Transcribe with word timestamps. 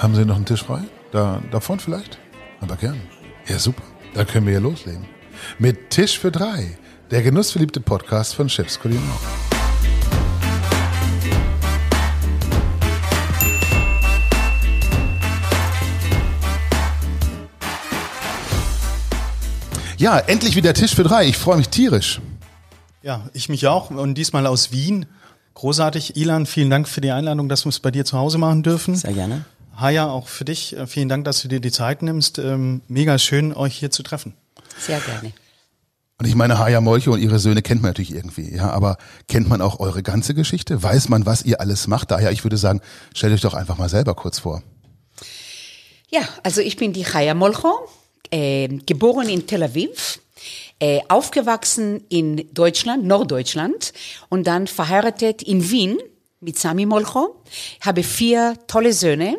Haben 0.00 0.14
Sie 0.14 0.24
noch 0.24 0.36
einen 0.36 0.46
Tisch 0.46 0.62
frei? 0.64 0.80
Da, 1.12 1.42
davon 1.50 1.78
vielleicht? 1.78 2.18
Aber 2.62 2.76
gern. 2.76 2.98
Ja, 3.46 3.58
super. 3.58 3.82
Dann 4.14 4.26
können 4.26 4.46
wir 4.46 4.54
ja 4.54 4.58
loslegen. 4.58 5.04
Mit 5.58 5.90
Tisch 5.90 6.18
für 6.18 6.32
drei. 6.32 6.78
Der 7.10 7.20
genussverliebte 7.20 7.80
Podcast 7.80 8.34
von 8.34 8.48
Chefs 8.48 8.80
Kulinar. 8.80 9.20
Ja, 19.98 20.18
endlich 20.18 20.56
wieder 20.56 20.72
Tisch 20.72 20.94
für 20.94 21.02
drei. 21.02 21.26
Ich 21.26 21.36
freue 21.36 21.58
mich 21.58 21.68
tierisch. 21.68 22.22
Ja, 23.02 23.28
ich 23.34 23.50
mich 23.50 23.66
auch. 23.66 23.90
Und 23.90 24.14
diesmal 24.14 24.46
aus 24.46 24.72
Wien. 24.72 25.04
Großartig. 25.52 26.16
Ilan, 26.16 26.46
vielen 26.46 26.70
Dank 26.70 26.88
für 26.88 27.02
die 27.02 27.10
Einladung, 27.10 27.50
dass 27.50 27.66
wir 27.66 27.68
es 27.68 27.80
bei 27.80 27.90
dir 27.90 28.06
zu 28.06 28.16
Hause 28.16 28.38
machen 28.38 28.62
dürfen. 28.62 28.96
Sehr 28.96 29.12
gerne. 29.12 29.44
Haya, 29.80 30.10
auch 30.10 30.28
für 30.28 30.44
dich. 30.44 30.76
äh, 30.76 30.86
Vielen 30.86 31.08
Dank, 31.08 31.24
dass 31.24 31.42
du 31.42 31.48
dir 31.48 31.60
die 31.60 31.72
Zeit 31.72 32.02
nimmst. 32.02 32.38
Ähm, 32.38 32.82
Mega 32.88 33.18
schön, 33.18 33.54
euch 33.54 33.76
hier 33.76 33.90
zu 33.90 34.02
treffen. 34.02 34.34
Sehr 34.78 35.00
gerne. 35.00 35.32
Und 36.18 36.26
ich 36.26 36.34
meine, 36.34 36.58
Haya 36.58 36.82
Molche 36.82 37.10
und 37.10 37.18
ihre 37.20 37.38
Söhne 37.38 37.62
kennt 37.62 37.80
man 37.80 37.90
natürlich 37.90 38.12
irgendwie, 38.12 38.54
ja, 38.54 38.70
aber 38.70 38.98
kennt 39.26 39.48
man 39.48 39.62
auch 39.62 39.80
eure 39.80 40.02
ganze 40.02 40.34
Geschichte? 40.34 40.82
Weiß 40.82 41.08
man, 41.08 41.24
was 41.24 41.42
ihr 41.42 41.62
alles 41.62 41.86
macht? 41.86 42.10
Daher, 42.10 42.30
ich 42.30 42.44
würde 42.44 42.58
sagen, 42.58 42.82
stellt 43.14 43.32
euch 43.32 43.40
doch 43.40 43.54
einfach 43.54 43.78
mal 43.78 43.88
selber 43.88 44.14
kurz 44.14 44.38
vor. 44.38 44.62
Ja, 46.10 46.20
also 46.42 46.60
ich 46.60 46.76
bin 46.76 46.92
die 46.92 47.04
Chaya 47.04 47.32
Molcho, 47.32 47.88
äh, 48.30 48.68
geboren 48.68 49.30
in 49.30 49.46
Tel 49.46 49.62
Aviv, 49.62 50.20
äh, 50.78 51.00
aufgewachsen 51.08 52.04
in 52.10 52.52
Deutschland, 52.52 53.04
Norddeutschland 53.04 53.94
und 54.28 54.46
dann 54.46 54.66
verheiratet 54.66 55.42
in 55.42 55.70
Wien 55.70 55.96
mit 56.40 56.58
Sami 56.58 56.84
Molcho. 56.84 57.42
Habe 57.80 58.02
vier 58.02 58.54
tolle 58.66 58.92
Söhne, 58.92 59.38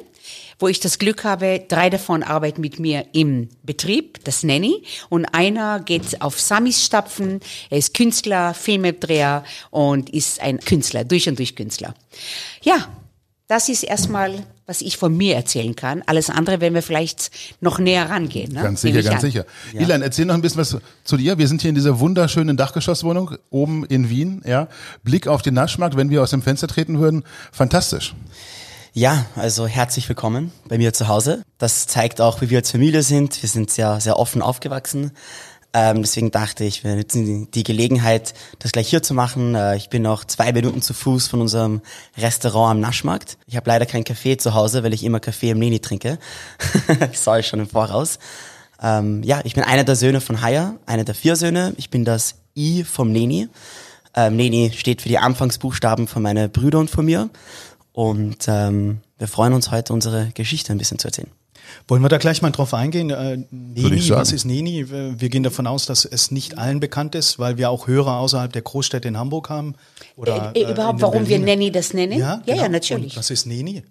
wo 0.61 0.67
ich 0.67 0.79
das 0.79 0.99
Glück 0.99 1.23
habe, 1.23 1.63
drei 1.67 1.89
davon 1.89 2.23
arbeiten 2.23 2.61
mit 2.61 2.79
mir 2.79 3.05
im 3.13 3.49
Betrieb, 3.63 4.23
das 4.23 4.43
Nanny, 4.43 4.83
und 5.09 5.25
einer 5.25 5.79
geht 5.79 6.21
auf 6.21 6.39
Samis 6.39 6.85
Stapfen. 6.85 7.39
Er 7.69 7.77
ist 7.77 7.93
Künstler, 7.93 8.53
Filmdreher 8.53 9.43
und 9.71 10.09
ist 10.09 10.41
ein 10.41 10.59
Künstler, 10.59 11.03
durch 11.03 11.27
und 11.27 11.39
durch 11.39 11.55
Künstler. 11.55 11.95
Ja, 12.61 12.87
das 13.47 13.67
ist 13.67 13.83
erstmal, 13.83 14.45
was 14.65 14.81
ich 14.81 14.95
von 14.95 15.17
mir 15.17 15.35
erzählen 15.35 15.75
kann. 15.75 16.03
Alles 16.05 16.29
andere 16.29 16.61
werden 16.61 16.73
wir 16.73 16.81
vielleicht 16.81 17.31
noch 17.59 17.79
näher 17.79 18.09
rangehen. 18.09 18.53
Ne? 18.53 18.61
Ganz 18.61 18.79
sicher, 18.79 18.99
ich 18.99 19.05
ganz 19.05 19.15
an. 19.15 19.21
sicher. 19.29 19.45
Ilan, 19.73 20.01
erzähl 20.01 20.23
noch 20.23 20.35
ein 20.35 20.41
bisschen 20.41 20.61
was 20.61 20.77
zu 21.03 21.17
dir. 21.17 21.37
Wir 21.37 21.49
sind 21.49 21.61
hier 21.61 21.67
in 21.67 21.75
dieser 21.75 21.99
wunderschönen 21.99 22.55
Dachgeschosswohnung 22.55 23.35
oben 23.49 23.85
in 23.87 24.09
Wien, 24.09 24.41
ja. 24.45 24.69
Blick 25.03 25.27
auf 25.27 25.41
den 25.41 25.53
Naschmarkt, 25.53 25.97
wenn 25.97 26.09
wir 26.09 26.23
aus 26.23 26.29
dem 26.29 26.41
Fenster 26.41 26.69
treten 26.69 26.99
würden. 26.99 27.23
Fantastisch. 27.51 28.13
Ja, 28.93 29.25
also 29.37 29.67
herzlich 29.67 30.09
willkommen 30.09 30.51
bei 30.67 30.77
mir 30.77 30.91
zu 30.91 31.07
Hause. 31.07 31.43
Das 31.57 31.87
zeigt 31.87 32.19
auch, 32.19 32.41
wie 32.41 32.49
wir 32.49 32.57
als 32.57 32.71
Familie 32.71 33.03
sind. 33.03 33.41
Wir 33.41 33.47
sind 33.47 33.71
sehr, 33.71 34.01
sehr 34.01 34.19
offen 34.19 34.41
aufgewachsen. 34.41 35.11
Ähm, 35.73 36.01
deswegen 36.01 36.29
dachte 36.29 36.65
ich, 36.65 36.83
wir 36.83 36.97
nutzen 36.97 37.49
die, 37.51 37.63
Gelegenheit, 37.63 38.33
das 38.59 38.73
gleich 38.73 38.89
hier 38.89 39.01
zu 39.01 39.13
machen. 39.13 39.55
Äh, 39.55 39.77
ich 39.77 39.87
bin 39.87 40.01
noch 40.01 40.25
zwei 40.25 40.51
Minuten 40.51 40.81
zu 40.81 40.93
Fuß 40.93 41.29
von 41.29 41.39
unserem 41.39 41.79
Restaurant 42.17 42.71
am 42.71 42.79
Naschmarkt. 42.81 43.37
Ich 43.47 43.55
habe 43.55 43.69
leider 43.69 43.85
keinen 43.85 44.03
Kaffee 44.03 44.35
zu 44.35 44.55
Hause, 44.55 44.83
weil 44.83 44.93
ich 44.93 45.05
immer 45.05 45.21
Kaffee 45.21 45.51
im 45.51 45.59
Neni 45.59 45.79
trinke. 45.79 46.19
ich 47.13 47.47
schon 47.47 47.61
im 47.61 47.69
Voraus. 47.69 48.19
Ähm, 48.83 49.23
ja, 49.23 49.39
ich 49.45 49.53
bin 49.53 49.63
einer 49.63 49.85
der 49.85 49.95
Söhne 49.95 50.19
von 50.19 50.41
Haya, 50.41 50.75
einer 50.85 51.05
der 51.05 51.15
vier 51.15 51.37
Söhne. 51.37 51.73
Ich 51.77 51.91
bin 51.91 52.03
das 52.03 52.35
I 52.57 52.83
vom 52.83 53.13
Neni. 53.13 53.47
Ähm, 54.13 54.35
Neni 54.35 54.73
steht 54.75 55.01
für 55.01 55.07
die 55.07 55.17
Anfangsbuchstaben 55.17 56.07
von 56.09 56.21
meinen 56.21 56.51
Brüdern 56.51 56.81
und 56.81 56.89
von 56.89 57.05
mir. 57.05 57.29
Und 57.93 58.45
ähm, 58.47 59.01
wir 59.17 59.27
freuen 59.27 59.53
uns 59.53 59.71
heute, 59.71 59.93
unsere 59.93 60.31
Geschichte 60.33 60.71
ein 60.71 60.77
bisschen 60.77 60.99
zu 60.99 61.07
erzählen. 61.07 61.29
Wollen 61.87 62.01
wir 62.01 62.09
da 62.09 62.17
gleich 62.17 62.41
mal 62.41 62.51
drauf 62.51 62.73
eingehen? 62.73 63.09
Äh, 63.11 63.45
Neni, 63.51 64.09
was 64.09 64.31
ist 64.31 64.45
Neni? 64.45 64.89
Wir 64.89 65.19
wir 65.19 65.29
gehen 65.29 65.43
davon 65.43 65.67
aus, 65.67 65.85
dass 65.85 66.05
es 66.05 66.31
nicht 66.31 66.57
allen 66.57 66.79
bekannt 66.79 67.15
ist, 67.15 67.39
weil 67.39 67.57
wir 67.57 67.69
auch 67.69 67.87
Hörer 67.87 68.17
außerhalb 68.17 68.51
der 68.51 68.61
Großstädte 68.61 69.07
in 69.07 69.17
Hamburg 69.17 69.49
haben. 69.49 69.75
Oder, 70.15 70.53
Äh, 70.55 70.61
äh, 70.63 70.71
überhaupt, 70.71 70.99
den 70.99 71.01
warum 71.01 71.27
wir 71.27 71.37
Berliner. 71.37 71.45
Nanny 71.45 71.71
das 71.71 71.93
nennen? 71.93 72.19
Ja, 72.19 72.41
ja, 72.45 72.55
genau. 72.55 72.67
natürlich. 72.69 73.13
Und 73.13 73.17
was 73.17 73.29
ist 73.29 73.45
Neni? 73.45 73.83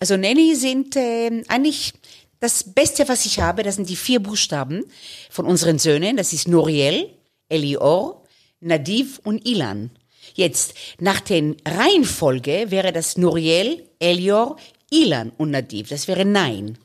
Also 0.00 0.16
Nanny 0.16 0.54
sind 0.56 0.96
äh, 0.96 1.42
eigentlich 1.48 1.94
das 2.40 2.64
Beste, 2.64 3.08
was 3.08 3.26
ich 3.26 3.40
habe. 3.40 3.62
Das 3.62 3.76
sind 3.76 3.88
die 3.88 3.96
vier 3.96 4.20
Buchstaben 4.20 4.84
von 5.30 5.46
unseren 5.46 5.78
Söhnen. 5.78 6.16
Das 6.16 6.32
ist 6.32 6.48
Noriel, 6.48 7.08
Elior, 7.48 8.24
Nadiv 8.60 9.20
und 9.24 9.46
Ilan. 9.46 9.90
Jetzt, 10.38 10.74
nach 11.00 11.18
den 11.18 11.56
Reihenfolge 11.66 12.66
wäre 12.68 12.92
das 12.92 13.16
Noriel, 13.16 13.82
Elior, 13.98 14.56
Ilan 14.88 15.32
und 15.36 15.50
Nadiv. 15.50 15.88
Das 15.88 16.06
wäre 16.06 16.24
Nein. 16.24 16.78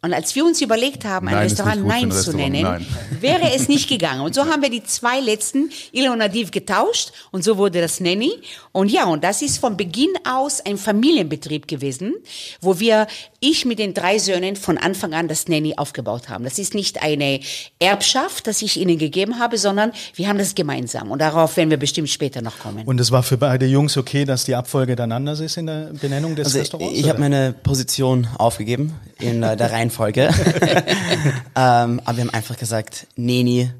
Und 0.00 0.14
als 0.14 0.34
wir 0.34 0.44
uns 0.44 0.62
überlegt 0.62 1.04
haben, 1.04 1.28
ein 1.28 1.34
Nein 1.34 1.42
Restaurant 1.44 1.82
gut 1.82 1.90
für 1.90 1.94
ein 1.96 2.00
Nein 2.00 2.10
zu 2.10 2.16
Restaurant, 2.16 2.52
nennen, 2.52 2.62
nein. 2.62 2.86
wäre 3.20 3.52
es 3.54 3.68
nicht 3.68 3.90
gegangen. 3.90 4.22
Und 4.22 4.34
so 4.34 4.46
haben 4.46 4.62
wir 4.62 4.70
die 4.70 4.82
zwei 4.84 5.20
letzten, 5.20 5.70
Ilan 5.92 6.12
und 6.12 6.18
Nadiv, 6.18 6.50
getauscht 6.50 7.12
und 7.30 7.44
so 7.44 7.58
wurde 7.58 7.82
das 7.82 8.00
Nanny. 8.00 8.32
Und 8.72 8.90
ja, 8.90 9.04
und 9.04 9.22
das 9.22 9.42
ist 9.42 9.58
von 9.58 9.76
Beginn 9.76 10.12
aus 10.26 10.62
ein 10.62 10.78
Familienbetrieb 10.78 11.68
gewesen, 11.68 12.14
wo 12.62 12.80
wir, 12.80 13.06
ich 13.50 13.64
mit 13.64 13.78
den 13.78 13.94
drei 13.94 14.18
Söhnen 14.18 14.56
von 14.56 14.78
Anfang 14.78 15.14
an 15.14 15.28
das 15.28 15.48
Nanny 15.48 15.74
aufgebaut 15.76 16.28
haben. 16.28 16.44
Das 16.44 16.58
ist 16.58 16.74
nicht 16.74 17.02
eine 17.02 17.40
Erbschaft, 17.78 18.46
das 18.46 18.62
ich 18.62 18.78
ihnen 18.78 18.98
gegeben 18.98 19.38
habe, 19.38 19.58
sondern 19.58 19.92
wir 20.14 20.28
haben 20.28 20.38
das 20.38 20.54
gemeinsam. 20.54 21.10
Und 21.10 21.20
darauf 21.20 21.56
werden 21.56 21.70
wir 21.70 21.76
bestimmt 21.76 22.08
später 22.08 22.42
noch 22.42 22.58
kommen. 22.58 22.84
Und 22.84 23.00
es 23.00 23.10
war 23.10 23.22
für 23.22 23.36
beide 23.36 23.66
Jungs 23.66 23.96
okay, 23.96 24.24
dass 24.24 24.44
die 24.44 24.54
Abfolge 24.54 24.96
dann 24.96 25.12
anders 25.12 25.40
ist 25.40 25.56
in 25.56 25.66
der 25.66 25.90
Benennung 25.92 26.34
des 26.36 26.46
Also 26.46 26.58
Restaurants? 26.58 26.98
ich 26.98 27.08
habe 27.08 27.20
meine 27.20 27.52
Position 27.52 28.26
aufgegeben 28.38 28.94
in 29.18 29.42
äh, 29.42 29.56
der 29.56 29.72
Reihenfolge. 29.72 30.28
ähm, 31.54 32.00
aber 32.04 32.16
wir 32.16 32.24
haben 32.24 32.30
einfach 32.30 32.56
gesagt, 32.56 33.06
Neni 33.16 33.70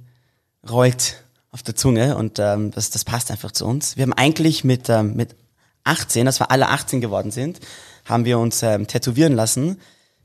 rollt 0.69 1.25
auf 1.51 1.63
der 1.63 1.77
Zunge 1.77 2.17
und 2.17 2.39
ähm, 2.39 2.71
das, 2.73 2.91
das 2.91 3.05
passt 3.05 3.31
einfach 3.31 3.53
zu 3.53 3.65
uns. 3.67 3.97
Wir 3.97 4.03
haben 4.03 4.13
eigentlich 4.13 4.65
mit, 4.65 4.89
ähm, 4.89 5.15
mit 5.15 5.37
18, 5.85 6.27
als 6.27 6.41
wir 6.41 6.51
alle 6.51 6.69
18 6.69 7.01
geworden 7.01 7.31
sind, 7.31 7.61
haben 8.05 8.25
wir 8.25 8.39
uns 8.39 8.63
ähm, 8.63 8.87
tätowieren 8.87 9.35
lassen. 9.35 9.81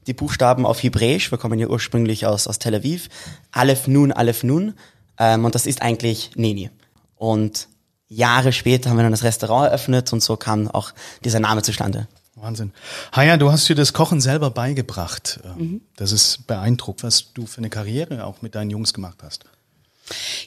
Die 0.07 0.13
Buchstaben 0.13 0.65
auf 0.65 0.81
Hebräisch, 0.81 1.31
wir 1.31 1.37
kommen 1.37 1.59
ja 1.59 1.67
ursprünglich 1.67 2.25
aus, 2.25 2.47
aus 2.47 2.59
Tel 2.59 2.75
Aviv. 2.75 3.09
Aleph 3.51 3.87
Nun, 3.87 4.11
Aleph 4.11 4.43
Nun. 4.43 4.73
Ähm, 5.17 5.45
und 5.45 5.55
das 5.55 5.65
ist 5.65 5.81
eigentlich 5.81 6.31
Neni. 6.35 6.69
Und 7.15 7.67
Jahre 8.07 8.53
später 8.53 8.89
haben 8.89 8.97
wir 8.97 9.03
dann 9.03 9.11
das 9.11 9.23
Restaurant 9.23 9.67
eröffnet 9.67 10.11
und 10.13 10.23
so 10.23 10.35
kam 10.35 10.67
auch 10.67 10.91
dieser 11.23 11.39
Name 11.39 11.61
zustande. 11.61 12.07
Wahnsinn. 12.35 12.71
Haya, 13.13 13.37
du 13.37 13.51
hast 13.51 13.67
dir 13.67 13.75
das 13.75 13.93
Kochen 13.93 14.21
selber 14.21 14.49
beigebracht. 14.49 15.39
Ähm, 15.43 15.51
Mhm. 15.57 15.81
Das 15.97 16.11
ist 16.11 16.47
beeindruckend, 16.47 17.03
was 17.03 17.33
du 17.33 17.45
für 17.45 17.57
eine 17.59 17.69
Karriere 17.69 18.25
auch 18.25 18.41
mit 18.41 18.55
deinen 18.55 18.69
Jungs 18.71 18.93
gemacht 18.93 19.19
hast. 19.21 19.43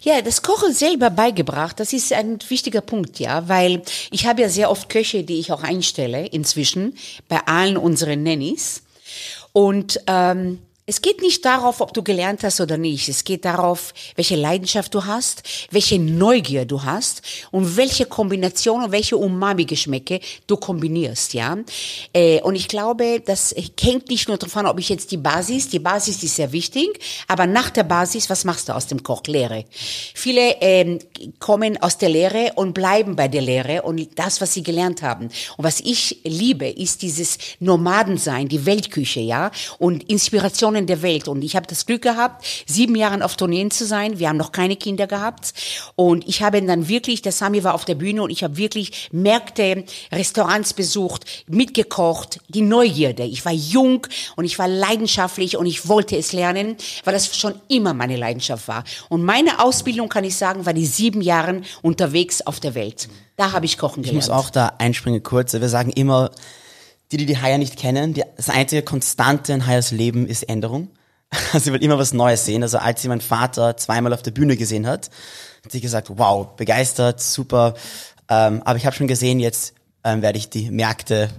Ja, 0.03 0.21
das 0.23 0.43
Kochen 0.43 0.73
selber 0.73 1.11
beigebracht, 1.11 1.79
das 1.81 1.93
ist 1.93 2.13
ein 2.13 2.39
wichtiger 2.49 2.81
Punkt, 2.81 3.19
ja, 3.19 3.49
weil 3.49 3.83
ich 4.11 4.27
habe 4.27 4.43
ja 4.43 4.49
sehr 4.49 4.71
oft 4.71 4.89
Köche, 4.89 5.25
die 5.25 5.39
ich 5.39 5.53
auch 5.53 5.63
einstelle 5.63 6.27
inzwischen 6.27 6.97
bei 7.29 7.41
allen 7.47 7.77
unseren 7.77 8.23
Nannies. 8.23 8.83
Und 9.53 10.01
ähm, 10.07 10.59
es 10.85 11.01
geht 11.01 11.23
nicht 11.23 11.45
darauf, 11.45 11.81
ob 11.81 11.95
du 11.95 12.03
gelernt 12.03 12.43
hast 12.43 12.61
oder 12.61 12.77
nicht. 12.77 13.09
Es 13.09 13.23
geht 13.23 13.45
darauf, 13.45 13.95
welche 14.17 14.35
Leidenschaft 14.35 14.93
du 14.95 15.05
hast, 15.05 15.43
welche 15.71 15.99
Neugier 15.99 16.65
du 16.65 16.83
hast 16.83 17.23
und 17.53 17.77
welche 17.77 18.05
Kombination 18.05 18.83
und 18.83 18.93
welche 18.93 19.17
Umami-Geschmäcke 19.17 20.21
du 20.49 20.57
kombinierst, 20.57 21.35
ja. 21.35 21.57
Äh, 22.13 22.41
und 22.41 22.57
ich 22.57 22.67
glaube, 22.67 23.23
das 23.25 23.55
hängt 23.81 24.09
nicht 24.09 24.27
nur 24.27 24.39
davon, 24.39 24.67
ob 24.67 24.81
ich 24.81 24.89
jetzt 24.89 25.13
die 25.13 25.19
Basis, 25.19 25.69
die 25.69 25.79
Basis 25.79 26.23
ist 26.23 26.35
sehr 26.35 26.51
wichtig, 26.51 26.99
aber 27.29 27.47
nach 27.47 27.71
der 27.71 27.85
Basis, 27.85 28.29
was 28.29 28.45
machst 28.45 28.69
du 28.69 28.75
aus 28.75 28.89
dem 28.89 29.03
Koch? 29.03 29.23
Lehre. 29.27 29.65
Viele 29.71 30.57
ähm, 30.61 30.99
kommen 31.39 31.81
aus 31.81 31.97
der 31.97 32.09
Lehre 32.09 32.53
und 32.57 32.75
bleiben 32.75 33.15
bei 33.15 33.29
der 33.29 33.43
Lehre 33.43 33.83
und 33.83 34.19
das, 34.19 34.41
was 34.41 34.55
sie 34.55 34.65
gelernt 34.65 35.03
haben. 35.03 35.27
Und 35.57 35.65
was 35.65 35.79
ich 35.79 36.21
liebe, 36.25 36.69
ist 36.69 37.03
dieses 37.03 37.39
Nomadensein, 37.61 38.49
die 38.49 38.67
Weltküche, 38.67 39.21
ja, 39.21 39.53
und 39.79 40.11
Inspirationen 40.77 40.87
der 40.87 41.03
Welt. 41.03 41.29
Und 41.29 41.43
ich 41.43 41.57
habe 41.57 41.67
das 41.67 41.87
Glück 41.87 42.03
gehabt, 42.03 42.45
sieben 42.67 42.97
Jahre 42.97 43.25
auf 43.25 43.37
Tourneen 43.37 43.71
zu 43.71 43.85
sein. 43.85 44.19
Wir 44.19 44.29
haben 44.29 44.37
noch 44.37 44.53
keine 44.53 44.77
Kinder 44.77 45.07
gehabt. 45.07 45.53
Und 45.97 46.27
ich 46.27 46.43
habe 46.43 46.63
dann 46.63 46.89
wirklich, 46.89 47.23
der 47.23 47.33
Sami 47.33 47.65
war 47.65 47.75
auf 47.75 47.85
der 47.85 47.95
Bühne 47.95 48.23
und 48.23 48.31
ich 48.31 48.43
habe 48.43 48.57
wirklich 48.57 49.09
Märkte, 49.13 49.85
Restaurants 50.11 50.73
besucht, 50.73 51.25
mitgekocht, 51.49 52.41
die 52.49 52.63
Neugierde. 52.63 53.25
Ich 53.25 53.45
war 53.45 53.53
jung 53.53 54.07
und 54.37 54.45
ich 54.45 54.59
war 54.59 54.69
leidenschaftlich 54.69 55.57
und 55.57 55.67
ich 55.67 55.89
wollte 55.89 56.17
es 56.17 56.33
lernen, 56.33 56.77
weil 57.05 57.15
das 57.15 57.37
schon 57.37 57.55
immer 57.69 57.95
meine 57.95 58.17
Leidenschaft 58.17 58.69
war. 58.69 58.85
Und 59.09 59.23
meine 59.23 59.61
Ausbildung, 59.61 60.09
kann 60.09 60.25
ich 60.25 60.37
sagen, 60.37 60.67
war 60.67 60.73
die 60.75 60.87
sieben 60.87 61.21
Jahre 61.21 61.63
unterwegs 61.83 62.43
auf 62.43 62.61
der 62.61 62.75
Welt. 62.75 63.09
Da 63.37 63.53
habe 63.53 63.67
ich 63.67 63.79
kochen 63.79 64.01
Ich 64.01 64.11
gelernt. 64.11 64.29
muss 64.29 64.31
auch 64.31 64.51
da 64.51 64.73
einspringen 64.79 65.23
kurz. 65.23 65.53
Wir 65.53 65.69
sagen 65.69 65.91
immer, 65.91 66.31
die, 67.13 67.19
die 67.19 67.27
die 67.27 67.39
Haya 67.39 67.59
nicht 67.59 67.77
kennen, 67.77 68.15
die, 68.15 68.25
das 68.37 68.49
einzige 68.49 68.83
Konstante 68.83 69.53
in 69.53 69.67
Hayas 69.67 69.91
Leben 69.91 70.27
ist 70.27 70.45
Änderung. 70.45 70.89
Also 71.53 71.59
sie 71.65 71.73
will 71.73 71.83
immer 71.83 71.99
was 71.99 72.13
Neues 72.13 72.45
sehen. 72.45 72.63
Also 72.63 72.79
als 72.79 73.03
sie 73.03 73.09
meinen 73.09 73.21
Vater 73.21 73.77
zweimal 73.77 74.13
auf 74.13 74.23
der 74.23 74.31
Bühne 74.33 74.57
gesehen 74.57 74.87
hat, 74.87 75.11
hat 75.65 75.73
sie 75.73 75.81
gesagt, 75.81 76.09
wow, 76.11 76.57
begeistert, 76.57 77.21
super. 77.21 77.75
Ähm, 78.29 78.63
aber 78.65 78.77
ich 78.77 78.87
habe 78.87 78.97
schon 78.97 79.09
gesehen, 79.09 79.41
jetzt 79.41 79.75
ähm, 80.05 80.23
werde 80.23 80.39
ich 80.39 80.51
die 80.51 80.71
Märkte 80.71 81.31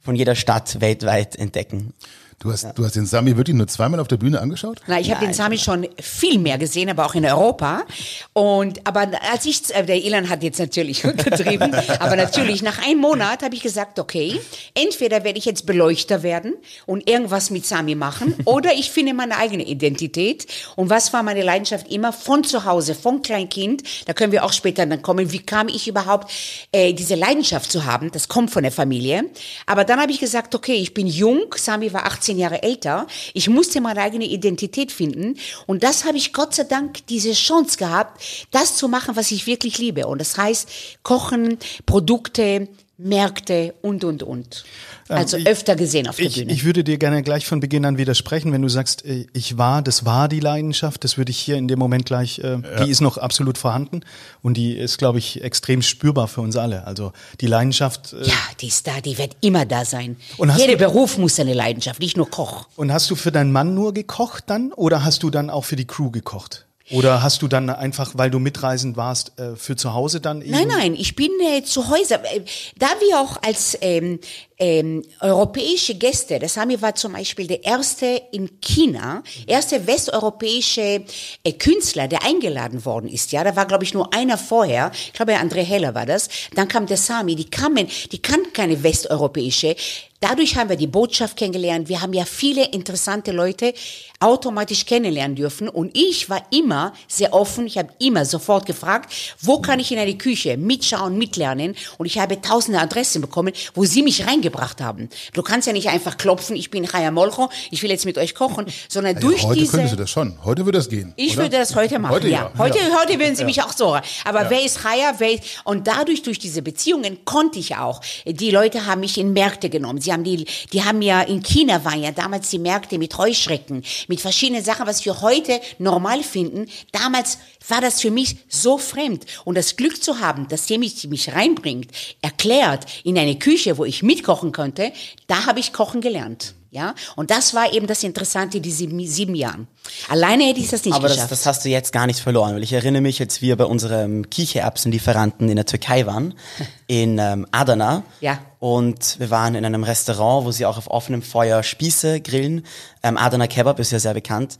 von 0.00 0.16
jeder 0.16 0.34
Stadt 0.34 0.80
weltweit 0.80 1.36
entdecken. 1.36 1.94
Du 2.38 2.52
hast, 2.52 2.66
du 2.74 2.84
hast 2.84 2.96
den 2.96 3.06
Sami 3.06 3.36
wirklich 3.36 3.56
nur 3.56 3.66
zweimal 3.66 4.00
auf 4.00 4.08
der 4.08 4.16
Bühne 4.16 4.40
angeschaut? 4.40 4.80
Na, 4.86 5.00
ich 5.00 5.10
habe 5.10 5.24
den 5.24 5.34
Sami 5.34 5.58
schon 5.58 5.86
viel 6.00 6.38
mehr 6.38 6.58
gesehen, 6.58 6.90
aber 6.90 7.06
auch 7.06 7.14
in 7.14 7.24
Europa. 7.24 7.84
Und 8.32 8.86
aber 8.86 9.08
als 9.32 9.46
ich, 9.46 9.74
äh, 9.74 9.84
der 9.84 10.02
Ilan 10.02 10.28
hat 10.28 10.42
jetzt 10.42 10.58
natürlich 10.58 11.04
untertrieben, 11.04 11.74
aber 12.00 12.16
natürlich 12.16 12.62
nach 12.62 12.84
einem 12.84 13.00
Monat 13.00 13.42
habe 13.42 13.54
ich 13.54 13.62
gesagt, 13.62 13.98
okay, 13.98 14.40
entweder 14.74 15.24
werde 15.24 15.38
ich 15.38 15.44
jetzt 15.44 15.66
Beleuchter 15.66 16.22
werden 16.22 16.54
und 16.86 17.08
irgendwas 17.08 17.50
mit 17.50 17.64
Sami 17.66 17.94
machen, 17.94 18.34
oder 18.44 18.72
ich 18.74 18.90
finde 18.90 19.14
meine 19.14 19.38
eigene 19.38 19.64
Identität. 19.64 20.46
Und 20.76 20.90
was 20.90 21.12
war 21.12 21.22
meine 21.22 21.42
Leidenschaft 21.42 21.88
immer 21.90 22.12
von 22.12 22.44
zu 22.44 22.64
Hause, 22.64 22.94
von 22.94 23.22
Kleinkind? 23.22 23.82
Da 24.06 24.12
können 24.12 24.32
wir 24.32 24.44
auch 24.44 24.52
später 24.52 24.84
dann 24.84 25.02
kommen. 25.02 25.32
Wie 25.32 25.40
kam 25.40 25.68
ich 25.68 25.88
überhaupt 25.88 26.30
äh, 26.72 26.92
diese 26.92 27.14
Leidenschaft 27.14 27.70
zu 27.70 27.84
haben? 27.84 28.10
Das 28.12 28.28
kommt 28.28 28.50
von 28.50 28.62
der 28.62 28.72
Familie. 28.72 29.30
Aber 29.66 29.84
dann 29.84 30.00
habe 30.00 30.12
ich 30.12 30.20
gesagt, 30.20 30.54
okay, 30.54 30.74
ich 30.74 30.94
bin 30.94 31.06
jung. 31.06 31.54
Sami 31.56 31.92
war 31.92 32.06
18 32.06 32.23
Jahre 32.32 32.62
älter. 32.62 33.06
Ich 33.32 33.48
musste 33.48 33.80
meine 33.80 34.00
eigene 34.00 34.24
Identität 34.24 34.92
finden. 34.92 35.36
Und 35.66 35.82
das 35.82 36.04
habe 36.04 36.16
ich 36.16 36.32
Gott 36.32 36.54
sei 36.54 36.64
Dank 36.64 37.06
diese 37.06 37.32
Chance 37.32 37.78
gehabt, 37.78 38.22
das 38.50 38.76
zu 38.76 38.88
machen, 38.88 39.16
was 39.16 39.30
ich 39.30 39.46
wirklich 39.46 39.78
liebe. 39.78 40.06
Und 40.06 40.20
das 40.20 40.36
heißt, 40.36 40.68
Kochen, 41.02 41.58
Produkte, 41.86 42.68
Märkte 42.96 43.74
und, 43.82 44.04
und, 44.04 44.22
und. 44.22 44.64
Also 45.08 45.36
ich- 45.36 45.46
öfter 45.46 45.74
gesehen 45.76 46.06
auf 46.08 46.16
der 46.16 46.26
Ich, 46.26 46.34
Bühne. 46.36 46.52
ich 46.52 46.64
würde 46.64 46.84
dir 46.84 46.96
gerne 46.96 47.22
gleich 47.22 47.44
von 47.46 47.60
Beginn 47.60 47.84
an 47.84 47.98
widersprechen, 47.98 48.52
wenn 48.52 48.62
du 48.62 48.68
sagst, 48.68 49.04
äh, 49.04 49.26
ich 49.32 49.58
war, 49.58 49.82
das 49.82 50.04
war 50.04 50.28
die 50.28 50.40
Leidenschaft, 50.40 51.02
das 51.04 51.18
würde 51.18 51.30
ich 51.30 51.38
hier 51.38 51.56
in 51.56 51.66
dem 51.68 51.78
Moment 51.78 52.06
gleich, 52.06 52.38
äh, 52.38 52.58
die 52.84 52.90
ist 52.90 53.00
noch 53.00 53.18
absolut 53.18 53.58
vorhanden 53.58 54.00
und 54.42 54.56
die 54.56 54.76
ist, 54.76 54.98
glaube 54.98 55.18
ich, 55.18 55.42
extrem 55.42 55.82
spürbar 55.82 56.28
für 56.28 56.40
uns 56.40 56.56
alle. 56.56 56.86
Also 56.86 57.12
die 57.40 57.46
Leidenschaft. 57.48 58.12
Äh, 58.12 58.26
ja, 58.28 58.34
die 58.60 58.68
ist 58.68 58.86
da, 58.86 59.00
die 59.00 59.18
wird 59.18 59.36
immer 59.40 59.66
da 59.66 59.84
sein. 59.84 60.16
Und 60.36 60.56
Jeder 60.56 60.74
du- 60.74 60.78
Beruf 60.78 61.18
muss 61.18 61.38
eine 61.40 61.52
Leidenschaft, 61.54 62.00
nicht 62.00 62.16
nur 62.16 62.30
Koch. 62.30 62.68
Und 62.76 62.92
hast 62.92 63.10
du 63.10 63.16
für 63.16 63.32
deinen 63.32 63.50
Mann 63.52 63.74
nur 63.74 63.92
gekocht 63.92 64.44
dann 64.46 64.72
oder 64.72 65.04
hast 65.04 65.22
du 65.24 65.30
dann 65.30 65.50
auch 65.50 65.64
für 65.64 65.76
die 65.76 65.86
Crew 65.86 66.10
gekocht? 66.10 66.63
Oder 66.90 67.22
hast 67.22 67.40
du 67.40 67.48
dann 67.48 67.70
einfach, 67.70 68.12
weil 68.14 68.30
du 68.30 68.38
mitreisend 68.38 68.96
warst, 68.96 69.38
äh, 69.38 69.56
für 69.56 69.74
zu 69.74 69.94
Hause 69.94 70.20
dann 70.20 70.42
eben? 70.42 70.50
Nein, 70.50 70.68
nein, 70.68 70.94
ich 70.94 71.16
bin 71.16 71.30
äh, 71.40 71.62
zu 71.62 71.88
Hause. 71.88 72.16
Äh, 72.16 72.42
da 72.76 72.88
wir 73.00 73.20
auch 73.20 73.42
als 73.42 73.78
ähm, 73.80 74.20
ähm, 74.58 75.02
europäische 75.20 75.94
Gäste, 75.94 76.38
das 76.38 76.54
Sami 76.54 76.80
war 76.82 76.94
zum 76.94 77.14
Beispiel 77.14 77.46
der 77.46 77.64
erste 77.64 78.20
in 78.32 78.60
China, 78.60 79.22
erste 79.46 79.86
westeuropäische 79.86 81.04
äh, 81.42 81.52
Künstler, 81.52 82.06
der 82.06 82.22
eingeladen 82.22 82.84
worden 82.84 83.08
ist. 83.08 83.32
Ja, 83.32 83.44
da 83.44 83.56
war 83.56 83.64
glaube 83.64 83.84
ich 83.84 83.94
nur 83.94 84.12
einer 84.12 84.36
vorher. 84.36 84.90
Ich 85.06 85.14
glaube, 85.14 85.32
André 85.36 85.62
Heller 85.62 85.94
war 85.94 86.04
das. 86.04 86.28
Dann 86.54 86.68
kam 86.68 86.84
der 86.84 86.98
Sami. 86.98 87.34
Die 87.34 87.48
kamen, 87.48 87.88
die 88.12 88.20
kannten 88.20 88.52
keine 88.52 88.82
westeuropäische. 88.82 89.74
Dadurch 90.20 90.56
haben 90.56 90.70
wir 90.70 90.76
die 90.76 90.86
Botschaft 90.86 91.36
kennengelernt. 91.36 91.88
Wir 91.88 92.00
haben 92.00 92.14
ja 92.14 92.24
viele 92.24 92.64
interessante 92.68 93.30
Leute 93.30 93.74
automatisch 94.24 94.86
kennenlernen 94.86 95.36
dürfen. 95.36 95.68
Und 95.68 95.96
ich 95.96 96.30
war 96.30 96.42
immer 96.50 96.94
sehr 97.06 97.34
offen. 97.34 97.66
Ich 97.66 97.76
habe 97.76 97.90
immer 97.98 98.24
sofort 98.24 98.64
gefragt, 98.64 99.12
wo 99.40 99.60
kann 99.60 99.78
ich 99.78 99.92
in 99.92 99.98
eine 99.98 100.16
Küche 100.16 100.56
mitschauen, 100.56 101.18
mitlernen. 101.18 101.74
Und 101.98 102.06
ich 102.06 102.18
habe 102.18 102.40
tausende 102.40 102.80
Adressen 102.80 103.20
bekommen, 103.20 103.52
wo 103.74 103.84
sie 103.84 104.02
mich 104.02 104.26
reingebracht 104.26 104.80
haben. 104.80 105.10
Du 105.34 105.42
kannst 105.42 105.66
ja 105.66 105.74
nicht 105.74 105.88
einfach 105.90 106.16
klopfen, 106.16 106.56
ich 106.56 106.70
bin 106.70 106.86
Chaya 106.86 107.10
Molcho, 107.10 107.50
ich 107.70 107.82
will 107.82 107.90
jetzt 107.90 108.06
mit 108.06 108.16
euch 108.16 108.34
kochen, 108.34 108.64
sondern 108.88 109.20
durch 109.20 109.42
heute 109.42 109.60
diese... 109.60 109.72
könntest 109.72 109.92
du 109.92 109.98
das 109.98 110.10
schon. 110.10 110.38
Heute 110.42 110.64
würde 110.64 110.78
das 110.78 110.88
gehen. 110.88 111.12
Ich 111.16 111.34
oder? 111.34 111.44
würde 111.44 111.58
das 111.58 111.76
heute 111.76 111.98
machen, 111.98 112.14
Heute 112.14 112.28
ja. 112.28 112.50
ja, 112.54 112.58
Heute, 112.58 112.78
ja. 112.78 112.98
heute 112.98 113.18
würden 113.18 113.36
Sie 113.36 113.44
mich 113.44 113.62
auch 113.62 113.72
so. 113.72 113.94
Aber 114.24 114.48
wer 114.48 114.64
ist 114.64 114.80
Chaya? 114.82 115.14
Wer 115.18 115.34
ist, 115.34 115.42
und 115.64 115.86
dadurch, 115.86 116.22
durch 116.22 116.38
diese 116.38 116.62
Beziehungen 116.62 117.24
konnte 117.26 117.58
ich 117.58 117.76
auch. 117.76 118.00
Die 118.24 118.50
Leute 118.50 118.86
haben 118.86 119.00
mich 119.00 119.18
in 119.18 119.34
Märkte 119.34 119.68
genommen. 119.68 120.00
Sie 120.00 120.12
haben 120.12 120.24
die, 120.24 120.46
die 120.72 120.82
haben 120.82 121.02
ja, 121.02 121.20
in 121.20 121.42
China 121.42 121.84
waren 121.84 122.02
ja 122.02 122.10
damals 122.10 122.48
die 122.48 122.58
Märkte 122.58 122.98
mit 122.98 123.18
Heuschrecken, 123.18 123.84
mit 124.08 124.13
verschiedenen 124.20 124.64
Sachen, 124.64 124.86
was 124.86 125.04
wir 125.04 125.20
heute 125.20 125.60
normal 125.78 126.22
finden. 126.22 126.66
Damals 126.92 127.38
war 127.68 127.80
das 127.80 128.00
für 128.00 128.10
mich 128.10 128.36
so 128.48 128.78
fremd. 128.78 129.24
Und 129.44 129.56
das 129.56 129.76
Glück 129.76 130.02
zu 130.02 130.20
haben, 130.20 130.48
dass 130.48 130.66
der 130.66 130.78
mich, 130.78 131.34
reinbringt, 131.34 131.90
erklärt 132.22 132.86
in 133.04 133.18
eine 133.18 133.38
Küche, 133.38 133.78
wo 133.78 133.84
ich 133.84 134.02
mitkochen 134.02 134.52
konnte, 134.52 134.92
da 135.26 135.46
habe 135.46 135.60
ich 135.60 135.72
kochen 135.72 136.00
gelernt. 136.00 136.54
Ja, 136.74 136.96
und 137.14 137.30
das 137.30 137.54
war 137.54 137.72
eben 137.72 137.86
das 137.86 138.02
Interessante, 138.02 138.60
diese 138.60 138.78
sieben, 138.78 139.06
sieben 139.06 139.36
Jahren. 139.36 139.68
Alleine 140.08 140.42
hätte 140.42 140.58
ich 140.58 140.70
das 140.70 140.84
nicht 140.84 140.92
Aber 140.92 141.06
das, 141.06 141.18
geschafft. 141.18 141.30
das 141.30 141.46
hast 141.46 141.64
du 141.64 141.68
jetzt 141.68 141.92
gar 141.92 142.08
nicht 142.08 142.18
verloren, 142.18 142.56
weil 142.56 142.64
ich 142.64 142.72
erinnere 142.72 143.00
mich, 143.00 143.20
als 143.20 143.40
wir 143.40 143.54
bei 143.54 143.64
unserem 143.64 144.28
Kichererbsenlieferanten 144.28 145.48
in 145.48 145.54
der 145.54 145.66
Türkei 145.66 146.04
waren, 146.04 146.34
in 146.88 147.18
ähm, 147.18 147.46
Adana. 147.52 148.02
Ja. 148.20 148.40
Und 148.58 149.20
wir 149.20 149.30
waren 149.30 149.54
in 149.54 149.64
einem 149.64 149.84
Restaurant, 149.84 150.46
wo 150.46 150.50
sie 150.50 150.66
auch 150.66 150.76
auf 150.76 150.90
offenem 150.90 151.22
Feuer 151.22 151.62
Spieße 151.62 152.20
grillen. 152.20 152.66
Ähm, 153.04 153.18
Adana 153.18 153.46
Kebab 153.46 153.78
ist 153.78 153.92
ja 153.92 154.00
sehr 154.00 154.14
bekannt. 154.14 154.58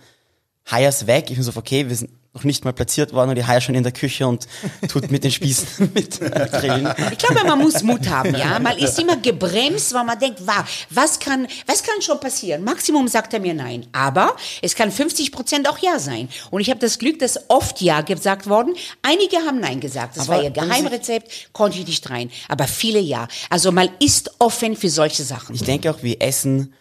Hayas 0.70 1.08
weg. 1.08 1.30
Ich 1.30 1.34
bin 1.34 1.42
so, 1.42 1.50
okay, 1.56 1.88
wir 1.88 1.96
sind 1.96 2.10
noch 2.34 2.44
nicht 2.44 2.64
mal 2.64 2.72
platziert 2.72 3.12
worden 3.12 3.30
und 3.30 3.36
die 3.36 3.46
Haya 3.46 3.60
schon 3.60 3.76
in 3.76 3.84
der 3.84 3.92
Küche 3.92 4.26
und 4.26 4.46
tut 4.88 5.10
mit 5.10 5.22
den 5.22 5.30
Spießen 5.30 5.92
mit 5.94 6.20
äh, 6.20 6.48
grillen. 6.50 6.92
Ich 7.12 7.18
glaube, 7.18 7.46
man 7.46 7.60
muss 7.60 7.82
Mut 7.82 8.08
haben, 8.08 8.34
ja. 8.34 8.58
Man 8.58 8.76
ist 8.76 8.98
immer 8.98 9.16
gebremst, 9.16 9.94
weil 9.94 10.04
man 10.04 10.18
denkt, 10.18 10.40
wow, 10.44 10.64
was 10.90 11.18
kann, 11.20 11.46
was 11.66 11.82
kann 11.82 12.02
schon 12.02 12.18
passieren? 12.18 12.64
Maximum 12.64 13.06
sagt 13.06 13.32
er 13.34 13.40
mir 13.40 13.54
nein. 13.54 13.86
Aber 13.92 14.36
es 14.62 14.74
kann 14.74 14.90
50 14.90 15.30
Prozent 15.30 15.68
auch 15.68 15.78
ja 15.78 15.98
sein. 15.98 16.28
Und 16.50 16.60
ich 16.60 16.70
habe 16.70 16.80
das 16.80 16.98
Glück, 16.98 17.20
dass 17.20 17.48
oft 17.48 17.80
ja 17.80 18.00
gesagt 18.00 18.48
worden. 18.48 18.74
Einige 19.02 19.36
haben 19.38 19.60
nein 19.60 19.80
gesagt. 19.80 20.16
Das 20.16 20.28
Aber 20.28 20.38
war 20.38 20.44
ihr 20.44 20.50
Geheimrezept, 20.50 21.52
konnte 21.52 21.78
ich 21.78 21.86
nicht 21.86 22.10
rein. 22.10 22.30
Aber 22.48 22.66
viele 22.66 22.98
ja. 22.98 23.28
Also 23.48 23.70
man 23.70 23.88
ist 24.00 24.32
offen 24.40 24.76
für 24.76 24.90
solche 24.90 25.22
Sachen. 25.22 25.54
Ich 25.54 25.62
denke 25.62 25.90
auch, 25.90 26.02
wie 26.02 26.20
Essen 26.20 26.74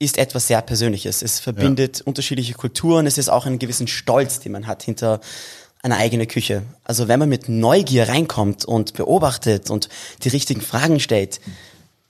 ist 0.00 0.18
etwas 0.18 0.48
sehr 0.48 0.62
Persönliches. 0.62 1.22
Es 1.22 1.38
verbindet 1.38 2.00
unterschiedliche 2.00 2.54
Kulturen. 2.54 3.06
Es 3.06 3.18
ist 3.18 3.28
auch 3.28 3.46
einen 3.46 3.58
gewissen 3.58 3.86
Stolz, 3.86 4.40
den 4.40 4.52
man 4.52 4.66
hat 4.66 4.82
hinter 4.82 5.20
einer 5.82 5.98
eigenen 5.98 6.26
Küche. 6.26 6.62
Also 6.84 7.06
wenn 7.06 7.20
man 7.20 7.28
mit 7.28 7.48
Neugier 7.48 8.08
reinkommt 8.08 8.64
und 8.64 8.94
beobachtet 8.94 9.70
und 9.70 9.90
die 10.24 10.30
richtigen 10.30 10.62
Fragen 10.62 11.00
stellt, 11.00 11.40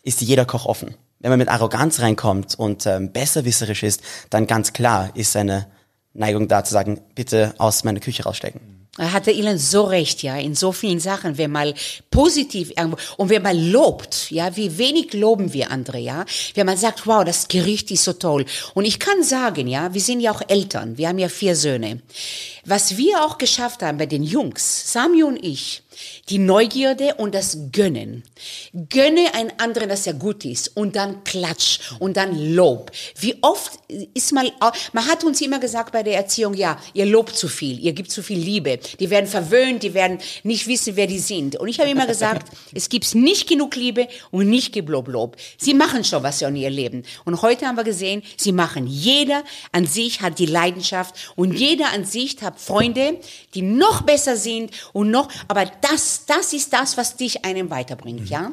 ist 0.02 0.20
jeder 0.20 0.44
Koch 0.44 0.66
offen. 0.66 0.94
Wenn 1.18 1.30
man 1.30 1.38
mit 1.38 1.48
Arroganz 1.48 2.00
reinkommt 2.00 2.54
und 2.54 2.86
ähm, 2.86 3.12
besserwisserisch 3.12 3.82
ist, 3.82 4.02
dann 4.30 4.46
ganz 4.46 4.72
klar 4.72 5.10
ist 5.14 5.36
eine 5.36 5.66
Neigung 6.14 6.46
da 6.46 6.64
zu 6.64 6.72
sagen, 6.72 7.00
bitte 7.16 7.54
aus 7.58 7.84
meiner 7.84 8.00
Küche 8.00 8.22
rausstecken. 8.22 8.79
Hatte 8.98 9.30
Ilan 9.30 9.56
so 9.56 9.84
recht, 9.84 10.22
ja, 10.22 10.36
in 10.36 10.56
so 10.56 10.72
vielen 10.72 10.98
Sachen, 10.98 11.38
wenn 11.38 11.52
mal 11.52 11.74
positiv 12.10 12.72
und 13.16 13.30
wenn 13.30 13.42
man 13.42 13.70
lobt, 13.70 14.30
ja, 14.30 14.56
wie 14.56 14.78
wenig 14.78 15.12
loben 15.12 15.52
wir 15.52 15.70
andere, 15.70 15.98
ja, 15.98 16.24
wenn 16.54 16.66
man 16.66 16.76
sagt, 16.76 17.06
wow, 17.06 17.24
das 17.24 17.46
Gericht 17.46 17.90
ist 17.92 18.04
so 18.04 18.12
toll. 18.14 18.44
Und 18.74 18.84
ich 18.84 18.98
kann 18.98 19.22
sagen, 19.22 19.68
ja, 19.68 19.94
wir 19.94 20.00
sind 20.00 20.20
ja 20.20 20.32
auch 20.32 20.42
Eltern, 20.48 20.98
wir 20.98 21.08
haben 21.08 21.18
ja 21.18 21.28
vier 21.28 21.54
Söhne. 21.54 22.00
Was 22.64 22.96
wir 22.96 23.24
auch 23.24 23.38
geschafft 23.38 23.82
haben 23.82 23.96
bei 23.96 24.06
den 24.06 24.24
Jungs, 24.24 24.92
Sami 24.92 25.22
und 25.22 25.36
ich, 25.42 25.82
die 26.28 26.38
Neugierde 26.38 27.14
und 27.16 27.34
das 27.34 27.58
Gönnen. 27.72 28.22
Gönne 28.88 29.34
einen 29.34 29.52
anderen, 29.58 29.88
dass 29.88 30.06
er 30.06 30.14
gut 30.14 30.44
ist 30.44 30.76
und 30.76 30.96
dann 30.96 31.24
Klatsch 31.24 31.80
und 31.98 32.16
dann 32.16 32.54
Lob. 32.54 32.90
Wie 33.18 33.36
oft 33.42 33.72
ist 34.14 34.32
mal, 34.32 34.50
man 34.92 35.06
hat 35.06 35.24
uns 35.24 35.40
immer 35.40 35.58
gesagt 35.58 35.92
bei 35.92 36.02
der 36.02 36.16
Erziehung, 36.16 36.54
ja, 36.54 36.78
ihr 36.94 37.06
lobt 37.06 37.36
zu 37.36 37.48
viel, 37.48 37.78
ihr 37.78 37.92
gibt 37.92 38.10
zu 38.10 38.22
viel 38.22 38.38
Liebe. 38.38 38.78
Die 38.98 39.10
werden 39.10 39.26
verwöhnt, 39.26 39.82
die 39.82 39.94
werden 39.94 40.18
nicht 40.42 40.66
wissen, 40.66 40.96
wer 40.96 41.06
die 41.06 41.18
sind. 41.18 41.56
Und 41.56 41.68
ich 41.68 41.80
habe 41.80 41.90
immer 41.90 42.06
gesagt, 42.06 42.50
es 42.74 42.88
gibt 42.88 43.14
nicht 43.14 43.48
genug 43.48 43.76
Liebe 43.76 44.08
und 44.30 44.48
nicht 44.48 44.72
genug 44.72 45.08
Lob. 45.08 45.36
Sie 45.58 45.74
machen 45.74 46.04
schon 46.04 46.22
was 46.22 46.42
in 46.42 46.56
ihr 46.56 46.70
Leben. 46.70 47.04
Und 47.24 47.42
heute 47.42 47.66
haben 47.66 47.76
wir 47.76 47.84
gesehen, 47.84 48.22
sie 48.36 48.52
machen. 48.52 48.86
Jeder 48.86 49.44
an 49.72 49.86
sich 49.86 50.20
hat 50.20 50.38
die 50.38 50.46
Leidenschaft 50.46 51.14
und 51.36 51.52
jeder 51.52 51.92
an 51.92 52.04
sich 52.04 52.40
hat 52.42 52.60
Freunde, 52.60 53.18
die 53.54 53.62
noch 53.62 54.02
besser 54.02 54.36
sind 54.36 54.70
und 54.92 55.10
noch, 55.10 55.28
aber 55.48 55.66
das, 55.80 55.89
das 55.90 56.52
ist 56.52 56.72
das, 56.72 56.96
was 56.96 57.16
dich 57.16 57.44
einem 57.44 57.70
weiterbringt, 57.70 58.28
ja? 58.28 58.52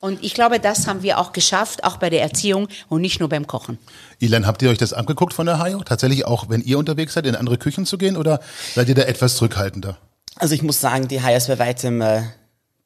Und 0.00 0.24
ich 0.24 0.32
glaube, 0.32 0.60
das 0.60 0.86
haben 0.86 1.02
wir 1.02 1.18
auch 1.18 1.32
geschafft, 1.32 1.84
auch 1.84 1.98
bei 1.98 2.08
der 2.08 2.22
Erziehung 2.22 2.68
und 2.88 3.02
nicht 3.02 3.20
nur 3.20 3.28
beim 3.28 3.46
Kochen. 3.46 3.78
Ilan, 4.18 4.46
habt 4.46 4.62
ihr 4.62 4.70
euch 4.70 4.78
das 4.78 4.94
angeguckt 4.94 5.34
von 5.34 5.44
der 5.44 5.58
Hayo? 5.58 5.82
Tatsächlich 5.84 6.24
auch, 6.24 6.48
wenn 6.48 6.62
ihr 6.62 6.78
unterwegs 6.78 7.12
seid, 7.12 7.26
in 7.26 7.36
andere 7.36 7.58
Küchen 7.58 7.84
zu 7.84 7.98
gehen 7.98 8.16
oder 8.16 8.40
seid 8.74 8.88
ihr 8.88 8.94
da 8.94 9.02
etwas 9.02 9.36
zurückhaltender? 9.36 9.98
Also 10.36 10.54
ich 10.54 10.62
muss 10.62 10.80
sagen, 10.80 11.06
die 11.08 11.20
Haya 11.22 11.36
ist 11.36 11.48
bei 11.48 11.58
weitem 11.58 12.00
äh, 12.00 12.22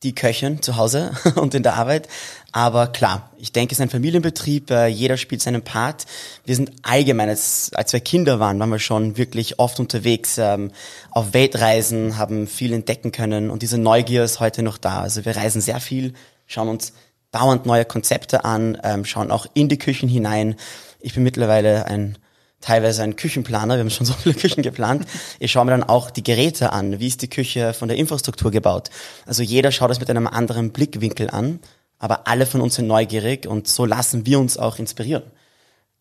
die 0.04 0.14
Köchin 0.14 0.62
zu 0.62 0.76
Hause 0.76 1.12
und 1.34 1.54
in 1.54 1.62
der 1.62 1.74
Arbeit. 1.74 2.08
Aber 2.52 2.86
klar, 2.86 3.30
ich 3.38 3.50
denke, 3.50 3.72
es 3.72 3.78
ist 3.78 3.82
ein 3.82 3.90
Familienbetrieb, 3.90 4.70
äh, 4.70 4.86
jeder 4.86 5.16
spielt 5.16 5.42
seinen 5.42 5.62
Part. 5.62 6.06
Wir 6.44 6.54
sind 6.54 6.70
allgemein, 6.82 7.28
als, 7.28 7.72
als 7.74 7.92
wir 7.92 8.00
Kinder 8.00 8.38
waren, 8.38 8.60
waren 8.60 8.70
wir 8.70 8.78
schon 8.78 9.16
wirklich 9.16 9.58
oft 9.58 9.80
unterwegs, 9.80 10.38
ähm, 10.38 10.70
auf 11.10 11.34
Weltreisen, 11.34 12.16
haben 12.16 12.46
viel 12.46 12.72
entdecken 12.72 13.10
können 13.10 13.50
und 13.50 13.62
diese 13.62 13.78
Neugier 13.78 14.22
ist 14.22 14.38
heute 14.38 14.62
noch 14.62 14.78
da. 14.78 15.00
Also 15.00 15.24
wir 15.24 15.36
reisen 15.36 15.60
sehr 15.60 15.80
viel, 15.80 16.12
schauen 16.46 16.68
uns 16.68 16.92
dauernd 17.32 17.66
neue 17.66 17.84
Konzepte 17.84 18.44
an, 18.44 18.78
ähm, 18.84 19.04
schauen 19.04 19.32
auch 19.32 19.46
in 19.54 19.68
die 19.68 19.78
Küchen 19.78 20.08
hinein. 20.08 20.54
Ich 21.00 21.14
bin 21.14 21.24
mittlerweile 21.24 21.86
ein 21.86 22.16
teilweise 22.64 23.02
ein 23.02 23.16
Küchenplaner, 23.16 23.74
wir 23.74 23.80
haben 23.80 23.90
schon 23.90 24.06
so 24.06 24.14
viele 24.14 24.34
Küchen 24.40 24.62
geplant. 24.62 25.06
Ich 25.38 25.52
schaue 25.52 25.64
mir 25.64 25.72
dann 25.72 25.84
auch 25.84 26.10
die 26.10 26.22
Geräte 26.22 26.72
an, 26.72 27.00
wie 27.00 27.08
ist 27.08 27.22
die 27.22 27.28
Küche 27.30 27.74
von 27.74 27.88
der 27.88 27.96
Infrastruktur 27.96 28.50
gebaut. 28.50 28.90
Also 29.26 29.42
jeder 29.42 29.72
schaut 29.72 29.90
es 29.90 30.00
mit 30.00 30.10
einem 30.10 30.26
anderen 30.26 30.70
Blickwinkel 30.70 31.30
an 31.30 31.60
aber 32.04 32.26
alle 32.26 32.44
von 32.44 32.60
uns 32.60 32.74
sind 32.74 32.86
neugierig 32.86 33.46
und 33.46 33.66
so 33.66 33.86
lassen 33.86 34.26
wir 34.26 34.38
uns 34.38 34.58
auch 34.58 34.78
inspirieren. 34.78 35.22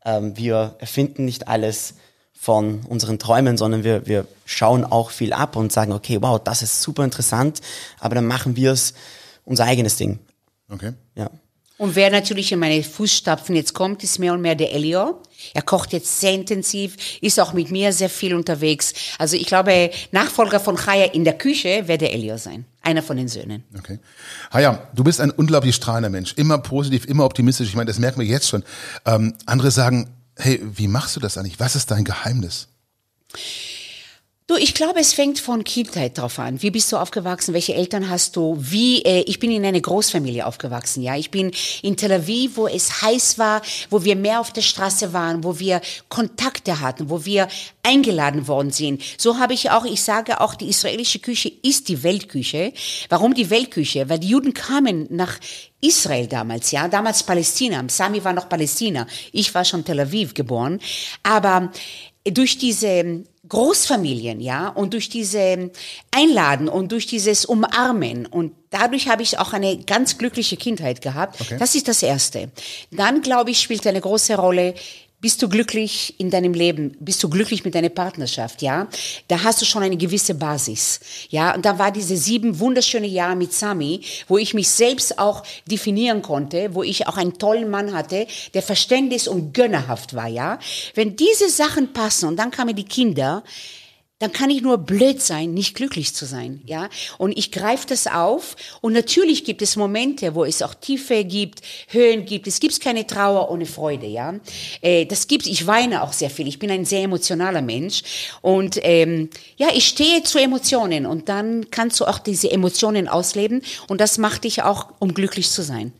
Ähm, 0.04 0.36
wir 0.36 0.76
erfinden 0.80 1.24
nicht 1.24 1.48
alles 1.48 1.96
von 2.34 2.82
unseren 2.82 3.20
Träumen, 3.20 3.58
sondern 3.58 3.86
wir, 3.86 4.06
wir 4.06 4.28
schauen 4.44 4.84
auch 4.84 5.12
viel 5.12 5.32
ab 5.32 5.56
und 5.56 5.72
sagen, 5.72 5.94
okay, 5.94 6.18
wow, 6.22 6.42
das 6.44 6.62
ist 6.62 6.82
super 6.82 7.06
interessant, 7.06 7.62
aber 8.00 8.16
dann 8.16 8.26
machen 8.26 8.58
wir 8.58 8.74
es 8.74 8.94
unser 9.46 9.64
eigenes 9.64 9.96
Ding. 9.96 10.20
Okay. 10.70 10.92
Ja. 11.16 11.30
Und 11.84 11.98
wer 11.98 12.10
natürlich 12.10 12.50
in 12.54 12.60
meine 12.60 12.82
Fußstapfen 12.82 13.58
jetzt 13.58 13.74
kommt, 13.74 14.06
ist 14.06 14.18
mehr 14.18 14.32
und 14.32 14.40
mehr 14.40 14.56
der 14.56 14.72
Elio. 14.72 15.22
Er 15.54 15.64
kocht 15.64 15.92
jetzt 15.92 16.22
sehr 16.22 16.32
intensiv, 16.32 16.96
ist 17.20 17.38
auch 17.42 17.52
mit 17.52 17.72
mir 17.72 17.92
sehr 17.92 18.10
viel 18.10 18.36
unterwegs. 18.36 18.94
Also 19.18 19.36
ich 19.36 19.48
glaube, 19.48 19.92
Nachfolger 20.14 20.62
von 20.62 20.78
Chaya 20.78 21.08
in 21.08 21.26
der 21.26 21.38
Küche 21.38 21.86
wird 21.90 22.00
der 22.00 22.14
Elio 22.14 22.38
sein. 22.38 22.64
Einer 22.84 23.04
von 23.04 23.18
den 23.18 23.28
Söhnen. 23.28 23.66
Okay. 23.78 24.00
Haya, 24.54 24.88
du 24.96 25.04
bist 25.04 25.20
ein 25.20 25.32
unglaublich 25.32 25.76
strahlender 25.76 26.10
Mensch. 26.10 26.32
Immer 26.38 26.58
positiv, 26.60 27.04
immer 27.04 27.26
optimistisch. 27.26 27.68
Ich 27.68 27.76
meine, 27.76 27.88
das 27.88 28.00
merken 28.00 28.22
wir 28.22 28.28
jetzt 28.28 28.48
schon. 28.48 28.64
Ähm, 29.06 29.34
andere 29.46 29.70
sagen, 29.70 30.10
hey, 30.38 30.62
wie 30.64 30.88
machst 30.88 31.18
du 31.18 31.20
das 31.20 31.38
eigentlich? 31.38 31.60
Was 31.60 31.76
ist 31.76 31.92
dein 31.92 32.06
Geheimnis? 32.06 32.70
Du, 34.46 34.58
ich 34.58 34.74
glaube, 34.74 35.00
es 35.00 35.14
fängt 35.14 35.40
von 35.40 35.64
Kindheit 35.64 36.18
drauf 36.18 36.38
an. 36.38 36.62
Wie 36.62 36.70
bist 36.70 36.92
du 36.92 36.98
aufgewachsen? 36.98 37.54
Welche 37.54 37.76
Eltern 37.76 38.10
hast 38.10 38.36
du? 38.36 38.58
Wie? 38.60 39.02
Äh, 39.04 39.22
ich 39.22 39.40
bin 39.40 39.52
in 39.52 39.64
einer 39.64 39.80
Großfamilie 39.80 40.46
aufgewachsen. 40.46 41.02
Ja, 41.02 41.16
ich 41.16 41.32
bin 41.32 41.52
in 41.82 41.96
Tel 41.96 42.12
Aviv, 42.12 42.58
wo 42.58 42.68
es 42.68 43.02
heiß 43.02 43.40
war, 43.40 43.62
wo 43.90 44.04
wir 44.04 44.18
mehr 44.18 44.42
auf 44.42 44.52
der 44.52 44.62
Straße 44.62 45.14
waren, 45.14 45.46
wo 45.46 45.60
wir 45.60 45.80
Kontakte 46.10 46.82
hatten, 46.82 47.10
wo 47.10 47.24
wir 47.24 47.48
eingeladen 47.84 48.46
worden 48.50 48.72
sind. 48.72 49.02
So 49.18 49.40
habe 49.40 49.54
ich 49.54 49.72
auch. 49.72 49.86
Ich 49.86 50.02
sage 50.02 50.42
auch, 50.42 50.56
die 50.56 50.68
israelische 50.68 51.20
Küche 51.20 51.50
ist 51.62 51.88
die 51.88 52.04
Weltküche. 52.04 52.74
Warum 53.08 53.36
die 53.36 53.50
Weltküche? 53.50 54.10
Weil 54.10 54.20
die 54.20 54.28
Juden 54.28 54.54
kamen 54.54 55.08
nach 55.10 55.40
Israel 55.80 56.28
damals, 56.28 56.70
ja, 56.72 56.90
damals 56.90 57.24
Palästina. 57.24 57.82
Sami 57.88 58.22
war 58.26 58.34
noch 58.34 58.50
Palästina. 58.50 59.08
Ich 59.32 59.56
war 59.56 59.64
schon 59.64 59.86
Tel 59.86 60.02
Aviv 60.02 60.34
geboren. 60.34 60.82
Aber 61.24 61.72
durch 62.26 62.58
diese 62.58 63.24
Großfamilien, 63.48 64.40
ja, 64.40 64.70
und 64.70 64.94
durch 64.94 65.10
diese 65.10 65.70
Einladen 66.12 66.70
und 66.70 66.94
durch 66.94 67.08
dieses 67.08 67.46
Umarmen 67.46 68.26
und 68.26 68.54
dadurch 68.70 69.10
habe 69.10 69.22
ich 69.22 69.38
auch 69.38 69.52
eine 69.52 69.78
ganz 69.78 70.18
glückliche 70.18 70.56
Kindheit 70.56 71.02
gehabt. 71.02 71.42
Okay. 71.42 71.58
Das 71.60 71.76
ist 71.76 71.88
das 71.88 72.02
Erste. 72.04 72.50
Dann, 72.92 73.22
glaube 73.22 73.52
ich, 73.52 73.60
spielt 73.60 73.86
eine 73.86 74.00
große 74.00 74.36
Rolle, 74.36 74.76
bist 75.24 75.42
du 75.42 75.48
glücklich 75.48 76.16
in 76.18 76.30
deinem 76.30 76.54
Leben? 76.54 76.98
Bist 77.00 77.24
du 77.24 77.30
glücklich 77.30 77.64
mit 77.64 77.76
deiner 77.76 77.88
Partnerschaft? 77.88 78.62
Ja, 78.62 78.90
da 79.30 79.42
hast 79.42 79.62
du 79.62 79.66
schon 79.66 79.82
eine 79.82 79.96
gewisse 79.96 80.36
Basis. 80.36 81.00
Ja, 81.30 81.56
und 81.56 81.64
da 81.64 81.80
war 81.80 81.94
diese 81.94 82.18
sieben 82.18 82.60
wunderschöne 82.60 83.08
Jahre 83.08 83.38
mit 83.38 83.54
Sami, 83.54 84.02
wo 84.28 84.38
ich 84.38 84.54
mich 84.54 84.68
selbst 84.68 85.20
auch 85.20 85.44
definieren 85.66 86.22
konnte, 86.22 86.76
wo 86.76 86.84
ich 86.84 87.08
auch 87.08 87.16
einen 87.16 87.38
tollen 87.38 87.70
Mann 87.70 87.94
hatte, 87.94 88.28
der 88.54 88.62
verständnis 88.62 89.30
und 89.30 89.54
gönnerhaft 89.54 90.14
war. 90.14 90.28
Ja, 90.28 90.60
wenn 90.94 91.16
diese 91.16 91.50
Sachen 91.50 91.94
passen 91.94 92.28
und 92.28 92.36
dann 92.36 92.52
kamen 92.52 92.76
die 92.76 92.84
Kinder, 92.84 93.44
dann 94.24 94.32
kann 94.32 94.50
ich 94.50 94.62
nur 94.62 94.78
blöd 94.78 95.22
sein, 95.22 95.54
nicht 95.54 95.76
glücklich 95.76 96.16
zu 96.16 96.26
sein, 96.26 96.62
ja. 96.66 96.88
Und 97.18 97.38
ich 97.38 97.52
greife 97.52 97.86
das 97.88 98.08
auf. 98.08 98.56
Und 98.80 98.94
natürlich 98.94 99.44
gibt 99.44 99.62
es 99.62 99.76
Momente, 99.76 100.34
wo 100.34 100.46
es 100.46 100.62
auch 100.62 100.74
Tiefe 100.76 101.26
gibt, 101.26 101.60
Höhen 101.90 102.24
gibt. 102.24 102.48
Es 102.48 102.62
gibt 102.62 102.80
keine 102.80 103.06
Trauer 103.06 103.52
ohne 103.52 103.66
Freude, 103.66 104.08
ja. 104.08 104.36
Äh, 104.82 105.08
das 105.08 105.28
gibt. 105.28 105.46
Ich 105.46 105.68
weine 105.68 106.04
auch 106.04 106.14
sehr 106.14 106.30
viel. 106.30 106.48
Ich 106.48 106.58
bin 106.58 106.72
ein 106.72 106.86
sehr 106.86 107.04
emotionaler 107.04 107.62
Mensch 107.62 108.04
und 108.42 108.80
ähm, 108.84 109.30
ja, 109.58 109.68
ich 109.76 109.88
stehe 109.88 110.24
zu 110.24 110.40
Emotionen 110.40 111.06
und 111.06 111.28
dann 111.28 111.70
kannst 111.70 112.00
du 112.00 112.06
auch 112.06 112.20
diese 112.20 112.50
Emotionen 112.50 113.10
ausleben 113.10 113.62
und 113.90 114.00
das 114.00 114.18
macht 114.18 114.46
dich 114.46 114.64
auch, 114.64 114.88
um 115.00 115.14
glücklich 115.14 115.50
zu 115.50 115.64
sein. 115.64 115.92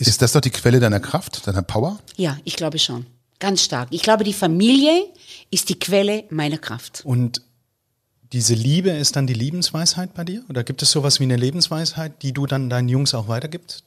Ist 0.00 0.20
das 0.20 0.32
doch 0.32 0.40
die 0.40 0.50
Quelle 0.50 0.80
deiner 0.80 0.98
Kraft, 0.98 1.46
deiner 1.46 1.62
Power? 1.62 2.00
Ja, 2.16 2.38
ich 2.42 2.56
glaube 2.56 2.80
schon. 2.80 3.06
Ganz 3.38 3.62
stark. 3.62 3.86
Ich 3.92 4.02
glaube, 4.02 4.24
die 4.24 4.32
Familie 4.32 5.04
ist 5.52 5.68
die 5.68 5.78
Quelle 5.78 6.24
meiner 6.30 6.58
Kraft. 6.58 7.02
Und 7.04 7.42
diese 8.32 8.54
Liebe 8.54 8.90
ist 8.90 9.16
dann 9.16 9.26
die 9.26 9.34
Lebensweisheit 9.34 10.14
bei 10.14 10.24
dir? 10.24 10.42
Oder 10.48 10.64
gibt 10.64 10.82
es 10.82 10.90
sowas 10.90 11.20
wie 11.20 11.24
eine 11.24 11.36
Lebensweisheit, 11.36 12.22
die 12.22 12.32
du 12.32 12.46
dann 12.46 12.68
deinen 12.68 12.88
Jungs 12.88 13.14
auch 13.14 13.28
weitergibst? 13.28 13.84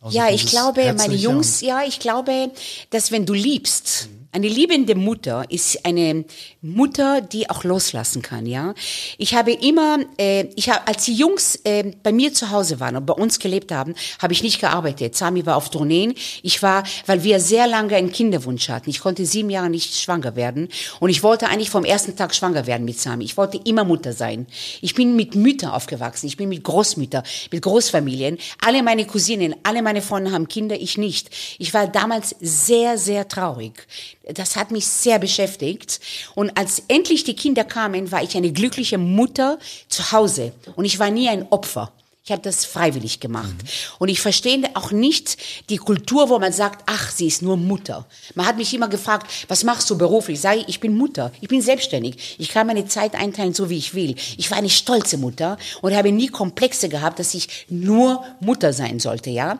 Also 0.00 0.16
ja, 0.16 0.28
ich 0.30 0.46
glaube, 0.46 0.92
meine 0.94 1.14
Jungs, 1.14 1.60
ja, 1.60 1.82
ich 1.86 2.00
glaube, 2.00 2.50
dass 2.90 3.10
wenn 3.12 3.26
du 3.26 3.34
liebst, 3.34 4.08
eine 4.34 4.48
liebende 4.48 4.94
Mutter 4.94 5.44
ist 5.50 5.84
eine 5.84 6.24
Mutter, 6.62 7.20
die 7.20 7.50
auch 7.50 7.64
loslassen 7.64 8.22
kann, 8.22 8.46
ja. 8.46 8.74
Ich 9.18 9.34
habe 9.34 9.52
immer, 9.52 9.98
äh, 10.18 10.46
ich 10.56 10.70
habe, 10.70 10.88
als 10.88 11.04
die 11.04 11.12
Jungs 11.12 11.56
äh, 11.64 11.92
bei 12.02 12.12
mir 12.12 12.32
zu 12.32 12.50
Hause 12.50 12.80
waren 12.80 12.96
und 12.96 13.04
bei 13.04 13.12
uns 13.12 13.38
gelebt 13.38 13.70
haben, 13.72 13.94
habe 14.20 14.32
ich 14.32 14.42
nicht 14.42 14.58
gearbeitet. 14.58 15.14
Sami 15.16 15.44
war 15.44 15.56
auf 15.56 15.68
Tourneen. 15.68 16.14
Ich 16.42 16.62
war, 16.62 16.84
weil 17.04 17.24
wir 17.24 17.40
sehr 17.40 17.66
lange 17.66 17.94
einen 17.94 18.10
Kinderwunsch 18.10 18.70
hatten. 18.70 18.88
Ich 18.88 19.00
konnte 19.00 19.26
sieben 19.26 19.50
Jahre 19.50 19.68
nicht 19.68 19.94
schwanger 19.96 20.34
werden 20.34 20.68
und 20.98 21.10
ich 21.10 21.22
wollte 21.22 21.48
eigentlich 21.48 21.68
vom 21.68 21.84
ersten 21.84 22.16
Tag 22.16 22.34
schwanger 22.34 22.66
werden 22.66 22.86
mit 22.86 22.98
Sami. 22.98 23.24
Ich 23.24 23.36
wollte 23.36 23.60
immer 23.64 23.84
Mutter 23.84 24.14
sein. 24.14 24.46
Ich 24.80 24.94
bin 24.94 25.14
mit 25.14 25.34
Müttern 25.34 25.72
aufgewachsen. 25.72 26.26
Ich 26.26 26.38
bin 26.38 26.48
mit 26.48 26.64
Großmüttern, 26.64 27.22
mit 27.50 27.60
Großfamilien. 27.60 28.38
Alle 28.64 28.82
meine 28.82 29.04
Cousinen, 29.04 29.54
alle 29.62 29.82
meine 29.82 30.00
Freunde 30.00 30.32
haben 30.32 30.48
Kinder, 30.48 30.80
ich 30.80 30.96
nicht. 30.96 31.28
Ich 31.58 31.74
war 31.74 31.86
damals 31.86 32.34
sehr, 32.40 32.96
sehr 32.96 33.28
traurig. 33.28 33.86
Das 34.34 34.56
hat 34.56 34.70
mich 34.70 34.86
sehr 34.86 35.18
beschäftigt. 35.18 36.00
Und 36.34 36.56
als 36.56 36.82
endlich 36.88 37.24
die 37.24 37.34
Kinder 37.34 37.64
kamen, 37.64 38.12
war 38.12 38.22
ich 38.22 38.36
eine 38.36 38.52
glückliche 38.52 38.98
Mutter 38.98 39.58
zu 39.88 40.12
Hause. 40.12 40.52
Und 40.76 40.84
ich 40.84 40.98
war 40.98 41.10
nie 41.10 41.28
ein 41.28 41.46
Opfer. 41.50 41.92
Ich 42.24 42.30
habe 42.30 42.40
das 42.40 42.64
freiwillig 42.64 43.18
gemacht. 43.18 43.52
Und 43.98 44.08
ich 44.08 44.20
verstehe 44.20 44.62
auch 44.74 44.92
nicht 44.92 45.38
die 45.70 45.78
Kultur, 45.78 46.28
wo 46.28 46.38
man 46.38 46.52
sagt, 46.52 46.84
ach, 46.86 47.10
sie 47.10 47.26
ist 47.26 47.42
nur 47.42 47.56
Mutter. 47.56 48.06
Man 48.36 48.46
hat 48.46 48.56
mich 48.56 48.72
immer 48.72 48.86
gefragt, 48.86 49.26
was 49.48 49.64
machst 49.64 49.90
du 49.90 49.98
beruflich? 49.98 50.40
Sag 50.40 50.58
ich, 50.58 50.68
ich 50.68 50.78
bin 50.78 50.96
Mutter. 50.96 51.32
Ich 51.40 51.48
bin 51.48 51.60
selbstständig. 51.60 52.36
Ich 52.38 52.50
kann 52.50 52.68
meine 52.68 52.86
Zeit 52.86 53.16
einteilen, 53.16 53.54
so 53.54 53.70
wie 53.70 53.76
ich 53.76 53.94
will. 53.94 54.14
Ich 54.36 54.52
war 54.52 54.58
eine 54.58 54.70
stolze 54.70 55.18
Mutter 55.18 55.58
und 55.80 55.96
habe 55.96 56.12
nie 56.12 56.28
Komplexe 56.28 56.88
gehabt, 56.88 57.18
dass 57.18 57.34
ich 57.34 57.66
nur 57.68 58.24
Mutter 58.38 58.72
sein 58.72 59.00
sollte, 59.00 59.30
ja. 59.30 59.58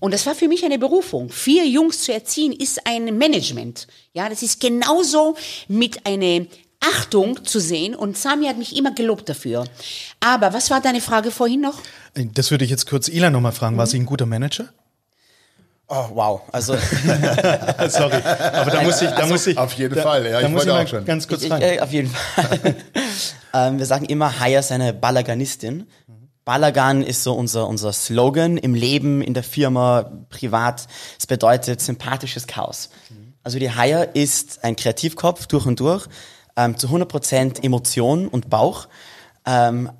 Und 0.00 0.14
das 0.14 0.24
war 0.24 0.34
für 0.34 0.48
mich 0.48 0.64
eine 0.64 0.78
Berufung. 0.78 1.28
Vier 1.28 1.66
Jungs 1.66 2.04
zu 2.04 2.14
erziehen 2.14 2.52
ist 2.52 2.86
ein 2.86 3.18
Management. 3.18 3.86
Ja, 4.14 4.30
das 4.30 4.42
ist 4.42 4.60
genauso 4.60 5.36
mit 5.68 6.06
einer 6.06 6.46
Achtung 6.80 7.44
zu 7.44 7.60
sehen 7.60 7.94
und 7.94 8.16
Sami 8.16 8.46
hat 8.46 8.56
mich 8.56 8.76
immer 8.76 8.94
gelobt 8.94 9.28
dafür. 9.28 9.64
Aber 10.20 10.52
was 10.52 10.70
war 10.70 10.80
deine 10.80 11.00
Frage 11.00 11.30
vorhin 11.30 11.60
noch? 11.60 11.78
Das 12.14 12.50
würde 12.50 12.64
ich 12.64 12.70
jetzt 12.70 12.88
kurz 12.88 13.08
Ilan 13.08 13.32
nochmal 13.32 13.52
fragen. 13.52 13.76
War 13.76 13.86
sie 13.86 13.98
ein 13.98 14.06
guter 14.06 14.26
Manager? 14.26 14.68
Oh, 15.88 16.08
wow. 16.12 16.40
Also 16.52 16.74
Sorry, 17.88 18.22
aber 18.22 18.70
da 18.70 18.82
muss 18.82 19.00
ich, 19.00 19.08
da 19.08 19.26
muss 19.26 19.46
ich, 19.46 19.56
auf 19.56 19.72
jeden 19.72 19.94
da, 19.94 20.02
Fall, 20.02 20.26
ja, 20.26 20.40
da 20.40 20.46
ich 20.46 20.48
muss 20.52 20.64
ich 20.64 20.68
wollte 20.68 20.72
mal 20.78 20.84
auch 20.84 20.88
schon. 20.88 21.04
ganz 21.06 21.26
kurz 21.26 21.42
ich, 21.42 21.50
rein. 21.50 21.62
äh, 21.62 21.80
auf 21.80 21.90
jeden 21.90 22.10
Fall. 22.10 22.74
ähm, 23.54 23.78
wir 23.78 23.86
sagen 23.86 24.04
immer, 24.04 24.38
Haya 24.38 24.60
ist 24.60 24.70
eine 24.70 24.92
Balaganistin. 24.92 25.86
Balagan 26.44 27.02
ist 27.02 27.24
so 27.24 27.34
unser, 27.34 27.66
unser 27.68 27.92
Slogan 27.92 28.58
im 28.58 28.74
Leben, 28.74 29.22
in 29.22 29.34
der 29.34 29.42
Firma, 29.42 30.10
privat. 30.28 30.86
Es 31.18 31.26
bedeutet 31.26 31.80
sympathisches 31.80 32.46
Chaos. 32.46 32.90
Also 33.42 33.58
die 33.58 33.70
Haya 33.70 34.02
ist 34.02 34.64
ein 34.64 34.76
Kreativkopf 34.76 35.46
durch 35.46 35.64
und 35.64 35.80
durch, 35.80 36.06
ähm, 36.58 36.76
zu 36.76 36.88
100% 36.88 37.64
Emotion 37.64 38.28
und 38.28 38.50
Bauch. 38.50 38.88
Ähm, 39.46 39.90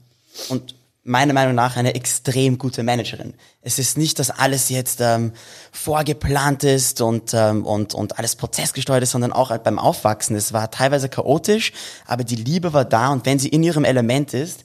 und 0.50 0.75
meiner 1.05 1.33
Meinung 1.33 1.55
nach 1.55 1.77
eine 1.77 1.95
extrem 1.95 2.59
gute 2.59 2.83
Managerin. 2.83 3.33
Es 3.62 3.79
ist 3.79 3.97
nicht, 3.97 4.19
dass 4.19 4.31
alles 4.31 4.69
jetzt 4.69 5.00
ähm, 5.00 5.33
vorgeplant 5.73 6.65
ist 6.65 7.00
und, 7.00 7.33
ähm, 7.33 7.65
und, 7.65 7.95
und 7.95 8.19
alles 8.19 8.37
prozessgesteuert 8.37 9.03
ist, 9.03 9.12
sondern 9.12 9.33
auch 9.33 9.57
beim 9.57 9.79
Aufwachsen. 9.79 10.37
Es 10.37 10.53
war 10.53 10.71
teilweise 10.71 11.09
chaotisch, 11.09 11.73
aber 12.07 12.25
die 12.25 12.37
Liebe 12.37 12.75
war 12.75 12.85
da 12.85 13.09
und 13.09 13.25
wenn 13.25 13.38
sie 13.38 13.49
in 13.49 13.62
ihrem 13.62 13.85
Element 13.85 14.35
ist, 14.35 14.65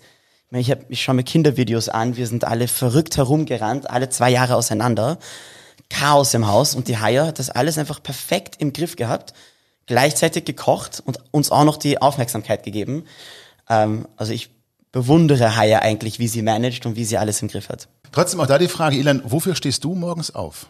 ich, 0.52 0.70
hab, 0.70 0.80
ich 0.90 1.02
schaue 1.02 1.16
mir 1.16 1.24
Kindervideos 1.24 1.90
an, 1.90 2.18
wir 2.18 2.28
sind 2.28 2.44
alle 2.44 2.68
verrückt 2.68 3.18
herumgerannt, 3.18 3.90
alle 3.90 4.10
zwei 4.10 4.30
Jahre 4.30 4.56
auseinander, 4.56 5.18
Chaos 5.90 6.34
im 6.34 6.48
Haus 6.48 6.76
und 6.76 6.88
die 6.90 6.98
Haya 6.98 7.26
hat 7.28 7.40
das 7.40 7.50
alles 7.50 7.78
einfach 7.78 8.04
perfekt 8.04 8.56
im 8.60 8.74
Griff 8.74 8.96
gehabt, 8.96 9.34
gleichzeitig 9.86 10.46
gekocht 10.46 11.02
und 11.06 11.20
uns 11.32 11.52
auch 11.52 11.64
noch 11.64 11.78
die 11.78 12.02
Aufmerksamkeit 12.02 12.64
gegeben. 12.64 13.06
Ähm, 13.70 14.08
also 14.16 14.34
ich 14.34 14.50
bewundere 14.92 15.56
Haya 15.56 15.80
eigentlich, 15.80 16.20
wie 16.20 16.28
sie 16.28 16.42
managt 16.42 16.86
und 16.86 16.96
wie 16.96 17.06
sie 17.06 17.18
alles 17.18 17.42
im 17.42 17.48
Griff 17.48 17.70
hat. 17.70 17.88
Trotzdem 18.12 18.40
auch 18.40 18.48
da 18.48 18.60
die 18.60 18.68
Frage, 18.68 18.96
Ilan, 18.96 19.22
wofür 19.26 19.56
stehst 19.56 19.84
du 19.84 19.96
morgens 19.96 20.34
auf? 20.34 20.68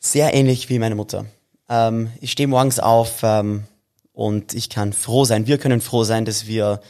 Sehr 0.00 0.34
ähnlich 0.34 0.68
wie 0.70 0.78
meine 0.78 0.94
Mutter. 0.94 1.26
Ähm, 1.68 2.10
ich 2.20 2.32
stehe 2.32 2.48
morgens 2.48 2.80
auf 2.80 3.20
ähm, 3.22 3.64
und 4.12 4.54
ich 4.54 4.70
kann 4.70 4.92
froh 4.92 5.24
sein, 5.24 5.46
wir 5.46 5.58
können 5.58 5.80
froh 5.80 6.04
sein, 6.04 6.24
dass 6.24 6.46
wir 6.46 6.80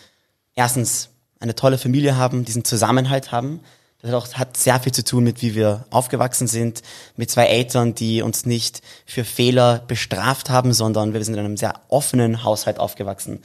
erstens 0.54 1.11
eine 1.40 1.54
tolle 1.54 1.78
Familie 1.78 2.16
haben, 2.16 2.44
diesen 2.44 2.64
Zusammenhalt 2.64 3.33
haben. 3.33 3.61
Das 4.04 4.12
hat, 4.12 4.23
auch, 4.23 4.34
hat 4.34 4.56
sehr 4.58 4.78
viel 4.80 4.92
zu 4.92 5.02
tun 5.02 5.25
mit, 5.25 5.40
wie 5.40 5.54
wir 5.54 5.87
aufgewachsen 5.88 6.46
sind, 6.46 6.82
mit 7.16 7.30
zwei 7.30 7.46
Eltern, 7.46 7.94
die 7.94 8.20
uns 8.20 8.44
nicht 8.44 8.82
für 9.06 9.25
Fehler 9.25 9.82
bestraft 9.88 10.50
haben, 10.50 10.75
sondern 10.75 11.14
wir 11.14 11.25
sind 11.25 11.32
in 11.32 11.40
einem 11.40 11.56
sehr 11.56 11.80
offenen 11.88 12.44
Haushalt 12.44 12.78
aufgewachsen. 12.78 13.42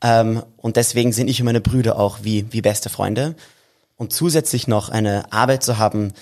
Ähm, 0.00 0.42
und 0.56 0.76
deswegen 0.76 1.12
sind 1.12 1.28
ich 1.28 1.40
und 1.40 1.44
meine 1.44 1.60
Brüder 1.60 1.98
auch 1.98 2.20
wie, 2.22 2.50
wie 2.50 2.62
beste 2.62 2.88
Freunde. 2.88 3.34
Und 3.98 4.14
zusätzlich 4.14 4.66
noch 4.66 4.88
eine 4.88 5.30
Arbeit 5.34 5.62
zu 5.62 5.76
haben, 5.76 6.14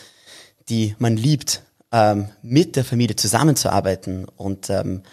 die 0.68 0.97
man 0.99 1.16
liebt, 1.16 1.62
ähm, 1.92 2.30
mit 2.42 2.75
der 2.75 2.85
Familie 2.85 3.14
zusammenzuarbeiten 3.14 4.25
und 4.25 4.70
ähm, 4.70 5.04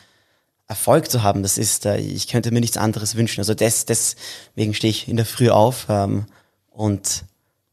Erfolg 0.67 1.11
zu 1.11 1.21
haben, 1.21 1.43
das 1.43 1.59
ist, 1.59 1.85
äh, 1.85 1.97
ich 1.97 2.27
könnte 2.29 2.49
mir 2.49 2.61
nichts 2.61 2.77
anderes 2.77 3.15
wünschen. 3.15 3.41
Also 3.41 3.53
des, 3.53 3.85
deswegen 3.85 4.73
stehe 4.73 4.89
ich 4.89 5.07
in 5.07 5.17
der 5.17 5.27
Früh 5.27 5.51
auf 5.51 5.87
und 6.71 7.25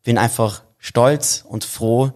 bin 0.04 0.18
einfach 0.18 0.62
stolz 0.82 1.44
und 1.48 1.64
froh, 1.64 2.12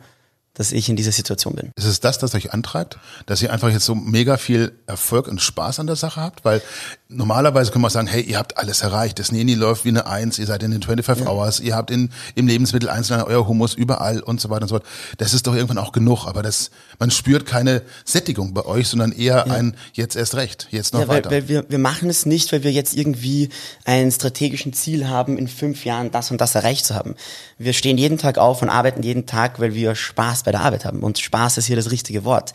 dass 0.52 0.72
ich 0.72 0.88
in 0.88 0.96
dieser 0.96 1.12
Situation 1.12 1.54
bin. 1.54 1.70
Ist 1.76 1.84
es 1.84 2.00
das, 2.00 2.18
das 2.18 2.34
euch 2.34 2.52
antreibt, 2.52 2.98
dass 3.26 3.42
ihr 3.42 3.52
einfach 3.52 3.68
jetzt 3.70 3.84
so 3.84 3.94
mega 3.94 4.36
viel 4.36 4.72
Erfolg 4.86 5.28
und 5.28 5.40
Spaß 5.40 5.80
an 5.80 5.86
der 5.86 5.96
Sache 5.96 6.20
habt? 6.20 6.44
Weil 6.44 6.62
normalerweise 7.08 7.70
können 7.70 7.82
wir 7.82 7.90
sagen, 7.90 8.08
hey, 8.08 8.20
ihr 8.20 8.38
habt 8.38 8.58
alles 8.58 8.82
erreicht. 8.82 9.18
Das 9.18 9.30
Neni 9.30 9.54
läuft 9.54 9.84
wie 9.84 9.90
eine 9.90 10.06
Eins, 10.06 10.38
ihr 10.38 10.46
seid 10.46 10.62
in 10.62 10.72
den 10.72 10.82
25 10.82 11.24
ja. 11.24 11.30
Hours, 11.30 11.60
ihr 11.60 11.76
habt 11.76 11.90
in, 11.90 12.10
im 12.34 12.48
Lebensmittel 12.48 12.88
einzeln 12.88 13.22
euer 13.22 13.46
Hummus 13.46 13.74
überall 13.74 14.20
und 14.20 14.40
so 14.40 14.50
weiter 14.50 14.62
und 14.62 14.68
so 14.68 14.74
fort. 14.76 14.86
Das 15.18 15.32
ist 15.32 15.46
doch 15.46 15.54
irgendwann 15.54 15.78
auch 15.78 15.92
genug, 15.92 16.26
aber 16.26 16.42
das, 16.42 16.70
man 16.98 17.10
spürt 17.10 17.46
keine 17.46 17.82
Sättigung 18.04 18.54
bei 18.54 18.64
euch, 18.64 18.88
sondern 18.88 19.12
eher 19.12 19.44
ja. 19.46 19.54
ein 19.54 19.76
jetzt 19.92 20.16
erst 20.16 20.34
recht, 20.34 20.68
jetzt 20.70 20.94
noch 20.94 21.00
ja, 21.00 21.08
weil, 21.08 21.16
weiter. 21.18 21.30
Weil 21.30 21.48
wir, 21.48 21.64
wir 21.68 21.78
machen 21.78 22.10
es 22.10 22.26
nicht, 22.26 22.52
weil 22.52 22.64
wir 22.64 22.72
jetzt 22.72 22.96
irgendwie 22.96 23.50
ein 23.84 24.10
strategischen 24.10 24.72
Ziel 24.72 25.08
haben, 25.08 25.38
in 25.38 25.46
fünf 25.48 25.84
Jahren 25.84 26.10
das 26.10 26.30
und 26.30 26.40
das 26.40 26.54
erreicht 26.54 26.86
zu 26.86 26.94
haben. 26.94 27.14
Wir 27.56 27.72
stehen 27.72 27.98
jeden 27.98 28.18
Tag 28.18 28.38
auf 28.38 28.62
und 28.62 28.68
arbeiten 28.68 29.02
jeden 29.02 29.26
Tag, 29.26 29.60
weil 29.60 29.74
wir 29.74 29.94
Spaß 29.94 30.42
bei 30.42 30.50
der 30.50 30.60
Arbeit 30.60 30.84
haben. 30.84 31.02
Und 31.02 31.18
Spaß 31.18 31.58
ist 31.58 31.66
hier 31.66 31.76
das 31.76 31.90
richtige 31.92 32.24
Wort. 32.24 32.52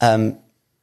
Ähm, 0.00 0.36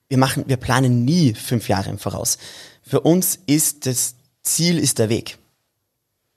wir 0.08 0.18
machen, 0.18 0.46
wir 0.48 0.58
planen 0.58 1.06
nie 1.06 1.34
fünf 1.36 1.70
Jahre 1.70 1.90
im 1.90 2.00
Voraus. 2.00 2.40
Für 2.89 3.01
uns 3.01 3.38
ist 3.46 3.86
das 3.86 4.15
Ziel 4.41 4.79
ist 4.79 4.98
der 4.98 5.10
Weg. 5.10 5.38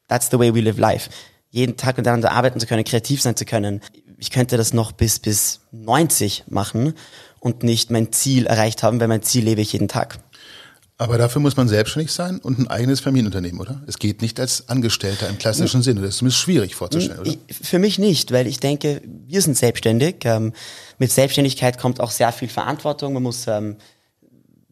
That's 0.09 0.29
the 0.31 0.39
way 0.39 0.55
we 0.55 0.61
live 0.61 0.77
life. 0.77 1.09
Jeden 1.49 1.79
Tag 1.79 1.97
miteinander 1.97 2.31
arbeiten 2.31 2.61
zu 2.61 2.67
können, 2.67 2.85
kreativ 2.85 3.23
sein 3.23 3.37
zu 3.37 3.47
können. 3.47 3.81
Ich 4.19 4.31
könnte 4.31 4.59
das 4.59 4.75
noch 4.75 4.93
bis, 4.93 5.19
bis 5.19 5.61
90 5.71 6.45
machen 6.49 6.93
und 7.41 7.63
nicht 7.63 7.91
mein 7.91 8.13
Ziel 8.13 8.45
erreicht 8.45 8.83
haben, 8.83 9.01
weil 9.01 9.09
mein 9.09 9.23
Ziel 9.23 9.45
lebe 9.45 9.63
ich 9.63 9.73
jeden 9.73 9.89
Tag. 9.89 10.19
Aber 10.99 11.17
dafür 11.17 11.41
muss 11.41 11.57
man 11.57 11.69
selbstständig 11.69 12.13
sein 12.13 12.39
und 12.39 12.59
ein 12.59 12.69
eigenes 12.69 13.01
Familienunternehmen, 13.01 13.59
oder? 13.59 13.81
Es 13.87 13.99
geht 13.99 14.21
nicht 14.21 14.39
als 14.39 14.69
Angestellter 14.69 15.31
im 15.31 15.39
klassischen 15.39 15.83
Sinne. 15.83 16.03
Das 16.03 16.11
ist 16.11 16.19
zumindest 16.19 16.43
schwierig 16.43 16.75
vorzustellen, 16.75 17.19
oder? 17.19 17.33
Für 17.51 17.79
mich 17.79 17.99
nicht, 17.99 18.31
weil 18.31 18.47
ich 18.47 18.61
denke, 18.61 19.01
wir 19.27 19.41
sind 19.41 19.57
selbstständig. 19.57 20.17
Ähm, 20.25 20.53
mit 20.99 21.11
Selbstständigkeit 21.11 21.79
kommt 21.79 21.99
auch 21.99 22.11
sehr 22.11 22.31
viel 22.31 22.49
Verantwortung. 22.49 23.15
Man 23.15 23.23
muss 23.23 23.47
ähm, 23.47 23.77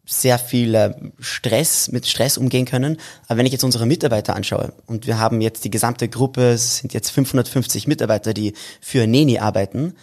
sehr 0.05 0.39
viel 0.39 0.75
äh, 0.75 0.93
Stress, 1.19 1.91
mit 1.91 2.07
Stress 2.07 2.37
umgehen 2.37 2.65
können. 2.65 2.97
Aber 3.27 3.37
wenn 3.37 3.45
ich 3.45 3.51
jetzt 3.51 3.63
unsere 3.63 3.85
Mitarbeiter 3.85 4.35
anschaue 4.35 4.73
und 4.87 5.07
wir 5.07 5.19
haben 5.19 5.41
jetzt 5.41 5.63
die 5.63 5.69
gesamte 5.69 6.09
Gruppe, 6.09 6.51
es 6.51 6.77
sind 6.77 6.93
jetzt 6.93 7.11
550 7.11 7.87
Mitarbeiter, 7.87 8.33
die 8.33 8.53
für 8.81 9.07
Neni 9.07 9.39
arbeiten. 9.39 9.95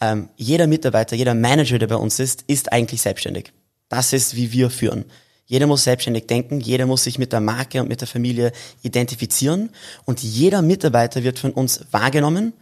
Ähm, 0.00 0.28
jeder 0.36 0.66
Mitarbeiter, 0.66 1.16
jeder 1.16 1.34
Manager, 1.34 1.78
der 1.78 1.88
bei 1.88 1.96
uns 1.96 2.18
ist, 2.18 2.42
ist 2.46 2.72
eigentlich 2.72 3.02
selbstständig. 3.02 3.52
Das 3.88 4.12
ist, 4.12 4.36
wie 4.36 4.52
wir 4.52 4.70
führen. 4.70 5.04
Jeder 5.46 5.66
muss 5.66 5.84
selbstständig 5.84 6.26
denken, 6.26 6.60
jeder 6.60 6.86
muss 6.86 7.04
sich 7.04 7.18
mit 7.18 7.32
der 7.32 7.40
Marke 7.40 7.82
und 7.82 7.88
mit 7.88 8.00
der 8.00 8.08
Familie 8.08 8.52
identifizieren 8.82 9.70
und 10.06 10.22
jeder 10.22 10.62
Mitarbeiter 10.62 11.22
wird 11.22 11.38
von 11.38 11.52
uns 11.52 11.84
wahrgenommen 11.90 12.54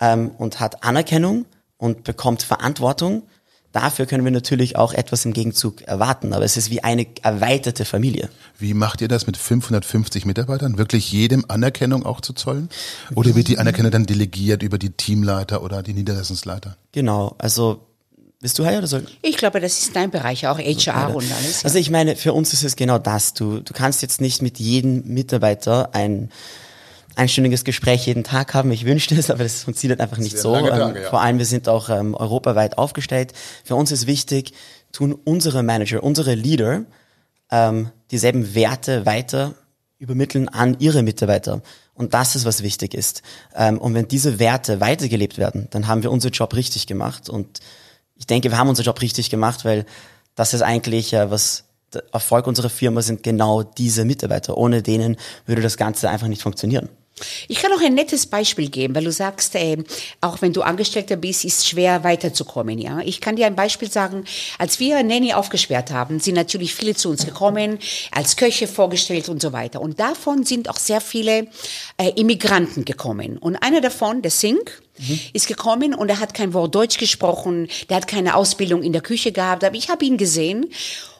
ähm, 0.00 0.30
und 0.38 0.58
hat 0.58 0.84
Anerkennung 0.84 1.44
und 1.76 2.04
bekommt 2.04 2.42
Verantwortung. 2.42 3.24
Dafür 3.74 4.06
können 4.06 4.24
wir 4.24 4.30
natürlich 4.30 4.76
auch 4.76 4.92
etwas 4.92 5.24
im 5.24 5.32
Gegenzug 5.32 5.82
erwarten, 5.82 6.32
aber 6.32 6.44
es 6.44 6.56
ist 6.56 6.70
wie 6.70 6.84
eine 6.84 7.08
erweiterte 7.22 7.84
Familie. 7.84 8.30
Wie 8.56 8.72
macht 8.72 9.00
ihr 9.00 9.08
das 9.08 9.26
mit 9.26 9.36
550 9.36 10.26
Mitarbeitern? 10.26 10.78
Wirklich 10.78 11.10
jedem 11.10 11.44
Anerkennung 11.48 12.06
auch 12.06 12.20
zu 12.20 12.34
zollen? 12.34 12.68
Oder 13.16 13.34
wird 13.34 13.48
die 13.48 13.58
Anerkennung 13.58 13.90
dann 13.90 14.06
delegiert 14.06 14.62
über 14.62 14.78
die 14.78 14.90
Teamleiter 14.90 15.60
oder 15.60 15.82
die 15.82 15.92
Niederlassungsleiter? 15.92 16.76
Genau, 16.92 17.34
also 17.38 17.84
bist 18.40 18.60
du 18.60 18.68
hier 18.68 18.78
oder 18.78 18.86
soll? 18.86 19.06
Ich 19.22 19.38
glaube, 19.38 19.58
das 19.58 19.80
ist 19.80 19.96
dein 19.96 20.12
Bereich, 20.12 20.46
auch 20.46 20.60
HR 20.60 21.16
und 21.16 21.24
alles. 21.32 21.62
Ja. 21.62 21.64
Also 21.64 21.78
ich 21.78 21.90
meine, 21.90 22.14
für 22.14 22.32
uns 22.32 22.52
ist 22.52 22.62
es 22.62 22.76
genau 22.76 22.98
das. 22.98 23.34
Du, 23.34 23.58
du 23.58 23.72
kannst 23.72 24.02
jetzt 24.02 24.20
nicht 24.20 24.40
mit 24.40 24.60
jedem 24.60 25.02
Mitarbeiter 25.04 25.96
ein 25.96 26.30
einstündiges 27.16 27.64
Gespräch 27.64 28.06
jeden 28.06 28.24
Tag 28.24 28.54
haben. 28.54 28.70
Ich 28.72 28.84
wünschte 28.84 29.14
es, 29.14 29.30
aber 29.30 29.42
das 29.42 29.64
funktioniert 29.64 30.00
einfach 30.00 30.18
nicht 30.18 30.38
so. 30.38 30.54
Tage, 30.54 30.68
ähm, 30.68 31.02
ja. 31.02 31.10
Vor 31.10 31.20
allem, 31.20 31.38
wir 31.38 31.46
sind 31.46 31.68
auch 31.68 31.88
ähm, 31.88 32.14
europaweit 32.14 32.78
aufgestellt. 32.78 33.32
Für 33.64 33.76
uns 33.76 33.92
ist 33.92 34.06
wichtig, 34.06 34.52
tun 34.92 35.12
unsere 35.12 35.62
Manager, 35.62 36.02
unsere 36.02 36.34
Leader 36.34 36.84
ähm, 37.50 37.90
dieselben 38.10 38.54
Werte 38.54 39.06
weiter 39.06 39.54
übermitteln 39.98 40.48
an 40.48 40.76
ihre 40.80 41.02
Mitarbeiter. 41.02 41.62
Und 41.94 42.14
das 42.14 42.34
ist, 42.34 42.44
was 42.44 42.62
wichtig 42.62 42.94
ist. 42.94 43.22
Ähm, 43.54 43.78
und 43.78 43.94
wenn 43.94 44.08
diese 44.08 44.38
Werte 44.38 44.80
weitergelebt 44.80 45.38
werden, 45.38 45.68
dann 45.70 45.86
haben 45.86 46.02
wir 46.02 46.10
unseren 46.10 46.32
Job 46.32 46.54
richtig 46.54 46.86
gemacht. 46.86 47.28
Und 47.28 47.60
ich 48.16 48.26
denke, 48.26 48.50
wir 48.50 48.58
haben 48.58 48.68
unseren 48.68 48.86
Job 48.86 49.00
richtig 49.00 49.30
gemacht, 49.30 49.64
weil 49.64 49.86
das 50.34 50.54
ist 50.54 50.62
eigentlich, 50.62 51.12
äh, 51.12 51.30
was 51.30 51.64
der 51.92 52.02
Erfolg 52.12 52.46
unserer 52.46 52.70
Firma 52.70 53.02
sind 53.02 53.22
genau 53.22 53.62
diese 53.62 54.04
Mitarbeiter. 54.04 54.56
Ohne 54.56 54.82
denen 54.82 55.16
würde 55.46 55.62
das 55.62 55.76
Ganze 55.76 56.10
einfach 56.10 56.26
nicht 56.26 56.42
funktionieren. 56.42 56.88
Ich 57.46 57.58
kann 57.58 57.72
auch 57.72 57.80
ein 57.80 57.94
nettes 57.94 58.26
Beispiel 58.26 58.68
geben, 58.68 58.94
weil 58.94 59.04
du 59.04 59.12
sagst, 59.12 59.54
äh, 59.54 59.76
auch 60.20 60.42
wenn 60.42 60.52
du 60.52 60.62
Angestellter 60.62 61.16
bist, 61.16 61.44
ist 61.44 61.68
schwer 61.68 62.02
weiterzukommen. 62.02 62.78
Ja, 62.78 63.00
ich 63.00 63.20
kann 63.20 63.36
dir 63.36 63.46
ein 63.46 63.54
Beispiel 63.54 63.90
sagen. 63.90 64.24
Als 64.58 64.80
wir 64.80 65.02
Nanny 65.02 65.32
aufgesperrt 65.32 65.92
haben, 65.92 66.18
sind 66.18 66.34
natürlich 66.34 66.74
viele 66.74 66.94
zu 66.94 67.10
uns 67.10 67.24
gekommen, 67.24 67.78
als 68.10 68.36
Köche 68.36 68.66
vorgestellt 68.66 69.28
und 69.28 69.40
so 69.40 69.52
weiter. 69.52 69.80
Und 69.80 70.00
davon 70.00 70.44
sind 70.44 70.68
auch 70.68 70.78
sehr 70.78 71.00
viele 71.00 71.46
äh, 71.98 72.10
Immigranten 72.16 72.84
gekommen. 72.84 73.38
Und 73.38 73.56
einer 73.56 73.80
davon, 73.80 74.22
der 74.22 74.32
Sink, 74.32 74.82
mhm. 74.98 75.20
ist 75.32 75.46
gekommen 75.46 75.94
und 75.94 76.08
er 76.08 76.18
hat 76.18 76.34
kein 76.34 76.52
Wort 76.52 76.74
Deutsch 76.74 76.98
gesprochen, 76.98 77.68
der 77.88 77.98
hat 77.98 78.08
keine 78.08 78.34
Ausbildung 78.34 78.82
in 78.82 78.92
der 78.92 79.02
Küche 79.02 79.30
gehabt, 79.30 79.62
aber 79.64 79.76
ich 79.76 79.88
habe 79.88 80.04
ihn 80.04 80.16
gesehen 80.16 80.66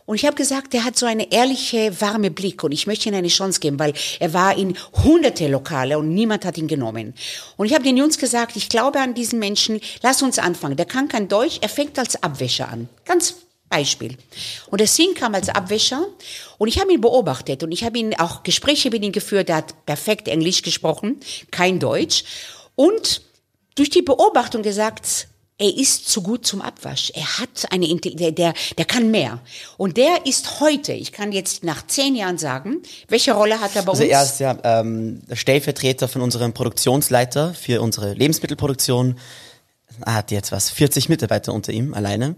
und 0.06 0.16
ich 0.16 0.26
habe 0.26 0.36
gesagt, 0.36 0.72
der 0.72 0.84
hat 0.84 0.98
so 0.98 1.06
eine 1.06 1.32
ehrliche, 1.32 2.00
warme 2.00 2.30
Blick 2.30 2.62
und 2.62 2.72
ich 2.72 2.86
möchte 2.86 3.08
ihm 3.08 3.14
eine 3.14 3.28
Chance 3.28 3.60
geben, 3.60 3.78
weil 3.78 3.94
er 4.20 4.34
war 4.34 4.56
in 4.56 4.76
hunderte 5.02 5.48
Lokale 5.48 5.98
und 5.98 6.12
niemand 6.12 6.44
hat 6.44 6.58
ihn 6.58 6.68
genommen. 6.68 7.14
Und 7.56 7.66
ich 7.66 7.74
habe 7.74 7.84
den 7.84 7.96
Jungs 7.96 8.18
gesagt, 8.18 8.56
ich 8.56 8.68
glaube 8.68 9.00
an 9.00 9.14
diesen 9.14 9.38
Menschen, 9.38 9.80
lass 10.02 10.22
uns 10.22 10.38
anfangen. 10.38 10.76
Der 10.76 10.86
kann 10.86 11.08
kein 11.08 11.28
Deutsch, 11.28 11.58
er 11.62 11.70
fängt 11.70 11.98
als 11.98 12.22
Abwäscher 12.22 12.68
an. 12.68 12.88
Ganz 13.06 13.34
Beispiel. 13.70 14.16
Und 14.70 14.80
der 14.80 14.86
Singh 14.86 15.18
kam 15.18 15.34
als 15.34 15.48
Abwäscher 15.48 16.06
und 16.58 16.68
ich 16.68 16.78
habe 16.78 16.92
ihn 16.92 17.00
beobachtet 17.00 17.62
und 17.62 17.72
ich 17.72 17.82
habe 17.82 17.98
ihn 17.98 18.14
auch 18.14 18.42
Gespräche 18.42 18.90
mit 18.90 19.02
ihm 19.02 19.10
geführt, 19.10 19.48
er 19.48 19.56
hat 19.56 19.86
perfekt 19.86 20.28
Englisch 20.28 20.62
gesprochen, 20.62 21.18
kein 21.50 21.80
Deutsch. 21.80 22.24
Und 22.76 23.22
durch 23.74 23.90
die 23.90 24.02
Beobachtung 24.02 24.62
gesagt, 24.62 25.28
er 25.56 25.76
ist 25.76 26.08
zu 26.08 26.22
gut 26.22 26.44
zum 26.46 26.60
Abwasch. 26.60 27.12
Er 27.14 27.38
hat 27.38 27.66
eine, 27.70 27.86
der, 27.96 28.32
der, 28.32 28.54
der 28.76 28.84
kann 28.84 29.10
mehr. 29.10 29.40
Und 29.76 29.96
der 29.96 30.26
ist 30.26 30.60
heute, 30.60 30.92
ich 30.92 31.12
kann 31.12 31.30
jetzt 31.30 31.62
nach 31.62 31.86
zehn 31.86 32.16
Jahren 32.16 32.38
sagen, 32.38 32.82
welche 33.08 33.32
Rolle 33.32 33.60
hat 33.60 33.76
er 33.76 33.82
bei 33.82 33.92
also 33.92 34.02
uns? 34.02 34.12
Er 34.12 34.22
ist 34.22 34.40
ja 34.40 34.58
ähm, 34.64 35.22
Stellvertreter 35.32 36.08
von 36.08 36.22
unserem 36.22 36.54
Produktionsleiter 36.54 37.54
für 37.54 37.80
unsere 37.82 38.14
Lebensmittelproduktion. 38.14 39.16
Er 40.04 40.14
hat 40.14 40.32
jetzt 40.32 40.50
was, 40.50 40.70
40 40.70 41.08
Mitarbeiter 41.08 41.52
unter 41.52 41.72
ihm 41.72 41.94
alleine. 41.94 42.34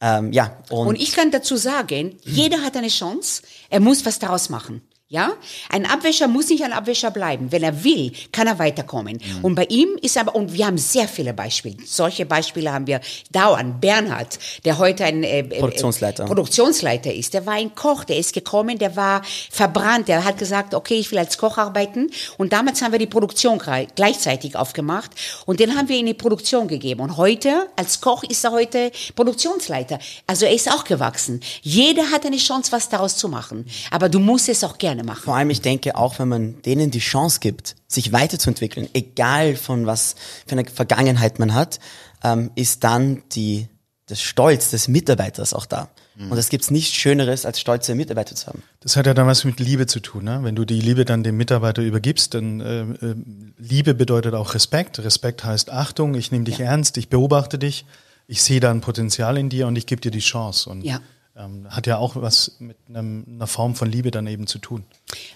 Ähm, 0.00 0.32
ja. 0.32 0.56
Und, 0.70 0.86
und 0.86 1.00
ich 1.00 1.12
kann 1.12 1.30
dazu 1.30 1.56
sagen, 1.56 2.16
jeder 2.22 2.62
hat 2.62 2.76
eine 2.78 2.88
Chance. 2.88 3.42
Er 3.68 3.80
muss 3.80 4.06
was 4.06 4.18
daraus 4.18 4.48
machen. 4.48 4.80
Ja, 5.08 5.34
ein 5.68 5.84
Abwäscher 5.84 6.28
muss 6.28 6.48
nicht 6.48 6.64
ein 6.64 6.72
Abwäscher 6.72 7.10
bleiben. 7.10 7.52
Wenn 7.52 7.62
er 7.62 7.84
will, 7.84 8.10
kann 8.32 8.46
er 8.46 8.58
weiterkommen. 8.58 9.18
Mhm. 9.22 9.44
Und 9.44 9.54
bei 9.54 9.66
ihm 9.66 9.98
ist 10.00 10.16
aber, 10.16 10.34
und 10.34 10.54
wir 10.54 10.64
haben 10.66 10.78
sehr 10.78 11.06
viele 11.08 11.34
Beispiele. 11.34 11.76
Solche 11.84 12.24
Beispiele 12.24 12.72
haben 12.72 12.86
wir 12.86 13.02
dauernd. 13.30 13.82
Bernhard, 13.82 14.38
der 14.64 14.78
heute 14.78 15.04
ein 15.04 15.22
äh, 15.22 15.40
äh 15.40 15.42
Produktionsleiter. 15.42 16.24
Produktionsleiter 16.24 17.12
ist, 17.12 17.34
der 17.34 17.44
war 17.44 17.52
ein 17.52 17.74
Koch, 17.74 18.04
der 18.04 18.16
ist 18.16 18.32
gekommen, 18.32 18.78
der 18.78 18.96
war 18.96 19.20
verbrannt, 19.50 20.08
der 20.08 20.24
hat 20.24 20.38
gesagt, 20.38 20.74
okay, 20.74 20.94
ich 20.94 21.10
will 21.10 21.18
als 21.18 21.36
Koch 21.36 21.58
arbeiten. 21.58 22.10
Und 22.38 22.54
damals 22.54 22.80
haben 22.80 22.92
wir 22.92 22.98
die 22.98 23.06
Produktion 23.06 23.60
gleichzeitig 23.94 24.56
aufgemacht 24.56 25.10
und 25.44 25.60
den 25.60 25.76
haben 25.76 25.90
wir 25.90 25.98
in 25.98 26.06
die 26.06 26.14
Produktion 26.14 26.66
gegeben. 26.66 27.02
Und 27.02 27.18
heute, 27.18 27.68
als 27.76 28.00
Koch 28.00 28.24
ist 28.24 28.42
er 28.42 28.52
heute 28.52 28.90
Produktionsleiter. 29.14 29.98
Also 30.26 30.46
er 30.46 30.54
ist 30.54 30.72
auch 30.72 30.84
gewachsen. 30.84 31.40
Jeder 31.60 32.10
hat 32.10 32.24
eine 32.24 32.38
Chance, 32.38 32.72
was 32.72 32.88
daraus 32.88 33.18
zu 33.18 33.28
machen. 33.28 33.66
Aber 33.90 34.08
du 34.08 34.18
musst 34.18 34.48
es 34.48 34.64
auch 34.64 34.78
gerne 34.78 34.93
machen. 35.02 35.22
Vor 35.24 35.36
allem, 35.36 35.50
ich 35.50 35.60
denke, 35.60 35.96
auch 35.96 36.18
wenn 36.18 36.28
man 36.28 36.62
denen 36.62 36.90
die 36.90 37.00
Chance 37.00 37.40
gibt, 37.40 37.74
sich 37.88 38.12
weiterzuentwickeln, 38.12 38.88
egal 38.92 39.56
von 39.56 39.86
was 39.86 40.14
für 40.46 40.52
eine 40.52 40.64
Vergangenheit 40.66 41.38
man 41.38 41.54
hat, 41.54 41.80
ähm, 42.22 42.50
ist 42.54 42.84
dann 42.84 43.22
die, 43.32 43.68
das 44.06 44.20
Stolz 44.20 44.70
des 44.70 44.88
Mitarbeiters 44.88 45.54
auch 45.54 45.66
da. 45.66 45.88
Mhm. 46.16 46.30
Und 46.30 46.38
es 46.38 46.48
gibt 46.48 46.70
nichts 46.70 46.94
Schöneres, 46.94 47.44
als 47.44 47.58
stolze 47.58 47.94
Mitarbeiter 47.94 48.36
zu 48.36 48.46
haben. 48.46 48.62
Das 48.80 48.96
hat 48.96 49.06
ja 49.06 49.14
dann 49.14 49.26
was 49.26 49.44
mit 49.44 49.58
Liebe 49.58 49.86
zu 49.86 50.00
tun. 50.00 50.24
Ne? 50.24 50.40
Wenn 50.42 50.54
du 50.54 50.64
die 50.64 50.80
Liebe 50.80 51.04
dann 51.04 51.24
dem 51.24 51.36
Mitarbeiter 51.36 51.82
übergibst, 51.82 52.34
dann 52.34 52.60
äh, 52.60 52.82
äh, 52.82 53.14
Liebe 53.58 53.94
bedeutet 53.94 54.34
auch 54.34 54.54
Respekt. 54.54 54.98
Respekt 55.00 55.44
heißt 55.44 55.70
Achtung, 55.70 56.14
ich 56.14 56.30
nehme 56.30 56.44
dich 56.44 56.58
ja. 56.58 56.66
ernst, 56.66 56.96
ich 56.98 57.08
beobachte 57.08 57.58
dich, 57.58 57.84
ich 58.26 58.42
sehe 58.42 58.60
da 58.60 58.70
ein 58.70 58.80
Potenzial 58.80 59.36
in 59.38 59.48
dir 59.48 59.66
und 59.66 59.76
ich 59.76 59.86
gebe 59.86 60.00
dir 60.00 60.10
die 60.10 60.20
Chance. 60.20 60.70
Und 60.70 60.82
ja 60.82 61.00
Ähm, 61.36 61.66
hat 61.68 61.86
ja 61.86 61.98
auch 61.98 62.16
was 62.16 62.56
mit 62.60 62.76
einem, 62.88 63.24
einer 63.28 63.46
Form 63.46 63.74
von 63.74 63.90
Liebe 63.90 64.10
dann 64.10 64.26
eben 64.26 64.46
zu 64.46 64.58
tun. 64.58 64.84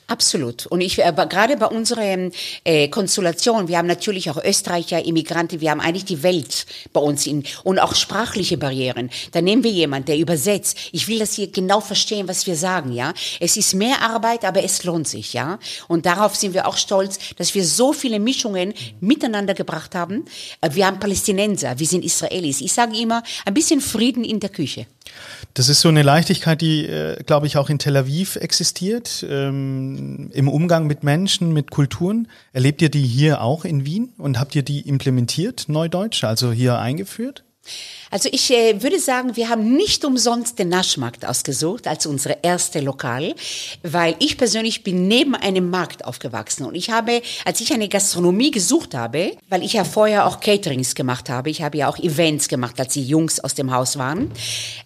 Absolut. 0.07 0.65
Und 0.67 0.81
ich, 0.81 1.05
aber 1.05 1.27
gerade 1.27 1.59
bei 1.59 1.67
unserer 1.67 2.31
äh, 2.65 2.89
Konstellation, 2.89 3.69
wir 3.69 3.77
haben 3.77 3.87
natürlich 3.87 4.31
auch 4.31 4.43
Österreicher, 4.43 5.05
Immigranten, 5.05 5.61
wir 5.61 5.71
haben 5.71 5.83
eigentlich 5.83 6.07
die 6.07 6.23
Welt 6.23 6.65
bei 6.95 7.01
uns 7.01 7.27
in, 7.27 7.45
und 7.63 7.79
auch 7.79 7.95
sprachliche 7.95 8.57
Barrieren. 8.57 9.11
Da 9.33 9.43
nehmen 9.43 9.65
wir 9.65 9.71
jemanden, 9.71 10.07
der 10.07 10.17
übersetzt. 10.17 10.79
Ich 10.93 11.09
will, 11.09 11.19
dass 11.19 11.35
Sie 11.35 11.53
genau 11.53 11.81
verstehen, 11.83 12.27
was 12.27 12.47
wir 12.47 12.57
sagen, 12.57 12.93
ja. 12.93 13.13
Es 13.39 13.59
ist 13.59 13.75
mehr 13.75 14.01
Arbeit, 14.01 14.47
aber 14.47 14.65
es 14.65 14.83
lohnt 14.85 15.07
sich, 15.07 15.35
ja. 15.35 15.59
Und 15.89 16.07
darauf 16.07 16.35
sind 16.35 16.55
wir 16.55 16.67
auch 16.67 16.79
stolz, 16.79 17.19
dass 17.37 17.55
wir 17.55 17.65
so 17.65 17.93
viele 17.93 18.19
Mischungen 18.19 18.73
miteinander 19.01 19.53
gebracht 19.53 19.95
haben. 19.95 20.25
Äh, 20.63 20.71
wir 20.73 20.87
haben 20.87 21.01
Palästinenser, 21.01 21.79
wir 21.79 21.87
sind 21.87 22.03
Israelis. 22.03 22.63
Ich 22.63 22.73
sage 22.73 22.99
immer, 22.99 23.23
ein 23.45 23.53
bisschen 23.53 23.83
Frieden 23.83 24.25
in 24.25 24.41
der 24.41 24.49
Küche. 24.49 24.87
Das 25.55 25.69
ist 25.69 25.81
so 25.81 25.89
eine 25.89 26.03
Leichtigkeit, 26.03 26.61
die, 26.61 26.87
äh, 26.87 27.23
glaube 27.25 27.47
ich, 27.47 27.57
auch 27.57 27.69
in 27.69 27.79
Tel 27.79 27.97
Aviv 27.97 28.37
existiert, 28.37 29.25
im 30.33 30.49
Umgang 30.49 30.87
mit 30.87 31.03
Menschen, 31.03 31.53
mit 31.53 31.71
Kulturen. 31.71 32.29
Erlebt 32.53 32.83
ihr 32.83 32.91
die 32.91 33.03
hier 33.03 33.41
auch 33.43 33.65
in 33.65 33.85
Wien 33.85 34.13
und 34.19 34.39
habt 34.39 34.55
ihr 34.55 34.63
die 34.63 34.81
implementiert, 34.89 35.69
Neudeutsch, 35.69 36.25
also 36.25 36.53
hier 36.53 36.79
eingeführt? 36.79 37.45
Also 38.11 38.29
ich 38.33 38.51
äh, 38.51 38.83
würde 38.83 38.99
sagen, 38.99 39.37
wir 39.37 39.49
haben 39.49 39.77
nicht 39.77 40.05
umsonst 40.05 40.59
den 40.59 40.69
Naschmarkt 40.69 41.27
ausgesucht 41.27 41.87
als 41.87 42.07
unsere 42.07 42.39
erste 42.43 42.81
Lokal, 42.81 43.35
weil 43.83 44.17
ich 44.19 44.39
persönlich 44.39 44.83
bin 44.83 45.09
neben 45.09 45.35
einem 45.35 45.69
Markt 45.69 46.05
aufgewachsen 46.05 46.65
und 46.65 46.75
ich 46.75 46.91
habe, 46.91 47.21
als 47.45 47.61
ich 47.61 47.73
eine 47.73 47.89
Gastronomie 47.89 48.51
gesucht 48.51 48.95
habe, 48.95 49.37
weil 49.49 49.63
ich 49.63 49.75
ja 49.75 49.85
vorher 49.85 50.27
auch 50.27 50.41
Caterings 50.41 50.95
gemacht 50.95 51.29
habe, 51.29 51.51
ich 51.51 51.63
habe 51.63 51.77
ja 51.77 51.89
auch 51.89 51.99
Events 51.99 52.49
gemacht, 52.49 52.81
als 52.81 52.95
die 52.95 53.05
Jungs 53.05 53.41
aus 53.41 53.55
dem 53.55 53.73
Haus 53.73 53.99
waren, 53.99 54.31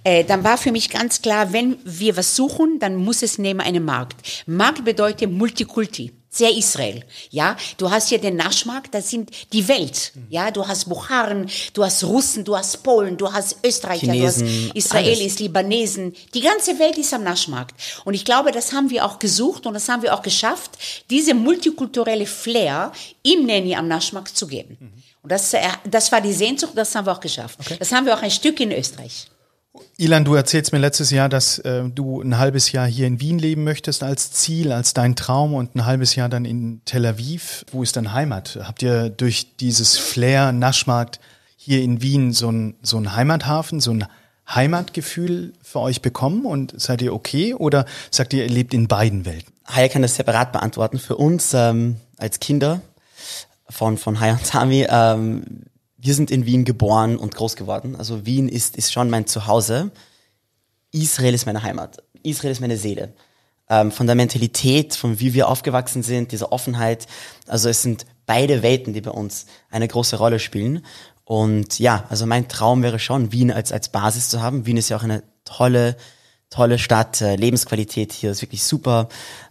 äh, 0.02 0.24
dann 0.24 0.42
war 0.42 0.58
für 0.58 0.72
mich 0.72 0.90
ganz 0.90 1.22
klar, 1.22 1.52
wenn 1.52 1.76
wir 1.84 2.16
was 2.16 2.34
suchen, 2.34 2.78
dann 2.80 2.96
muss 2.96 3.22
es 3.22 3.38
neben 3.38 3.60
einem 3.60 3.84
Markt. 3.84 4.16
Markt 4.46 4.84
bedeutet 4.84 5.30
Multikulti 5.30 6.12
sehr 6.34 6.56
Israel. 6.56 7.04
Ja, 7.30 7.56
du 7.76 7.90
hast 7.90 8.08
hier 8.08 8.18
den 8.18 8.36
Naschmarkt, 8.36 8.94
das 8.94 9.10
sind 9.10 9.30
die 9.52 9.68
Welt. 9.68 10.12
Ja, 10.30 10.50
du 10.50 10.66
hast 10.66 10.88
Bucharen, 10.88 11.48
du 11.74 11.84
hast 11.84 12.02
Russen, 12.04 12.44
du 12.44 12.56
hast 12.56 12.82
Polen, 12.82 13.18
du 13.18 13.30
hast 13.30 13.58
Österreicher, 13.64 14.12
Chinesen, 14.12 14.46
du 14.46 14.68
hast 14.68 14.76
Israelis, 14.76 15.20
alles. 15.20 15.38
Libanesen. 15.40 16.14
Die 16.32 16.40
ganze 16.40 16.78
Welt 16.78 16.96
ist 16.96 17.12
am 17.12 17.22
Naschmarkt. 17.22 17.74
Und 18.06 18.14
ich 18.14 18.24
glaube, 18.24 18.50
das 18.50 18.72
haben 18.72 18.88
wir 18.88 19.04
auch 19.04 19.18
gesucht 19.18 19.66
und 19.66 19.74
das 19.74 19.88
haben 19.90 20.02
wir 20.02 20.14
auch 20.14 20.22
geschafft, 20.22 20.70
diese 21.10 21.34
multikulturelle 21.34 22.26
Flair 22.26 22.92
im 23.22 23.44
Neni 23.44 23.76
am 23.76 23.86
Naschmarkt 23.86 24.34
zu 24.34 24.46
geben. 24.46 24.78
Mhm. 24.80 25.02
Und 25.22 25.30
das, 25.30 25.52
äh, 25.52 25.60
das 25.84 26.10
war 26.10 26.22
die 26.22 26.32
Sehnsucht, 26.32 26.72
das 26.74 26.94
haben 26.94 27.06
wir 27.06 27.12
auch 27.12 27.20
geschafft. 27.20 27.60
Okay. 27.60 27.76
Das 27.78 27.92
haben 27.92 28.06
wir 28.06 28.14
auch 28.14 28.22
ein 28.22 28.30
Stück 28.30 28.58
in 28.58 28.72
Österreich. 28.72 29.26
Ilan, 29.96 30.24
du 30.24 30.34
erzählst 30.34 30.72
mir 30.72 30.78
letztes 30.78 31.10
Jahr, 31.10 31.28
dass 31.28 31.58
äh, 31.60 31.84
du 31.88 32.20
ein 32.20 32.36
halbes 32.36 32.72
Jahr 32.72 32.86
hier 32.86 33.06
in 33.06 33.20
Wien 33.20 33.38
leben 33.38 33.64
möchtest 33.64 34.02
als 34.02 34.30
Ziel, 34.30 34.70
als 34.70 34.92
dein 34.92 35.16
Traum 35.16 35.54
und 35.54 35.74
ein 35.74 35.86
halbes 35.86 36.14
Jahr 36.14 36.28
dann 36.28 36.44
in 36.44 36.82
Tel 36.84 37.06
Aviv. 37.06 37.64
Wo 37.72 37.82
ist 37.82 37.96
dein 37.96 38.12
Heimat? 38.12 38.58
Habt 38.62 38.82
ihr 38.82 39.08
durch 39.08 39.56
dieses 39.56 39.96
Flair 39.96 40.52
Naschmarkt 40.52 41.20
hier 41.56 41.82
in 41.82 42.02
Wien 42.02 42.32
so 42.32 42.50
ein, 42.50 42.74
so 42.82 42.98
ein 42.98 43.16
Heimathafen, 43.16 43.80
so 43.80 43.92
ein 43.92 44.06
Heimatgefühl 44.48 45.54
für 45.62 45.80
euch 45.80 46.02
bekommen 46.02 46.44
und 46.44 46.78
seid 46.78 47.00
ihr 47.00 47.14
okay 47.14 47.54
oder 47.54 47.86
sagt 48.10 48.34
ihr, 48.34 48.44
ihr 48.44 48.50
lebt 48.50 48.74
in 48.74 48.88
beiden 48.88 49.24
Welten? 49.24 49.52
Haya 49.66 49.88
kann 49.88 50.02
das 50.02 50.16
separat 50.16 50.52
beantworten. 50.52 50.98
Für 50.98 51.16
uns 51.16 51.54
ähm, 51.54 51.96
als 52.18 52.40
Kinder 52.40 52.82
von, 53.70 53.96
von 53.96 54.20
Haya 54.20 54.34
und 54.34 54.44
Sami, 54.44 54.86
ähm, 54.88 55.62
wir 56.02 56.14
sind 56.14 56.32
in 56.32 56.46
Wien 56.46 56.64
geboren 56.64 57.16
und 57.16 57.36
groß 57.36 57.54
geworden. 57.54 57.94
Also 57.94 58.26
Wien 58.26 58.48
ist, 58.48 58.76
ist 58.76 58.92
schon 58.92 59.08
mein 59.08 59.28
Zuhause. 59.28 59.92
Israel 60.90 61.32
ist 61.32 61.46
meine 61.46 61.62
Heimat. 61.62 62.02
Israel 62.24 62.50
ist 62.50 62.60
meine 62.60 62.76
Seele. 62.76 63.14
Ähm, 63.70 63.92
von 63.92 64.08
der 64.08 64.16
Mentalität, 64.16 64.96
von 64.96 65.20
wie 65.20 65.32
wir 65.32 65.48
aufgewachsen 65.48 66.02
sind, 66.02 66.32
dieser 66.32 66.50
Offenheit. 66.50 67.06
Also 67.46 67.68
es 67.68 67.82
sind 67.82 68.04
beide 68.26 68.64
Welten, 68.64 68.94
die 68.94 69.00
bei 69.00 69.12
uns 69.12 69.46
eine 69.70 69.86
große 69.86 70.16
Rolle 70.16 70.40
spielen. 70.40 70.84
Und 71.24 71.78
ja, 71.78 72.04
also 72.08 72.26
mein 72.26 72.48
Traum 72.48 72.82
wäre 72.82 72.98
schon, 72.98 73.30
Wien 73.30 73.52
als, 73.52 73.70
als 73.70 73.90
Basis 73.90 74.28
zu 74.28 74.42
haben. 74.42 74.66
Wien 74.66 74.78
ist 74.78 74.88
ja 74.88 74.96
auch 74.96 75.04
eine 75.04 75.22
tolle, 75.44 75.96
tolle 76.50 76.80
Stadt. 76.80 77.20
Äh, 77.20 77.36
Lebensqualität 77.36 78.12
hier 78.12 78.32
ist 78.32 78.42
wirklich 78.42 78.64
super. 78.64 79.08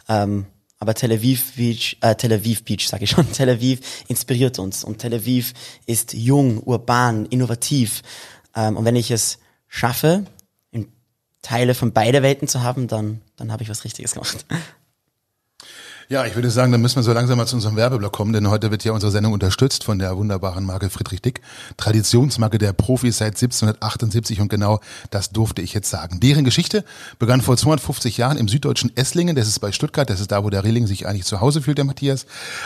Ähm, 0.10 0.48
aber 0.82 0.96
Tel 0.96 1.12
Aviv 1.12 1.54
Beach, 1.56 1.98
äh, 2.02 2.16
Tel 2.16 2.34
Aviv 2.34 2.64
Beach, 2.64 2.88
sage 2.88 3.04
ich 3.04 3.12
schon, 3.12 3.32
Tel 3.34 3.50
Aviv 3.50 3.80
inspiriert 4.08 4.60
uns 4.60 4.84
und 4.84 4.98
Tel 4.98 5.14
Aviv 5.14 5.54
ist 5.86 6.14
jung, 6.14 6.62
urban, 6.64 7.28
innovativ. 7.28 8.02
Ähm, 8.56 8.76
und 8.76 8.84
wenn 8.84 8.96
ich 8.96 9.12
es 9.12 9.38
schaffe, 9.68 10.26
Teile 11.42 11.74
von 11.74 11.92
beide 11.92 12.22
Welten 12.22 12.48
zu 12.48 12.62
haben, 12.62 12.88
dann, 12.88 13.22
dann 13.36 13.52
habe 13.52 13.64
ich 13.64 13.70
was 13.70 13.84
Richtiges 13.84 14.14
gemacht. 14.14 14.46
Ja, 16.12 16.26
ich 16.26 16.36
würde 16.36 16.50
sagen, 16.50 16.74
dann 16.74 16.82
müssen 16.82 16.98
wir 16.98 17.04
so 17.04 17.14
langsam 17.14 17.38
mal 17.38 17.48
zu 17.48 17.56
unserem 17.56 17.78
Werbeblock 17.78 18.12
kommen, 18.12 18.34
denn 18.34 18.50
heute 18.50 18.70
wird 18.70 18.84
ja 18.84 18.92
unsere 18.92 19.14
Sendung 19.14 19.32
unterstützt 19.32 19.86
von 19.86 19.98
der 19.98 20.18
wunderbaren 20.18 20.66
Marke 20.66 20.90
Friedrich 20.90 21.22
Dick, 21.22 21.40
Traditionsmarke 21.78 22.58
der 22.58 22.74
Profis 22.74 23.20
seit 23.20 23.36
1778 23.42 24.42
und 24.42 24.50
genau 24.50 24.82
das 25.10 25.30
durfte 25.30 25.62
ich 25.62 25.74
jetzt 25.74 25.90
sagen. 25.90 26.20
Deren 26.20 26.44
Geschichte 26.44 26.84
begann 27.18 27.40
vor 27.40 27.56
250 27.56 28.18
Jahren 28.18 28.36
im 28.36 28.50
süddeutschen 28.50 28.92
Esslingen, 28.98 29.38
das 29.38 29.48
ist 29.48 29.60
bei 29.60 29.72
Stuttgart, 29.72 30.10
das 30.10 30.20
ist 30.20 30.34
da, 30.34 30.44
wo 30.44 30.50
der 30.50 30.66
Rilling 30.66 30.86
sich 30.86 31.08
eigentlich 31.08 31.24
zu 31.24 31.40
Hause 31.40 31.62
fühlt, 31.62 31.78
der 31.78 31.86
Matthias, 31.86 32.26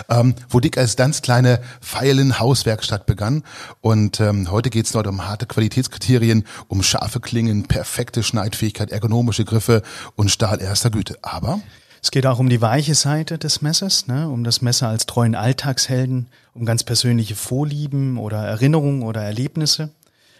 ähm, 0.10 0.34
wo 0.50 0.60
Dick 0.60 0.80
als 0.80 0.96
ganz 0.96 1.22
kleine 1.22 1.60
Feilen-Hauswerkstatt 1.82 3.06
begann 3.06 3.44
und 3.80 4.20
ähm, 4.22 4.50
heute 4.50 4.72
geht 4.72 4.88
es 4.88 4.92
dort 4.92 5.06
um 5.06 5.28
harte 5.28 5.46
Qualitätskriterien, 5.46 6.48
um 6.68 6.82
scharfe 6.82 7.20
Klingen, 7.20 7.66
perfekte 7.66 8.24
Schneidfähigkeit, 8.24 8.92
ergonomische 8.92 9.46
Griffe 9.46 9.84
und 10.16 10.32
Stahl 10.32 10.64
erster 10.64 10.90
Güte. 10.90 11.20
Aber 11.22 11.60
es 12.06 12.12
geht 12.12 12.28
auch 12.28 12.38
um 12.38 12.50
die 12.50 12.62
weiche 12.62 12.94
Seite 12.94 13.40
des 13.40 13.64
Messers, 13.64 14.06
ne? 14.06 14.30
um 14.30 14.44
das 14.44 14.62
Messer 14.62 14.90
als 14.90 15.08
treuen 15.08 15.34
Alltagshelden, 15.34 16.28
um 16.54 16.64
ganz 16.64 16.84
persönliche 16.84 17.36
Vorlieben 17.36 18.20
oder 18.20 18.38
Erinnerungen 18.38 19.02
oder 19.02 19.24
Erlebnisse, 19.24 19.90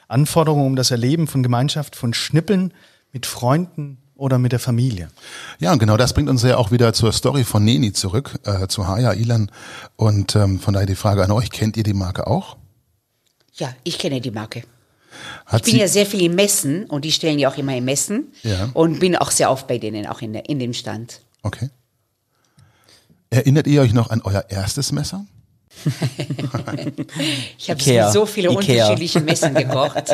Anforderungen 0.08 0.68
um 0.68 0.76
das 0.76 0.92
Erleben 0.92 1.26
von 1.26 1.42
Gemeinschaft, 1.42 1.96
von 1.96 2.14
Schnippeln 2.14 2.72
mit 3.14 3.26
Freunden 3.26 3.98
oder 4.16 4.38
mit 4.38 4.52
der 4.52 4.60
Familie. 4.60 5.10
Ja, 5.58 5.74
und 5.74 5.80
genau 5.80 5.98
das 5.98 6.14
bringt 6.14 6.30
uns 6.30 6.44
ja 6.44 6.58
auch 6.58 6.70
wieder 6.70 6.94
zur 6.94 7.12
Story 7.12 7.44
von 7.44 7.66
Neni 7.66 7.94
zurück, 7.94 8.36
äh, 8.44 8.68
zu 8.68 8.88
Haya 8.88 9.14
Ilan. 9.14 9.50
Und 9.96 10.36
ähm, 10.36 10.60
von 10.60 10.76
daher 10.76 10.86
die 10.86 10.94
Frage 10.94 11.24
an 11.24 11.32
euch, 11.32 11.50
kennt 11.50 11.78
ihr 11.78 11.84
die 11.84 11.96
Marke 11.96 12.28
auch? 12.28 12.58
Ja, 13.56 13.74
ich 13.84 13.98
kenne 13.98 14.22
die 14.22 14.30
Marke. 14.30 14.62
Hat 15.48 15.66
ich 15.66 15.72
bin 15.72 15.82
ja 15.82 15.88
sehr 15.88 16.06
viel 16.06 16.22
im 16.22 16.36
Messen 16.36 16.86
und 16.86 17.06
die 17.06 17.12
stellen 17.12 17.40
ja 17.40 17.50
auch 17.50 17.58
immer 17.58 17.76
im 17.76 17.86
Messen 17.86 18.34
ja. 18.44 18.70
und 18.76 19.00
bin 19.00 19.16
auch 19.16 19.32
sehr 19.32 19.50
oft 19.50 19.66
bei 19.66 19.80
denen, 19.80 20.06
auch 20.06 20.22
in, 20.22 20.34
der, 20.34 20.48
in 20.48 20.60
dem 20.60 20.74
Stand. 20.74 21.22
Okay. 21.46 21.70
Erinnert 23.30 23.68
ihr 23.68 23.84
euch 23.84 23.94
noch 23.94 24.10
an 24.10 24.24
euer 24.24 24.46
erstes 24.50 24.92
Messer? 24.92 25.28
ich 27.58 27.70
habe 27.70 28.12
so 28.12 28.26
viele 28.26 28.50
Ikea. 28.52 28.60
unterschiedliche 28.60 29.22
Messer 29.22 29.50
gekocht. 29.52 30.10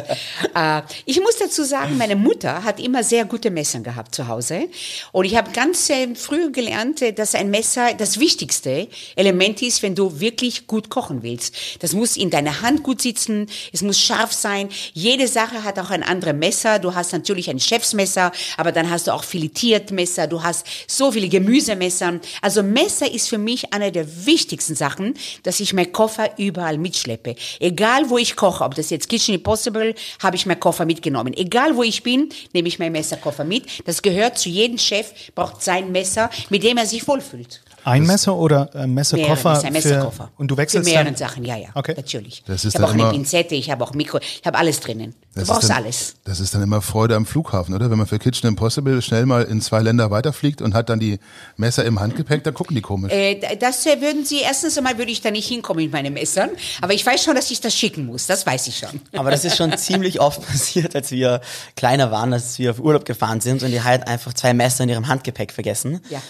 äh, 0.55 0.81
ich 1.05 1.19
muss 1.21 1.37
dazu 1.37 1.63
sagen, 1.63 1.97
meine 1.97 2.15
Mutter 2.15 2.63
hat 2.63 2.79
immer 2.79 3.03
sehr 3.03 3.25
gute 3.25 3.51
Messer 3.51 3.79
gehabt 3.79 4.15
zu 4.15 4.27
Hause. 4.27 4.67
Und 5.11 5.25
ich 5.25 5.35
habe 5.35 5.51
ganz 5.51 5.89
äh, 5.89 6.15
früh 6.15 6.51
gelernt, 6.51 7.01
dass 7.17 7.35
ein 7.35 7.49
Messer 7.49 7.93
das 7.93 8.19
wichtigste 8.19 8.87
Element 9.15 9.61
ist, 9.61 9.83
wenn 9.83 9.95
du 9.95 10.19
wirklich 10.19 10.67
gut 10.67 10.89
kochen 10.89 11.23
willst. 11.23 11.55
Das 11.79 11.93
muss 11.93 12.17
in 12.17 12.29
deiner 12.29 12.61
Hand 12.61 12.83
gut 12.83 13.01
sitzen, 13.01 13.47
es 13.71 13.81
muss 13.81 13.99
scharf 13.99 14.33
sein. 14.33 14.69
Jede 14.93 15.27
Sache 15.27 15.63
hat 15.63 15.79
auch 15.79 15.89
ein 15.89 16.03
anderes 16.03 16.35
Messer. 16.35 16.79
Du 16.79 16.95
hast 16.95 17.13
natürlich 17.13 17.49
ein 17.49 17.59
Chefsmesser, 17.59 18.31
aber 18.57 18.71
dann 18.71 18.89
hast 18.89 19.07
du 19.07 19.13
auch 19.13 19.23
filetiert 19.23 19.91
Messer, 19.91 20.27
du 20.27 20.43
hast 20.43 20.65
so 20.87 21.11
viele 21.11 21.29
Gemüsemesser. 21.29 22.19
Also 22.41 22.63
Messer 22.63 23.11
ist 23.11 23.29
für 23.29 23.37
mich 23.37 23.73
eine 23.73 23.91
der 23.91 24.25
wichtigsten 24.25 24.75
Sachen, 24.75 25.13
dass 25.51 25.59
ich 25.59 25.73
meinen 25.73 25.91
Koffer 25.91 26.29
überall 26.37 26.77
mitschleppe. 26.77 27.35
Egal 27.59 28.09
wo 28.09 28.17
ich 28.17 28.37
koche, 28.37 28.63
ob 28.63 28.73
das 28.75 28.89
jetzt 28.89 29.09
Kitchen 29.09 29.35
Impossible, 29.35 29.93
habe 30.23 30.37
ich 30.37 30.45
meinen 30.45 30.61
Koffer 30.61 30.85
mitgenommen. 30.85 31.33
Egal 31.33 31.75
wo 31.75 31.83
ich 31.83 32.03
bin, 32.03 32.29
nehme 32.53 32.69
ich 32.69 32.79
meinen 32.79 32.93
Messerkoffer 32.93 33.43
mit. 33.43 33.65
Das 33.85 34.01
gehört 34.01 34.37
zu 34.37 34.47
jedem 34.47 34.77
Chef, 34.77 35.11
braucht 35.35 35.61
sein 35.61 35.91
Messer, 35.91 36.29
mit 36.49 36.63
dem 36.63 36.77
er 36.77 36.85
sich 36.85 37.05
wohlfühlt. 37.05 37.59
Ein 37.83 38.03
Messer 38.03 38.35
oder 38.35 38.69
äh, 38.75 38.87
Messerkoffer? 38.87 39.49
Mehrere, 39.49 39.67
ein 39.67 39.73
Messerkoffer. 39.73 40.23
Für, 40.25 40.41
und 40.41 40.47
du 40.49 40.57
wechselst 40.57 40.87
Für 40.87 40.93
mehrere 40.93 41.05
dann? 41.11 41.15
Sachen, 41.15 41.45
ja, 41.45 41.57
ja, 41.57 41.69
okay. 41.73 41.93
natürlich. 41.95 42.43
ich 42.47 42.75
habe 42.75 42.85
auch 42.85 42.93
eine 42.93 43.09
Pinzette, 43.11 43.55
ich 43.55 43.71
habe 43.71 43.83
auch 43.83 43.93
Mikro, 43.93 44.19
ich 44.19 44.41
habe 44.45 44.57
alles 44.57 44.79
drinnen. 44.79 45.15
Du 45.33 45.45
brauchst 45.45 45.69
dann, 45.69 45.77
alles. 45.77 46.15
Das 46.25 46.39
ist 46.41 46.53
dann 46.53 46.61
immer 46.61 46.81
Freude 46.81 47.15
am 47.15 47.25
Flughafen, 47.25 47.73
oder? 47.73 47.89
Wenn 47.89 47.97
man 47.97 48.05
für 48.05 48.19
Kitchen 48.19 48.47
Impossible 48.47 49.01
schnell 49.01 49.25
mal 49.25 49.43
in 49.43 49.61
zwei 49.61 49.81
Länder 49.81 50.11
weiterfliegt 50.11 50.61
und 50.61 50.73
hat 50.73 50.89
dann 50.89 50.99
die 50.99 51.19
Messer 51.55 51.85
im 51.85 51.99
Handgepäck, 51.99 52.43
dann 52.43 52.53
gucken 52.53 52.75
die 52.75 52.81
komisch. 52.81 53.13
Äh, 53.13 53.39
das 53.57 53.85
äh, 53.85 54.01
würden 54.01 54.25
sie, 54.25 54.41
erstens 54.41 54.77
einmal 54.77 54.97
würde 54.97 55.11
ich 55.11 55.21
da 55.21 55.31
nicht 55.31 55.47
hinkommen 55.47 55.83
mit 55.83 55.93
meinen 55.93 56.13
Messern, 56.13 56.49
aber 56.81 56.93
ich 56.93 57.05
weiß 57.05 57.23
schon, 57.23 57.35
dass 57.35 57.49
ich 57.49 57.61
das 57.61 57.73
schicken 57.73 58.05
muss, 58.05 58.27
das 58.27 58.45
weiß 58.45 58.67
ich 58.67 58.77
schon. 58.77 59.01
Aber 59.13 59.31
das 59.31 59.45
ist 59.45 59.55
schon 59.55 59.75
ziemlich 59.77 60.19
oft 60.19 60.45
passiert, 60.47 60.95
als 60.95 61.11
wir 61.11 61.41
kleiner 61.75 62.11
waren, 62.11 62.33
als 62.33 62.59
wir 62.59 62.71
auf 62.71 62.79
Urlaub 62.79 63.05
gefahren 63.05 63.39
sind 63.39 63.63
und 63.63 63.71
die 63.71 63.81
halt 63.81 64.07
einfach 64.07 64.33
zwei 64.33 64.53
Messer 64.53 64.83
in 64.83 64.89
ihrem 64.89 65.07
Handgepäck 65.07 65.53
vergessen. 65.53 66.01
Ja. 66.09 66.21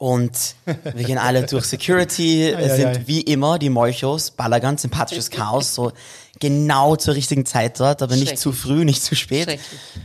Und 0.00 0.54
wir 0.64 1.04
gehen 1.04 1.18
alle 1.18 1.44
durch 1.44 1.66
Security, 1.66 2.48
es 2.58 2.76
sind 2.76 3.06
wie 3.06 3.20
immer 3.20 3.58
die 3.58 3.68
Molchos, 3.68 4.30
Balagan, 4.30 4.78
sympathisches 4.78 5.28
Chaos, 5.28 5.74
so 5.74 5.92
genau 6.38 6.96
zur 6.96 7.14
richtigen 7.16 7.44
Zeit 7.44 7.78
dort, 7.78 8.00
aber 8.00 8.16
nicht 8.16 8.38
zu 8.38 8.50
früh, 8.52 8.86
nicht 8.86 9.02
zu 9.04 9.14
spät. 9.14 9.60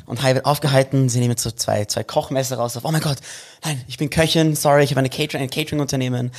Und 0.05 0.21
Hai 0.21 0.35
wird 0.35 0.45
aufgehalten, 0.45 1.07
sie 1.07 1.19
nehmen 1.21 1.37
so 1.37 1.49
zwei, 1.49 1.85
zwei 1.85 2.03
Kochmesser 2.03 2.57
raus. 2.57 2.75
Auf, 2.75 2.83
oh 2.83 2.91
mein 2.91 2.99
Gott, 2.99 3.19
nein, 3.63 3.81
ich 3.87 3.97
bin 3.97 4.09
Köchin, 4.09 4.53
sorry, 4.57 4.83
ich 4.83 4.89
habe 4.91 4.99
eine 4.99 5.09
Catering, 5.09 5.43
ein 5.43 5.49
Catering-Unternehmen. 5.49 6.31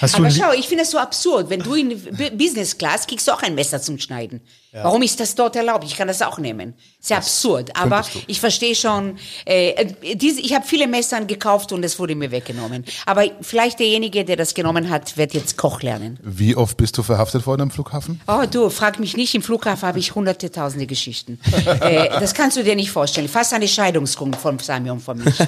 Aber 0.00 0.30
schau, 0.30 0.52
ich 0.52 0.68
finde 0.68 0.82
das 0.84 0.90
so 0.90 0.98
absurd. 0.98 1.48
Wenn 1.48 1.60
du 1.60 1.74
in 1.74 1.98
B- 1.98 2.28
Business 2.30 2.76
Class 2.76 3.06
kriegst 3.06 3.26
du 3.28 3.32
auch 3.32 3.40
ein 3.42 3.54
Messer 3.54 3.80
zum 3.80 3.98
Schneiden. 3.98 4.42
Warum 4.82 5.02
ist 5.02 5.20
das 5.20 5.34
dort 5.34 5.54
erlaubt? 5.54 5.84
Ich 5.84 5.96
kann 5.96 6.08
das 6.08 6.20
auch 6.20 6.38
nehmen. 6.38 6.74
Sehr 7.00 7.18
absurd. 7.18 7.76
Aber 7.76 8.04
ich 8.26 8.40
verstehe 8.40 8.74
schon, 8.74 9.18
äh, 9.44 9.86
diese, 10.14 10.40
ich 10.40 10.52
habe 10.54 10.66
viele 10.66 10.88
Messern 10.88 11.26
gekauft 11.26 11.72
und 11.72 11.84
es 11.84 11.98
wurde 11.98 12.14
mir 12.16 12.30
weggenommen. 12.30 12.84
Aber 13.06 13.24
vielleicht 13.40 13.78
derjenige, 13.78 14.24
der 14.24 14.36
das 14.36 14.54
genommen 14.54 14.90
hat, 14.90 15.16
wird 15.16 15.32
jetzt 15.32 15.56
Koch 15.56 15.82
lernen. 15.82 16.18
Wie 16.22 16.56
oft 16.56 16.76
bist 16.76 16.98
du 16.98 17.02
verhaftet 17.02 17.46
worden 17.46 17.62
am 17.62 17.70
Flughafen? 17.70 18.20
Oh, 18.26 18.44
du, 18.50 18.68
frag 18.68 18.98
mich 18.98 19.16
nicht, 19.16 19.34
im 19.34 19.42
Flughafen 19.42 19.86
habe 19.86 19.98
ich 20.00 20.14
hunderte, 20.14 20.50
tausende 20.50 20.86
Geschichten. 20.86 21.38
äh, 21.80 22.08
das 22.08 22.34
kannst 22.34 22.56
du 22.56 22.64
dir 22.64 22.74
nicht 22.74 22.90
vorstellen. 22.90 23.28
Fast 23.28 23.52
eine 23.52 23.68
Scheidungsgrund 23.68 24.36
von 24.36 24.58
Sami 24.58 24.90
und 24.90 25.00
von 25.00 25.18
mich. 25.18 25.34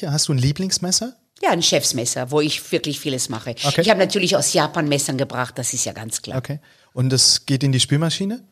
Ja, 0.00 0.10
hast 0.10 0.26
du 0.26 0.32
ein 0.32 0.38
Lieblingsmesser? 0.38 1.14
Ja, 1.42 1.50
ein 1.50 1.62
Chefsmesser, 1.62 2.32
wo 2.32 2.40
ich 2.40 2.72
wirklich 2.72 2.98
vieles 2.98 3.28
mache. 3.28 3.50
Okay. 3.50 3.82
Ich 3.82 3.88
habe 3.88 4.00
natürlich 4.00 4.36
aus 4.36 4.52
Japan 4.52 4.88
Messern 4.88 5.16
gebracht, 5.16 5.56
das 5.58 5.72
ist 5.74 5.84
ja 5.84 5.92
ganz 5.92 6.22
klar. 6.22 6.38
Okay. 6.38 6.58
Und 6.92 7.10
das 7.10 7.46
geht 7.46 7.62
in 7.62 7.72
die 7.72 7.80
Spülmaschine? 7.80 8.42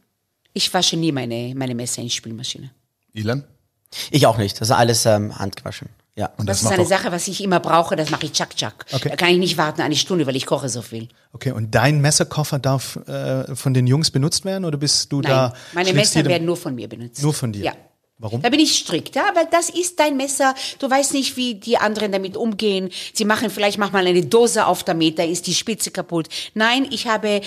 Ich 0.53 0.73
wasche 0.73 0.97
nie 0.97 1.13
meine, 1.13 1.53
meine 1.55 1.75
Messer 1.75 1.99
in 1.99 2.09
die 2.09 2.15
Spülmaschine. 2.15 2.71
Ilan? 3.13 3.45
Ich 4.11 4.27
auch 4.27 4.39
nicht, 4.39 4.61
das 4.61 4.69
ist 4.69 4.77
alles 4.77 5.05
ähm, 5.07 5.37
handgewaschen. 5.39 5.89
Ja. 6.17 6.31
Und 6.37 6.49
Das, 6.49 6.63
das, 6.63 6.71
ist 6.71 6.79
eine 6.79 6.87
Sache, 6.87 7.13
was 7.13 7.29
ich 7.29 7.43
immer 7.43 7.61
brauche, 7.61 7.97
das 7.97 8.11
mache 8.11 8.27
ich 8.27 8.33
tschak 8.33 8.57
tschak. 8.57 8.85
Okay. 8.93 9.09
Da 9.09 9.17
kann 9.17 9.31
ich 9.31 9.39
nicht 9.39 9.57
warten 9.57 9.81
eine 9.81 9.97
Stunde, 9.97 10.27
weil 10.27 10.37
ich 10.37 10.47
koche 10.47 10.69
so 10.69 10.83
viel. 10.83 11.09
Okay, 11.33 11.53
und 11.53 11.75
dein 11.75 12.01
Messerkoffer 12.01 12.59
darf 12.59 12.97
äh, 13.09 13.55
von 13.55 13.75
den 13.75 13.87
Jungs 13.87 14.11
benutzt 14.11 14.45
werden 14.45 14.65
oder 14.65 14.77
bist 14.77 15.11
du 15.13 15.21
Nein, 15.21 15.31
da? 15.31 15.55
meine 15.73 15.93
Messer 15.93 16.25
werden 16.25 16.45
nur 16.45 16.57
von 16.57 16.75
mir 16.75 16.89
benutzt. 16.89 17.23
Nur 17.23 17.33
von 17.33 17.53
dir? 17.53 17.65
Ja. 17.65 17.73
Warum? 18.21 18.43
Da 18.43 18.51
bin 18.51 18.61
ich 18.61 18.75
strikt, 18.75 19.17
ja, 19.17 19.25
weil 19.35 19.47
das 19.51 19.71
ist 19.71 19.99
dein 19.99 20.19
Messer. 20.19 20.55
Du 20.79 20.91
weißt 20.91 21.15
nicht, 21.15 21.39
wie 21.39 21.55
die 21.55 21.79
anderen 21.79 22.13
damit 22.13 22.37
umgehen. 22.37 22.91
Sie 23.15 23.25
machen 23.25 23.49
vielleicht 23.49 23.79
manchmal 23.79 24.07
eine 24.07 24.27
Dose 24.27 24.67
auf 24.67 24.85
damit, 24.85 25.19
da 25.19 25.25
ist 25.25 25.47
die 25.47 25.55
Spitze 25.55 25.91
kaputt. 25.91 26.29
Nein, 26.53 26.87
ich 26.91 27.07
habe 27.07 27.41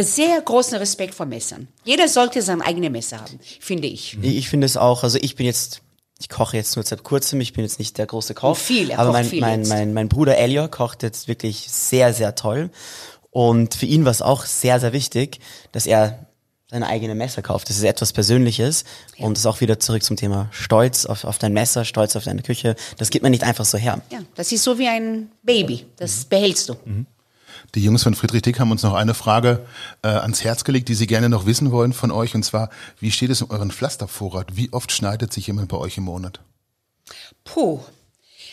sehr 0.00 0.40
großen 0.40 0.78
Respekt 0.78 1.14
vor 1.14 1.26
Messern. 1.26 1.66
Jeder 1.84 2.06
sollte 2.06 2.40
sein 2.40 2.62
eigenes 2.62 2.92
Messer 2.92 3.18
haben, 3.18 3.40
finde 3.58 3.88
ich. 3.88 4.16
Ich, 4.22 4.36
ich 4.36 4.48
finde 4.48 4.66
es 4.66 4.76
auch, 4.76 5.02
also 5.02 5.18
ich 5.20 5.34
bin 5.34 5.44
jetzt, 5.44 5.82
ich 6.20 6.28
koche 6.28 6.56
jetzt 6.56 6.76
nur 6.76 6.84
seit 6.84 7.02
kurzem, 7.02 7.40
ich 7.40 7.52
bin 7.52 7.64
jetzt 7.64 7.80
nicht 7.80 7.98
der 7.98 8.06
große 8.06 8.34
Koch. 8.34 8.50
Und 8.50 8.58
viel, 8.58 8.90
er 8.90 9.00
aber 9.00 9.10
kocht 9.10 9.22
mein, 9.22 9.28
viel 9.28 9.40
mein, 9.40 9.58
jetzt. 9.60 9.68
mein, 9.70 9.92
mein 9.92 10.08
Bruder 10.08 10.36
Elio 10.36 10.68
kocht 10.68 11.02
jetzt 11.02 11.26
wirklich 11.26 11.66
sehr, 11.68 12.14
sehr 12.14 12.36
toll. 12.36 12.70
Und 13.30 13.74
für 13.74 13.86
ihn 13.86 14.04
war 14.04 14.12
es 14.12 14.22
auch 14.22 14.44
sehr, 14.44 14.78
sehr 14.78 14.92
wichtig, 14.92 15.40
dass 15.72 15.86
er 15.86 16.31
seine 16.72 16.86
eigene 16.86 17.14
Messer 17.14 17.42
kauft. 17.42 17.68
Das 17.68 17.76
ist 17.76 17.84
etwas 17.84 18.14
Persönliches. 18.14 18.84
Und 19.18 19.36
das 19.36 19.40
ist 19.40 19.46
auch 19.46 19.60
wieder 19.60 19.78
zurück 19.78 20.02
zum 20.02 20.16
Thema 20.16 20.48
Stolz 20.52 21.04
auf, 21.04 21.24
auf 21.24 21.38
dein 21.38 21.52
Messer, 21.52 21.84
Stolz 21.84 22.16
auf 22.16 22.24
deine 22.24 22.40
Küche. 22.40 22.76
Das 22.96 23.10
gibt 23.10 23.22
man 23.22 23.30
nicht 23.30 23.44
einfach 23.44 23.66
so 23.66 23.76
her. 23.76 24.00
Ja, 24.10 24.20
das 24.34 24.52
ist 24.52 24.64
so 24.64 24.78
wie 24.78 24.88
ein 24.88 25.30
Baby. 25.42 25.84
Das 25.98 26.24
behältst 26.24 26.70
du. 26.70 26.76
die 27.74 27.84
Jungs 27.84 28.02
von 28.02 28.14
Friedrich 28.14 28.40
Dick 28.40 28.58
haben 28.58 28.70
uns 28.70 28.82
noch 28.82 28.94
eine 28.94 29.12
Frage 29.12 29.66
äh, 30.02 30.08
ans 30.08 30.44
Herz 30.44 30.64
gelegt, 30.64 30.88
die 30.88 30.94
sie 30.94 31.06
gerne 31.06 31.28
noch 31.28 31.44
wissen 31.44 31.72
wollen 31.72 31.92
von 31.92 32.10
euch. 32.10 32.34
Und 32.34 32.42
zwar, 32.42 32.70
wie 32.98 33.10
steht 33.10 33.28
es 33.28 33.42
um 33.42 33.50
euren 33.50 33.70
Pflastervorrat? 33.70 34.56
Wie 34.56 34.72
oft 34.72 34.92
schneidet 34.92 35.30
sich 35.30 35.48
jemand 35.48 35.68
bei 35.68 35.76
euch 35.76 35.98
im 35.98 36.04
Monat? 36.04 36.40
Puh. 37.44 37.80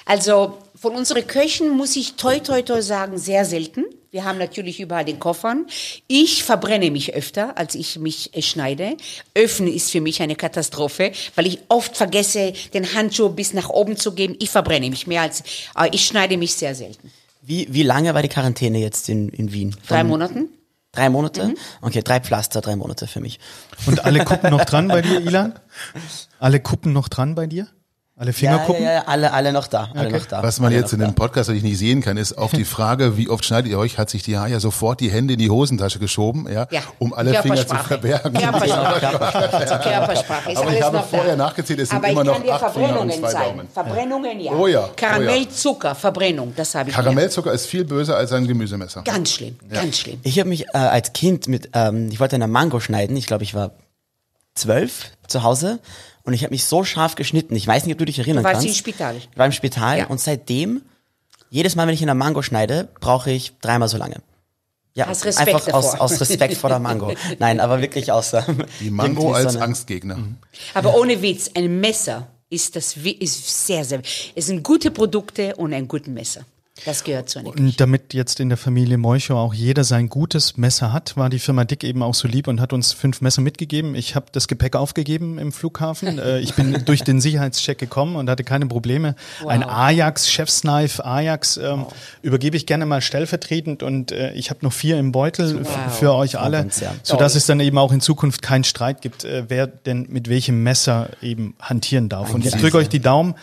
Also 0.06 0.58
von 0.76 0.94
unseren 0.94 1.26
Köchen 1.26 1.70
muss 1.70 1.96
ich 1.96 2.16
toi 2.16 2.40
toi 2.40 2.64
toi 2.64 2.82
sagen, 2.82 3.18
sehr 3.18 3.46
selten. 3.46 3.86
Wir 4.12 4.24
haben 4.26 4.40
natürlich 4.40 4.80
überall 4.80 5.06
den 5.06 5.20
Koffern. 5.20 5.68
Ich 6.08 6.44
verbrenne 6.44 6.90
mich 6.90 7.14
öfter, 7.14 7.58
als 7.58 7.76
ich 7.76 8.00
mich 8.00 8.36
äh, 8.36 8.42
schneide. 8.42 8.98
Öffnen 9.36 9.72
ist 9.72 9.92
für 9.92 10.02
mich 10.02 10.22
eine 10.22 10.36
Katastrophe, 10.36 11.12
weil 11.36 11.46
ich 11.46 11.60
oft 11.70 11.96
vergesse, 11.96 12.54
den 12.74 12.94
Handschuh 12.96 13.30
bis 13.30 13.54
nach 13.54 13.70
oben 13.70 13.98
zu 13.98 14.14
geben. 14.14 14.36
Ich 14.40 14.50
verbrenne 14.50 14.90
mich 14.90 15.06
mehr 15.06 15.22
als, 15.22 15.42
äh, 15.78 15.90
ich 15.92 16.06
schneide 16.06 16.38
mich 16.38 16.54
sehr 16.56 16.74
selten. 16.74 17.12
Wie, 17.42 17.68
wie 17.72 17.84
lange 17.84 18.14
war 18.16 18.22
die 18.24 18.30
Quarantäne 18.30 18.80
jetzt 18.80 19.10
in, 19.10 19.30
in 19.30 19.54
Wien? 19.54 19.76
Drei 19.88 20.00
Von- 20.00 20.08
Monaten? 20.08 20.50
Drei 20.92 21.10
Monate? 21.10 21.50
Mhm. 21.50 21.58
Okay, 21.82 22.02
drei 22.04 22.20
Pflaster, 22.20 22.62
drei 22.62 22.76
Monate 22.76 23.06
für 23.06 23.20
mich. 23.20 23.40
Und 23.86 24.06
alle 24.06 24.26
Kuppen 24.26 24.50
noch 24.50 24.66
dran 24.66 24.88
bei 24.88 25.04
dir, 25.04 25.20
Ilan? 25.22 25.54
Alle 26.40 26.60
Kuppen 26.60 26.94
noch 26.94 27.10
dran 27.10 27.36
bei 27.36 27.46
dir? 27.46 27.68
Alle 28.20 28.32
Ja, 28.32 28.34
Fingerkuppen? 28.34 28.84
ja, 28.84 28.92
ja, 28.96 29.04
alle, 29.06 29.32
alle 29.32 29.54
noch 29.54 29.68
da. 29.68 29.88
Alle 29.96 30.12
noch 30.12 30.26
da. 30.26 30.44
Was 30.44 30.60
man 30.60 30.74
alle 30.74 30.82
jetzt 30.82 30.92
in 30.92 31.00
dem 31.00 31.14
Podcast 31.16 31.48
natürlich 31.48 31.64
nicht 31.64 31.78
sehen 31.78 32.02
kann, 32.02 32.18
ist 32.18 32.38
auf 32.38 32.52
die 32.52 32.66
Frage, 32.66 33.16
wie 33.16 33.30
oft 33.30 33.46
schneidet 33.46 33.72
ihr 33.72 33.80
euch, 33.80 33.98
hat 33.98 34.10
sich 34.10 34.24
die 34.24 34.38
Haya 34.38 34.60
sofort 34.60 35.00
die 35.00 35.10
Hände 35.10 35.36
in 35.36 35.40
die 35.40 35.50
Hosentasche 35.50 36.00
geschoben, 36.00 36.46
ja, 36.52 36.68
Ja. 36.70 36.82
um 37.00 37.14
alle 37.14 37.34
Finger 37.42 37.56
zu 37.56 37.68
Körpersprache. 37.68 37.88
verbergen. 37.88 38.34
Körpersprache. 38.34 39.00
Körpersprache. 39.80 40.52
Ist 40.52 40.58
Aber 40.58 40.74
ich 40.74 40.82
habe 40.84 41.02
vorher 41.10 41.38
da. 41.38 41.46
nachgezählt, 41.46 41.80
es 41.80 41.90
sind 41.90 41.98
Aber 42.00 42.10
immer 42.10 42.24
noch 42.26 42.36
acht 42.36 42.42
Finger 42.44 43.00
und 43.00 43.10
Verbrennungen 43.10 43.20
zwei 43.22 43.32
zeigen. 43.32 43.58
Daumen. 43.58 43.70
Verbrennungen, 43.74 44.40
ja. 44.42 44.52
Oh 44.52 44.68
ja, 44.68 44.80
oh 44.82 44.84
ja. 44.88 44.90
Karamellzucker, 44.98 45.96
Verbrennung, 45.96 46.54
das 46.58 46.76
habe 46.76 46.90
ich. 46.90 46.96
Karamellzucker 46.98 47.54
ist 47.54 47.68
viel 47.68 47.86
böser 47.86 48.18
als 48.18 48.34
ein 48.34 48.46
Gemüsemesser. 48.48 49.02
Ganz 49.04 49.32
schlimm, 49.32 49.58
ganz 49.72 49.98
schlimm. 49.98 50.20
Ich 50.24 50.38
habe 50.40 50.50
mich 50.50 50.68
äh, 50.74 50.78
als 50.78 51.14
Kind 51.14 51.48
mit, 51.48 51.70
ähm, 51.74 52.10
ich 52.12 52.20
wollte 52.20 52.36
eine 52.36 52.50
Mango 52.50 52.82
schneiden. 52.82 53.16
Ich 53.16 53.28
glaube, 53.28 53.46
ich 53.46 53.54
war 53.54 53.72
zwölf 54.56 55.06
zu 55.28 55.44
Hause 55.44 55.80
und 56.30 56.36
ich 56.36 56.44
habe 56.44 56.54
mich 56.54 56.64
so 56.64 56.84
scharf 56.84 57.16
geschnitten. 57.16 57.56
Ich 57.56 57.66
weiß 57.68 57.86
nicht, 57.86 57.94
ob 57.94 58.00
du 58.00 58.06
dich 58.06 58.20
erinnern 58.20 58.44
Du 58.44 58.50
warst 58.50 58.62
kannst. 58.62 58.68
im 58.68 58.74
Spital. 58.76 59.16
Ich 59.18 59.28
war 59.36 59.46
im 59.48 59.52
Spital 59.52 59.98
Ja. 59.98 60.06
und 60.08 60.22
seitdem, 60.22 60.84
jedes 61.50 61.76
Mal, 61.76 61.88
wenn 61.88 61.94
ich 61.96 62.04
eine 62.04 62.14
Mango 62.16 62.42
schneide, 62.44 62.88
brauche 63.02 63.32
ich 63.32 63.54
dreimal 63.62 63.88
so 63.90 63.98
lange. 63.98 64.18
Ja, 64.94 65.08
Hast 65.08 65.26
Respekt 65.26 65.48
einfach 65.56 65.74
aus, 65.74 65.92
davor. 65.92 66.02
aus 66.06 66.22
Respekt 66.22 66.56
vor 66.58 66.70
der 66.70 66.80
Mango. 66.80 67.14
Nein, 67.40 67.60
aber 67.60 67.82
wirklich 67.82 68.12
aus 68.12 68.34
ähm, 68.34 68.64
Die 68.80 68.92
Mango 68.92 69.22
so 69.22 69.34
als 69.34 69.56
eine- 69.56 69.66
Angstgegner. 69.66 70.18
Aber 70.76 70.96
ohne 70.96 71.22
Witz, 71.22 71.50
ein 71.56 71.80
Messer 71.80 72.28
ist 72.50 72.76
das 72.76 72.96
ist 72.98 73.66
sehr, 73.68 73.84
sehr. 73.86 74.02
Es 74.36 74.46
sind 74.48 74.64
gute 74.64 74.92
Produkte 74.92 75.56
und 75.56 75.74
ein 75.74 75.88
gutes 75.88 76.08
Messer. 76.08 76.42
Das 76.86 77.04
gehört 77.04 77.30
zu 77.30 77.40
einer 77.40 77.52
Küche. 77.52 77.64
Und 77.64 77.80
damit 77.80 78.14
jetzt 78.14 78.40
in 78.40 78.50
der 78.50 78.58
Familie 78.58 78.98
Molcho 78.98 79.38
auch 79.38 79.54
jeder 79.54 79.84
sein 79.84 80.10
gutes 80.10 80.58
Messer 80.58 80.94
hat, 80.94 81.18
war 81.18 81.30
die 81.30 81.40
Firma 81.40 81.66
Dick 81.66 81.84
eben 81.84 82.02
auch 82.04 82.14
so 82.14 82.28
lieb 82.28 82.48
und 82.48 82.62
hat 82.62 82.74
uns 82.74 82.94
fünf 82.94 83.22
Messer 83.22 83.42
mitgegeben. 83.42 83.96
Ich 83.96 84.16
habe 84.16 84.28
das 84.32 84.48
Gepäck 84.48 84.76
aufgegeben 84.76 85.38
im 85.40 85.52
Flughafen. 85.52 86.20
Äh, 86.30 86.40
ich 86.40 86.54
bin 86.54 86.84
durch 86.86 87.04
den 87.04 87.22
Sicherheitscheck 87.22 87.78
gekommen 87.78 88.16
und 88.16 88.30
hatte 88.30 88.44
keine 88.44 88.66
Probleme. 88.66 89.16
Ein 89.48 89.64
Ajax, 89.64 90.30
Chefsknife 90.30 91.06
Ajax 91.06 91.58
ähm, 91.58 91.86
übergebe 92.22 92.58
ich 92.58 92.66
gerne 92.66 92.86
mal 92.86 93.02
stellvertretend 93.02 93.84
und 93.84 94.12
äh, 94.12 94.34
ich 94.34 94.50
habe 94.50 94.60
noch 94.64 94.74
vier 94.74 94.98
im 94.98 95.12
Beutel 95.12 95.62
f- 95.62 95.98
für 96.00 96.14
euch 96.14 96.38
alle, 96.40 96.68
sodass 97.04 97.36
es 97.36 97.46
dann 97.46 97.60
eben 97.60 97.78
auch 97.78 97.92
in 97.92 98.02
Zukunft 98.02 98.42
keinen 98.42 98.64
Streit 98.64 99.02
gibt, 99.02 99.24
äh, 99.24 99.46
wer 99.48 99.68
denn 99.68 100.08
mit 100.10 100.30
welchem 100.30 100.64
Messer 100.64 101.10
eben 101.22 101.56
hantieren 101.60 102.10
darf. 102.10 102.34
Und 102.34 102.46
ich 102.46 102.54
drücke 102.56 102.78
euch 102.78 102.90
die 102.90 103.00
Daumen. 103.00 103.36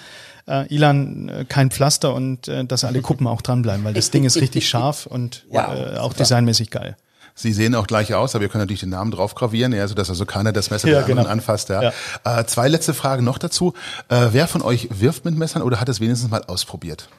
Äh, 0.49 0.73
Ilan, 0.73 1.29
äh, 1.29 1.45
kein 1.45 1.71
Pflaster 1.71 2.15
und 2.15 2.47
äh, 2.49 2.65
dass 2.65 2.85
alle 2.85 3.01
Kuppen 3.01 3.27
auch 3.27 3.43
dranbleiben, 3.43 3.85
weil 3.85 3.95
das 3.95 4.11
Ding 4.11 4.25
ist 4.25 4.41
richtig 4.41 4.69
scharf 4.69 5.07
und 5.07 5.45
Wow, 5.51 5.75
äh, 5.75 5.99
auch 5.99 6.13
designmäßig 6.13 6.71
geil. 6.71 6.97
Sie 7.39 7.53
sehen 7.53 7.75
auch 7.75 7.87
gleich 7.87 8.15
aus, 8.15 8.35
aber 8.35 8.43
wir 8.43 8.49
können 8.49 8.63
natürlich 8.63 8.81
den 8.81 8.89
Namen 8.89 9.11
drauf 9.11 9.35
gravieren, 9.35 9.75
ja, 9.75 9.87
sodass 9.87 10.09
also 10.09 10.25
keiner 10.25 10.53
das 10.53 10.71
Messer 10.71 10.89
Ja, 10.89 10.95
der 10.95 11.03
anderen 11.03 11.19
genau. 11.19 11.31
anfasst. 11.31 11.69
Ja. 11.69 11.93
Äh, 12.25 12.45
zwei 12.47 12.69
letzte 12.69 12.95
Fragen 12.95 13.25
noch 13.25 13.37
dazu. 13.37 13.75
Äh, 14.09 14.29
wer 14.31 14.49
von 14.49 14.63
euch 14.63 14.89
wirft 14.91 15.27
mit 15.27 15.37
Messern 15.37 15.61
oder 15.61 15.79
hat 15.79 15.89
es 15.91 16.01
wenigstens 16.01 16.31
mal 16.31 16.45
ausprobiert? 16.45 17.11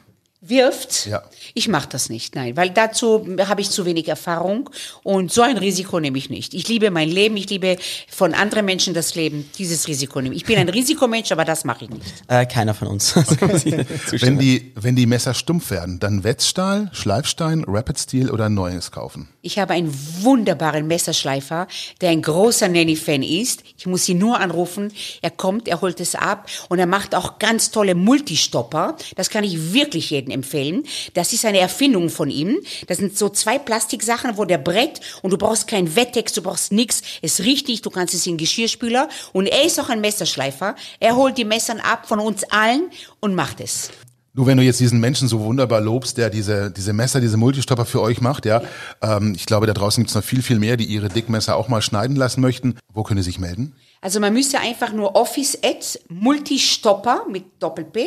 Wirft? 0.50 1.08
Ja. 1.08 1.24
Ich 1.54 1.68
mache 1.68 1.90
das 1.90 2.10
nicht, 2.10 2.36
nein, 2.36 2.56
weil 2.56 2.70
dazu 2.70 3.26
habe 3.48 3.62
ich 3.62 3.70
zu 3.70 3.86
wenig 3.86 4.08
Erfahrung 4.08 4.70
und 5.04 5.32
so 5.32 5.42
ein 5.42 5.58
Risiko 5.58 6.00
nehme 6.00 6.18
ich 6.18 6.30
nicht. 6.30 6.54
Ich 6.54 6.68
liebe 6.68 6.92
mein 6.92 7.10
Leben, 7.10 7.38
ich 7.38 7.50
liebe 7.50 7.78
von 8.10 8.34
anderen 8.34 8.66
Menschen 8.66 8.94
das 8.94 9.16
Leben, 9.16 9.50
dieses 9.58 9.88
Risiko 9.88 10.22
nehme 10.22 10.36
ich. 10.36 10.42
Ich 10.42 10.48
bin 10.48 10.58
ein 10.58 10.70
Risikomensch, 10.70 11.32
aber 11.32 11.46
das 11.46 11.66
mache 11.66 11.86
ich 11.86 11.90
nicht. 11.90 12.06
Äh, 12.28 12.46
keiner 12.46 12.74
von 12.74 12.88
uns. 12.88 13.16
Okay. 13.40 13.86
Wenn 14.12 14.40
die, 14.40 14.72
wenn 14.76 14.96
die 14.96 15.06
Messer 15.06 15.34
stumpf 15.34 15.70
werden, 15.70 16.00
dann 16.00 16.24
Wetzstahl, 16.24 16.90
Schleifstein, 16.92 17.64
Rapid 17.68 18.00
Steel 18.00 18.32
oder 18.32 18.50
neues 18.50 18.92
kaufen. 18.92 19.30
Ich 19.42 19.60
habe 19.60 19.74
einen 19.74 19.94
wunderbaren 20.22 20.88
Messerschleifer, 20.88 21.68
der 22.02 22.10
ein 22.10 22.22
großer 22.22 22.68
Nanny-Fan 22.68 23.24
ist. 23.24 23.64
Ich 23.78 23.86
muss 23.86 24.08
ihn 24.10 24.18
nur 24.18 24.40
anrufen. 24.40 24.92
Er 25.22 25.32
kommt, 25.32 25.68
er 25.68 25.82
holt 25.82 26.00
es 26.00 26.16
ab 26.16 26.50
und 26.70 26.80
er 26.80 26.88
macht 26.88 27.16
auch 27.16 27.40
ganz 27.40 27.72
tolle 27.72 27.96
Multistopper. 27.96 28.98
Das 29.16 29.30
kann 29.30 29.44
ich 29.44 29.74
wirklich 29.74 30.10
jedem 30.10 30.32
empfehlen. 30.38 30.84
Das 31.14 31.34
ist 31.34 31.46
eine 31.46 31.60
Erfindung 31.60 32.10
von 32.10 32.30
ihm. 32.30 32.58
Das 32.88 32.98
sind 32.98 33.18
so 33.18 33.30
zwei 33.30 33.60
Plastiksachen, 33.60 34.38
wo 34.38 34.46
der 34.46 34.58
Brett 34.58 35.02
und 35.22 35.32
du 35.32 35.38
brauchst 35.38 35.68
kein 35.68 35.96
Wettex, 35.96 36.34
du 36.34 36.42
brauchst 36.42 36.72
nichts. 36.72 37.02
Es 37.22 37.42
riecht 37.42 37.68
nicht, 37.68 37.86
du 37.86 37.90
kannst 37.90 38.14
es 38.14 38.26
in 38.26 38.38
Geschirrspüler. 38.38 39.10
Und 39.34 39.48
er 39.48 39.66
ist 39.66 39.80
auch 39.80 39.90
ein 39.90 40.02
Messerschleifer. 40.02 40.76
Er 41.00 41.16
holt 41.16 41.38
die 41.38 41.46
Messern 41.46 41.80
ab 41.80 42.08
von 42.08 42.20
uns 42.20 42.44
allen 42.46 42.90
und 43.20 43.36
macht 43.36 43.60
es. 43.60 43.90
Du, 44.38 44.46
wenn 44.46 44.58
du 44.58 44.64
jetzt 44.64 44.80
diesen 44.80 45.00
Menschen 45.00 45.28
so 45.28 45.40
wunderbar 45.40 45.82
lobst, 45.82 46.20
der 46.20 46.30
diese, 46.30 46.70
diese 46.70 46.94
Messer, 46.94 47.20
diese 47.20 47.38
Multistopper 47.38 47.86
für 47.86 48.02
euch 48.04 48.22
macht, 48.22 48.46
ja, 48.46 48.62
ähm, 49.02 49.34
ich 49.36 49.48
glaube, 49.48 49.66
da 49.66 49.74
draußen 49.74 50.04
gibt 50.04 50.12
es 50.12 50.16
noch 50.16 50.24
viel, 50.24 50.44
viel 50.44 50.60
mehr, 50.60 50.78
die 50.78 50.86
ihre 50.86 51.10
Dickmesser 51.10 51.56
auch 51.56 51.70
mal 51.70 51.82
schneiden 51.82 52.16
lassen 52.16 52.42
möchten. 52.42 52.78
Wo 52.94 53.02
können 53.02 53.24
sie 53.24 53.32
sich 53.32 53.40
melden? 53.40 53.74
Also 54.00 54.20
man 54.20 54.34
müsste 54.34 54.60
einfach 54.60 54.94
nur 54.94 55.16
Office 55.16 55.58
Ad 55.64 55.84
Multistopper 56.10 57.26
mit 57.32 57.46
Doppel-P 57.58 58.06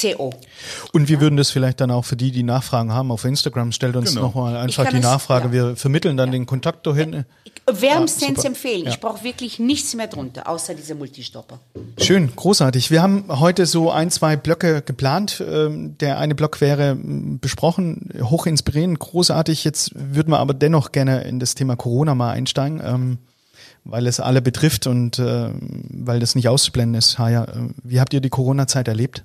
Co. 0.00 0.32
Und 0.92 1.08
wir 1.08 1.20
würden 1.20 1.36
das 1.36 1.50
vielleicht 1.50 1.80
dann 1.80 1.90
auch 1.90 2.04
für 2.04 2.16
die, 2.16 2.30
die 2.30 2.42
Nachfragen 2.42 2.92
haben, 2.92 3.10
auf 3.10 3.24
Instagram, 3.24 3.72
stellt 3.72 3.94
uns 3.94 4.10
Genau. 4.10 4.22
nochmal 4.22 4.56
einfach 4.56 4.88
die 4.88 4.96
es- 4.96 5.02
Nachfrage. 5.02 5.48
ja. 5.48 5.52
Wir 5.52 5.76
vermitteln 5.76 6.16
dann 6.16 6.32
den 6.32 6.46
Kontakt 6.46 6.86
dahin. 6.86 7.24
Wärmstens 7.70 8.40
Ah, 8.44 8.48
empfehlen. 8.48 8.84
Ja. 8.84 8.90
Ich 8.90 9.00
brauche 9.00 9.22
wirklich 9.22 9.58
nichts 9.58 9.94
mehr 9.94 10.06
drunter, 10.08 10.48
außer 10.48 10.74
diese 10.74 10.94
Multistopper. 10.94 11.60
Schön, 11.98 12.34
großartig. 12.34 12.90
Wir 12.90 13.02
haben 13.02 13.24
heute 13.28 13.66
so 13.66 13.90
ein, 13.90 14.10
zwei 14.10 14.36
Blöcke 14.36 14.82
geplant. 14.82 15.42
Ähm, 15.46 15.96
Der 15.98 16.18
eine 16.18 16.34
Block 16.34 16.60
wäre 16.60 16.96
besprochen, 16.96 18.08
hoch 18.22 18.46
inspirierend, 18.46 18.98
großartig. 18.98 19.62
Jetzt 19.64 19.92
würden 19.94 20.30
wir 20.30 20.38
aber 20.38 20.54
dennoch 20.54 20.90
gerne 20.92 21.22
in 21.24 21.38
das 21.38 21.54
Thema 21.54 21.76
Corona 21.76 22.14
mal 22.14 22.32
einsteigen, 22.32 22.80
ähm, 22.84 23.18
weil 23.84 24.06
es 24.06 24.18
alle 24.20 24.40
betrifft 24.42 24.86
und 24.86 25.18
äh, 25.18 25.50
weil 25.90 26.18
das 26.18 26.34
nicht 26.34 26.48
auszublenden 26.48 26.98
ist. 26.98 27.18
Haja, 27.18 27.44
äh, 27.44 27.48
wie 27.84 28.00
habt 28.00 28.12
ihr 28.14 28.20
die 28.20 28.30
Corona-Zeit 28.30 28.88
erlebt? 28.88 29.22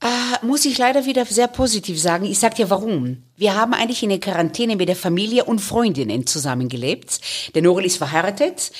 Ah, 0.00 0.38
muss 0.42 0.64
ich 0.66 0.76
leider 0.76 1.06
wieder 1.06 1.24
sehr 1.24 1.48
positiv 1.48 2.00
sagen. 2.00 2.26
Ich 2.26 2.38
sag 2.38 2.54
dir 2.54 2.68
warum. 2.68 3.22
Wir 3.36 3.54
haben 3.54 3.72
eigentlich 3.72 4.02
in 4.02 4.10
der 4.10 4.20
Quarantäne 4.20 4.76
mit 4.76 4.88
der 4.88 4.96
Familie 4.96 5.44
und 5.44 5.60
Freundinnen 5.60 6.26
zusammengelebt. 6.26 7.20
Der 7.54 7.62
Norel 7.62 7.86
ist 7.86 7.96
verheiratet. 7.96 8.72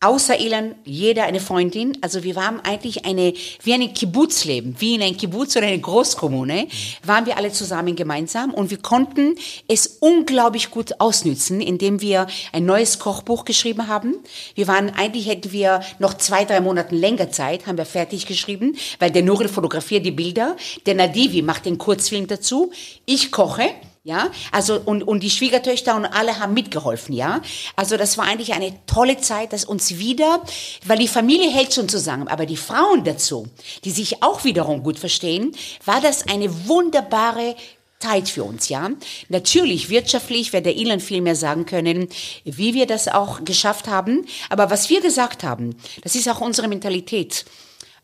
Außer 0.00 0.38
Elan, 0.38 0.76
jeder 0.84 1.24
eine 1.24 1.40
Freundin. 1.40 1.98
Also 2.02 2.22
wir 2.22 2.36
waren 2.36 2.60
eigentlich 2.60 3.04
eine, 3.04 3.32
wie 3.64 3.74
ein 3.74 3.92
Kibbutzleben, 3.92 4.76
wie 4.78 4.94
in 4.94 5.02
einem 5.02 5.16
Kibbutz 5.16 5.56
oder 5.56 5.66
eine 5.66 5.80
Großkommune, 5.80 6.68
waren 7.04 7.26
wir 7.26 7.36
alle 7.36 7.50
zusammen 7.50 7.96
gemeinsam 7.96 8.54
und 8.54 8.70
wir 8.70 8.78
konnten 8.78 9.34
es 9.66 9.98
unglaublich 9.98 10.70
gut 10.70 11.00
ausnützen, 11.00 11.60
indem 11.60 12.00
wir 12.00 12.28
ein 12.52 12.64
neues 12.64 13.00
Kochbuch 13.00 13.44
geschrieben 13.44 13.88
haben. 13.88 14.14
Wir 14.54 14.68
waren, 14.68 14.90
eigentlich 14.90 15.26
hätten 15.26 15.50
wir 15.50 15.80
noch 15.98 16.14
zwei, 16.14 16.44
drei 16.44 16.60
Monate 16.60 16.94
länger 16.94 17.32
Zeit, 17.32 17.66
haben 17.66 17.76
wir 17.76 17.84
fertig 17.84 18.26
geschrieben, 18.26 18.76
weil 19.00 19.10
der 19.10 19.24
Norel 19.24 19.48
fotografiert 19.48 20.06
die 20.06 20.12
Bilder, 20.12 20.56
der 20.86 20.94
Nadivi 20.94 21.42
macht 21.42 21.66
den 21.66 21.76
Kurzfilm 21.76 22.28
dazu, 22.28 22.70
ich 23.04 23.32
koche, 23.32 23.68
ja, 24.04 24.30
also 24.52 24.80
und, 24.84 25.02
und 25.02 25.22
die 25.22 25.30
Schwiegertöchter 25.30 25.94
und 25.96 26.06
alle 26.06 26.38
haben 26.38 26.54
mitgeholfen, 26.54 27.14
ja. 27.14 27.40
Also 27.76 27.96
das 27.96 28.16
war 28.18 28.24
eigentlich 28.24 28.54
eine 28.54 28.74
tolle 28.86 29.18
Zeit, 29.18 29.52
dass 29.52 29.64
uns 29.64 29.98
wieder, 29.98 30.42
weil 30.86 30.98
die 30.98 31.08
Familie 31.08 31.50
hält 31.50 31.74
schon 31.74 31.88
zusammen, 31.88 32.28
aber 32.28 32.46
die 32.46 32.56
Frauen 32.56 33.04
dazu, 33.04 33.48
die 33.84 33.90
sich 33.90 34.22
auch 34.22 34.44
wiederum 34.44 34.82
gut 34.82 34.98
verstehen, 34.98 35.54
war 35.84 36.00
das 36.00 36.26
eine 36.28 36.68
wunderbare 36.68 37.56
Zeit 37.98 38.28
für 38.28 38.44
uns, 38.44 38.68
ja. 38.68 38.90
Natürlich 39.28 39.90
wirtschaftlich 39.90 40.52
der 40.52 40.76
Elon 40.76 41.00
viel 41.00 41.20
mehr 41.20 41.36
sagen 41.36 41.66
können, 41.66 42.08
wie 42.44 42.74
wir 42.74 42.86
das 42.86 43.08
auch 43.08 43.44
geschafft 43.44 43.88
haben. 43.88 44.24
Aber 44.50 44.70
was 44.70 44.88
wir 44.88 45.00
gesagt 45.00 45.42
haben, 45.42 45.76
das 46.02 46.14
ist 46.14 46.28
auch 46.28 46.40
unsere 46.40 46.68
Mentalität 46.68 47.44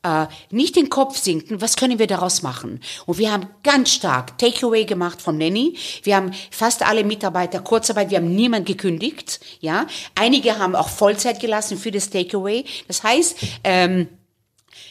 äh, 0.05 0.27
nicht 0.51 0.77
den 0.77 0.91
Kopf 0.91 1.17
sinken, 1.17 1.61
was 1.61 1.77
können 1.77 1.99
wir 1.99 2.07
daraus 2.07 2.43
machen? 2.43 2.81
Und 3.07 3.19
wir 3.19 3.33
haben 3.33 3.49
ganz 3.63 3.91
stark 3.91 4.39
Takeaway 4.39 4.85
gemacht 4.85 5.21
von 5.21 5.37
Nanny. 5.39 5.77
Wir 6.03 6.17
haben 6.17 6.33
fast 6.51 6.87
alle 6.87 7.05
Mitarbeiter 7.05 7.61
Kurzarbeit, 7.61 8.11
wir 8.11 8.19
haben 8.19 8.35
niemand 8.35 8.67
gekündigt, 8.67 9.41
ja. 9.61 9.87
Einige 10.15 10.59
haben 10.59 10.77
auch 10.77 10.89
Vollzeit 10.89 11.41
gelassen 11.41 11.79
für 11.79 11.91
das 11.91 12.11
Takeaway. 12.11 12.65
Das 12.87 13.03
heißt, 13.03 13.37
ähm, 13.65 14.09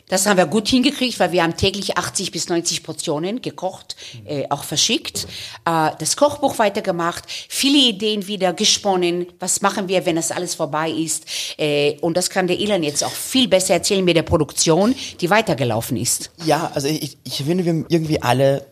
das 0.10 0.26
haben 0.26 0.38
wir 0.38 0.46
gut 0.46 0.68
hingekriegt, 0.68 1.20
weil 1.20 1.32
wir 1.32 1.44
haben 1.44 1.56
täglich 1.56 1.98
80 1.98 2.32
bis 2.32 2.50
90 2.50 2.84
Portionen 2.84 3.42
gekocht, 3.42 3.96
äh, 4.26 4.46
auch 4.50 4.64
verschickt. 4.64 5.28
Äh, 5.66 5.92
das 5.98 6.18
Kochbuch 6.18 6.60
weitergemacht, 6.60 7.24
viele 7.28 7.78
Ideen 7.78 8.28
wieder 8.28 8.54
gesponnen. 8.54 9.28
Was 9.40 9.62
machen 9.62 9.88
wir, 9.88 10.06
wenn 10.06 10.16
das 10.16 10.32
alles 10.32 10.56
vorbei 10.56 10.90
ist? 10.92 11.26
Äh, 11.58 11.98
und 12.02 12.18
das 12.18 12.30
kann 12.30 12.48
der 12.48 12.60
Ilan 12.60 12.84
jetzt 12.84 13.04
auch 13.04 13.12
viel 13.12 13.48
besser 13.48 13.76
erzählen 13.76 14.04
mit 14.04 14.18
der 14.18 14.24
Produktion, 14.24 14.94
die 15.22 15.30
weitergelaufen 15.30 15.98
ist. 15.98 16.32
Ja, 16.46 16.72
also 16.74 16.88
ich, 16.88 17.18
ich 17.24 17.38
finde, 17.38 17.64
wir 17.66 17.72
haben 17.72 17.86
irgendwie 17.88 18.22
alle 18.22 18.66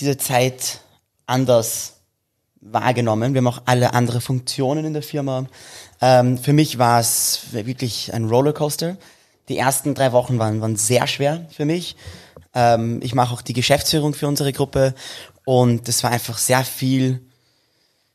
diese 0.00 0.16
Zeit 0.16 0.80
anders 1.26 2.00
wahrgenommen. 2.60 3.34
Wir 3.34 3.40
haben 3.40 3.48
auch 3.48 3.62
alle 3.66 3.92
andere 3.92 4.20
Funktionen 4.20 4.84
in 4.84 4.92
der 4.92 5.02
Firma. 5.02 5.46
Ähm, 6.00 6.38
für 6.38 6.52
mich 6.52 6.78
war 6.78 7.00
es 7.00 7.52
wirklich 7.52 8.14
ein 8.14 8.24
Rollercoaster. 8.24 8.96
Die 9.52 9.58
ersten 9.58 9.94
drei 9.94 10.12
Wochen 10.12 10.38
waren, 10.38 10.62
waren 10.62 10.76
sehr 10.76 11.06
schwer 11.06 11.46
für 11.50 11.66
mich. 11.66 11.94
Ähm, 12.54 13.00
ich 13.02 13.14
mache 13.14 13.34
auch 13.34 13.42
die 13.42 13.52
Geschäftsführung 13.52 14.14
für 14.14 14.26
unsere 14.26 14.50
Gruppe 14.50 14.94
und 15.44 15.86
es 15.90 16.02
war 16.02 16.10
einfach 16.10 16.38
sehr 16.38 16.64
viel, 16.64 17.20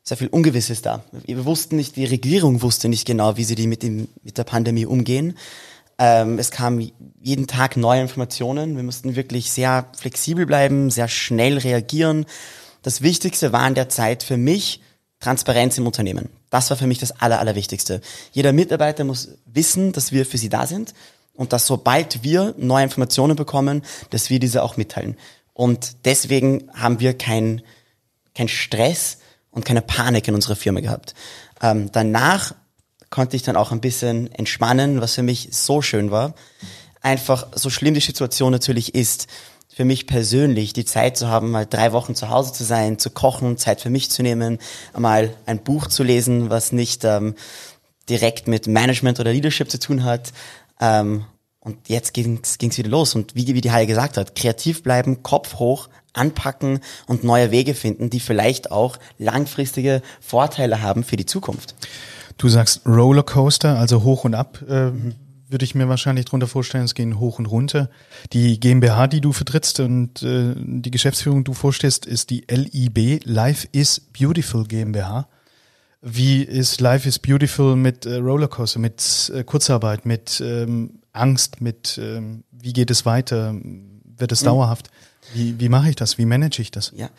sehr 0.01 0.17
viel 0.17 0.29
Ungewisses 0.29 0.81
da. 0.81 1.03
Wir 1.27 1.45
wussten 1.45 1.75
nicht, 1.75 1.95
die 1.95 2.05
Regierung 2.05 2.63
wusste 2.63 2.89
nicht 2.89 3.05
genau, 3.05 3.37
wie 3.37 3.43
sie 3.43 3.53
die 3.53 3.67
mit, 3.67 3.83
dem, 3.83 4.07
mit 4.23 4.39
der 4.39 4.45
Pandemie 4.45 4.87
umgehen. 4.87 5.37
Ähm, 5.99 6.39
es 6.39 6.49
kamen 6.49 6.91
jeden 7.21 7.45
Tag 7.45 7.77
neue 7.77 8.01
Informationen. 8.01 8.75
Wir 8.75 8.83
mussten 8.83 9.15
wirklich 9.15 9.51
sehr 9.51 9.85
flexibel 9.95 10.47
bleiben, 10.47 10.89
sehr 10.89 11.07
schnell 11.07 11.59
reagieren. 11.59 12.25
Das 12.81 13.03
Wichtigste 13.03 13.53
war 13.53 13.67
in 13.67 13.75
der 13.75 13.89
Zeit 13.89 14.23
für 14.23 14.37
mich 14.37 14.81
Transparenz 15.19 15.77
im 15.77 15.85
Unternehmen. 15.85 16.29
Das 16.49 16.71
war 16.71 16.77
für 16.77 16.87
mich 16.87 16.97
das 16.97 17.21
Aller, 17.21 17.39
Allerwichtigste. 17.39 18.01
Jeder 18.31 18.53
Mitarbeiter 18.53 19.03
muss 19.03 19.29
wissen, 19.45 19.91
dass 19.91 20.11
wir 20.11 20.25
für 20.25 20.39
sie 20.39 20.49
da 20.49 20.65
sind 20.65 20.95
und 21.37 21.53
dass 21.53 21.65
sobald 21.65 22.23
wir 22.23 22.53
neue 22.57 22.83
Informationen 22.83 23.37
bekommen, 23.37 23.83
dass 24.09 24.29
wir 24.29 24.39
diese 24.39 24.63
auch 24.63 24.75
mitteilen. 24.75 25.15
Und 25.53 26.05
deswegen 26.05 26.69
haben 26.73 26.99
wir 26.99 27.17
kein, 27.17 27.61
kein 28.35 28.49
Stress 28.49 29.19
und 29.51 29.63
keine 29.63 29.81
Panik 29.81 30.27
in 30.27 30.35
unserer 30.35 30.55
Firma 30.55 30.81
gehabt. 30.81 31.13
Ähm, 31.61 31.89
danach 31.91 32.53
konnte 33.09 33.35
ich 33.35 33.43
dann 33.43 33.55
auch 33.55 33.71
ein 33.71 33.81
bisschen 33.81 34.31
entspannen, 34.33 34.99
was 34.99 35.15
für 35.15 35.23
mich 35.23 35.49
so 35.51 35.81
schön 35.81 36.11
war. 36.11 36.33
Einfach, 37.01 37.47
so 37.55 37.69
schlimm 37.69 37.93
die 37.93 38.01
Situation 38.01 38.51
natürlich 38.51 38.93
ist, 38.93 39.27
für 39.69 39.85
mich 39.85 40.07
persönlich 40.07 40.73
die 40.73 40.85
Zeit 40.85 41.17
zu 41.17 41.27
haben, 41.27 41.51
mal 41.51 41.67
drei 41.67 41.91
Wochen 41.93 42.15
zu 42.15 42.29
Hause 42.29 42.51
zu 42.51 42.63
sein, 42.63 42.97
zu 42.97 43.11
kochen, 43.11 43.57
Zeit 43.57 43.79
für 43.79 43.91
mich 43.91 44.09
zu 44.09 44.23
nehmen, 44.23 44.57
mal 44.97 45.33
ein 45.45 45.63
Buch 45.63 45.85
zu 45.85 46.01
lesen, 46.01 46.49
was 46.49 46.71
nicht 46.71 47.03
ähm, 47.03 47.35
direkt 48.09 48.47
mit 48.47 48.67
Management 48.67 49.19
oder 49.19 49.31
Leadership 49.31 49.69
zu 49.69 49.79
tun 49.79 50.03
hat. 50.03 50.33
Ähm, 50.79 51.25
und 51.59 51.89
jetzt 51.89 52.13
ging's 52.13 52.57
ging's 52.57 52.77
wieder 52.77 52.89
los. 52.89 53.13
Und 53.15 53.35
wie, 53.35 53.53
wie 53.53 53.61
die 53.61 53.71
Halle 53.71 53.87
gesagt 53.87 54.17
hat, 54.17 54.35
kreativ 54.35 54.83
bleiben, 54.83 55.21
Kopf 55.23 55.55
hoch, 55.55 55.89
anpacken 56.13 56.79
und 57.07 57.23
neue 57.23 57.51
Wege 57.51 57.73
finden, 57.73 58.09
die 58.09 58.19
vielleicht 58.19 58.71
auch 58.71 58.97
langfristige 59.17 60.01
Vorteile 60.21 60.81
haben 60.81 61.03
für 61.03 61.17
die 61.17 61.25
Zukunft. 61.25 61.75
Du 62.37 62.49
sagst 62.49 62.85
Rollercoaster, 62.85 63.77
also 63.77 64.03
hoch 64.03 64.23
und 64.23 64.35
ab, 64.35 64.61
äh, 64.67 64.91
würde 65.49 65.63
ich 65.63 65.75
mir 65.75 65.87
wahrscheinlich 65.89 66.25
drunter 66.25 66.47
vorstellen. 66.47 66.83
Es 66.83 66.93
gehen 66.93 67.19
hoch 67.19 67.39
und 67.39 67.45
runter. 67.45 67.89
Die 68.33 68.59
GmbH, 68.59 69.07
die 69.07 69.21
du 69.21 69.31
vertrittst 69.31 69.79
und 69.79 70.21
äh, 70.21 70.53
die 70.57 70.91
Geschäftsführung 70.91 71.43
du 71.43 71.53
vorstehst, 71.53 72.05
ist 72.05 72.29
die 72.29 72.45
LIB, 72.49 73.21
Life 73.25 73.67
is 73.71 73.99
Beautiful 73.99 74.65
GmbH. 74.65 75.27
Wie 76.09 76.41
ist 76.41 76.79
Life 76.79 77.05
is 77.05 77.19
Beautiful 77.19 77.75
mit 77.75 78.05
äh, 78.05 78.15
Rollercoaster, 78.15 78.79
mit 78.79 79.29
äh, 79.35 79.43
Kurzarbeit, 79.43 80.05
mit 80.05 80.39
ähm, 80.39 81.01
Angst, 81.11 81.59
mit 81.59 81.99
ähm, 82.01 82.45
wie 82.49 82.71
geht 82.71 82.89
es 82.89 83.05
weiter? 83.05 83.53
Wird 84.15 84.31
es 84.31 84.41
dauerhaft? 84.41 84.89
Wie, 85.33 85.59
wie 85.59 85.67
mache 85.67 85.89
ich 85.89 85.97
das? 85.97 86.17
Wie 86.17 86.23
manage 86.23 86.61
ich 86.61 86.71
das? 86.71 86.93
Ja. 86.95 87.09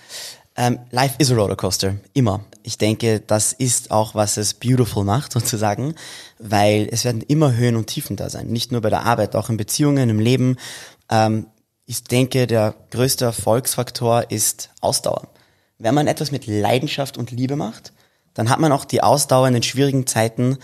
Ähm, 0.57 0.79
life 0.91 1.17
is 1.19 1.31
a 1.31 1.35
Rollercoaster, 1.35 1.97
immer. 2.15 2.41
Ich 2.63 2.79
denke, 2.79 3.21
das 3.21 3.53
ist 3.53 3.91
auch, 3.91 4.15
was 4.15 4.39
es 4.39 4.55
beautiful 4.55 5.05
macht, 5.05 5.33
sozusagen, 5.35 5.95
weil 6.39 6.89
es 6.91 7.05
werden 7.05 7.21
immer 7.21 7.55
Höhen 7.55 7.77
und 7.77 7.89
Tiefen 7.89 8.17
da 8.17 8.31
sein. 8.31 8.47
Nicht 8.47 8.73
nur 8.73 8.81
bei 8.81 8.89
der 8.89 9.05
Arbeit, 9.05 9.37
auch 9.37 9.51
in 9.51 9.59
Beziehungen, 9.59 10.09
im 10.09 10.19
Leben. 10.19 10.57
Ähm, 11.11 11.47
ich 11.85 12.05
denke, 12.05 12.47
der 12.47 12.75
größte 12.91 13.27
Erfolgsfaktor 13.27 14.31
ist 14.31 14.71
Ausdauer. 14.81 15.29
Wenn 15.77 15.95
man 15.95 16.07
etwas 16.07 16.33
mit 16.33 16.47
Leidenschaft 16.47 17.19
und 17.19 17.31
Liebe 17.31 17.55
macht, 17.55 17.93
dann 18.39 18.51
hat 18.51 18.61
man 18.61 18.71
auch 18.71 18.85
die 18.85 19.03
Ausdauer 19.03 19.49
in 19.49 19.55
den 19.55 19.65
schwierigen 19.65 20.07
Zeiten 20.07 20.59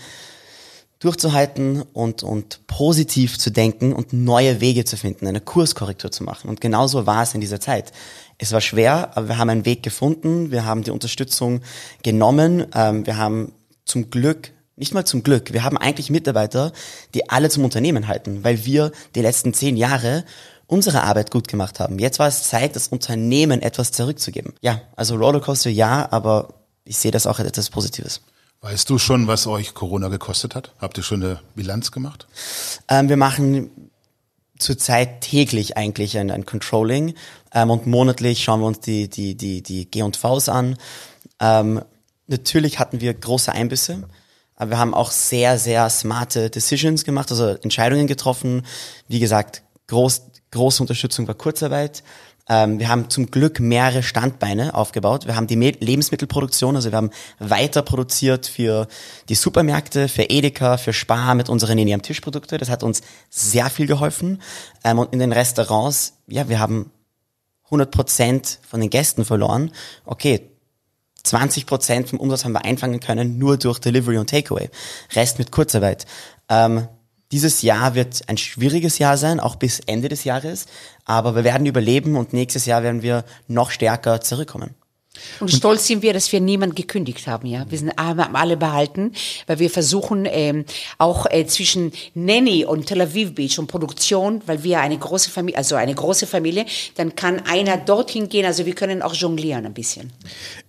durchzuhalten 0.99 1.81
und, 1.81 2.23
und 2.23 2.65
positiv 2.67 3.37
zu 3.37 3.51
denken 3.51 3.91
und 3.91 4.13
neue 4.13 4.61
Wege 4.61 4.85
zu 4.85 4.95
finden, 4.95 5.27
eine 5.27 5.41
Kurskorrektur 5.41 6.09
zu 6.09 6.23
machen. 6.23 6.49
Und 6.49 6.61
genauso 6.61 7.05
war 7.05 7.21
es 7.21 7.33
in 7.33 7.41
dieser 7.41 7.59
Zeit. 7.59 7.91
Es 8.37 8.53
war 8.53 8.61
schwer, 8.61 9.17
aber 9.17 9.27
wir 9.27 9.37
haben 9.37 9.49
einen 9.49 9.65
Weg 9.65 9.83
gefunden, 9.83 10.51
wir 10.51 10.63
haben 10.63 10.83
die 10.83 10.91
Unterstützung 10.91 11.59
genommen, 12.01 12.65
ähm, 12.73 13.05
wir 13.05 13.17
haben 13.17 13.51
zum 13.83 14.09
Glück, 14.09 14.53
nicht 14.77 14.93
mal 14.93 15.03
zum 15.03 15.21
Glück, 15.21 15.51
wir 15.51 15.65
haben 15.65 15.77
eigentlich 15.77 16.09
Mitarbeiter, 16.09 16.71
die 17.13 17.29
alle 17.29 17.49
zum 17.49 17.65
Unternehmen 17.65 18.07
halten, 18.07 18.45
weil 18.45 18.65
wir 18.65 18.93
die 19.15 19.21
letzten 19.21 19.53
zehn 19.53 19.75
Jahre 19.75 20.23
unsere 20.65 21.03
Arbeit 21.03 21.29
gut 21.29 21.49
gemacht 21.49 21.81
haben. 21.81 21.99
Jetzt 21.99 22.19
war 22.19 22.29
es 22.29 22.43
Zeit, 22.43 22.77
das 22.77 22.87
Unternehmen 22.87 23.61
etwas 23.61 23.91
zurückzugeben. 23.91 24.53
Ja, 24.61 24.81
also 24.95 25.17
Rollercoaster 25.17 25.69
ja, 25.69 26.07
aber 26.09 26.64
ich 26.85 26.97
sehe 26.97 27.11
das 27.11 27.27
auch 27.27 27.39
als 27.39 27.47
etwas 27.47 27.69
Positives. 27.69 28.21
Weißt 28.61 28.89
du 28.89 28.97
schon, 28.97 29.27
was 29.27 29.47
euch 29.47 29.73
Corona 29.73 30.07
gekostet 30.07 30.55
hat? 30.55 30.71
Habt 30.79 30.97
ihr 30.97 31.03
schon 31.03 31.23
eine 31.23 31.39
Bilanz 31.55 31.91
gemacht? 31.91 32.27
Ähm, 32.87 33.09
wir 33.09 33.17
machen 33.17 33.69
zurzeit 34.57 35.21
täglich 35.21 35.77
eigentlich 35.77 36.17
ein, 36.17 36.31
ein 36.31 36.45
Controlling 36.45 37.15
ähm, 37.53 37.69
und 37.69 37.87
monatlich 37.87 38.43
schauen 38.43 38.61
wir 38.61 38.67
uns 38.67 38.79
die, 38.79 39.09
die, 39.09 39.35
die, 39.35 39.61
die 39.61 39.89
G&Vs 39.89 40.49
an. 40.49 40.77
Ähm, 41.39 41.81
natürlich 42.27 42.79
hatten 42.79 43.01
wir 43.01 43.13
große 43.13 43.51
Einbüsse, 43.51 44.07
aber 44.55 44.71
wir 44.71 44.77
haben 44.77 44.93
auch 44.93 45.11
sehr, 45.11 45.59
sehr 45.59 45.89
smarte 45.89 46.49
Decisions 46.49 47.03
gemacht, 47.03 47.31
also 47.31 47.47
Entscheidungen 47.49 48.07
getroffen. 48.07 48.65
Wie 49.07 49.19
gesagt, 49.19 49.63
groß, 49.87 50.23
große 50.51 50.81
Unterstützung 50.81 51.27
war 51.27 51.35
Kurzarbeit. 51.35 52.03
Ähm, 52.47 52.79
wir 52.79 52.89
haben 52.89 53.09
zum 53.09 53.31
Glück 53.31 53.59
mehrere 53.59 54.03
Standbeine 54.03 54.75
aufgebaut. 54.75 55.25
Wir 55.25 55.35
haben 55.35 55.47
die 55.47 55.55
Lebensmittelproduktion, 55.55 56.75
also 56.75 56.91
wir 56.91 56.97
haben 56.97 57.09
weiter 57.39 57.81
produziert 57.81 58.45
für 58.45 58.87
die 59.29 59.35
Supermärkte, 59.35 60.07
für 60.07 60.23
Edeka, 60.23 60.77
für 60.77 60.93
Spar 60.93 61.33
mit 61.35 61.49
unseren 61.49 61.75
Nini 61.75 61.93
am 61.93 62.01
Tisch 62.03 62.21
Produkte. 62.21 62.57
Das 62.57 62.69
hat 62.69 62.83
uns 62.83 63.01
sehr 63.29 63.69
viel 63.69 63.87
geholfen. 63.87 64.41
Ähm, 64.83 64.99
und 64.99 65.11
in 65.13 65.19
den 65.19 65.31
Restaurants, 65.31 66.13
ja, 66.27 66.47
wir 66.47 66.59
haben 66.59 66.91
100 67.65 67.89
Prozent 67.89 68.59
von 68.67 68.79
den 68.79 68.91
Gästen 68.91 69.25
verloren. 69.25 69.71
Okay, 70.05 70.51
20 71.23 71.65
Prozent 71.65 72.09
vom 72.09 72.19
Umsatz 72.19 72.45
haben 72.45 72.53
wir 72.53 72.63
einfangen 72.65 72.99
können, 72.99 73.39
nur 73.39 73.57
durch 73.57 73.79
Delivery 73.79 74.19
und 74.19 74.29
Takeaway. 74.29 74.69
Rest 75.15 75.39
mit 75.39 75.51
Kurzarbeit. 75.51 76.05
Ähm, 76.47 76.87
dieses 77.31 77.61
Jahr 77.61 77.95
wird 77.95 78.21
ein 78.27 78.37
schwieriges 78.37 78.99
Jahr 78.99 79.17
sein, 79.17 79.39
auch 79.39 79.55
bis 79.55 79.79
Ende 79.79 80.09
des 80.09 80.23
Jahres. 80.23 80.67
Aber 81.05 81.35
wir 81.35 81.43
werden 81.43 81.65
überleben 81.65 82.15
und 82.15 82.33
nächstes 82.33 82.65
Jahr 82.65 82.83
werden 82.83 83.01
wir 83.01 83.25
noch 83.47 83.71
stärker 83.71 84.21
zurückkommen. 84.21 84.75
Und 85.39 85.51
stolz 85.51 85.87
sind 85.87 86.01
wir, 86.01 86.13
dass 86.13 86.31
wir 86.31 86.41
niemand 86.41 86.75
gekündigt 86.75 87.27
haben, 87.27 87.47
ja. 87.47 87.65
Wir 87.69 87.77
sind 87.77 87.93
alle 87.97 88.57
behalten, 88.57 89.13
weil 89.47 89.59
wir 89.59 89.69
versuchen 89.69 90.27
ähm, 90.29 90.65
auch 90.97 91.25
äh, 91.29 91.45
zwischen 91.45 91.91
Nanny 92.13 92.65
und 92.65 92.87
Tel 92.87 93.01
Aviv 93.01 93.35
Beach 93.35 93.59
und 93.59 93.67
Produktion, 93.67 94.41
weil 94.45 94.63
wir 94.63 94.79
eine 94.79 94.97
große 94.97 95.29
Familie, 95.29 95.57
also 95.57 95.75
eine 95.75 95.93
große 95.93 96.27
Familie, 96.27 96.65
dann 96.95 97.15
kann 97.15 97.45
einer 97.45 97.77
dorthin 97.77 98.29
gehen. 98.29 98.45
Also 98.45 98.65
wir 98.65 98.75
können 98.75 99.01
auch 99.01 99.13
jonglieren 99.13 99.65
ein 99.65 99.73
bisschen. 99.73 100.11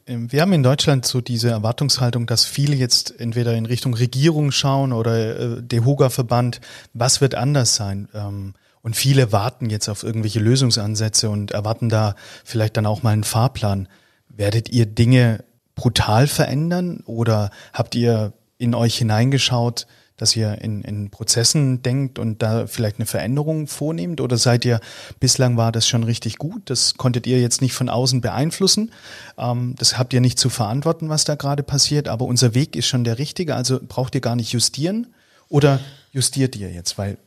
Ähm, 0.07 0.31
wir 0.33 0.43
haben 0.43 0.53
in 0.53 0.63
Deutschland 0.63 1.07
so 1.07 1.21
diese 1.21 1.51
Erwartungshaltung, 1.51 2.27
dass 2.27 2.45
viele 2.45 2.77
jetzt 2.77 3.19
entweder 3.19 3.55
in 3.55 3.67
Richtung 3.67 3.95
Regierung 3.95 4.51
schauen 4.53 4.93
oder 4.93 5.59
äh, 5.59 5.63
der 5.63 5.85
Huga-Verband. 5.85 6.61
Was 6.95 7.21
wird 7.21 7.35
anders 7.35 7.77
sein? 7.77 8.09
Ähm, 8.15 8.55
und 8.83 8.95
viele 8.95 9.33
warten 9.33 9.69
jetzt 9.69 9.89
auf 9.89 10.05
irgendwelche 10.05 10.39
Lösungsansätze 10.39 11.29
und 11.29 11.51
erwarten 11.51 11.89
da 11.89 12.15
vielleicht 12.45 12.77
dann 12.77 12.87
auch 12.87 13.03
mal 13.03 13.11
einen 13.11 13.25
Fahrplan. 13.25 13.89
Werdet 14.37 14.69
ihr 14.69 14.87
Dinge 14.87 15.45
brutal 15.75 16.27
verändern 16.27 17.03
oder 17.07 17.51
habt 17.73 17.95
ihr 17.95 18.33
in 18.59 18.75
euch 18.75 18.97
hineingeschaut, 18.97 19.87
dass 20.17 20.35
ihr 20.35 20.63
in, 20.63 20.83
in 20.83 21.11
Prozessen 21.11 21.83
denkt 21.83 22.19
und 22.19 22.43
da 22.43 22.67
vielleicht 22.67 22.97
eine 22.97 23.07
Veränderung 23.07 23.67
vornehmt? 23.67 24.21
Oder 24.21 24.39
seid 24.39 24.65
ihr, 24.65 24.81
bislang 25.21 25.57
war 25.57 25.73
das 25.73 25.87
schon 25.87 26.05
richtig 26.05 26.39
gut, 26.39 26.63
das 26.71 26.95
konntet 26.95 27.27
ihr 27.27 27.41
jetzt 27.41 27.61
nicht 27.61 27.75
von 27.75 27.89
außen 27.89 28.21
beeinflussen, 28.21 28.93
ähm, 29.39 29.75
das 29.79 29.99
habt 29.99 30.13
ihr 30.15 30.21
nicht 30.21 30.39
zu 30.39 30.49
verantworten, 30.49 31.09
was 31.09 31.25
da 31.25 31.35
gerade 31.35 31.63
passiert, 31.63 32.09
aber 32.09 32.25
unser 32.25 32.55
Weg 32.55 32.77
ist 32.77 32.87
schon 32.87 33.05
der 33.05 33.19
richtige, 33.19 33.55
also 33.55 33.79
braucht 33.87 34.15
ihr 34.15 34.23
gar 34.23 34.37
nicht 34.37 34.53
justieren 34.53 35.09
oder 35.49 35.81
justiert 36.13 36.57
ihr 36.57 36.71
jetzt? 36.71 36.97
Weil 36.97 37.19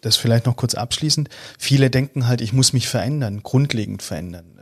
das 0.00 0.16
vielleicht 0.16 0.46
noch 0.46 0.56
kurz 0.56 0.74
abschließend, 0.74 1.28
viele 1.58 1.90
denken 1.90 2.28
halt, 2.28 2.40
ich 2.40 2.52
muss 2.52 2.72
mich 2.72 2.86
verändern, 2.86 3.42
grundlegend 3.42 4.02
verändern. 4.02 4.55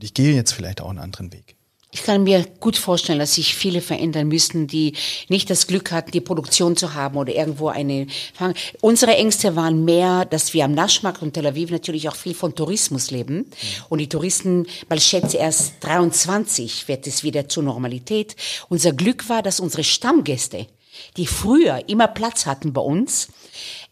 Und 0.00 0.04
ich 0.04 0.14
gehe 0.14 0.32
jetzt 0.32 0.52
vielleicht 0.52 0.80
auch 0.80 0.88
einen 0.88 0.98
anderen 0.98 1.30
Weg. 1.30 1.56
Ich 1.90 2.04
kann 2.04 2.22
mir 2.22 2.46
gut 2.58 2.78
vorstellen, 2.78 3.18
dass 3.18 3.34
sich 3.34 3.54
viele 3.54 3.82
verändern 3.82 4.28
müssen, 4.28 4.66
die 4.66 4.94
nicht 5.28 5.50
das 5.50 5.66
Glück 5.66 5.92
hatten, 5.92 6.10
die 6.10 6.22
Produktion 6.22 6.74
zu 6.74 6.94
haben 6.94 7.18
oder 7.18 7.34
irgendwo 7.34 7.68
eine. 7.68 8.06
Unsere 8.80 9.14
Ängste 9.16 9.56
waren 9.56 9.84
mehr, 9.84 10.24
dass 10.24 10.54
wir 10.54 10.64
am 10.64 10.72
Naschmarkt 10.72 11.20
und 11.20 11.34
Tel 11.34 11.46
Aviv 11.46 11.70
natürlich 11.70 12.08
auch 12.08 12.16
viel 12.16 12.32
von 12.32 12.54
Tourismus 12.54 13.10
leben. 13.10 13.44
Und 13.90 13.98
die 13.98 14.08
Touristen, 14.08 14.66
ich 14.90 15.04
schätze, 15.04 15.36
erst 15.36 15.74
23 15.80 16.88
wird 16.88 17.06
es 17.06 17.22
wieder 17.22 17.50
zur 17.50 17.64
Normalität. 17.64 18.36
Unser 18.70 18.94
Glück 18.94 19.28
war, 19.28 19.42
dass 19.42 19.60
unsere 19.60 19.84
Stammgäste, 19.84 20.66
die 21.18 21.26
früher 21.26 21.90
immer 21.90 22.08
Platz 22.08 22.46
hatten 22.46 22.72
bei 22.72 22.80
uns, 22.80 23.28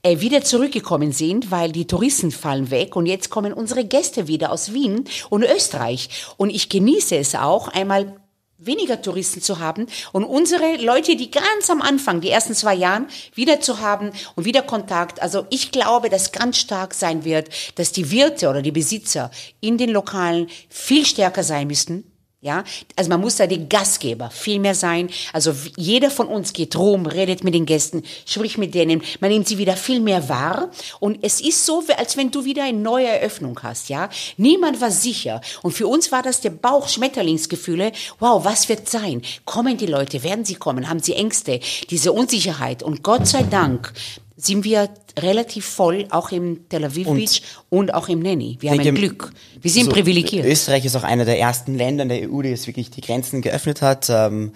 äh, 0.08 0.20
wieder 0.20 0.42
zurückgekommen 0.42 1.12
sind, 1.12 1.50
weil 1.50 1.70
die 1.70 1.86
Touristen 1.86 2.30
fallen 2.30 2.70
weg 2.70 2.96
und 2.96 3.04
jetzt 3.04 3.28
kommen 3.28 3.52
unsere 3.52 3.84
Gäste 3.84 4.26
wieder 4.26 4.50
aus 4.50 4.72
Wien 4.72 5.04
und 5.28 5.42
Österreich. 5.42 6.08
Und 6.38 6.48
ich 6.48 6.70
genieße 6.70 7.16
es 7.16 7.34
auch, 7.34 7.68
einmal 7.68 8.16
weniger 8.56 9.02
Touristen 9.02 9.42
zu 9.42 9.58
haben 9.58 9.86
und 10.12 10.24
unsere 10.24 10.76
Leute, 10.76 11.14
die 11.14 11.30
ganz 11.30 11.68
am 11.68 11.82
Anfang, 11.82 12.22
die 12.22 12.30
ersten 12.30 12.54
zwei 12.54 12.74
Jahren, 12.74 13.06
wieder 13.34 13.60
zu 13.60 13.80
haben 13.80 14.12
und 14.34 14.46
wieder 14.46 14.62
Kontakt. 14.62 15.20
Also 15.20 15.46
ich 15.50 15.72
glaube, 15.72 16.08
dass 16.08 16.32
ganz 16.32 16.56
stark 16.56 16.94
sein 16.94 17.24
wird, 17.24 17.50
dass 17.76 17.92
die 17.92 18.10
Wirte 18.10 18.48
oder 18.48 18.62
die 18.62 18.72
Besitzer 18.72 19.30
in 19.60 19.76
den 19.76 19.90
Lokalen 19.90 20.48
viel 20.70 21.04
stärker 21.04 21.44
sein 21.44 21.66
müssen 21.66 22.10
ja, 22.40 22.62
also 22.94 23.10
man 23.10 23.20
muss 23.20 23.34
da 23.34 23.48
die 23.48 23.68
Gastgeber 23.68 24.30
viel 24.30 24.60
mehr 24.60 24.76
sein. 24.76 25.10
Also 25.32 25.52
jeder 25.76 26.08
von 26.08 26.28
uns 26.28 26.52
geht 26.52 26.76
rum, 26.76 27.06
redet 27.06 27.42
mit 27.42 27.52
den 27.52 27.66
Gästen, 27.66 28.04
spricht 28.26 28.58
mit 28.58 28.74
denen, 28.74 29.02
man 29.18 29.30
nimmt 29.30 29.48
sie 29.48 29.58
wieder 29.58 29.76
viel 29.76 29.98
mehr 29.98 30.28
wahr. 30.28 30.70
Und 31.00 31.18
es 31.22 31.40
ist 31.40 31.66
so, 31.66 31.82
als 31.96 32.16
wenn 32.16 32.30
du 32.30 32.44
wieder 32.44 32.62
eine 32.62 32.78
neue 32.78 33.08
Eröffnung 33.08 33.58
hast, 33.64 33.88
ja. 33.88 34.08
Niemand 34.36 34.80
war 34.80 34.92
sicher. 34.92 35.40
Und 35.62 35.72
für 35.72 35.88
uns 35.88 36.12
war 36.12 36.22
das 36.22 36.40
der 36.40 36.50
Bauchschmetterlingsgefühle. 36.50 37.90
Wow, 38.20 38.44
was 38.44 38.68
wird 38.68 38.88
sein? 38.88 39.22
Kommen 39.44 39.76
die 39.76 39.86
Leute? 39.86 40.22
Werden 40.22 40.44
sie 40.44 40.54
kommen? 40.54 40.88
Haben 40.88 41.00
sie 41.00 41.14
Ängste? 41.14 41.58
Diese 41.90 42.12
Unsicherheit. 42.12 42.84
Und 42.84 43.02
Gott 43.02 43.26
sei 43.26 43.42
Dank 43.42 43.92
sind 44.40 44.64
wir 44.64 44.88
relativ 45.18 45.66
voll, 45.66 46.06
auch 46.10 46.30
im 46.30 46.68
Tel 46.68 46.84
Aviv 46.84 47.08
Beach 47.08 47.42
und 47.68 47.92
auch 47.92 48.08
im 48.08 48.20
Nenni. 48.20 48.56
Wir 48.60 48.70
haben 48.70 48.80
ein 48.80 48.94
Glück. 48.94 49.32
Wir 49.60 49.70
sind 49.70 49.86
so, 49.86 49.90
privilegiert. 49.90 50.46
Österreich 50.46 50.84
ist 50.84 50.94
auch 50.96 51.02
einer 51.02 51.24
der 51.24 51.40
ersten 51.40 51.74
Länder 51.74 52.04
in 52.04 52.08
der 52.08 52.30
EU, 52.30 52.42
die 52.42 52.50
jetzt 52.50 52.68
wirklich 52.68 52.90
die 52.90 53.00
Grenzen 53.00 53.42
geöffnet 53.42 53.82
hat. 53.82 54.08
Ähm, 54.08 54.52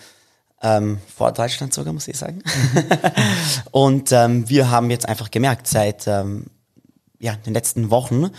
ähm, 0.62 0.99
vor 1.12 1.33
Deutschland 1.33 1.74
sogar, 1.74 1.93
muss 1.93 2.07
ich 2.07 2.16
sagen. 2.16 2.45
und 3.72 4.12
ähm, 4.12 4.49
wir 4.49 4.70
haben 4.70 4.89
jetzt 4.91 5.09
einfach 5.09 5.33
gemerkt, 5.33 5.66
seit 5.66 6.07
ähm, 6.07 6.47
ja, 7.18 7.35
den 7.35 7.53
letzten 7.53 7.91
Wochen, 7.91 8.30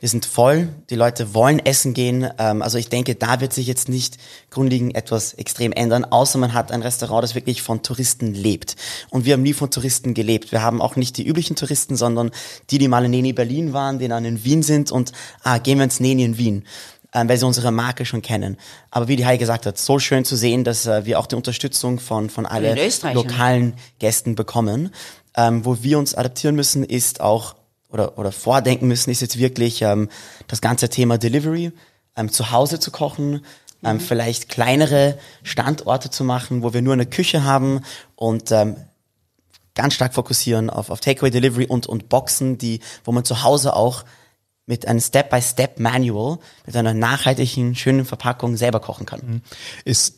wir 0.00 0.08
sind 0.08 0.24
voll, 0.24 0.68
die 0.88 0.94
Leute 0.94 1.34
wollen 1.34 1.58
essen 1.58 1.92
gehen. 1.92 2.28
Ähm, 2.38 2.62
also 2.62 2.78
ich 2.78 2.88
denke, 2.88 3.14
da 3.14 3.40
wird 3.40 3.52
sich 3.52 3.66
jetzt 3.66 3.88
nicht 3.88 4.16
grundlegend 4.48 4.96
etwas 4.96 5.34
extrem 5.34 5.72
ändern, 5.72 6.04
außer 6.06 6.38
man 6.38 6.54
hat 6.54 6.72
ein 6.72 6.82
Restaurant, 6.82 7.22
das 7.22 7.34
wirklich 7.34 7.62
von 7.62 7.82
Touristen 7.82 8.34
lebt. 8.34 8.76
Und 9.10 9.26
wir 9.26 9.34
haben 9.34 9.42
nie 9.42 9.52
von 9.52 9.70
Touristen 9.70 10.14
gelebt. 10.14 10.52
Wir 10.52 10.62
haben 10.62 10.80
auch 10.80 10.96
nicht 10.96 11.18
die 11.18 11.26
üblichen 11.26 11.54
Touristen, 11.54 11.96
sondern 11.96 12.30
die, 12.70 12.78
die 12.78 12.88
mal 12.88 13.04
in 13.04 13.10
Neni 13.10 13.34
Berlin 13.34 13.74
waren, 13.74 13.98
die 13.98 14.08
dann 14.08 14.24
in 14.24 14.42
Wien 14.42 14.62
sind 14.62 14.90
und 14.90 15.12
ah, 15.42 15.58
gehen 15.58 15.78
wir 15.78 15.84
ins 15.84 16.00
Neni 16.00 16.24
in 16.24 16.38
Wien 16.38 16.64
ähm, 17.12 17.28
weil 17.28 17.36
sie 17.36 17.46
unsere 17.46 17.72
Marke 17.72 18.04
schon 18.04 18.22
kennen. 18.22 18.56
Aber 18.90 19.08
wie 19.08 19.16
die 19.16 19.26
Heidi 19.26 19.38
gesagt 19.38 19.66
hat, 19.66 19.78
so 19.78 19.98
schön 19.98 20.24
zu 20.24 20.36
sehen, 20.36 20.62
dass 20.62 20.86
äh, 20.86 21.04
wir 21.06 21.18
auch 21.18 21.26
die 21.26 21.34
Unterstützung 21.34 21.98
von, 21.98 22.30
von 22.30 22.46
allen 22.46 22.78
lokalen 23.12 23.74
Gästen 23.98 24.36
bekommen. 24.36 24.90
Ähm, 25.36 25.64
wo 25.64 25.82
wir 25.82 25.98
uns 25.98 26.14
adaptieren 26.14 26.56
müssen, 26.56 26.84
ist 26.84 27.20
auch 27.20 27.54
oder, 27.90 28.18
oder 28.18 28.32
vordenken 28.32 28.88
müssen, 28.88 29.10
ist 29.10 29.20
jetzt 29.20 29.38
wirklich 29.38 29.82
ähm, 29.82 30.08
das 30.46 30.60
ganze 30.60 30.88
Thema 30.88 31.18
Delivery, 31.18 31.72
ähm, 32.16 32.30
zu 32.30 32.50
Hause 32.50 32.80
zu 32.80 32.90
kochen, 32.90 33.44
ähm, 33.82 33.96
mhm. 33.96 34.00
vielleicht 34.00 34.48
kleinere 34.48 35.18
Standorte 35.42 36.10
zu 36.10 36.24
machen, 36.24 36.62
wo 36.62 36.72
wir 36.72 36.82
nur 36.82 36.94
eine 36.94 37.06
Küche 37.06 37.44
haben 37.44 37.82
und 38.14 38.52
ähm, 38.52 38.76
ganz 39.74 39.94
stark 39.94 40.14
fokussieren 40.14 40.70
auf, 40.70 40.90
auf 40.90 41.00
Takeaway 41.00 41.30
Delivery 41.30 41.66
und, 41.66 41.86
und 41.86 42.08
Boxen, 42.08 42.58
die, 42.58 42.80
wo 43.04 43.12
man 43.12 43.24
zu 43.24 43.42
Hause 43.42 43.74
auch 43.74 44.04
mit 44.66 44.86
einem 44.86 45.00
Step-by-Step-Manual, 45.00 46.38
mit 46.66 46.76
einer 46.76 46.94
nachhaltigen, 46.94 47.74
schönen 47.74 48.04
Verpackung 48.04 48.56
selber 48.56 48.80
kochen 48.80 49.06
kann. 49.06 49.20
Mhm. 49.20 49.42
Ist 49.84 50.16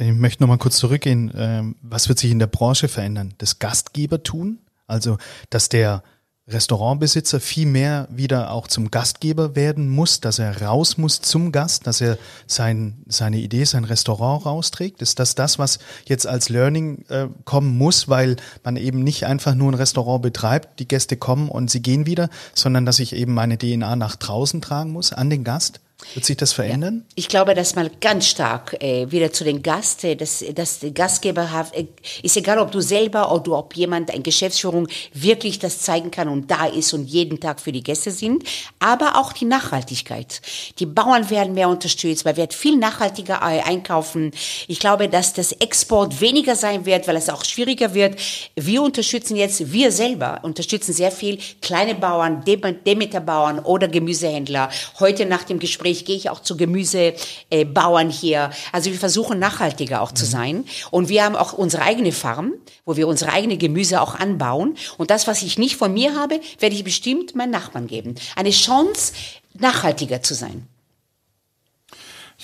ich 0.00 0.12
möchte 0.12 0.42
noch 0.42 0.48
mal 0.48 0.58
kurz 0.58 0.76
zurückgehen. 0.76 1.32
Ähm, 1.34 1.74
was 1.82 2.08
wird 2.08 2.20
sich 2.20 2.30
in 2.30 2.38
der 2.38 2.46
Branche 2.46 2.86
verändern? 2.86 3.34
Das 3.38 3.58
Gastgebertun? 3.58 4.60
Also, 4.86 5.18
dass 5.50 5.68
der 5.68 6.04
Restaurantbesitzer 6.48 7.40
viel 7.40 7.66
mehr 7.66 8.08
wieder 8.10 8.50
auch 8.52 8.68
zum 8.68 8.90
Gastgeber 8.90 9.54
werden 9.54 9.88
muss, 9.88 10.20
dass 10.20 10.38
er 10.38 10.62
raus 10.62 10.96
muss 10.96 11.20
zum 11.20 11.52
Gast, 11.52 11.86
dass 11.86 12.00
er 12.00 12.18
sein, 12.46 13.02
seine 13.06 13.38
Idee, 13.38 13.64
sein 13.64 13.84
Restaurant 13.84 14.46
rausträgt? 14.46 15.02
Ist 15.02 15.18
das 15.18 15.34
das, 15.34 15.58
was 15.58 15.78
jetzt 16.06 16.26
als 16.26 16.48
Learning 16.48 17.04
äh, 17.08 17.26
kommen 17.44 17.76
muss, 17.76 18.08
weil 18.08 18.36
man 18.64 18.76
eben 18.76 19.04
nicht 19.04 19.26
einfach 19.26 19.54
nur 19.54 19.70
ein 19.70 19.74
Restaurant 19.74 20.22
betreibt, 20.22 20.80
die 20.80 20.88
Gäste 20.88 21.16
kommen 21.16 21.48
und 21.50 21.70
sie 21.70 21.82
gehen 21.82 22.06
wieder, 22.06 22.30
sondern 22.54 22.86
dass 22.86 22.98
ich 22.98 23.14
eben 23.14 23.34
meine 23.34 23.58
DNA 23.58 23.96
nach 23.96 24.16
draußen 24.16 24.62
tragen 24.62 24.90
muss, 24.90 25.12
an 25.12 25.30
den 25.30 25.44
Gast? 25.44 25.80
Wird 26.14 26.24
sich 26.24 26.36
das 26.36 26.52
verändern? 26.52 27.04
Ja, 27.08 27.12
ich 27.16 27.28
glaube, 27.28 27.54
dass 27.54 27.74
man 27.74 27.90
ganz 28.00 28.26
stark 28.26 28.76
äh, 28.80 29.10
wieder 29.10 29.32
zu 29.32 29.42
den 29.42 29.62
Gast, 29.62 30.04
äh, 30.04 30.14
dass, 30.14 30.44
dass 30.54 30.78
der 30.78 30.92
Gastgeber 30.92 31.50
hat, 31.50 31.74
äh, 31.74 31.86
ist 32.22 32.36
egal, 32.36 32.58
ob 32.58 32.70
du 32.70 32.80
selber 32.80 33.32
oder 33.32 33.58
ob 33.58 33.74
jemand, 33.74 34.12
eine 34.12 34.22
Geschäftsführung 34.22 34.86
wirklich 35.12 35.58
das 35.58 35.80
zeigen 35.80 36.12
kann 36.12 36.28
und 36.28 36.50
da 36.50 36.66
ist 36.66 36.92
und 36.94 37.06
jeden 37.06 37.40
Tag 37.40 37.60
für 37.60 37.72
die 37.72 37.82
Gäste 37.82 38.12
sind, 38.12 38.44
aber 38.78 39.16
auch 39.16 39.32
die 39.32 39.44
Nachhaltigkeit. 39.44 40.40
Die 40.78 40.86
Bauern 40.86 41.30
werden 41.30 41.54
mehr 41.54 41.68
unterstützt, 41.68 42.24
man 42.24 42.36
wird 42.36 42.54
viel 42.54 42.76
nachhaltiger 42.76 43.40
äh, 43.42 43.60
einkaufen. 43.62 44.30
Ich 44.68 44.78
glaube, 44.78 45.08
dass 45.08 45.34
das 45.34 45.50
Export 45.50 46.20
weniger 46.20 46.54
sein 46.54 46.86
wird, 46.86 47.08
weil 47.08 47.16
es 47.16 47.28
auch 47.28 47.44
schwieriger 47.44 47.92
wird. 47.92 48.20
Wir 48.54 48.82
unterstützen 48.82 49.36
jetzt, 49.36 49.72
wir 49.72 49.90
selber 49.90 50.38
unterstützen 50.42 50.92
sehr 50.92 51.10
viel 51.10 51.38
kleine 51.60 51.96
Bauern, 51.96 52.44
Demeterbauern 52.44 53.58
oder 53.58 53.88
Gemüsehändler. 53.88 54.70
Heute 55.00 55.26
nach 55.26 55.42
dem 55.42 55.58
Gespräch 55.58 55.87
Gespräch 55.88 56.04
gehe 56.04 56.16
ich 56.16 56.30
auch 56.30 56.40
zu 56.40 56.56
Gemüsebauern 56.56 58.10
hier. 58.10 58.50
Also 58.72 58.90
wir 58.90 58.98
versuchen 58.98 59.38
nachhaltiger 59.38 60.02
auch 60.02 60.12
zu 60.12 60.24
Mhm. 60.24 60.30
sein. 60.30 60.64
Und 60.90 61.08
wir 61.08 61.24
haben 61.24 61.36
auch 61.36 61.52
unsere 61.52 61.82
eigene 61.82 62.12
Farm, 62.12 62.52
wo 62.84 62.96
wir 62.96 63.08
unsere 63.08 63.32
eigene 63.32 63.56
Gemüse 63.56 64.00
auch 64.00 64.14
anbauen. 64.14 64.76
Und 64.98 65.10
das, 65.10 65.26
was 65.26 65.42
ich 65.42 65.58
nicht 65.58 65.76
von 65.76 65.92
mir 65.92 66.14
habe, 66.14 66.40
werde 66.58 66.74
ich 66.74 66.84
bestimmt 66.84 67.34
meinen 67.34 67.50
Nachbarn 67.50 67.86
geben. 67.86 68.14
Eine 68.36 68.50
Chance, 68.50 69.12
nachhaltiger 69.54 70.22
zu 70.22 70.34
sein. 70.34 70.66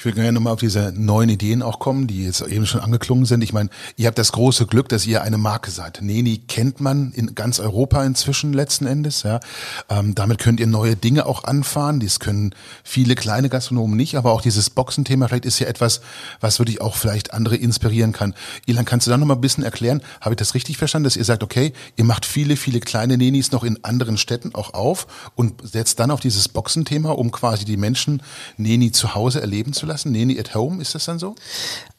Ich 0.05 0.07
will 0.07 0.13
gerne 0.13 0.33
nochmal 0.33 0.53
auf 0.53 0.61
diese 0.61 0.93
neuen 0.95 1.31
Ideen 1.31 1.63
auch 1.63 1.79
kommen, 1.79 2.07
die 2.07 2.27
jetzt 2.27 2.43
eben 2.43 2.67
schon 2.67 2.83
angeklungen 2.83 3.25
sind. 3.25 3.43
Ich 3.43 3.55
meine, 3.55 3.71
ihr 3.97 4.07
habt 4.07 4.19
das 4.19 4.33
große 4.33 4.67
Glück, 4.67 4.87
dass 4.91 5.07
ihr 5.07 5.23
eine 5.23 5.39
Marke 5.39 5.71
seid. 5.71 6.03
Neni 6.03 6.43
kennt 6.47 6.79
man 6.79 7.11
in 7.13 7.35
ganz 7.35 7.59
Europa 7.59 8.05
inzwischen 8.05 8.53
letzten 8.53 8.85
Endes. 8.85 9.23
Ja. 9.23 9.41
Ähm, 9.89 10.15
damit 10.15 10.41
könnt 10.41 10.61
ihr 10.61 10.67
neue 10.67 10.95
Dinge 10.95 11.25
auch 11.25 11.45
anfahren. 11.45 12.01
Dies 12.01 12.21
können 12.21 12.55
viele 12.83 13.15
kleine 13.15 13.49
Gastronomen 13.49 13.97
nicht, 13.97 14.17
aber 14.17 14.33
auch 14.33 14.43
dieses 14.43 14.69
Boxenthema 14.69 15.27
vielleicht 15.27 15.47
ist 15.47 15.59
ja 15.59 15.69
etwas, 15.69 16.03
was 16.39 16.59
wirklich 16.59 16.83
auch 16.83 16.97
vielleicht 16.97 17.33
andere 17.33 17.57
inspirieren 17.57 18.13
kann. 18.13 18.35
Ilan, 18.67 18.85
kannst 18.85 19.07
du 19.07 19.11
da 19.11 19.17
nochmal 19.17 19.39
ein 19.39 19.41
bisschen 19.41 19.65
erklären? 19.65 20.03
Habe 20.21 20.35
ich 20.35 20.39
das 20.39 20.53
richtig 20.53 20.77
verstanden, 20.77 21.05
dass 21.05 21.17
ihr 21.17 21.25
sagt, 21.25 21.43
okay, 21.43 21.73
ihr 21.97 22.05
macht 22.05 22.27
viele, 22.27 22.57
viele 22.57 22.81
kleine 22.81 23.17
Nenis 23.17 23.53
noch 23.53 23.65
in 23.65 23.83
anderen 23.83 24.19
Städten 24.19 24.55
auch 24.55 24.75
auf 24.75 25.07
und 25.35 25.67
setzt 25.67 25.99
dann 25.99 26.11
auf 26.11 26.21
dieses 26.21 26.49
Boxenthema, 26.49 27.13
um 27.13 27.31
quasi 27.31 27.65
die 27.65 27.79
Menschen 27.79 28.23
Neni 28.59 28.93
zu 28.93 29.15
Hause 29.15 29.41
erleben 29.41 29.73
zu 29.73 29.87
lassen? 29.87 29.94
Neni 30.05 30.39
at 30.39 30.55
home, 30.55 30.83
ist 30.83 30.95
das 30.95 31.05
dann 31.05 31.19
so? 31.19 31.35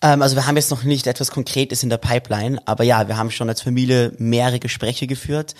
Ähm, 0.02 0.22
also 0.22 0.36
wir 0.36 0.46
haben 0.48 0.58
jetzt 0.58 0.72
noch 0.72 0.84
nicht 0.84 1.08
etwas 1.08 1.32
Konkretes 1.32 1.84
in 1.84 1.90
der 1.90 1.98
Pipeline, 1.98 2.62
aber 2.66 2.84
ja, 2.84 3.08
wir 3.08 3.18
haben 3.18 3.32
schon 3.32 3.50
als 3.50 3.62
Familie 3.62 4.12
mehrere 4.18 4.60
Gespräche 4.60 5.08
geführt. 5.08 5.56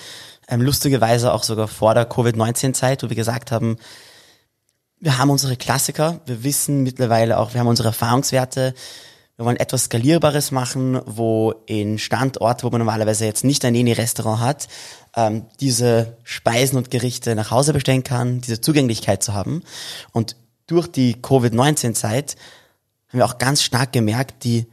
Ähm, 0.48 0.62
lustigerweise 0.62 1.34
auch 1.34 1.44
sogar 1.44 1.68
vor 1.68 1.94
der 1.94 2.06
Covid-19-Zeit, 2.06 3.04
wo 3.04 3.10
wir 3.10 3.16
gesagt 3.16 3.52
haben, 3.52 3.78
wir 5.00 5.18
haben 5.18 5.30
unsere 5.30 5.56
Klassiker, 5.56 6.22
wir 6.26 6.44
wissen 6.44 6.84
mittlerweile 6.84 7.38
auch, 7.38 7.54
wir 7.54 7.60
haben 7.60 7.68
unsere 7.68 7.90
Erfahrungswerte, 7.90 8.74
wir 9.38 9.46
wollen 9.46 9.58
etwas 9.58 9.86
Skalierbares 9.86 10.52
machen, 10.52 11.02
wo 11.06 11.54
in 11.66 12.00
Standorte, 12.00 12.64
wo 12.64 12.70
man 12.70 12.80
normalerweise 12.80 13.26
jetzt 13.26 13.44
nicht 13.44 13.66
ein 13.66 13.74
Neni-Restaurant 13.74 14.40
hat, 14.40 14.68
ähm, 15.16 15.46
diese 15.60 16.18
Speisen 16.24 16.78
und 16.78 16.90
Gerichte 16.90 17.36
nach 17.36 17.52
Hause 17.52 17.74
bestellen 17.74 18.04
kann, 18.04 18.40
diese 18.40 18.62
Zugänglichkeit 18.62 19.24
zu 19.24 19.34
haben. 19.34 19.64
Und 20.14 20.38
durch 20.68 20.88
die 20.88 21.22
Covid-19-Zeit 21.22 22.36
haben 23.10 23.20
wir 23.20 23.26
auch 23.26 23.38
ganz 23.38 23.62
stark 23.62 23.94
gemerkt, 23.94 24.44
die 24.44 24.68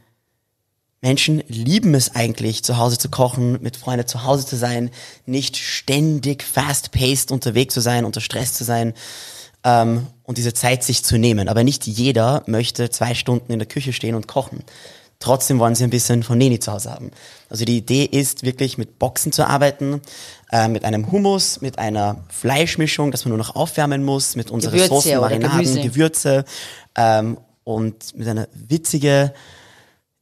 Menschen 1.01 1.43
lieben 1.47 1.95
es 1.95 2.15
eigentlich, 2.15 2.63
zu 2.63 2.77
Hause 2.77 2.97
zu 2.97 3.09
kochen, 3.09 3.61
mit 3.61 3.75
Freunden 3.75 4.07
zu 4.07 4.23
Hause 4.23 4.45
zu 4.45 4.55
sein, 4.55 4.89
nicht 5.25 5.57
ständig 5.57 6.43
fast-paced 6.43 7.31
unterwegs 7.31 7.73
zu 7.73 7.81
sein, 7.81 8.05
unter 8.05 8.21
Stress 8.21 8.53
zu 8.53 8.63
sein 8.63 8.93
ähm, 9.65 10.07
und 10.23 10.37
diese 10.37 10.53
Zeit 10.53 10.81
sich 10.83 11.03
zu 11.03 11.17
nehmen. 11.17 11.49
Aber 11.49 11.65
nicht 11.65 11.85
jeder 11.85 12.43
möchte 12.45 12.89
zwei 12.89 13.15
Stunden 13.15 13.51
in 13.51 13.59
der 13.59 13.67
Küche 13.67 13.91
stehen 13.91 14.15
und 14.15 14.29
kochen. 14.29 14.63
Trotzdem 15.19 15.59
wollen 15.59 15.75
sie 15.75 15.83
ein 15.83 15.89
bisschen 15.89 16.23
von 16.23 16.37
Neni 16.37 16.59
zu 16.59 16.71
Hause 16.71 16.91
haben. 16.91 17.11
Also 17.49 17.65
die 17.65 17.77
Idee 17.77 18.05
ist 18.05 18.43
wirklich 18.43 18.77
mit 18.77 18.97
Boxen 18.97 19.31
zu 19.31 19.47
arbeiten, 19.47 20.01
äh, 20.53 20.67
mit 20.67 20.85
einem 20.85 21.11
Hummus, 21.11 21.61
mit 21.61 21.79
einer 21.79 22.23
Fleischmischung, 22.29 23.09
dass 23.09 23.25
man 23.25 23.29
nur 23.29 23.39
noch 23.39 23.55
aufwärmen 23.55 24.03
muss, 24.03 24.35
mit 24.35 24.51
unseren 24.51 24.73
Gewürze 24.73 24.93
Soßen, 24.93 25.19
Marinaden, 25.19 25.57
Gemüse. 25.57 25.81
Gewürze 25.81 26.45
ähm, 26.95 27.39
und 27.63 28.15
mit 28.15 28.27
einer 28.27 28.47
witzige 28.53 29.33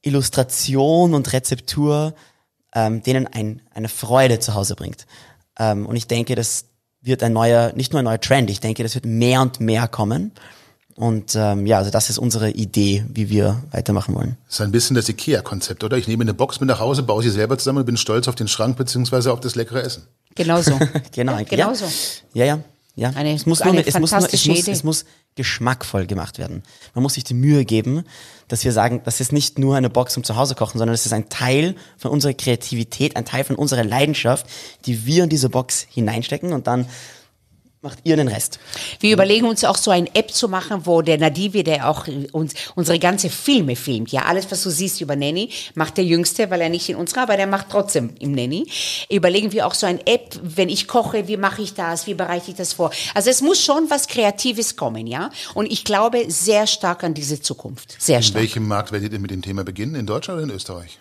Illustration 0.02 1.14
und 1.16 1.34
Rezeptur, 1.34 2.16
ähm, 2.74 3.04
denen 3.04 3.28
ein, 3.28 3.62
eine 3.74 3.90
Freude 3.90 4.40
zu 4.40 4.54
Hause 4.54 4.76
bringt. 4.76 5.06
Ähm, 5.60 5.86
und 5.86 5.98
ich 5.98 6.08
denke, 6.08 6.36
das 6.36 6.64
wird 7.02 7.24
ein 7.24 7.34
neuer, 7.34 7.74
nicht 7.76 7.92
nur 7.92 8.02
ein 8.02 8.06
neuer 8.06 8.22
Trend, 8.22 8.50
ich 8.50 8.62
denke, 8.62 8.84
das 8.84 8.96
wird 8.96 9.06
mehr 9.06 9.42
und 9.42 9.60
mehr 9.60 9.90
kommen. 9.90 10.32
Und 11.02 11.34
ähm, 11.36 11.66
ja, 11.66 11.80
also 11.80 11.90
das 11.90 12.12
ist 12.12 12.20
unsere 12.20 12.52
Idee, 12.52 13.04
wie 13.10 13.28
wir 13.32 13.64
weitermachen 13.72 14.14
wollen. 14.14 14.38
Das 14.46 14.58
ist 14.58 14.62
ein 14.62 14.72
bisschen 14.72 14.96
das 14.96 15.10
Ikea-Konzept, 15.10 15.84
oder? 15.84 15.98
Ich 15.98 16.08
nehme 16.08 16.22
eine 16.22 16.36
Box 16.36 16.60
mit 16.60 16.68
nach 16.70 16.80
Hause, 16.80 17.02
baue 17.02 17.24
sie 17.24 17.32
selber 17.32 17.58
zusammen 17.58 17.80
und 17.80 17.86
bin 17.86 17.98
stolz 17.98 18.28
auf 18.28 18.36
den 18.36 18.48
Schrank 18.48 18.78
beziehungsweise 18.78 19.34
auf 19.34 19.40
das 19.40 19.56
leckere 19.56 19.82
Essen. 19.82 20.04
Genau 20.36 20.62
so. 20.62 20.78
Genau, 21.12 21.38
Ja, 21.40 21.44
genau 21.44 21.74
so. 21.74 21.86
Ja, 22.36 22.46
ja, 22.46 22.60
ja. 22.96 23.10
Eine- 23.16 23.34
es 23.34 23.48
muss 23.48 23.62
eine 23.64 23.74
nur, 23.80 23.88
es 23.88 24.00
muss 24.00 24.12
nur, 24.12 24.32
es 24.32 24.46
muss, 24.46 24.68
es 24.68 24.84
muss 24.84 25.06
geschmackvoll 25.34 26.06
gemacht 26.06 26.38
werden. 26.38 26.62
Man 26.94 27.02
muss 27.02 27.16
sich 27.16 27.24
die 27.24 27.34
Mühe 27.34 27.66
geben, 27.66 28.04
dass 28.48 28.64
wir 28.64 28.72
sagen, 28.72 29.02
das 29.04 29.20
ist 29.22 29.32
nicht 29.32 29.58
nur 29.58 29.76
eine 29.78 29.90
Box 29.90 30.14
zum 30.14 30.24
Zuhause 30.24 30.54
kochen, 30.54 30.78
sondern 30.78 30.94
es 30.94 31.08
ist 31.08 31.14
ein 31.14 31.30
Teil 31.30 31.74
von 31.98 32.12
unserer 32.12 32.34
Kreativität, 32.36 33.16
ein 33.16 33.26
Teil 33.26 33.44
von 33.44 33.56
unserer 33.56 33.84
Leidenschaft, 33.84 34.46
die 34.86 35.04
wir 35.08 35.24
in 35.24 35.30
diese 35.32 35.50
Box 35.50 35.88
hineinstecken 35.90 36.54
und 36.54 36.68
dann 36.68 36.86
macht 37.82 38.00
ihr 38.04 38.16
den 38.16 38.28
Rest. 38.28 38.60
Wir 39.00 39.12
überlegen 39.12 39.48
uns 39.48 39.64
auch 39.64 39.78
so 39.78 39.90
eine 39.90 40.14
App 40.14 40.32
zu 40.32 40.48
machen, 40.48 40.86
wo 40.86 41.02
der 41.02 41.18
Nadivi, 41.18 41.64
der 41.64 41.90
auch 41.90 42.08
uns 42.32 42.54
unsere 42.76 43.00
ganze 43.00 43.30
Filme 43.30 43.76
filmt, 43.76 44.12
ja, 44.12 44.24
alles, 44.26 44.52
was 44.52 44.62
du 44.62 44.70
siehst 44.70 45.02
über 45.02 45.16
Nanny, 45.16 45.50
macht 45.74 45.98
der 45.98 46.06
Jüngste, 46.06 46.52
weil 46.52 46.62
er 46.62 46.70
nicht 46.70 46.88
in 46.90 46.96
unserer, 46.96 47.24
aber 47.24 47.38
der 47.38 47.48
macht 47.48 47.68
trotzdem 47.72 48.14
im 48.20 48.34
Nanny. 48.34 48.68
Überlegen 49.10 49.52
wir 49.52 49.66
auch 49.66 49.74
so 49.74 49.88
eine 49.88 50.06
App, 50.06 50.40
wenn 50.44 50.70
ich 50.70 50.88
koche, 50.88 51.28
wie 51.28 51.38
mache 51.38 51.64
ich 51.64 51.74
das, 51.74 52.06
wie 52.06 52.14
bereite 52.14 52.52
ich 52.52 52.58
das 52.58 52.74
vor? 52.74 52.92
Also 53.16 53.32
es 53.32 53.42
muss 53.42 53.60
schon 53.60 53.90
was 53.90 54.08
Kreatives 54.08 54.76
kommen, 54.76 55.08
ja. 55.08 55.32
Und 55.56 55.72
ich 55.72 55.84
glaube 55.84 56.26
sehr 56.30 56.68
stark 56.68 57.04
an 57.04 57.16
diese 57.16 57.42
Zukunft. 57.42 57.96
Sehr 58.00 58.18
In 58.18 58.24
stark. 58.24 58.42
welchem 58.42 58.68
Markt 58.68 58.92
werdet 58.92 59.12
ihr 59.12 59.20
mit 59.20 59.32
dem 59.32 59.42
Thema 59.42 59.64
beginnen? 59.64 59.96
In 59.96 60.06
Deutschland 60.06 60.38
oder 60.38 60.48
in 60.50 60.56
Österreich? 60.56 61.00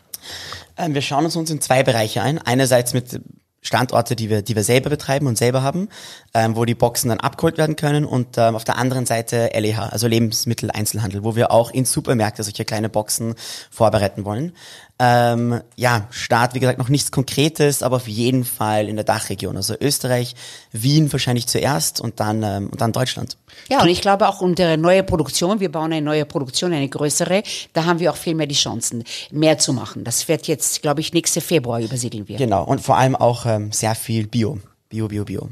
Ähm, 0.78 0.94
wir 0.94 1.02
schauen 1.02 1.26
uns 1.26 1.36
uns 1.36 1.50
in 1.50 1.60
zwei 1.60 1.82
Bereiche 1.82 2.22
ein. 2.22 2.38
Einerseits 2.38 2.94
mit 2.94 3.20
Standorte, 3.62 4.16
die 4.16 4.30
wir, 4.30 4.42
die 4.42 4.56
wir 4.56 4.64
selber 4.64 4.90
betreiben 4.90 5.26
und 5.26 5.36
selber 5.36 5.62
haben, 5.62 5.88
ähm, 6.32 6.56
wo 6.56 6.64
die 6.64 6.74
Boxen 6.74 7.10
dann 7.10 7.20
abgeholt 7.20 7.58
werden 7.58 7.76
können 7.76 8.04
und 8.04 8.38
ähm, 8.38 8.56
auf 8.56 8.64
der 8.64 8.78
anderen 8.78 9.06
Seite 9.06 9.50
LEH, 9.54 9.90
also 9.90 10.06
Lebensmitteleinzelhandel, 10.06 11.24
wo 11.24 11.36
wir 11.36 11.50
auch 11.50 11.70
in 11.70 11.84
Supermärkte 11.84 12.42
solche 12.42 12.64
kleine 12.64 12.88
Boxen 12.88 13.34
vorbereiten 13.70 14.24
wollen. 14.24 14.54
Ähm, 15.02 15.62
ja, 15.76 16.06
Start, 16.10 16.54
wie 16.54 16.60
gesagt, 16.60 16.78
noch 16.78 16.90
nichts 16.90 17.10
Konkretes, 17.10 17.82
aber 17.82 17.96
auf 17.96 18.06
jeden 18.06 18.44
Fall 18.44 18.86
in 18.86 18.96
der 18.96 19.04
Dachregion, 19.06 19.56
also 19.56 19.74
Österreich, 19.80 20.34
Wien 20.72 21.10
wahrscheinlich 21.10 21.46
zuerst 21.46 22.02
und 22.02 22.20
dann 22.20 22.42
ähm, 22.42 22.68
und 22.68 22.82
dann 22.82 22.92
Deutschland. 22.92 23.38
Ja, 23.70 23.80
und 23.80 23.88
ich 23.88 24.02
glaube 24.02 24.28
auch 24.28 24.42
unsere 24.42 24.76
neue 24.76 25.02
Produktion, 25.02 25.58
wir 25.58 25.72
bauen 25.72 25.90
eine 25.94 26.02
neue 26.02 26.26
Produktion, 26.26 26.74
eine 26.74 26.86
größere, 26.86 27.42
da 27.72 27.86
haben 27.86 27.98
wir 27.98 28.10
auch 28.10 28.16
viel 28.16 28.34
mehr 28.34 28.46
die 28.46 28.54
Chancen, 28.54 29.04
mehr 29.30 29.56
zu 29.56 29.72
machen. 29.72 30.04
Das 30.04 30.28
wird 30.28 30.46
jetzt, 30.48 30.82
glaube 30.82 31.00
ich, 31.00 31.14
nächste 31.14 31.40
Februar 31.40 31.80
übersiedeln 31.80 32.28
wir. 32.28 32.36
Genau 32.36 32.64
und 32.64 32.82
vor 32.82 32.98
allem 32.98 33.16
auch 33.16 33.46
ähm, 33.46 33.72
sehr 33.72 33.94
viel 33.94 34.26
Bio, 34.26 34.58
Bio, 34.90 35.08
Bio, 35.08 35.24
Bio. 35.24 35.48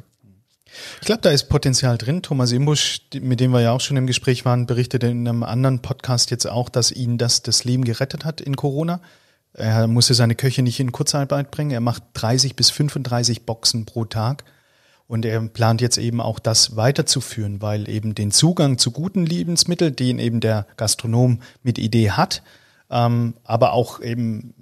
Ich 1.00 1.06
glaube, 1.06 1.22
da 1.22 1.30
ist 1.30 1.48
Potenzial 1.48 1.96
drin. 1.96 2.20
Thomas 2.20 2.52
Imbusch, 2.52 3.00
mit 3.18 3.40
dem 3.40 3.52
wir 3.52 3.62
ja 3.62 3.72
auch 3.72 3.80
schon 3.80 3.96
im 3.96 4.06
Gespräch 4.06 4.44
waren, 4.44 4.66
berichtet 4.66 5.04
in 5.04 5.26
einem 5.26 5.42
anderen 5.42 5.80
Podcast 5.80 6.30
jetzt 6.30 6.46
auch, 6.46 6.68
dass 6.68 6.92
ihn 6.92 7.16
das 7.16 7.42
das 7.42 7.64
Leben 7.64 7.84
gerettet 7.84 8.26
hat 8.26 8.42
in 8.42 8.56
Corona. 8.56 9.00
Er 9.58 9.86
musste 9.86 10.14
seine 10.14 10.34
Köche 10.34 10.62
nicht 10.62 10.80
in 10.80 10.92
Kurzarbeit 10.92 11.50
bringen. 11.50 11.72
Er 11.72 11.80
macht 11.80 12.02
30 12.14 12.56
bis 12.56 12.70
35 12.70 13.44
Boxen 13.44 13.84
pro 13.86 14.04
Tag. 14.04 14.44
Und 15.06 15.24
er 15.24 15.40
plant 15.40 15.80
jetzt 15.80 15.96
eben 15.96 16.20
auch 16.20 16.38
das 16.38 16.76
weiterzuführen, 16.76 17.62
weil 17.62 17.88
eben 17.88 18.14
den 18.14 18.30
Zugang 18.30 18.76
zu 18.76 18.90
guten 18.90 19.24
Lebensmitteln, 19.24 19.96
den 19.96 20.18
eben 20.18 20.40
der 20.40 20.66
Gastronom 20.76 21.40
mit 21.62 21.78
Idee 21.78 22.10
hat, 22.10 22.42
ähm, 22.90 23.34
aber 23.42 23.72
auch 23.72 24.02
eben 24.02 24.54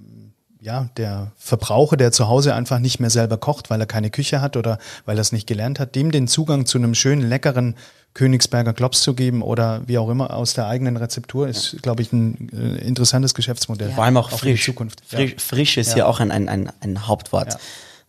ja, 0.60 0.88
der 0.96 1.32
Verbraucher, 1.36 1.96
der 1.96 2.12
zu 2.12 2.28
Hause 2.28 2.54
einfach 2.54 2.78
nicht 2.78 2.98
mehr 2.98 3.10
selber 3.10 3.38
kocht, 3.38 3.70
weil 3.70 3.80
er 3.80 3.86
keine 3.86 4.10
Küche 4.10 4.40
hat 4.40 4.56
oder 4.56 4.78
weil 5.04 5.16
er 5.16 5.20
es 5.20 5.32
nicht 5.32 5.46
gelernt 5.46 5.78
hat, 5.78 5.94
dem 5.94 6.10
den 6.10 6.28
Zugang 6.28 6.66
zu 6.66 6.78
einem 6.78 6.94
schönen, 6.94 7.28
leckeren 7.28 7.76
Königsberger 8.16 8.72
Klops 8.72 9.02
zu 9.02 9.12
geben 9.14 9.42
oder 9.42 9.82
wie 9.86 9.98
auch 9.98 10.08
immer 10.08 10.34
aus 10.34 10.54
der 10.54 10.66
eigenen 10.66 10.96
Rezeptur, 10.96 11.46
ist, 11.48 11.76
glaube 11.82 12.00
ich, 12.02 12.12
ein 12.14 12.48
äh, 12.50 12.78
interessantes 12.86 13.34
Geschäftsmodell. 13.34 13.90
Vor 13.92 14.04
allem 14.04 14.16
auch 14.16 14.30
frisch. 14.30 14.64
Zukunft. 14.64 15.02
Frisch, 15.06 15.32
Ja. 15.32 15.36
frisch 15.38 15.76
ist 15.76 15.88
Ja. 15.90 15.94
hier 15.94 16.08
auch 16.08 16.18
ein, 16.20 16.30
ein, 16.30 16.48
ein, 16.48 16.72
ein 16.80 17.06
Hauptwort. 17.06 17.52
Ja. 17.52 17.58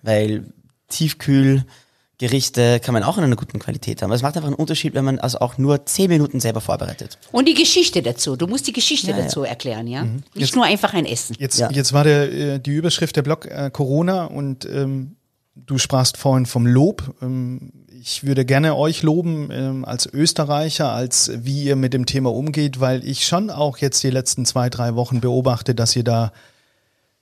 Weil 0.03 0.45
Tiefkühlgerichte 0.89 2.79
kann 2.79 2.93
man 2.93 3.03
auch 3.03 3.17
in 3.17 3.23
einer 3.23 3.35
guten 3.35 3.59
Qualität 3.59 4.01
haben. 4.01 4.11
Es 4.11 4.21
macht 4.21 4.35
einfach 4.37 4.47
einen 4.47 4.55
Unterschied, 4.55 4.93
wenn 4.93 5.05
man 5.05 5.19
also 5.19 5.39
auch 5.39 5.57
nur 5.57 5.85
zehn 5.85 6.09
Minuten 6.09 6.39
selber 6.39 6.61
vorbereitet. 6.61 7.17
Und 7.31 7.47
die 7.47 7.53
Geschichte 7.53 8.01
dazu. 8.01 8.35
Du 8.35 8.47
musst 8.47 8.65
die 8.67 8.73
Geschichte 8.73 9.11
Ja, 9.11 9.17
ja. 9.17 9.23
dazu 9.23 9.43
erklären, 9.43 9.87
ja? 9.87 10.05
Nicht 10.33 10.55
nur 10.55 10.65
einfach 10.65 10.93
ein 10.93 11.05
Essen. 11.05 11.35
Jetzt, 11.39 11.59
Ja. 11.59 11.69
jetzt 11.71 11.93
war 11.93 12.03
der, 12.03 12.31
äh, 12.31 12.59
die 12.59 12.71
Überschrift 12.71 13.15
der 13.15 13.21
Blog 13.23 13.45
äh, 13.45 13.69
Corona 13.71 14.25
und 14.25 14.65
ähm, 14.65 15.17
du 15.55 15.77
sprachst 15.77 16.17
vorhin 16.17 16.45
vom 16.45 16.65
Lob. 16.65 17.15
Ähm, 17.21 17.71
ich 18.01 18.25
würde 18.25 18.45
gerne 18.45 18.75
euch 18.75 19.03
loben 19.03 19.49
ähm, 19.51 19.85
als 19.85 20.05
Österreicher, 20.05 20.91
als 20.91 21.31
wie 21.35 21.63
ihr 21.63 21.75
mit 21.75 21.93
dem 21.93 22.05
Thema 22.05 22.33
umgeht, 22.33 22.79
weil 22.79 23.05
ich 23.05 23.25
schon 23.25 23.49
auch 23.49 23.77
jetzt 23.77 24.03
die 24.03 24.09
letzten 24.09 24.45
zwei, 24.45 24.69
drei 24.69 24.95
Wochen 24.95 25.21
beobachte, 25.21 25.75
dass 25.75 25.95
ihr 25.95 26.03
da 26.03 26.31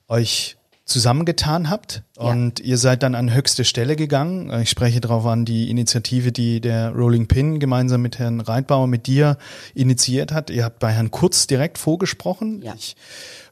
euch 0.08 0.56
zusammengetan 0.84 1.68
habt 1.68 2.02
und 2.16 2.60
ihr 2.60 2.78
seid 2.78 3.02
dann 3.02 3.16
an 3.16 3.34
höchste 3.34 3.64
Stelle 3.64 3.96
gegangen. 3.96 4.50
Äh, 4.50 4.62
Ich 4.62 4.70
spreche 4.70 5.00
darauf 5.00 5.26
an 5.26 5.44
die 5.44 5.68
Initiative, 5.68 6.30
die 6.30 6.60
der 6.60 6.90
Rolling 6.90 7.26
Pin 7.26 7.58
gemeinsam 7.58 8.02
mit 8.02 8.20
Herrn 8.20 8.40
Reitbauer 8.40 8.86
mit 8.86 9.08
dir 9.08 9.36
initiiert 9.74 10.30
hat. 10.30 10.48
Ihr 10.48 10.64
habt 10.64 10.78
bei 10.78 10.92
Herrn 10.92 11.10
Kurz 11.10 11.48
direkt 11.48 11.78
vorgesprochen. 11.78 12.62
Ja. 12.62 12.74
Ich 12.76 12.94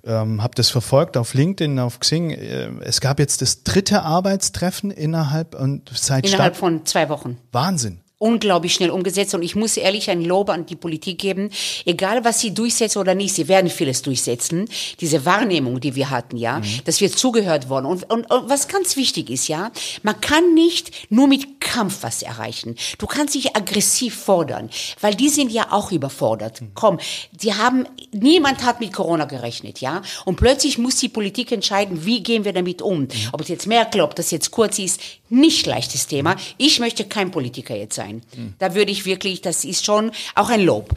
ähm, 0.06 0.42
habe 0.42 0.54
das 0.54 0.70
verfolgt 0.70 1.16
auf 1.16 1.34
LinkedIn, 1.34 1.78
auf 1.78 2.00
Xing. 2.00 2.30
Äh, 2.30 2.70
Es 2.82 3.00
gab 3.00 3.18
jetzt 3.18 3.42
das 3.42 3.62
dritte 3.62 4.02
Arbeitstreffen 4.02 4.90
innerhalb 4.90 5.54
und 5.54 5.90
seit 5.94 6.26
Innerhalb 6.26 6.54
Start 6.54 6.56
von 6.56 6.86
zwei 6.86 7.08
Wochen. 7.08 7.38
Wahnsinn. 7.52 8.00
Unglaublich 8.24 8.72
schnell 8.72 8.88
umgesetzt 8.88 9.34
und 9.34 9.42
ich 9.42 9.54
muss 9.54 9.76
ehrlich 9.76 10.08
ein 10.08 10.24
Lob 10.24 10.48
an 10.48 10.64
die 10.64 10.76
Politik 10.76 11.18
geben. 11.18 11.50
Egal, 11.84 12.24
was 12.24 12.40
sie 12.40 12.54
durchsetzen 12.54 12.98
oder 12.98 13.14
nicht, 13.14 13.34
sie 13.34 13.48
werden 13.48 13.68
vieles 13.68 14.00
durchsetzen. 14.00 14.64
Diese 15.00 15.26
Wahrnehmung, 15.26 15.78
die 15.78 15.94
wir 15.94 16.08
hatten, 16.08 16.38
ja, 16.38 16.60
mhm. 16.60 16.64
dass 16.86 17.02
wir 17.02 17.12
zugehört 17.12 17.68
wurden. 17.68 17.84
Und, 17.84 18.10
und, 18.10 18.30
und 18.30 18.48
was 18.48 18.66
ganz 18.66 18.96
wichtig 18.96 19.28
ist, 19.28 19.48
ja, 19.48 19.70
man 20.02 20.18
kann 20.22 20.54
nicht 20.54 21.12
nur 21.12 21.28
mit 21.28 21.60
Kampf 21.60 21.98
was 22.00 22.22
erreichen. 22.22 22.76
Du 22.96 23.06
kannst 23.06 23.34
dich 23.34 23.54
aggressiv 23.54 24.14
fordern, 24.14 24.70
weil 25.02 25.14
die 25.14 25.28
sind 25.28 25.52
ja 25.52 25.66
auch 25.70 25.92
überfordert. 25.92 26.62
Mhm. 26.62 26.70
Komm, 26.72 26.98
die 27.32 27.52
haben, 27.52 27.86
niemand 28.10 28.64
hat 28.64 28.80
mit 28.80 28.94
Corona 28.94 29.26
gerechnet, 29.26 29.82
ja, 29.82 30.00
und 30.24 30.36
plötzlich 30.36 30.78
muss 30.78 30.96
die 30.96 31.10
Politik 31.10 31.52
entscheiden, 31.52 32.06
wie 32.06 32.22
gehen 32.22 32.46
wir 32.46 32.54
damit 32.54 32.80
um. 32.80 33.00
Mhm. 33.00 33.10
Ob 33.32 33.42
es 33.42 33.48
jetzt 33.48 33.66
Merkel, 33.66 34.00
ob 34.00 34.14
das 34.14 34.30
jetzt 34.30 34.50
kurz 34.50 34.78
ist, 34.78 34.98
nicht 35.34 35.66
leichtes 35.66 36.06
Thema. 36.06 36.36
Ich 36.56 36.80
möchte 36.80 37.04
kein 37.04 37.30
Politiker 37.30 37.74
jetzt 37.76 37.96
sein. 37.96 38.22
Mhm. 38.36 38.54
Da 38.58 38.74
würde 38.74 38.92
ich 38.92 39.04
wirklich, 39.04 39.40
das 39.40 39.64
ist 39.64 39.84
schon 39.84 40.12
auch 40.34 40.48
ein 40.48 40.60
Lob. 40.60 40.94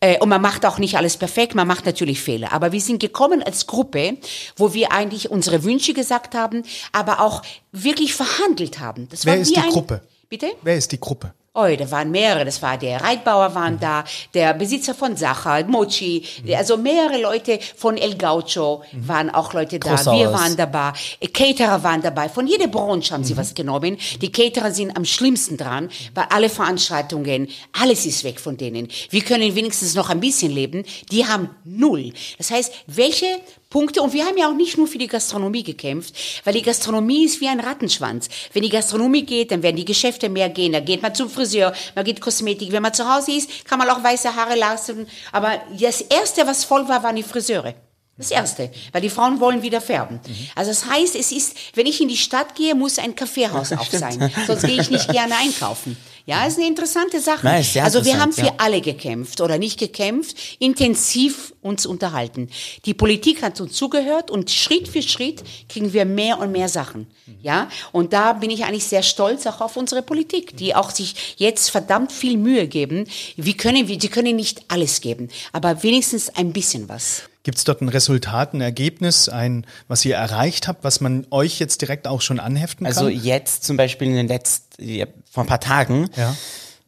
Äh, 0.00 0.18
und 0.18 0.28
man 0.28 0.42
macht 0.42 0.66
auch 0.66 0.78
nicht 0.78 0.96
alles 0.96 1.16
perfekt, 1.16 1.54
man 1.54 1.66
macht 1.66 1.86
natürlich 1.86 2.20
Fehler. 2.20 2.52
Aber 2.52 2.72
wir 2.72 2.80
sind 2.80 3.00
gekommen 3.00 3.42
als 3.42 3.66
Gruppe, 3.66 4.18
wo 4.56 4.74
wir 4.74 4.92
eigentlich 4.92 5.30
unsere 5.30 5.64
Wünsche 5.64 5.94
gesagt 5.94 6.34
haben, 6.34 6.64
aber 6.92 7.20
auch 7.20 7.42
wirklich 7.72 8.14
verhandelt 8.14 8.78
haben. 8.78 9.08
Das 9.08 9.24
Wer 9.24 9.38
ist 9.38 9.56
die 9.56 9.60
Gruppe? 9.60 10.02
Bitte? 10.28 10.48
Wer 10.62 10.76
ist 10.76 10.92
die 10.92 11.00
Gruppe? 11.00 11.32
Oh, 11.58 11.66
da 11.74 11.90
waren 11.90 12.10
mehrere. 12.10 12.44
Das 12.44 12.60
war 12.60 12.76
der 12.76 13.00
Reitbauer 13.00 13.54
waren 13.54 13.76
mhm. 13.76 13.80
da, 13.80 14.04
der 14.34 14.52
Besitzer 14.52 14.94
von 14.94 15.16
Sacher, 15.16 15.64
Mochi, 15.64 16.22
mhm. 16.44 16.54
also 16.54 16.76
mehrere 16.76 17.18
Leute 17.18 17.58
von 17.76 17.96
El 17.96 18.14
Gaucho 18.16 18.82
mhm. 18.92 19.08
waren 19.08 19.30
auch 19.30 19.54
Leute 19.54 19.78
da. 19.78 19.94
Groß 19.94 20.06
Wir 20.12 20.30
waren 20.30 20.54
dabei. 20.54 20.92
Caterer 21.32 21.82
waren 21.82 22.02
dabei. 22.02 22.28
Von 22.28 22.46
jeder 22.46 22.66
Branche 22.66 23.14
haben 23.14 23.24
sie 23.24 23.34
was 23.38 23.54
genommen. 23.54 23.96
Die 24.20 24.30
Caterer 24.30 24.70
sind 24.70 24.94
am 24.94 25.06
schlimmsten 25.06 25.56
dran, 25.56 25.88
weil 26.14 26.26
alle 26.28 26.50
Veranstaltungen, 26.50 27.48
alles 27.72 28.04
ist 28.04 28.22
weg 28.24 28.38
von 28.38 28.58
denen. 28.58 28.88
Wir 29.08 29.22
können 29.22 29.54
wenigstens 29.54 29.94
noch 29.94 30.10
ein 30.10 30.20
bisschen 30.20 30.52
leben. 30.52 30.84
Die 31.10 31.24
haben 31.24 31.48
null. 31.64 32.12
Das 32.36 32.50
heißt, 32.50 32.70
welche 32.86 33.40
Punkte. 33.76 34.00
Und 34.00 34.14
wir 34.14 34.24
haben 34.24 34.38
ja 34.38 34.48
auch 34.48 34.54
nicht 34.54 34.78
nur 34.78 34.86
für 34.86 34.96
die 34.96 35.06
Gastronomie 35.06 35.62
gekämpft, 35.62 36.14
weil 36.44 36.54
die 36.54 36.62
Gastronomie 36.62 37.26
ist 37.26 37.42
wie 37.42 37.48
ein 37.48 37.60
Rattenschwanz. 37.60 38.30
Wenn 38.54 38.62
die 38.62 38.70
Gastronomie 38.70 39.26
geht, 39.26 39.50
dann 39.50 39.62
werden 39.62 39.76
die 39.76 39.84
Geschäfte 39.84 40.30
mehr 40.30 40.48
gehen. 40.48 40.72
Da 40.72 40.80
geht 40.80 41.02
man 41.02 41.14
zum 41.14 41.28
Friseur, 41.28 41.74
man 41.94 42.06
geht 42.06 42.22
Kosmetik. 42.22 42.72
Wenn 42.72 42.82
man 42.82 42.94
zu 42.94 43.06
Hause 43.06 43.32
ist, 43.32 43.66
kann 43.66 43.78
man 43.78 43.90
auch 43.90 44.02
weiße 44.02 44.34
Haare 44.34 44.54
lassen. 44.56 45.06
Aber 45.30 45.60
das 45.78 46.00
Erste, 46.00 46.46
was 46.46 46.64
voll 46.64 46.88
war, 46.88 47.02
waren 47.02 47.16
die 47.16 47.22
Friseure. 47.22 47.74
Das 48.18 48.30
Erste, 48.30 48.70
weil 48.92 49.02
die 49.02 49.10
Frauen 49.10 49.40
wollen 49.40 49.60
wieder 49.60 49.82
färben. 49.82 50.20
Mhm. 50.26 50.34
Also 50.54 50.70
das 50.70 50.86
heißt, 50.86 51.14
es 51.16 51.32
ist, 51.32 51.54
wenn 51.74 51.84
ich 51.84 52.00
in 52.00 52.08
die 52.08 52.16
Stadt 52.16 52.54
gehe, 52.54 52.74
muss 52.74 52.98
ein 52.98 53.14
Kaffeehaus 53.14 53.72
auf 53.78 53.90
sein. 53.90 54.32
Sonst 54.46 54.64
gehe 54.64 54.80
ich 54.80 54.90
nicht 54.90 55.08
gerne 55.12 55.36
einkaufen. 55.36 55.98
Ja, 56.24 56.44
ist 56.44 56.58
eine 56.58 56.66
interessante 56.66 57.20
Sache. 57.20 57.46
Nein, 57.46 57.64
also 57.82 58.04
wir 58.04 58.18
haben 58.18 58.32
für 58.32 58.46
ja. 58.46 58.54
alle 58.58 58.80
gekämpft 58.80 59.40
oder 59.40 59.58
nicht 59.58 59.78
gekämpft, 59.78 60.36
intensiv 60.58 61.54
uns 61.60 61.86
unterhalten. 61.86 62.48
Die 62.84 62.94
Politik 62.94 63.42
hat 63.42 63.60
uns 63.60 63.74
zugehört 63.74 64.30
und 64.30 64.50
Schritt 64.50 64.88
für 64.88 65.02
Schritt 65.02 65.44
kriegen 65.68 65.92
wir 65.92 66.04
mehr 66.04 66.40
und 66.40 66.50
mehr 66.50 66.68
Sachen. 66.68 67.06
Ja, 67.42 67.68
und 67.92 68.12
da 68.12 68.32
bin 68.32 68.50
ich 68.50 68.64
eigentlich 68.64 68.86
sehr 68.86 69.04
stolz 69.04 69.46
auch 69.46 69.60
auf 69.60 69.76
unsere 69.76 70.02
Politik, 70.02 70.56
die 70.56 70.74
auch 70.74 70.90
sich 70.90 71.36
jetzt 71.36 71.70
verdammt 71.70 72.10
viel 72.10 72.38
Mühe 72.38 72.66
geben. 72.66 73.06
Wie 73.36 73.56
können 73.56 73.86
wir, 73.86 73.96
die 73.96 74.08
können 74.08 74.34
nicht 74.34 74.64
alles 74.66 75.00
geben, 75.00 75.28
aber 75.52 75.84
wenigstens 75.84 76.30
ein 76.30 76.52
bisschen 76.52 76.88
was. 76.88 77.22
Gibt 77.46 77.58
es 77.58 77.64
dort 77.64 77.80
ein 77.80 77.88
Resultat, 77.88 78.54
ein 78.54 78.60
Ergebnis, 78.60 79.28
ein, 79.28 79.66
was 79.86 80.04
ihr 80.04 80.16
erreicht 80.16 80.66
habt, 80.66 80.82
was 80.82 81.00
man 81.00 81.28
euch 81.30 81.60
jetzt 81.60 81.80
direkt 81.80 82.08
auch 82.08 82.20
schon 82.20 82.40
anheften 82.40 82.86
kann? 82.86 82.92
Also 82.92 83.08
jetzt 83.08 83.62
zum 83.62 83.76
Beispiel 83.76 84.08
in 84.08 84.16
den 84.16 84.26
letzten, 84.26 85.06
vor 85.30 85.44
ein 85.44 85.46
paar 85.46 85.60
Tagen, 85.60 86.10
ja. 86.16 86.34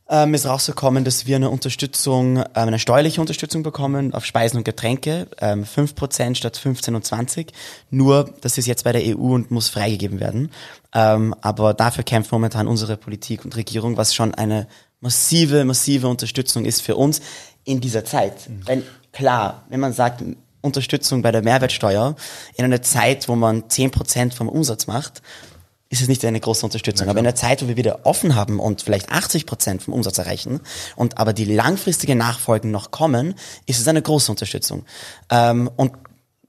ähm, 0.09 0.35
ist 0.35 0.47
rausgekommen, 0.47 1.05
dass 1.05 1.27
wir 1.27 1.37
eine 1.37 1.51
Unterstützung, 1.51 2.39
äh, 2.39 2.45
eine 2.55 2.81
steuerliche 2.81 3.21
Unterstützung 3.21 3.63
bekommen 3.63 4.13
auf 4.13 4.25
Speisen 4.25 4.57
und 4.57 4.65
Getränke, 4.65 5.29
ähm, 5.41 5.63
5% 5.65 6.35
statt 6.35 6.57
15 6.57 6.97
und 6.97 7.07
20. 7.07 7.53
Nur, 7.91 8.35
das 8.41 8.59
ist 8.59 8.67
jetzt 8.67 8.83
bei 8.83 8.91
der 8.91 9.17
EU 9.17 9.35
und 9.35 9.53
muss 9.53 9.69
freigegeben 9.69 10.19
werden. 10.19 10.51
Ähm, 10.93 11.37
aber 11.41 11.73
dafür 11.73 12.03
kämpft 12.03 12.33
momentan 12.33 12.67
unsere 12.67 12.97
Politik 12.97 13.45
und 13.45 13.55
Regierung, 13.55 13.97
was 13.97 14.13
schon 14.13 14.35
eine 14.35 14.67
massive, 14.99 15.65
massive 15.65 16.09
Unterstützung 16.09 16.65
ist 16.65 16.83
für 16.83 16.97
uns 16.97 17.21
in 17.63 17.81
dieser 17.81 18.05
Zeit. 18.05 18.49
Mhm. 18.49 18.67
Wenn, 18.67 18.83
klar, 19.13 19.63
wenn 19.69 19.79
man 19.79 19.93
sagt, 19.93 20.25
Unterstützung 20.61 21.23
bei 21.23 21.33
der 21.33 21.43
Mehrwertsteuer 21.43 22.17
in 22.57 22.65
einer 22.65 22.83
Zeit, 22.83 23.29
wo 23.29 23.37
man 23.37 23.65
10% 23.65 24.35
vom 24.35 24.49
Umsatz 24.49 24.87
macht, 24.87 25.23
ist 25.91 26.03
es 26.03 26.09
nicht 26.09 26.25
eine 26.25 26.41
große 26.41 26.67
Unterstützung. 26.67 27.09
aber 27.09 27.19
in 27.19 27.27
einer 27.27 27.35
Zeit, 27.35 27.63
wo 27.63 27.69
wir 27.69 27.77
wieder 27.77 28.01
offen 28.05 28.35
haben 28.35 28.61
und 28.61 28.83
vielleicht 28.83 29.11
80% 29.11 29.81
vom 29.81 29.95
Umsatz 29.95 30.19
erreichen 30.19 30.61
und 30.97 31.19
aber 31.19 31.33
die 31.33 31.47
langfristige 31.47 32.15
Nachfolgen 32.15 32.71
noch 32.71 32.91
kommen, 32.91 33.35
ist 33.67 33.81
es 33.81 33.89
eine 33.89 34.03
große 34.03 34.31
Unterstützung. 34.31 34.85
Ähm, 35.31 35.71
und 35.77 35.93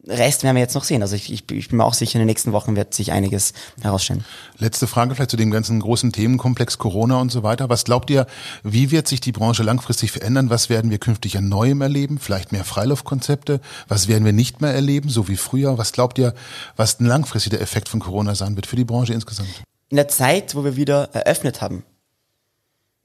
Rest 0.09 0.43
werden 0.43 0.55
wir 0.55 0.61
jetzt 0.61 0.75
noch 0.75 0.83
sehen. 0.83 1.01
Also 1.01 1.15
ich, 1.15 1.31
ich, 1.31 1.49
ich 1.51 1.69
bin 1.69 1.77
mir 1.77 1.85
auch 1.85 1.93
sicher, 1.93 2.15
in 2.15 2.19
den 2.21 2.27
nächsten 2.27 2.51
Wochen 2.51 2.75
wird 2.75 2.93
sich 2.93 3.11
einiges 3.11 3.53
herausstellen. 3.81 4.25
Letzte 4.57 4.87
Frage 4.87 5.15
vielleicht 5.15 5.31
zu 5.31 5.37
dem 5.37 5.51
ganzen 5.51 5.79
großen 5.79 6.11
Themenkomplex 6.11 6.77
Corona 6.77 7.19
und 7.21 7.31
so 7.31 7.43
weiter. 7.43 7.69
Was 7.69 7.83
glaubt 7.83 8.09
ihr, 8.09 8.27
wie 8.63 8.91
wird 8.91 9.07
sich 9.07 9.21
die 9.21 9.31
Branche 9.31 9.63
langfristig 9.63 10.11
verändern? 10.11 10.49
Was 10.49 10.69
werden 10.69 10.91
wir 10.91 10.97
künftig 10.97 11.37
an 11.37 11.47
Neuem 11.47 11.81
erleben? 11.81 12.19
Vielleicht 12.19 12.51
mehr 12.51 12.65
Freiluftkonzepte? 12.65 13.61
Was 13.87 14.07
werden 14.07 14.25
wir 14.25 14.33
nicht 14.33 14.61
mehr 14.61 14.73
erleben, 14.73 15.09
so 15.09 15.27
wie 15.27 15.37
früher? 15.37 15.77
Was 15.77 15.91
glaubt 15.91 16.17
ihr, 16.17 16.33
was 16.75 16.99
ein 16.99 17.05
langfristiger 17.05 17.61
Effekt 17.61 17.87
von 17.87 17.99
Corona 17.99 18.35
sein 18.35 18.55
wird 18.55 18.65
für 18.65 18.75
die 18.75 18.85
Branche 18.85 19.13
insgesamt? 19.13 19.63
In 19.89 19.97
der 19.97 20.07
Zeit, 20.07 20.55
wo 20.55 20.63
wir 20.63 20.75
wieder 20.75 21.09
eröffnet 21.13 21.61
haben, 21.61 21.83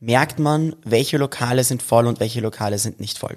merkt 0.00 0.38
man, 0.38 0.76
welche 0.84 1.16
Lokale 1.16 1.64
sind 1.64 1.82
voll 1.82 2.06
und 2.06 2.20
welche 2.20 2.40
Lokale 2.40 2.78
sind 2.78 3.00
nicht 3.00 3.18
voll. 3.18 3.36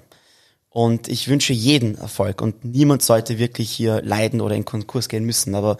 Und 0.78 1.08
ich 1.08 1.26
wünsche 1.26 1.52
jeden 1.52 1.98
Erfolg 1.98 2.40
und 2.40 2.64
niemand 2.64 3.02
sollte 3.02 3.40
wirklich 3.40 3.68
hier 3.68 4.00
leiden 4.00 4.40
oder 4.40 4.54
in 4.54 4.64
Konkurs 4.64 5.08
gehen 5.08 5.24
müssen. 5.24 5.56
Aber 5.56 5.76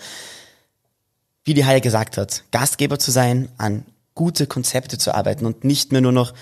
wie 1.44 1.54
die 1.54 1.64
Halle 1.64 1.80
gesagt 1.80 2.16
hat, 2.16 2.42
Gastgeber 2.50 2.98
zu 2.98 3.12
sein, 3.12 3.48
an 3.58 3.84
gute 4.16 4.48
Konzepte 4.48 4.98
zu 4.98 5.14
arbeiten 5.14 5.46
und 5.46 5.62
nicht 5.62 5.92
mehr 5.92 6.00
nur 6.00 6.10
noch 6.10 6.34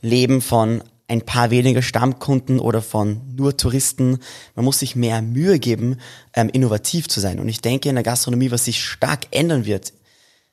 leben 0.00 0.40
von 0.40 0.82
ein 1.06 1.20
paar 1.20 1.50
weniger 1.50 1.82
Stammkunden 1.82 2.60
oder 2.60 2.80
von 2.80 3.20
nur 3.36 3.58
Touristen. 3.58 4.20
Man 4.54 4.64
muss 4.64 4.78
sich 4.78 4.96
mehr 4.96 5.20
Mühe 5.20 5.58
geben, 5.58 5.98
ähm, 6.32 6.48
innovativ 6.48 7.08
zu 7.08 7.20
sein. 7.20 7.38
Und 7.38 7.48
ich 7.48 7.60
denke, 7.60 7.90
in 7.90 7.96
der 7.96 8.04
Gastronomie, 8.04 8.50
was 8.50 8.64
sich 8.64 8.82
stark 8.82 9.26
ändern 9.32 9.66
wird, 9.66 9.92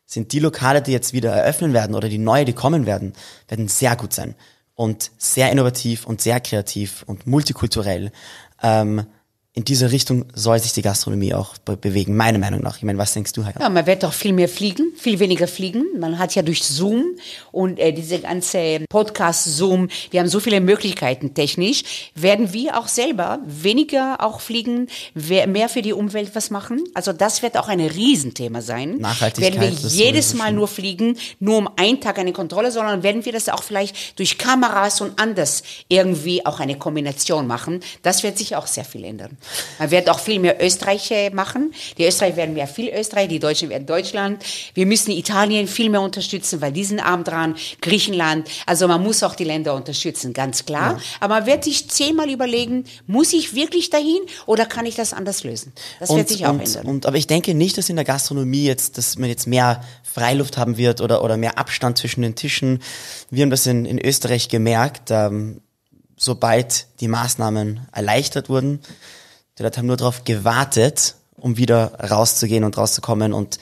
sind 0.05 0.33
die 0.33 0.39
Lokale, 0.39 0.81
die 0.81 0.91
jetzt 0.91 1.13
wieder 1.13 1.31
eröffnen 1.31 1.71
werden 1.71 1.95
oder 1.95 2.09
die 2.09 2.17
neue, 2.17 2.43
die 2.43 2.51
kommen 2.51 2.85
werden, 2.85 3.13
werden 3.47 3.69
sehr 3.69 3.95
gut 3.95 4.11
sein 4.11 4.35
und 4.75 5.11
sehr 5.17 5.51
innovativ 5.51 6.05
und 6.05 6.21
sehr 6.21 6.39
kreativ 6.39 7.03
und 7.07 7.25
multikulturell. 7.27 8.11
Ähm, 8.61 9.05
in 9.57 9.63
diese 9.63 9.89
Richtung 9.89 10.25
soll 10.33 10.59
sich 10.59 10.73
die 10.73 10.81
Gastronomie 10.81 11.33
auch 11.33 11.57
be 11.59 11.77
bewegen, 11.77 12.17
meiner 12.17 12.39
Meinung 12.39 12.59
nach. 12.59 12.75
Ich 12.75 12.83
meine, 12.83 12.99
was 12.99 13.13
denkst 13.13 13.31
du, 13.31 13.45
Herr? 13.45 13.53
Ja, 13.57 13.69
man 13.69 13.85
wird 13.85 14.03
doch 14.03 14.11
viel 14.11 14.33
mehr 14.33 14.49
fliegen, 14.49 14.91
viel 14.97 15.17
weniger 15.19 15.47
fliegen. 15.47 15.85
Man 15.97 16.19
hat 16.19 16.35
ja 16.35 16.41
durch 16.41 16.61
Zoom 16.61 17.15
und 17.53 17.79
äh, 17.79 17.93
diese 17.93 18.19
ganze 18.19 18.81
Podcast-Zoom, 18.89 19.87
wir 20.11 20.19
haben 20.19 20.27
so 20.27 20.41
viele 20.41 20.59
Möglichkeiten 20.59 21.33
technisch, 21.33 22.11
werden 22.15 22.51
wir 22.51 22.77
auch 22.77 22.89
selber 22.89 23.39
weniger 23.45 24.17
auch 24.19 24.41
fliegen, 24.41 24.87
mehr 25.13 25.69
für 25.69 25.81
die 25.81 25.93
Umwelt 25.93 26.31
was 26.35 26.49
machen. 26.49 26.83
Also 26.93 27.13
das 27.13 27.41
wird 27.41 27.55
auch 27.55 27.69
ein 27.69 27.79
Riesenthema 27.79 28.61
sein. 28.61 28.97
Nachhaltigkeit. 28.97 29.57
Werden 29.57 29.77
wir 29.81 29.89
jedes 29.89 30.33
Mal 30.33 30.51
nur 30.51 30.67
fliegen, 30.67 31.17
nur 31.39 31.59
um 31.59 31.69
einen 31.77 32.01
Tag 32.01 32.19
eine 32.19 32.33
Kontrolle, 32.33 32.71
sondern 32.71 33.03
werden 33.03 33.23
wir 33.23 33.31
das 33.31 33.47
auch 33.47 33.63
vielleicht 33.63 34.19
durch 34.19 34.37
Kameras 34.37 34.99
und 34.99 35.17
anders 35.17 35.63
irgendwie 35.87 36.45
auch 36.45 36.59
eine 36.59 36.77
Kombination 36.77 37.47
machen. 37.47 37.79
Das 38.01 38.23
wird 38.23 38.37
sich 38.37 38.57
auch 38.57 38.67
sehr 38.67 38.83
viel 38.83 39.05
ändern. 39.05 39.37
Man 39.79 39.91
wird 39.91 40.09
auch 40.09 40.19
viel 40.19 40.39
mehr 40.39 40.63
Österreich 40.63 41.11
machen. 41.33 41.73
Die 41.97 42.05
Österreicher 42.05 42.37
werden 42.37 42.53
mehr 42.53 42.67
viel 42.67 42.89
Österreich, 42.89 43.27
die 43.27 43.39
Deutschen 43.39 43.69
werden 43.69 43.85
Deutschland. 43.85 44.43
Wir 44.73 44.85
müssen 44.85 45.11
Italien 45.11 45.67
viel 45.67 45.89
mehr 45.89 46.01
unterstützen, 46.01 46.61
weil 46.61 46.71
die 46.71 46.83
sind 46.83 46.99
arm 46.99 47.23
dran. 47.23 47.55
Griechenland. 47.81 48.49
Also 48.65 48.87
man 48.87 49.03
muss 49.03 49.23
auch 49.23 49.35
die 49.35 49.43
Länder 49.43 49.75
unterstützen, 49.75 50.33
ganz 50.33 50.65
klar. 50.65 50.93
Ja. 50.93 51.03
Aber 51.19 51.35
man 51.35 51.45
wird 51.45 51.63
sich 51.63 51.89
zehnmal 51.89 52.29
überlegen, 52.29 52.85
muss 53.07 53.33
ich 53.33 53.53
wirklich 53.55 53.89
dahin 53.89 54.21
oder 54.45 54.65
kann 54.65 54.85
ich 54.85 54.95
das 54.95 55.13
anders 55.13 55.43
lösen? 55.43 55.73
Das 55.99 56.09
und, 56.09 56.17
wird 56.17 56.29
sich 56.29 56.45
auch 56.45 56.51
und, 56.51 56.61
ändern. 56.61 56.85
Und, 56.85 57.05
aber 57.05 57.17
ich 57.17 57.27
denke 57.27 57.53
nicht, 57.53 57.77
dass 57.77 57.89
in 57.89 57.95
der 57.95 58.05
Gastronomie 58.05 58.65
jetzt, 58.65 58.97
dass 58.97 59.17
man 59.17 59.29
jetzt 59.29 59.47
mehr 59.47 59.83
Freiluft 60.03 60.57
haben 60.57 60.77
wird 60.77 61.01
oder, 61.01 61.23
oder 61.23 61.37
mehr 61.37 61.57
Abstand 61.57 61.97
zwischen 61.97 62.21
den 62.21 62.35
Tischen. 62.35 62.81
Wir 63.29 63.43
haben 63.43 63.49
das 63.49 63.67
in, 63.67 63.85
in 63.85 63.99
Österreich 63.99 64.47
gemerkt, 64.47 65.11
ähm, 65.11 65.61
sobald 66.15 66.87
die 67.01 67.07
Maßnahmen 67.07 67.87
erleichtert 67.91 68.49
wurden, 68.49 68.79
die 69.57 69.63
Leute 69.63 69.77
haben 69.77 69.87
nur 69.87 69.97
darauf 69.97 70.23
gewartet, 70.23 71.15
um 71.37 71.57
wieder 71.57 71.93
rauszugehen 71.99 72.63
und 72.63 72.77
rauszukommen. 72.77 73.33
Und 73.33 73.59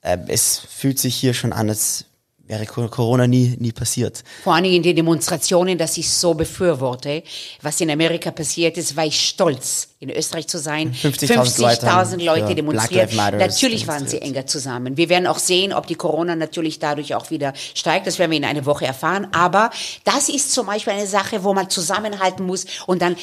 äh, 0.00 0.18
es 0.28 0.58
fühlt 0.68 0.98
sich 0.98 1.14
hier 1.14 1.34
schon 1.34 1.52
an, 1.52 1.68
als 1.68 2.06
wäre 2.46 2.66
Corona 2.66 3.26
nie, 3.26 3.56
nie 3.58 3.72
passiert. 3.72 4.22
Vor 4.42 4.54
allen 4.54 4.64
Dingen 4.64 4.76
in 4.76 4.82
den 4.82 4.96
Demonstrationen, 4.96 5.78
dass 5.78 5.96
ich 5.96 6.10
so 6.10 6.34
befürworte. 6.34 7.22
Was 7.62 7.80
in 7.80 7.90
Amerika 7.90 8.30
passiert 8.30 8.76
ist, 8.76 8.96
war 8.96 9.06
ich 9.06 9.28
stolz, 9.28 9.88
in 9.98 10.10
Österreich 10.10 10.46
zu 10.46 10.58
sein. 10.58 10.92
50.000 10.92 11.60
Leute, 11.60 11.86
50 11.86 12.24
Leute 12.24 12.54
demonstriert. 12.54 12.90
Black 12.90 13.12
Lives 13.12 13.16
Matter 13.16 13.36
Natürlich 13.38 13.86
waren 13.88 14.06
sie 14.06 14.18
demonstriert. 14.18 14.36
enger 14.36 14.46
zusammen. 14.46 14.96
Wir 14.96 15.08
werden 15.08 15.26
auch 15.26 15.38
sehen, 15.38 15.72
ob 15.72 15.86
die 15.86 15.94
Corona 15.94 16.36
natürlich 16.36 16.78
dadurch 16.78 17.14
auch 17.14 17.30
wieder 17.30 17.54
steigt. 17.74 18.06
Das 18.06 18.18
werden 18.18 18.30
wir 18.30 18.38
in 18.38 18.44
einer 18.44 18.66
Woche 18.66 18.84
erfahren. 18.84 19.28
Aber 19.32 19.70
das 20.04 20.28
ist 20.28 20.52
zum 20.52 20.66
Beispiel 20.66 20.92
eine 20.92 21.06
Sache, 21.06 21.44
wo 21.44 21.54
man 21.54 21.70
zusammenhalten 21.70 22.44
muss 22.44 22.66
und 22.86 23.00
dann 23.00 23.16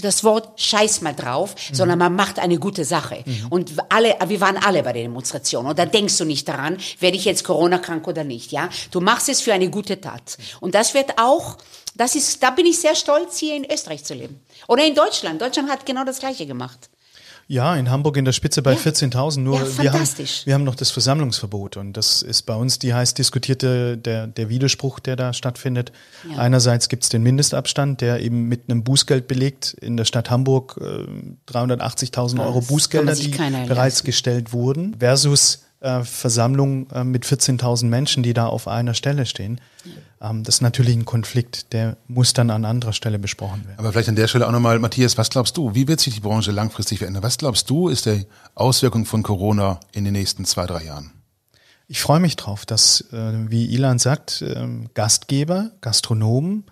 das 0.00 0.24
Wort 0.24 0.60
scheiß 0.60 1.00
mal 1.02 1.14
drauf, 1.14 1.54
sondern 1.72 1.98
man 1.98 2.14
macht 2.14 2.38
eine 2.38 2.58
gute 2.58 2.84
Sache. 2.84 3.24
Und 3.50 3.72
alle, 3.88 4.16
wir 4.26 4.40
waren 4.40 4.56
alle 4.56 4.82
bei 4.82 4.92
der 4.92 5.02
Demonstration. 5.02 5.66
Und 5.66 5.78
da 5.78 5.86
denkst 5.86 6.16
du 6.18 6.24
nicht 6.24 6.48
daran, 6.48 6.78
werde 7.00 7.16
ich 7.16 7.24
jetzt 7.24 7.44
Corona 7.44 7.78
krank 7.78 8.06
oder 8.06 8.24
nicht, 8.24 8.52
ja? 8.52 8.68
Du 8.90 9.00
machst 9.00 9.28
es 9.28 9.40
für 9.40 9.52
eine 9.52 9.70
gute 9.70 10.00
Tat. 10.00 10.38
Und 10.60 10.74
das 10.74 10.94
wird 10.94 11.18
auch, 11.18 11.58
das 11.94 12.14
ist, 12.14 12.42
da 12.42 12.50
bin 12.50 12.66
ich 12.66 12.78
sehr 12.78 12.94
stolz, 12.94 13.38
hier 13.38 13.54
in 13.54 13.64
Österreich 13.70 14.04
zu 14.04 14.14
leben. 14.14 14.40
Oder 14.68 14.86
in 14.86 14.94
Deutschland. 14.94 15.40
Deutschland 15.40 15.70
hat 15.70 15.86
genau 15.86 16.04
das 16.04 16.18
Gleiche 16.18 16.46
gemacht. 16.46 16.90
Ja, 17.48 17.76
in 17.76 17.90
Hamburg 17.90 18.16
in 18.16 18.24
der 18.24 18.32
Spitze 18.32 18.60
bei 18.60 18.74
14.000. 18.74 19.40
Nur 19.40 19.60
Ja, 19.60 19.82
wir, 19.82 19.92
haben, 19.92 20.08
wir 20.44 20.54
haben 20.54 20.64
noch 20.64 20.74
das 20.74 20.90
Versammlungsverbot 20.90 21.76
und 21.76 21.92
das 21.92 22.22
ist 22.22 22.42
bei 22.42 22.54
uns 22.54 22.80
die 22.80 22.92
heiß 22.92 23.14
diskutierte, 23.14 23.96
der, 23.96 24.26
der 24.26 24.48
Widerspruch, 24.48 24.98
der 24.98 25.14
da 25.14 25.32
stattfindet. 25.32 25.92
Ja. 26.28 26.38
Einerseits 26.38 26.88
gibt 26.88 27.04
es 27.04 27.08
den 27.08 27.22
Mindestabstand, 27.22 28.00
der 28.00 28.20
eben 28.20 28.48
mit 28.48 28.68
einem 28.68 28.82
Bußgeld 28.82 29.28
belegt. 29.28 29.74
In 29.80 29.96
der 29.96 30.04
Stadt 30.04 30.28
Hamburg 30.28 30.76
äh, 30.80 31.52
380.000 31.52 32.44
Euro 32.44 32.62
Bußgelder, 32.62 33.14
die 33.14 33.28
bereits 33.28 34.02
gestellt 34.02 34.52
wurden, 34.52 34.96
versus 34.98 35.65
äh, 35.80 36.02
Versammlung 36.02 36.90
äh, 36.90 37.04
mit 37.04 37.24
14.000 37.24 37.86
Menschen, 37.86 38.22
die 38.22 38.34
da 38.34 38.46
auf 38.46 38.68
einer 38.68 38.94
Stelle 38.94 39.26
stehen. 39.26 39.60
Ähm, 40.20 40.42
das 40.42 40.56
ist 40.56 40.60
natürlich 40.62 40.96
ein 40.96 41.04
Konflikt, 41.04 41.72
der 41.72 41.96
muss 42.08 42.32
dann 42.32 42.50
an 42.50 42.64
anderer 42.64 42.92
Stelle 42.92 43.18
besprochen 43.18 43.64
werden. 43.66 43.78
Aber 43.78 43.92
vielleicht 43.92 44.08
an 44.08 44.16
der 44.16 44.28
Stelle 44.28 44.46
auch 44.46 44.52
nochmal, 44.52 44.78
Matthias, 44.78 45.18
was 45.18 45.30
glaubst 45.30 45.56
du? 45.56 45.74
Wie 45.74 45.88
wird 45.88 46.00
sich 46.00 46.14
die 46.14 46.20
Branche 46.20 46.50
langfristig 46.50 46.98
verändern? 46.98 47.22
Was 47.22 47.38
glaubst 47.38 47.68
du, 47.70 47.88
ist 47.88 48.06
die 48.06 48.26
Auswirkung 48.54 49.04
von 49.04 49.22
Corona 49.22 49.80
in 49.92 50.04
den 50.04 50.12
nächsten 50.12 50.44
zwei, 50.44 50.66
drei 50.66 50.84
Jahren? 50.84 51.12
Ich 51.88 52.00
freue 52.00 52.20
mich 52.20 52.36
drauf, 52.36 52.66
dass, 52.66 53.02
äh, 53.12 53.50
wie 53.50 53.66
Ilan 53.66 53.98
sagt, 53.98 54.42
ähm, 54.42 54.88
Gastgeber, 54.94 55.70
Gastronomen 55.82 56.64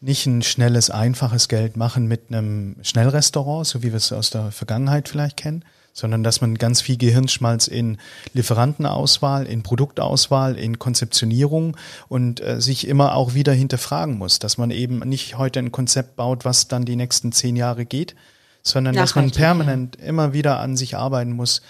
nicht 0.00 0.26
ein 0.26 0.42
schnelles, 0.42 0.90
einfaches 0.90 1.48
Geld 1.48 1.76
machen 1.76 2.06
mit 2.06 2.28
einem 2.28 2.76
Schnellrestaurant, 2.82 3.66
so 3.66 3.82
wie 3.82 3.88
wir 3.88 3.96
es 3.96 4.12
aus 4.12 4.30
der 4.30 4.52
Vergangenheit 4.52 5.08
vielleicht 5.08 5.36
kennen, 5.36 5.64
sondern 5.98 6.22
dass 6.22 6.40
man 6.40 6.56
ganz 6.56 6.80
viel 6.80 6.96
Gehirnschmalz 6.96 7.66
in 7.66 7.98
Lieferantenauswahl, 8.32 9.46
in 9.46 9.64
Produktauswahl, 9.64 10.56
in 10.56 10.78
Konzeptionierung 10.78 11.76
und 12.08 12.40
äh, 12.40 12.60
sich 12.60 12.86
immer 12.86 13.16
auch 13.16 13.34
wieder 13.34 13.52
hinterfragen 13.52 14.16
muss, 14.16 14.38
dass 14.38 14.58
man 14.58 14.70
eben 14.70 15.00
nicht 15.00 15.38
heute 15.38 15.58
ein 15.58 15.72
Konzept 15.72 16.14
baut, 16.14 16.44
was 16.44 16.68
dann 16.68 16.84
die 16.84 16.94
nächsten 16.94 17.32
zehn 17.32 17.56
Jahre 17.56 17.84
geht, 17.84 18.14
sondern 18.62 18.94
dass 18.94 19.16
man 19.16 19.26
Nachhaltig, 19.26 19.40
ja. 19.40 19.46
permanent 19.46 19.96
immer 19.96 20.32
wieder 20.32 20.60
an 20.60 20.76
sich 20.76 20.96
arbeiten 20.96 21.32
muss. 21.32 21.62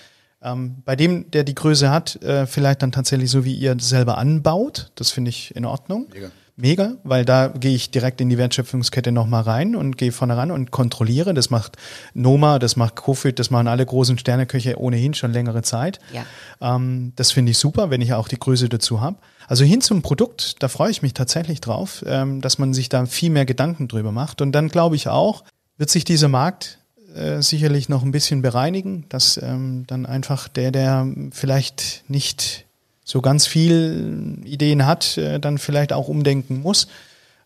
Ähm, 0.43 0.83
bei 0.85 0.95
dem, 0.95 1.31
der 1.31 1.43
die 1.43 1.55
Größe 1.55 1.91
hat, 1.91 2.23
äh, 2.23 2.47
vielleicht 2.47 2.83
dann 2.83 2.93
tatsächlich 2.93 3.31
so 3.31 3.47
wie 3.47 3.55
ihr 3.55 3.77
selber 3.81 4.19
anbaut. 4.19 4.93
Das 4.95 5.11
finde 5.11 5.31
ich 5.31 5.57
in 5.57 5.65
Ordnung. 5.65 6.07
Mega. 6.13 6.31
Mega, 6.61 6.97
weil 7.05 7.25
da 7.25 7.47
gehe 7.47 7.77
ich 7.77 7.93
direkt 7.93 8.21
in 8.21 8.29
die 8.29 8.37
Wertschöpfungskette 8.37 9.13
nochmal 9.13 9.43
rein 9.43 9.77
und 9.77 9.97
gehe 9.97 10.11
vorne 10.11 10.37
ran 10.37 10.51
und 10.51 10.73
kontrolliere. 10.73 11.33
Das 11.33 11.51
macht 11.51 11.77
Noma, 12.15 12.59
das 12.59 12.75
macht 12.75 12.97
Kofit, 12.97 13.39
das 13.39 13.53
machen 13.53 13.69
alle 13.69 13.87
großen 13.87 14.19
Sterneköche 14.19 14.77
ohnehin 14.77 15.15
schon 15.15 15.33
längere 15.33 15.63
Zeit. 15.63 16.01
Ja. 16.13 16.25
Ähm, 16.61 17.13
das 17.15 17.31
finde 17.31 17.53
ich 17.53 17.59
super, 17.59 17.91
wenn 17.91 18.01
ich 18.01 18.13
auch 18.13 18.27
die 18.27 18.41
Größe 18.41 18.69
dazu 18.69 19.01
habe. 19.01 19.19
Also 19.47 19.65
hin 19.65 19.81
zum 19.81 20.03
Produkt, 20.03 20.61
da 20.61 20.67
freue 20.67 20.91
ich 20.91 21.01
mich 21.01 21.15
tatsächlich 21.15 21.61
drauf, 21.61 22.05
ähm, 22.05 22.41
dass 22.41 22.59
man 22.59 22.75
sich 22.75 22.89
da 22.89 23.07
viel 23.07 23.31
mehr 23.31 23.47
Gedanken 23.47 23.87
drüber 23.87 24.11
macht. 24.11 24.41
Und 24.41 24.51
dann 24.51 24.67
glaube 24.67 24.97
ich 24.97 25.07
auch, 25.07 25.45
wird 25.77 25.91
sich 25.91 26.05
dieser 26.05 26.27
Markt 26.27 26.81
äh, 27.15 27.41
sicherlich 27.41 27.89
noch 27.89 28.03
ein 28.03 28.11
bisschen 28.11 28.43
bereinigen, 28.43 29.05
dass 29.11 29.41
ähm, 29.41 29.85
dann 29.87 30.07
einfach 30.07 30.49
der, 30.49 30.73
der 30.73 31.07
vielleicht 31.31 32.03
nicht 32.09 32.67
so 33.09 33.23
ganz 33.23 33.47
viel 33.47 34.39
Ideen 34.45 34.85
hat, 34.85 35.17
äh, 35.17 35.41
dann 35.41 35.57
vielleicht 35.57 35.95
auch 35.95 36.09
umdenken 36.09 36.61
muss. 36.61 36.89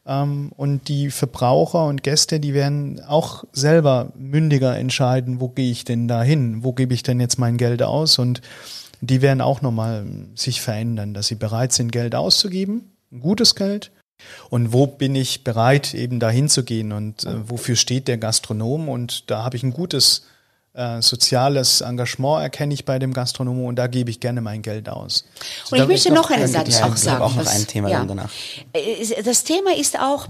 Ähm, 0.05 0.51
und 0.57 0.89
die 0.89 1.11
Verbraucher 1.11 1.87
und 1.87 2.03
Gäste, 2.03 2.41
die 2.41 2.53
werden 2.53 3.01
auch 3.07 3.45
selber 3.53 4.13
mündiger 4.19 4.77
entscheiden, 4.77 5.41
wo 5.41 5.49
gehe 5.49 5.71
ich 5.71 5.85
denn 5.85 6.09
da 6.09 6.25
hin, 6.25 6.65
wo 6.65 6.73
gebe 6.73 6.95
ich 6.95 7.05
denn 7.05 7.21
jetzt 7.21 7.39
mein 7.39 7.59
Geld 7.59 7.81
aus 7.85 8.19
und 8.19 8.43
die 9.01 9.23
werden 9.23 9.41
auch 9.41 9.63
nochmal 9.63 10.05
sich 10.35 10.61
verändern, 10.61 11.15
dass 11.15 11.29
sie 11.29 11.37
bereit 11.37 11.73
sind, 11.73 11.93
Geld 11.93 12.17
auszugeben, 12.17 12.91
ein 13.13 13.21
gutes 13.21 13.55
Geld. 13.55 13.93
Und 14.51 14.73
wo 14.73 14.87
bin 14.89 15.15
ich 15.15 15.45
bereit, 15.45 15.95
eben 15.95 16.19
dahin 16.19 16.49
zu 16.49 16.65
gehen 16.65 16.91
und 16.91 17.25
äh, 17.25 17.49
wofür 17.49 17.77
steht 17.77 18.09
der 18.09 18.19
Gastronom? 18.19 18.89
Und 18.89 19.31
da 19.31 19.45
habe 19.45 19.57
ich 19.57 19.63
ein 19.63 19.73
gutes 19.73 20.27
äh, 20.75 21.03
soziales 21.03 21.81
Engagement, 21.83 22.43
erkenne 22.43 22.73
ich 22.75 22.85
bei 22.85 22.99
dem 22.99 23.13
Gastronomen 23.13 23.67
und 23.67 23.77
da 23.77 23.87
gebe 23.87 24.11
ich 24.11 24.21
gerne 24.21 24.41
mein 24.41 24.63
Geld 24.63 24.89
aus. 24.89 25.25
Und 25.71 25.79
ich 25.79 25.87
möchte 25.87 26.13
noch 26.13 26.31
einen 26.31 26.43
Ja, 26.43 26.49
Satz 26.49 26.79
ja, 26.79 26.87
auch 26.87 26.97
sagen. 26.97 27.23
auch 27.23 27.35
noch 27.35 27.47
ein 27.47 27.67
Thema 27.67 27.91
dann 27.91 28.09
danach. 28.09 28.31
Äh, 28.73 29.23
Das 29.23 29.45
Thema 29.45 29.75
ist 29.77 29.99
auch, 29.99 30.29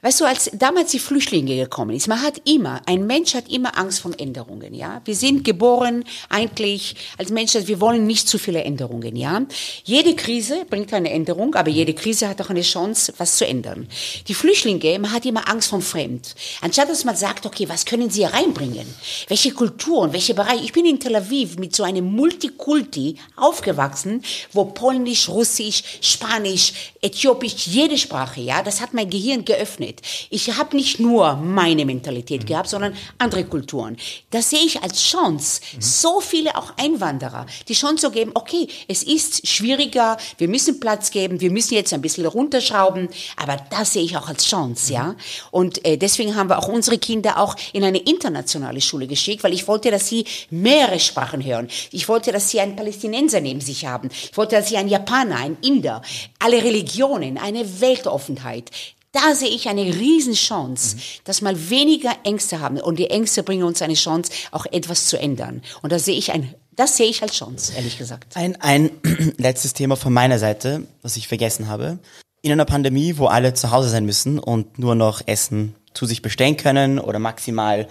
weißt 0.00 0.20
du, 0.20 0.24
als 0.26 0.50
damals 0.52 0.92
die 0.92 1.00
Flüchtlinge 1.00 1.56
gekommen 1.56 1.96
ist, 1.96 2.06
man 2.06 2.22
hat 2.22 2.40
immer, 2.48 2.80
ein 2.86 3.06
Mensch 3.06 3.34
hat 3.34 3.48
immer 3.48 3.76
Angst 3.76 4.00
vor 4.00 4.12
Änderungen, 4.16 4.72
ja. 4.72 5.02
Wir 5.04 5.16
sind 5.16 5.44
geboren 5.44 6.04
eigentlich 6.28 6.94
als 7.18 7.30
Menschen, 7.30 7.66
wir 7.66 7.80
wollen 7.80 8.06
nicht 8.06 8.28
zu 8.28 8.38
viele 8.38 8.62
Änderungen, 8.62 9.16
ja. 9.16 9.42
Jede 9.84 10.14
Krise 10.14 10.64
bringt 10.70 10.92
eine 10.92 11.10
Änderung, 11.10 11.54
aber 11.56 11.70
jede 11.70 11.94
Krise 11.94 12.28
hat 12.28 12.40
auch 12.40 12.50
eine 12.50 12.62
Chance, 12.62 13.12
was 13.18 13.36
zu 13.36 13.46
ändern. 13.46 13.88
Die 14.28 14.34
Flüchtlinge, 14.34 14.98
man 15.00 15.12
hat 15.12 15.26
immer 15.26 15.48
Angst 15.48 15.70
vom 15.70 15.82
Fremd. 15.82 16.36
Anstatt 16.60 16.88
dass 16.88 17.04
man 17.04 17.16
sagt, 17.16 17.44
okay, 17.44 17.68
was 17.68 17.84
können 17.84 18.08
sie 18.08 18.24
reinbringen? 18.24 18.86
Welche 19.26 19.50
Kulturen, 19.52 20.12
welche 20.12 20.34
Bereiche? 20.34 20.64
Ich 20.64 20.72
bin 20.72 20.86
in 20.86 21.00
Tel 21.00 21.16
Aviv 21.16 21.58
mit 21.58 21.74
so 21.74 21.82
einem 21.82 22.04
Multikulti 22.04 23.16
aufgewachsen, 23.36 24.22
wo 24.52 24.64
Polnisch, 24.64 25.28
Russisch, 25.28 25.82
Spanisch, 26.00 26.72
Äthiopisch, 27.00 27.66
jede 27.66 27.98
Sprache, 27.98 28.40
ja, 28.40 28.62
das 28.62 28.80
hat 28.80 28.94
mein 28.94 29.10
Gehirn 29.10 29.44
geöffnet. 29.44 29.87
Ich 30.30 30.56
habe 30.56 30.76
nicht 30.76 31.00
nur 31.00 31.36
meine 31.36 31.84
Mentalität 31.84 32.46
gehabt, 32.46 32.68
sondern 32.68 32.94
andere 33.18 33.44
Kulturen. 33.44 33.96
Das 34.30 34.50
sehe 34.50 34.64
ich 34.64 34.82
als 34.82 35.02
Chance, 35.02 35.60
so 35.78 36.20
viele 36.20 36.56
auch 36.56 36.72
Einwanderer, 36.76 37.46
die 37.68 37.74
Chance 37.74 38.06
zu 38.06 38.10
geben, 38.10 38.32
okay, 38.34 38.68
es 38.86 39.02
ist 39.02 39.46
schwieriger, 39.46 40.16
wir 40.38 40.48
müssen 40.48 40.80
Platz 40.80 41.10
geben, 41.10 41.40
wir 41.40 41.50
müssen 41.50 41.74
jetzt 41.74 41.92
ein 41.92 42.02
bisschen 42.02 42.26
runterschrauben, 42.26 43.08
aber 43.36 43.56
das 43.70 43.92
sehe 43.92 44.02
ich 44.02 44.16
auch 44.16 44.28
als 44.28 44.46
Chance, 44.46 44.92
ja. 44.92 45.16
Und 45.50 45.84
äh, 45.84 45.96
deswegen 45.96 46.36
haben 46.36 46.48
wir 46.48 46.58
auch 46.58 46.68
unsere 46.68 46.98
Kinder 46.98 47.38
auch 47.38 47.56
in 47.72 47.84
eine 47.84 47.98
internationale 47.98 48.80
Schule 48.80 49.06
geschickt, 49.06 49.42
weil 49.44 49.52
ich 49.52 49.66
wollte, 49.68 49.90
dass 49.90 50.08
sie 50.08 50.24
mehrere 50.50 51.00
Sprachen 51.00 51.44
hören. 51.44 51.68
Ich 51.90 52.08
wollte, 52.08 52.32
dass 52.32 52.50
sie 52.50 52.60
einen 52.60 52.76
Palästinenser 52.76 53.40
neben 53.40 53.60
sich 53.60 53.86
haben. 53.86 54.08
Ich 54.12 54.36
wollte, 54.36 54.56
dass 54.56 54.68
sie 54.68 54.76
einen 54.76 54.88
Japaner, 54.88 55.36
einen 55.36 55.58
Inder, 55.62 56.02
alle 56.38 56.62
Religionen, 56.62 57.38
eine 57.38 57.80
Weltoffenheit. 57.80 58.70
Da 59.12 59.34
sehe 59.34 59.48
ich 59.48 59.68
eine 59.68 59.82
Riesenchance, 59.82 60.96
dass 61.24 61.40
mal 61.40 61.70
weniger 61.70 62.14
Ängste 62.24 62.60
haben. 62.60 62.78
Und 62.78 62.98
die 62.98 63.08
Ängste 63.08 63.42
bringen 63.42 63.62
uns 63.62 63.80
eine 63.80 63.94
Chance, 63.94 64.30
auch 64.50 64.66
etwas 64.66 65.06
zu 65.06 65.18
ändern. 65.18 65.62
Und 65.82 65.92
da 65.92 65.98
sehe 65.98 66.16
ich 66.16 66.32
ein, 66.32 66.54
das 66.76 66.96
sehe 66.96 67.06
ich 67.06 67.22
als 67.22 67.34
Chance, 67.34 67.72
ehrlich 67.74 67.96
gesagt. 67.96 68.36
Ein, 68.36 68.60
ein 68.60 68.90
letztes 69.38 69.72
Thema 69.72 69.96
von 69.96 70.12
meiner 70.12 70.38
Seite, 70.38 70.86
was 71.00 71.16
ich 71.16 71.26
vergessen 71.26 71.68
habe. 71.68 71.98
In 72.42 72.52
einer 72.52 72.66
Pandemie, 72.66 73.16
wo 73.16 73.26
alle 73.26 73.54
zu 73.54 73.70
Hause 73.70 73.88
sein 73.88 74.04
müssen 74.04 74.38
und 74.38 74.78
nur 74.78 74.94
noch 74.94 75.22
Essen 75.26 75.74
zu 75.94 76.04
sich 76.04 76.20
bestellen 76.20 76.56
können 76.56 76.98
oder 76.98 77.18
maximal 77.18 77.88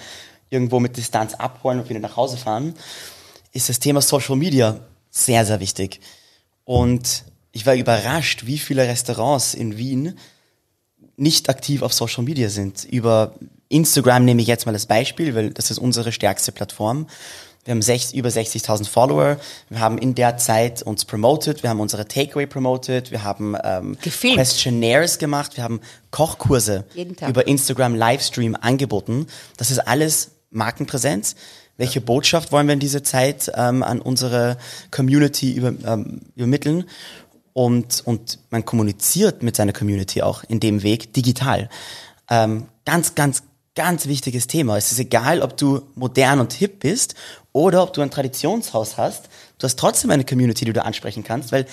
irgendwo 0.50 0.80
mit 0.80 0.98
Distanz 0.98 1.34
abholen 1.34 1.80
und 1.80 1.90
wieder 1.90 2.00
nach 2.00 2.16
Hause 2.16 2.38
fahren, 2.38 2.76
ist 3.54 3.70
das 3.70 3.80
Thema 3.80 4.02
Social 4.02 4.36
Media 4.36 4.80
sehr, 5.10 5.46
sehr 5.46 5.60
wichtig. 5.60 6.00
Und 6.64 7.24
ich 7.52 7.66
war 7.66 7.76
überrascht, 7.76 8.46
wie 8.46 8.60
viele 8.60 8.84
Restaurants 8.84 9.56
in 9.56 9.78
Wien 9.78 10.18
nicht 11.18 11.50
aktiv 11.50 11.82
auf 11.82 11.94
Social 11.94 12.24
Media 12.24 12.50
sind. 12.50 12.86
Über 12.86 13.34
Instagram 13.70 14.24
nehme 14.24 14.42
ich 14.42 14.48
jetzt 14.48 14.66
mal 14.66 14.74
als 14.74 14.86
Beispiel, 14.86 15.36
weil 15.36 15.50
das 15.50 15.72
ist 15.72 15.80
unsere 15.80 16.12
stärkste 16.12 16.52
Plattform. 16.52 17.08
Wir 17.66 17.74
haben 17.74 17.82
sech, 17.82 18.14
über 18.14 18.30
60.000 18.30 18.88
Follower. 18.88 19.38
Wir 19.68 19.80
haben 19.82 19.98
in 19.98 20.16
der 20.16 20.38
Zeit 20.38 20.84
uns 20.84 21.04
promoted. 21.04 21.64
Wir 21.64 21.70
haben 21.70 21.82
unsere 21.82 22.08
Takeaway 22.08 22.46
promoted. 22.46 23.12
Wir 23.12 23.26
haben 23.26 23.58
ähm, 23.62 23.98
Gefilmt. 24.02 24.38
Questionnaires 24.38 25.18
gemacht. 25.18 25.58
Wir 25.58 25.66
haben 25.66 25.82
Kochkurse 26.10 26.86
über 27.28 27.46
Instagram 27.46 27.94
Livestream 27.94 28.56
angeboten. 28.56 29.28
Das 29.58 29.70
ist 29.70 29.80
alles 29.80 30.32
Markenpräsenz. 30.50 31.36
Welche 31.76 32.00
Botschaft 32.00 32.54
wollen 32.54 32.68
wir 32.68 32.74
in 32.74 32.80
dieser 32.80 33.04
Zeit 33.04 33.52
ähm, 33.54 33.84
an 33.84 34.00
unsere 34.02 34.58
Community 34.90 35.52
über, 35.52 35.74
ähm, 35.86 36.22
übermitteln? 36.36 36.86
Und, 37.58 38.04
und 38.06 38.38
man 38.52 38.66
kommuniziert 38.66 39.42
mit 39.42 39.56
seiner 39.56 39.74
Community 39.74 40.22
auch 40.22 40.44
in 40.44 40.60
dem 40.60 40.84
Weg 40.84 41.12
digital. 41.14 41.70
Ähm, 42.30 42.68
ganz, 42.86 43.16
ganz, 43.16 43.42
ganz 43.74 44.06
wichtiges 44.06 44.46
Thema. 44.46 44.78
Es 44.78 44.92
ist 44.92 45.00
egal, 45.00 45.42
ob 45.42 45.58
du 45.58 45.82
modern 45.96 46.40
und 46.40 46.54
hip 46.54 46.82
bist 46.82 47.16
oder 47.54 47.82
ob 47.82 47.94
du 47.94 48.02
ein 48.02 48.12
Traditionshaus 48.12 48.98
hast. 48.98 49.26
Du 49.58 49.64
hast 49.64 49.80
trotzdem 49.80 50.12
eine 50.12 50.24
Community, 50.24 50.66
die 50.66 50.74
du 50.74 50.86
ansprechen 50.86 51.24
kannst, 51.24 51.52
weil 51.52 51.66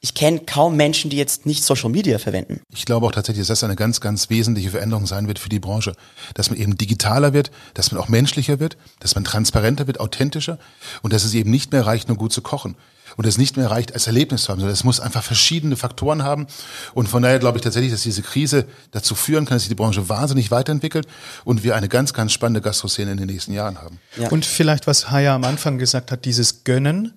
ich 0.00 0.12
kenne 0.12 0.40
kaum 0.40 0.76
Menschen, 0.76 1.08
die 1.08 1.16
jetzt 1.16 1.46
nicht 1.46 1.64
Social 1.64 1.88
Media 1.88 2.18
verwenden. 2.18 2.60
Ich 2.68 2.84
glaube 2.84 3.06
auch 3.06 3.12
tatsächlich, 3.12 3.46
dass 3.46 3.60
das 3.60 3.64
eine 3.64 3.76
ganz, 3.76 4.02
ganz 4.02 4.28
wesentliche 4.28 4.68
Veränderung 4.68 5.06
sein 5.06 5.28
wird 5.28 5.38
für 5.38 5.48
die 5.48 5.60
Branche. 5.60 5.94
Dass 6.34 6.50
man 6.50 6.58
eben 6.58 6.76
digitaler 6.76 7.32
wird, 7.32 7.50
dass 7.72 7.90
man 7.90 8.02
auch 8.02 8.08
menschlicher 8.08 8.60
wird, 8.60 8.76
dass 9.00 9.14
man 9.14 9.24
transparenter 9.24 9.86
wird, 9.86 9.98
authentischer 9.98 10.58
und 11.00 11.14
dass 11.14 11.24
es 11.24 11.32
eben 11.32 11.50
nicht 11.50 11.72
mehr 11.72 11.86
reicht, 11.86 12.08
nur 12.08 12.18
gut 12.18 12.34
zu 12.34 12.42
kochen. 12.42 12.76
Und 13.16 13.26
es 13.26 13.38
nicht 13.38 13.56
mehr 13.56 13.70
reicht, 13.70 13.94
als 13.94 14.06
Erlebnis 14.06 14.44
zu 14.44 14.48
haben, 14.50 14.60
sondern 14.60 14.74
es 14.74 14.84
muss 14.84 15.00
einfach 15.00 15.22
verschiedene 15.22 15.76
Faktoren 15.76 16.22
haben. 16.22 16.46
Und 16.94 17.08
von 17.08 17.22
daher 17.22 17.38
glaube 17.38 17.58
ich 17.58 17.64
tatsächlich, 17.64 17.92
dass 17.92 18.02
diese 18.02 18.22
Krise 18.22 18.66
dazu 18.90 19.14
führen 19.14 19.44
kann, 19.44 19.56
dass 19.56 19.62
sich 19.62 19.68
die 19.68 19.74
Branche 19.74 20.08
wahnsinnig 20.08 20.50
weiterentwickelt 20.50 21.06
und 21.44 21.62
wir 21.62 21.76
eine 21.76 21.88
ganz, 21.88 22.12
ganz 22.12 22.32
spannende 22.32 22.60
Gastroszene 22.60 23.12
in 23.12 23.18
den 23.18 23.26
nächsten 23.26 23.52
Jahren 23.52 23.80
haben. 23.80 23.98
Ja. 24.16 24.28
Und 24.28 24.44
vielleicht, 24.44 24.86
was 24.86 25.10
Haya 25.10 25.34
am 25.34 25.44
Anfang 25.44 25.78
gesagt 25.78 26.10
hat, 26.10 26.24
dieses 26.24 26.64
Gönnen, 26.64 27.12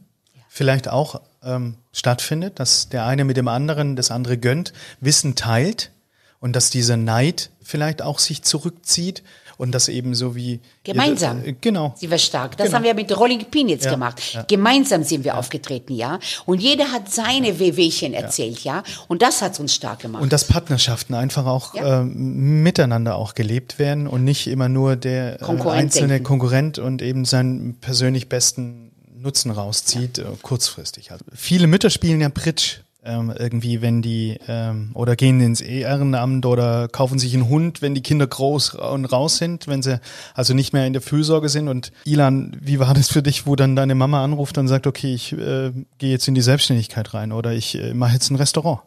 vielleicht 0.50 0.88
auch 0.88 1.22
ähm, 1.44 1.76
stattfindet, 1.92 2.60
dass 2.60 2.90
der 2.90 3.06
eine 3.06 3.26
mit 3.26 3.38
dem 3.38 3.48
anderen 3.48 3.96
das 3.96 4.12
andere 4.12 4.38
gönnt, 4.38 4.74
Wissen 5.00 5.36
teilt 5.36 5.92
und 6.40 6.56
dass 6.56 6.70
dieser 6.70 6.98
Neid 6.98 7.50
vielleicht 7.62 8.02
auch 8.02 8.20
sich 8.20 8.44
zurückzieht 8.44 9.24
und 9.58 9.72
das 9.72 9.88
eben 9.88 10.16
so 10.16 10.36
wie 10.36 10.60
gemeinsam. 10.84 11.44
Äh, 11.44 11.56
genau. 11.60 11.94
Sie 11.98 12.10
war 12.10 12.18
stark. 12.18 12.58
Das 12.58 12.68
genau. 12.68 12.78
haben 12.78 12.84
wir 12.84 12.94
mit 12.94 13.16
Rolling 13.18 13.46
Pin 13.46 13.70
jetzt 13.70 13.86
ja, 13.86 13.92
gemacht. 13.92 14.22
Ja. 14.34 14.44
Gemeinsam 14.44 15.04
sind 15.04 15.24
wir 15.24 15.34
ja. 15.34 15.38
aufgetreten, 15.38 15.94
ja. 15.94 16.20
Und 16.46 16.62
jeder 16.62 16.92
hat 16.92 17.12
seine 17.12 17.60
Wehwehchen 17.60 18.14
erzählt, 18.14 18.64
ja. 18.64 18.84
Und 19.08 19.22
das 19.22 19.42
hat 19.42 19.60
uns 19.60 19.74
stark 19.76 20.00
gemacht. 20.00 20.24
Und 20.24 20.34
dass 20.34 20.46
Partnerschaften 20.46 21.14
einfach 21.14 21.46
auch 21.46 21.76
äh, 21.76 22.04
miteinander 22.04 23.16
auch 23.16 23.34
gelebt 23.34 23.80
werden 23.80 24.08
und 24.08 24.24
nicht 24.24 24.48
immer 24.48 24.70
nur 24.70 24.96
der 24.96 25.42
äh, 25.42 25.70
einzelne 25.70 26.08
denken. 26.08 26.24
Konkurrent 26.24 26.80
und 26.80 27.02
eben 27.02 27.26
seinen 27.26 27.76
persönlich 27.76 28.30
besten 28.30 28.92
Nutzen 29.18 29.52
rauszieht, 29.52 30.18
ja. 30.20 30.26
äh, 30.26 30.36
kurzfristig. 30.42 31.12
Also 31.12 31.26
viele 31.34 31.68
Mütter 31.68 31.90
spielen 31.90 32.22
ja 32.22 32.30
Bridge 32.30 32.85
ähm, 33.06 33.34
irgendwie, 33.38 33.82
wenn 33.82 34.02
die 34.02 34.38
ähm, 34.48 34.92
oder 34.94 35.16
gehen 35.16 35.40
ins 35.40 35.62
Ehrenamt 35.62 36.46
oder 36.46 36.88
kaufen 36.88 37.20
sich 37.20 37.34
einen 37.34 37.48
Hund, 37.48 37.82
wenn 37.82 37.96
die 37.96 38.02
Kinder 38.02 38.28
groß 38.28 38.76
und 38.76 39.06
raus 39.06 39.38
sind, 39.38 39.68
wenn 39.68 39.82
sie 39.82 40.00
also 40.34 40.54
nicht 40.54 40.74
mehr 40.74 40.88
in 40.88 40.94
der 40.94 41.02
Fürsorge 41.02 41.50
sind. 41.50 41.68
Und 41.68 41.92
Ilan, 42.04 42.58
wie 42.60 42.80
war 42.80 42.94
das 42.94 43.10
für 43.10 43.22
dich, 43.22 43.46
wo 43.46 43.56
dann 43.56 43.76
deine 43.76 43.96
Mama 43.96 44.24
anruft 44.24 44.58
und 44.58 44.68
sagt, 44.68 44.88
okay, 44.88 45.14
ich 45.14 45.34
äh, 45.34 45.72
gehe 45.98 46.12
jetzt 46.12 46.28
in 46.28 46.36
die 46.36 46.42
Selbstständigkeit 46.42 47.14
rein 47.14 47.32
oder 47.32 47.54
ich 47.54 47.76
äh, 47.76 47.94
mache 47.94 48.14
jetzt 48.14 48.30
ein 48.32 48.36
Restaurant? 48.36 48.82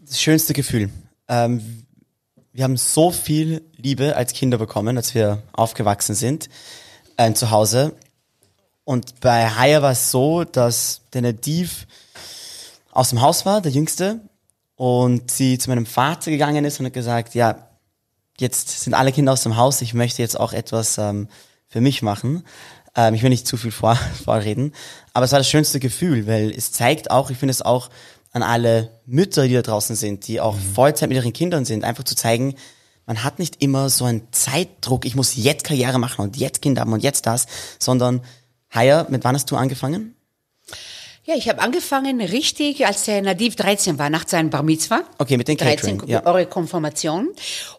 Das 0.00 0.20
schönste 0.20 0.52
Gefühl. 0.52 0.90
Ähm, 1.28 1.84
wir 2.52 2.64
haben 2.64 2.76
so 2.76 3.10
viel 3.10 3.62
Liebe 3.76 4.16
als 4.16 4.32
Kinder 4.32 4.58
bekommen, 4.58 4.96
als 4.96 5.14
wir 5.14 5.42
aufgewachsen 5.52 6.14
sind 6.14 6.48
äh, 7.16 7.32
zu 7.32 7.50
Hause. 7.50 7.94
Und 8.84 9.20
bei 9.20 9.48
Haya 9.48 9.80
war 9.82 9.92
es 9.92 10.10
so, 10.10 10.44
dass 10.44 11.02
der 11.12 11.22
Nativ 11.22 11.86
aus 12.92 13.10
dem 13.10 13.20
Haus 13.20 13.44
war, 13.44 13.60
der 13.60 13.72
Jüngste, 13.72 14.20
und 14.76 15.30
sie 15.30 15.58
zu 15.58 15.70
meinem 15.70 15.86
Vater 15.86 16.30
gegangen 16.30 16.64
ist 16.64 16.80
und 16.80 16.86
hat 16.86 16.92
gesagt, 16.92 17.34
ja, 17.34 17.68
jetzt 18.38 18.82
sind 18.82 18.94
alle 18.94 19.12
Kinder 19.12 19.32
aus 19.32 19.42
dem 19.42 19.56
Haus, 19.56 19.82
ich 19.82 19.94
möchte 19.94 20.22
jetzt 20.22 20.38
auch 20.38 20.52
etwas 20.52 20.98
ähm, 20.98 21.28
für 21.68 21.80
mich 21.80 22.02
machen. 22.02 22.44
Ähm, 22.96 23.14
ich 23.14 23.22
will 23.22 23.30
nicht 23.30 23.46
zu 23.46 23.56
viel 23.56 23.70
vor, 23.70 23.94
vorreden, 24.24 24.72
aber 25.12 25.24
es 25.24 25.32
war 25.32 25.38
das 25.38 25.48
schönste 25.48 25.80
Gefühl, 25.80 26.26
weil 26.26 26.50
es 26.50 26.72
zeigt 26.72 27.10
auch, 27.10 27.30
ich 27.30 27.38
finde 27.38 27.52
es 27.52 27.62
auch 27.62 27.90
an 28.32 28.42
alle 28.42 28.90
Mütter, 29.06 29.46
die 29.46 29.54
da 29.54 29.62
draußen 29.62 29.94
sind, 29.94 30.26
die 30.26 30.40
auch 30.40 30.56
mhm. 30.56 30.74
Vollzeit 30.74 31.08
mit 31.08 31.16
ihren 31.16 31.32
Kindern 31.32 31.64
sind, 31.64 31.84
einfach 31.84 32.04
zu 32.04 32.16
zeigen, 32.16 32.54
man 33.06 33.24
hat 33.24 33.38
nicht 33.38 33.62
immer 33.62 33.90
so 33.90 34.04
einen 34.04 34.32
Zeitdruck, 34.32 35.04
ich 35.04 35.14
muss 35.14 35.36
jetzt 35.36 35.64
Karriere 35.64 35.98
machen 35.98 36.22
und 36.22 36.36
jetzt 36.36 36.62
Kinder 36.62 36.82
haben 36.82 36.92
und 36.92 37.02
jetzt 37.02 37.26
das, 37.26 37.46
sondern 37.78 38.22
Haya, 38.70 39.06
mit 39.10 39.22
wann 39.24 39.34
hast 39.34 39.50
du 39.50 39.56
angefangen? 39.56 40.14
Ja, 41.24 41.36
ich 41.36 41.48
habe 41.48 41.60
angefangen 41.60 42.20
richtig, 42.20 42.84
als 42.84 43.04
der 43.04 43.22
Nadiv 43.22 43.54
13 43.54 43.96
war, 43.96 44.10
nach 44.10 44.26
seinem 44.26 44.50
Bar 44.50 44.64
Mitzvah. 44.64 45.04
Okay, 45.18 45.36
mit 45.36 45.46
den 45.46 45.56
Catering, 45.56 45.98
13, 45.98 46.10
ja. 46.10 46.26
eure 46.26 46.46
Konfirmation. 46.46 47.28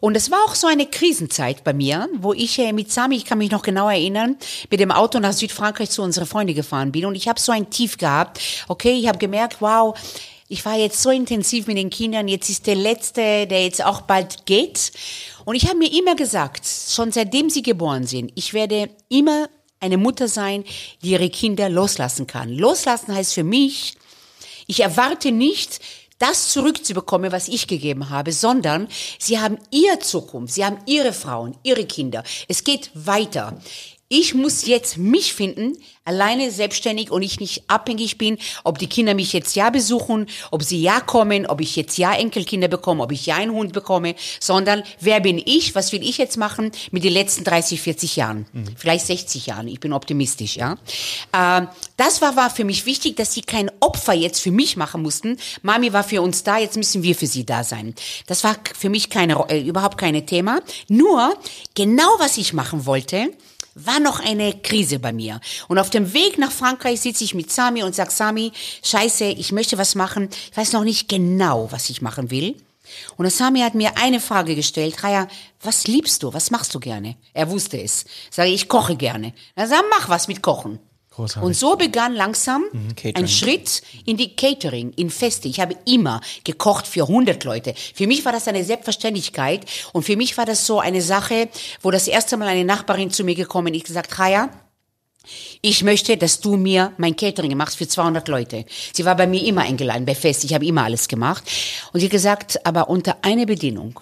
Und 0.00 0.16
es 0.16 0.30
war 0.30 0.38
auch 0.46 0.54
so 0.54 0.66
eine 0.66 0.86
Krisenzeit 0.86 1.62
bei 1.62 1.74
mir, 1.74 2.08
wo 2.20 2.32
ich 2.32 2.58
äh, 2.58 2.72
mit 2.72 2.90
Sami, 2.90 3.16
ich 3.16 3.26
kann 3.26 3.36
mich 3.36 3.50
noch 3.50 3.60
genau 3.60 3.90
erinnern, 3.90 4.36
mit 4.70 4.80
dem 4.80 4.90
Auto 4.90 5.20
nach 5.20 5.34
Südfrankreich 5.34 5.90
zu 5.90 6.00
unserer 6.00 6.24
Freunde 6.24 6.54
gefahren 6.54 6.90
bin. 6.90 7.04
Und 7.04 7.16
ich 7.16 7.28
habe 7.28 7.38
so 7.38 7.52
ein 7.52 7.68
Tief 7.68 7.98
gehabt. 7.98 8.40
Okay, 8.68 8.94
ich 8.94 9.08
habe 9.08 9.18
gemerkt, 9.18 9.60
wow, 9.60 9.94
ich 10.48 10.64
war 10.64 10.78
jetzt 10.78 11.02
so 11.02 11.10
intensiv 11.10 11.66
mit 11.66 11.76
den 11.76 11.90
Kindern, 11.90 12.28
jetzt 12.28 12.48
ist 12.48 12.66
der 12.66 12.76
letzte, 12.76 13.46
der 13.46 13.64
jetzt 13.64 13.84
auch 13.84 14.00
bald 14.00 14.46
geht. 14.46 14.90
Und 15.44 15.54
ich 15.54 15.66
habe 15.66 15.76
mir 15.76 15.92
immer 15.92 16.16
gesagt, 16.16 16.66
schon 16.66 17.12
seitdem 17.12 17.50
sie 17.50 17.62
geboren 17.62 18.06
sind, 18.06 18.32
ich 18.36 18.54
werde 18.54 18.88
immer 19.10 19.50
eine 19.84 19.98
Mutter 19.98 20.28
sein, 20.28 20.64
die 21.02 21.10
ihre 21.10 21.30
Kinder 21.30 21.68
loslassen 21.68 22.26
kann. 22.26 22.50
Loslassen 22.50 23.14
heißt 23.14 23.34
für 23.34 23.44
mich, 23.44 23.94
ich 24.66 24.80
erwarte 24.80 25.30
nicht, 25.30 25.80
das 26.18 26.50
zurückzubekommen, 26.52 27.32
was 27.32 27.48
ich 27.48 27.66
gegeben 27.66 28.08
habe, 28.08 28.32
sondern 28.32 28.88
sie 29.18 29.40
haben 29.40 29.58
ihre 29.70 29.98
Zukunft, 29.98 30.54
sie 30.54 30.64
haben 30.64 30.78
ihre 30.86 31.12
Frauen, 31.12 31.56
ihre 31.62 31.84
Kinder. 31.84 32.22
Es 32.48 32.64
geht 32.64 32.90
weiter 32.94 33.60
ich 34.16 34.32
muss 34.32 34.64
jetzt 34.66 34.96
mich 34.96 35.34
finden, 35.34 35.76
alleine 36.04 36.52
selbstständig 36.52 37.10
und 37.10 37.22
ich 37.22 37.40
nicht 37.40 37.64
abhängig 37.66 38.16
bin, 38.16 38.38
ob 38.62 38.78
die 38.78 38.86
Kinder 38.86 39.12
mich 39.12 39.32
jetzt 39.32 39.56
ja 39.56 39.70
besuchen, 39.70 40.26
ob 40.52 40.62
sie 40.62 40.80
ja 40.80 41.00
kommen, 41.00 41.46
ob 41.46 41.60
ich 41.60 41.74
jetzt 41.74 41.98
ja 41.98 42.14
Enkelkinder 42.14 42.68
bekomme, 42.68 43.02
ob 43.02 43.10
ich 43.10 43.26
ja 43.26 43.34
einen 43.34 43.50
Hund 43.50 43.72
bekomme, 43.72 44.14
sondern 44.38 44.84
wer 45.00 45.18
bin 45.18 45.42
ich, 45.44 45.74
was 45.74 45.90
will 45.90 46.08
ich 46.08 46.18
jetzt 46.18 46.36
machen 46.36 46.70
mit 46.92 47.02
den 47.02 47.12
letzten 47.12 47.42
30, 47.42 47.80
40 47.80 48.14
Jahren, 48.14 48.46
mhm. 48.52 48.66
vielleicht 48.76 49.04
60 49.06 49.46
Jahren, 49.46 49.66
ich 49.66 49.80
bin 49.80 49.92
optimistisch, 49.92 50.58
ja. 50.58 50.76
Äh, 51.32 51.66
das 51.96 52.22
war, 52.22 52.36
war 52.36 52.50
für 52.50 52.64
mich 52.64 52.86
wichtig, 52.86 53.16
dass 53.16 53.34
sie 53.34 53.42
kein 53.42 53.68
Opfer 53.80 54.12
jetzt 54.12 54.40
für 54.40 54.52
mich 54.52 54.76
machen 54.76 55.02
mussten. 55.02 55.38
Mami 55.62 55.92
war 55.92 56.04
für 56.04 56.22
uns 56.22 56.44
da, 56.44 56.58
jetzt 56.58 56.76
müssen 56.76 57.02
wir 57.02 57.16
für 57.16 57.26
sie 57.26 57.44
da 57.44 57.64
sein. 57.64 57.96
Das 58.28 58.44
war 58.44 58.54
für 58.78 58.90
mich 58.90 59.10
keine, 59.10 59.44
äh, 59.48 59.60
überhaupt 59.60 59.98
keine 59.98 60.24
Thema. 60.24 60.60
Nur, 60.86 61.34
genau 61.74 62.08
was 62.20 62.36
ich 62.36 62.52
machen 62.52 62.86
wollte, 62.86 63.30
war 63.74 64.00
noch 64.00 64.20
eine 64.20 64.54
Krise 64.60 64.98
bei 64.98 65.12
mir. 65.12 65.40
Und 65.68 65.78
auf 65.78 65.90
dem 65.90 66.12
Weg 66.12 66.38
nach 66.38 66.52
Frankreich 66.52 67.00
sitze 67.00 67.24
ich 67.24 67.34
mit 67.34 67.52
Sami 67.52 67.82
und 67.82 67.94
sag 67.94 68.10
Sami, 68.10 68.52
scheiße, 68.82 69.24
ich 69.24 69.52
möchte 69.52 69.78
was 69.78 69.94
machen. 69.94 70.28
Ich 70.50 70.56
weiß 70.56 70.72
noch 70.72 70.84
nicht 70.84 71.08
genau, 71.08 71.70
was 71.70 71.90
ich 71.90 72.02
machen 72.02 72.30
will. 72.30 72.56
Und 73.16 73.30
Sami 73.30 73.60
hat 73.60 73.74
mir 73.74 73.96
eine 73.96 74.20
Frage 74.20 74.54
gestellt, 74.54 75.02
Raya, 75.02 75.28
was 75.62 75.86
liebst 75.86 76.22
du? 76.22 76.32
Was 76.32 76.50
machst 76.50 76.74
du 76.74 76.80
gerne? 76.80 77.16
Er 77.32 77.50
wusste 77.50 77.80
es. 77.80 78.04
Sage 78.30 78.50
ich, 78.50 78.68
koche 78.68 78.96
gerne. 78.96 79.32
Er 79.54 79.66
sagt, 79.66 79.84
mach 79.90 80.08
was 80.08 80.28
mit 80.28 80.42
Kochen. 80.42 80.78
Großartig. 81.14 81.46
Und 81.46 81.54
so 81.54 81.76
begann 81.76 82.14
langsam 82.14 82.64
mhm, 82.72 82.94
ein 83.14 83.28
Schritt 83.28 83.82
in 84.04 84.16
die 84.16 84.34
Catering, 84.34 84.92
in 84.96 85.10
Feste. 85.10 85.46
Ich 85.46 85.60
habe 85.60 85.76
immer 85.86 86.20
gekocht 86.42 86.88
für 86.88 87.02
100 87.02 87.44
Leute. 87.44 87.74
Für 87.94 88.08
mich 88.08 88.24
war 88.24 88.32
das 88.32 88.48
eine 88.48 88.64
Selbstverständlichkeit 88.64 89.64
und 89.92 90.02
für 90.02 90.16
mich 90.16 90.36
war 90.36 90.44
das 90.44 90.66
so 90.66 90.80
eine 90.80 91.02
Sache, 91.02 91.48
wo 91.82 91.92
das 91.92 92.08
erste 92.08 92.36
Mal 92.36 92.48
eine 92.48 92.64
Nachbarin 92.64 93.12
zu 93.12 93.22
mir 93.22 93.36
gekommen 93.36 93.74
ist, 93.74 93.86
gesagt, 93.86 94.18
Raya, 94.18 94.50
ich 95.62 95.84
möchte, 95.84 96.16
dass 96.16 96.40
du 96.40 96.56
mir 96.56 96.92
mein 96.98 97.14
Catering 97.16 97.56
machst 97.56 97.78
für 97.78 97.86
200 97.86 98.26
Leute. 98.28 98.66
Sie 98.92 99.04
war 99.04 99.16
bei 99.16 99.26
mir 99.26 99.44
immer 99.44 99.62
eingeladen, 99.62 100.04
bei 100.04 100.14
Fest. 100.14 100.44
Ich 100.44 100.52
habe 100.52 100.66
immer 100.66 100.84
alles 100.84 101.08
gemacht. 101.08 101.44
Und 101.92 102.00
sie 102.00 102.06
hat 102.06 102.12
gesagt, 102.12 102.66
aber 102.66 102.88
unter 102.90 103.18
einer 103.22 103.46
Bedingung. 103.46 104.00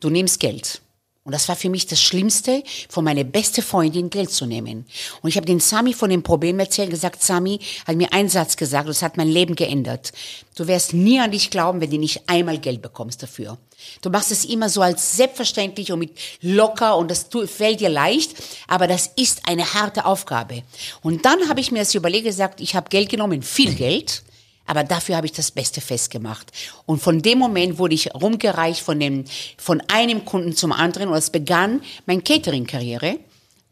Du 0.00 0.10
nimmst 0.10 0.40
Geld. 0.40 0.82
Und 1.28 1.32
das 1.32 1.46
war 1.46 1.56
für 1.56 1.68
mich 1.68 1.86
das 1.86 2.00
Schlimmste, 2.00 2.62
von 2.88 3.04
meiner 3.04 3.22
beste 3.22 3.60
Freundin 3.60 4.08
Geld 4.08 4.30
zu 4.30 4.46
nehmen. 4.46 4.86
Und 5.20 5.28
ich 5.28 5.36
habe 5.36 5.44
den 5.44 5.60
Sami 5.60 5.92
von 5.92 6.08
dem 6.08 6.22
Problem 6.22 6.58
erzählt, 6.58 6.88
gesagt, 6.88 7.22
Sami 7.22 7.60
hat 7.86 7.96
mir 7.96 8.14
einen 8.14 8.30
Satz 8.30 8.56
gesagt, 8.56 8.88
das 8.88 9.02
hat 9.02 9.18
mein 9.18 9.28
Leben 9.28 9.54
geändert. 9.54 10.12
Du 10.56 10.66
wirst 10.66 10.94
nie 10.94 11.20
an 11.20 11.30
dich 11.30 11.50
glauben, 11.50 11.82
wenn 11.82 11.90
du 11.90 11.98
nicht 11.98 12.22
einmal 12.30 12.56
Geld 12.56 12.80
bekommst 12.80 13.22
dafür. 13.22 13.58
Du 14.00 14.08
machst 14.08 14.32
es 14.32 14.46
immer 14.46 14.70
so 14.70 14.80
als 14.80 15.18
selbstverständlich 15.18 15.92
und 15.92 15.98
mit 15.98 16.12
locker 16.40 16.96
und 16.96 17.10
das 17.10 17.26
fällt 17.44 17.80
dir 17.80 17.90
leicht, 17.90 18.34
aber 18.66 18.86
das 18.86 19.10
ist 19.16 19.46
eine 19.46 19.74
harte 19.74 20.06
Aufgabe. 20.06 20.62
Und 21.02 21.26
dann 21.26 21.50
habe 21.50 21.60
ich 21.60 21.70
mir 21.70 21.80
das 21.80 21.94
überlegt, 21.94 22.24
gesagt, 22.24 22.62
ich 22.62 22.74
habe 22.74 22.88
Geld 22.88 23.10
genommen, 23.10 23.42
viel 23.42 23.74
Geld, 23.74 24.22
aber 24.68 24.84
dafür 24.84 25.16
habe 25.16 25.26
ich 25.26 25.32
das 25.32 25.50
beste 25.50 25.80
Fest 25.80 26.10
gemacht. 26.10 26.52
Und 26.86 27.02
von 27.02 27.20
dem 27.20 27.38
Moment 27.38 27.78
wurde 27.78 27.94
ich 27.94 28.14
rumgereicht 28.14 28.82
von, 28.82 29.00
dem, 29.00 29.24
von 29.56 29.82
einem 29.88 30.24
Kunden 30.24 30.54
zum 30.54 30.72
anderen 30.72 31.08
und 31.08 31.16
es 31.16 31.30
begann 31.30 31.80
meine 32.06 32.22
Catering-Karriere 32.22 33.18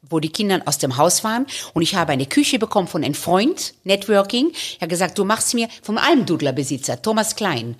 wo 0.08 0.20
die 0.20 0.28
Kinder 0.28 0.62
aus 0.66 0.78
dem 0.78 0.96
Haus 0.96 1.24
waren 1.24 1.46
und 1.74 1.82
ich 1.82 1.96
habe 1.96 2.12
eine 2.12 2.26
Küche 2.26 2.58
bekommen 2.58 2.86
von 2.86 3.02
einem 3.02 3.14
Freund, 3.14 3.74
Networking. 3.84 4.52
Er 4.78 4.82
hat 4.82 4.88
gesagt, 4.88 5.18
du 5.18 5.24
machst 5.24 5.54
mir 5.54 5.68
vom 5.82 5.98
Almdudler 5.98 6.52
Besitzer, 6.52 7.02
Thomas 7.02 7.34
Klein. 7.34 7.76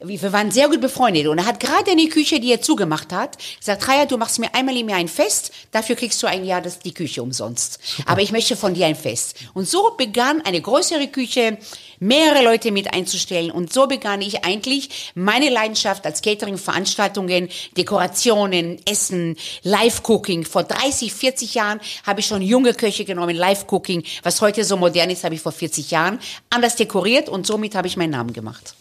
Wir 0.00 0.32
waren 0.32 0.50
sehr 0.50 0.68
gut 0.68 0.80
befreundet 0.82 1.26
und 1.26 1.38
er 1.38 1.46
hat 1.46 1.58
gerade 1.58 1.90
in 1.90 1.96
die 1.96 2.10
Küche, 2.10 2.38
die 2.38 2.52
er 2.52 2.60
zugemacht 2.60 3.12
hat, 3.12 3.38
gesagt, 3.58 3.88
Raya, 3.88 4.04
du 4.04 4.18
machst 4.18 4.38
mir 4.38 4.54
einmal 4.54 4.76
im 4.76 4.88
Jahr 4.88 4.98
ein 4.98 5.08
Fest, 5.08 5.52
dafür 5.70 5.96
kriegst 5.96 6.22
du 6.22 6.26
ein 6.26 6.44
Jahr 6.44 6.60
das, 6.60 6.80
die 6.80 6.92
Küche 6.92 7.22
umsonst. 7.22 7.80
Aber 8.04 8.20
ich 8.20 8.30
möchte 8.30 8.56
von 8.56 8.74
dir 8.74 8.86
ein 8.86 8.94
Fest. 8.94 9.36
Und 9.54 9.66
so 9.66 9.94
begann 9.96 10.42
eine 10.42 10.60
größere 10.60 11.08
Küche, 11.08 11.56
mehrere 11.98 12.44
Leute 12.44 12.72
mit 12.72 12.92
einzustellen 12.92 13.50
und 13.50 13.72
so 13.72 13.86
begann 13.86 14.20
ich 14.20 14.44
eigentlich 14.44 15.12
meine 15.14 15.48
Leidenschaft 15.48 16.04
als 16.04 16.20
Catering-Veranstaltungen, 16.20 17.48
Dekorationen, 17.76 18.78
Essen, 18.86 19.36
Live-Cooking. 19.62 20.44
Vor 20.44 20.64
30, 20.64 21.14
40 21.14 21.54
Jahren 21.54 21.80
habe 22.06 22.20
ich 22.20 22.26
schon 22.26 22.42
junge 22.42 22.74
Köche 22.74 23.06
genommen, 23.06 23.34
Live-Cooking. 23.34 24.04
Was 24.22 24.42
heute 24.42 24.64
so 24.64 24.76
modern 24.76 25.08
ist, 25.08 25.24
habe 25.24 25.34
ich 25.34 25.40
vor 25.40 25.52
40 25.52 25.90
Jahren 25.90 26.18
anders 26.50 26.76
dekoriert 26.76 27.30
und 27.30 27.46
somit 27.46 27.74
habe 27.74 27.88
ich 27.88 27.96
meinen 27.96 28.10
Namen 28.10 28.34
gemacht. 28.34 28.74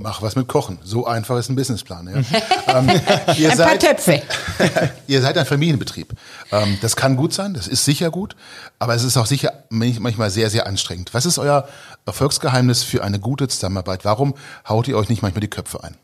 Mach 0.00 0.22
was 0.22 0.36
mit 0.36 0.46
Kochen. 0.46 0.78
So 0.84 1.06
einfach 1.06 1.36
ist 1.38 1.48
ein 1.48 1.56
Businessplan. 1.56 2.06
Ja. 2.06 2.78
ähm, 2.78 2.88
ihr 3.36 3.50
ein 3.50 3.56
seid, 3.56 3.66
paar 3.66 3.78
Töpfe. 3.80 4.22
ihr 5.08 5.20
seid 5.20 5.36
ein 5.36 5.44
Familienbetrieb. 5.44 6.12
Ähm, 6.52 6.78
das 6.80 6.94
kann 6.94 7.16
gut 7.16 7.34
sein, 7.34 7.52
das 7.52 7.66
ist 7.66 7.84
sicher 7.84 8.12
gut, 8.12 8.36
aber 8.78 8.94
es 8.94 9.02
ist 9.02 9.16
auch 9.16 9.26
sicher 9.26 9.64
manchmal 9.70 10.30
sehr, 10.30 10.50
sehr 10.50 10.68
anstrengend. 10.68 11.14
Was 11.14 11.26
ist 11.26 11.38
euer 11.38 11.66
Erfolgsgeheimnis 12.06 12.84
für 12.84 13.02
eine 13.02 13.18
gute 13.18 13.48
Zusammenarbeit? 13.48 14.04
Warum 14.04 14.34
haut 14.68 14.86
ihr 14.86 14.96
euch 14.96 15.08
nicht 15.08 15.22
manchmal 15.22 15.40
die 15.40 15.48
Köpfe 15.48 15.82
ein? 15.82 15.96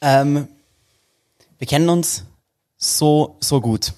Ähm, 0.00 0.46
wir 1.58 1.66
kennen 1.66 1.88
uns 1.88 2.22
so, 2.76 3.38
so 3.40 3.60
gut. 3.60 3.92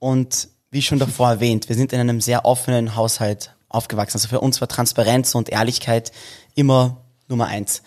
Und 0.00 0.48
wie 0.72 0.82
schon 0.82 0.98
davor 0.98 1.30
erwähnt, 1.34 1.68
wir 1.68 1.76
sind 1.76 1.92
in 1.92 2.00
einem 2.00 2.20
sehr 2.20 2.46
offenen 2.46 2.96
Haushalt 2.96 3.54
aufgewachsen. 3.68 4.16
Also 4.16 4.26
für 4.26 4.40
uns 4.40 4.60
war 4.60 4.66
Transparenz 4.66 5.36
und 5.36 5.50
Ehrlichkeit 5.50 6.10
immer 6.56 7.01
Nummer 7.32 7.48
eins. 7.48 7.82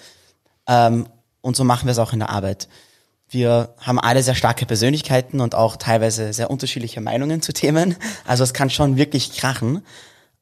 Ähm, 0.68 1.08
und 1.42 1.56
so 1.56 1.64
machen 1.64 1.86
wir 1.86 1.92
es 1.92 2.00
auch 2.00 2.12
in 2.12 2.20
der 2.20 2.30
Arbeit. 2.30 2.68
Wir 3.30 3.74
haben 3.80 4.00
alle 4.00 4.22
sehr 4.22 4.36
starke 4.36 4.66
Persönlichkeiten 4.66 5.40
und 5.40 5.56
auch 5.56 5.78
teilweise 5.78 6.34
sehr 6.34 6.52
unterschiedliche 6.52 7.02
Meinungen 7.02 7.42
zu 7.42 7.54
Themen. 7.54 7.96
Also 8.26 8.44
es 8.44 8.54
kann 8.54 8.70
schon 8.70 8.98
wirklich 8.98 9.36
krachen 9.36 9.82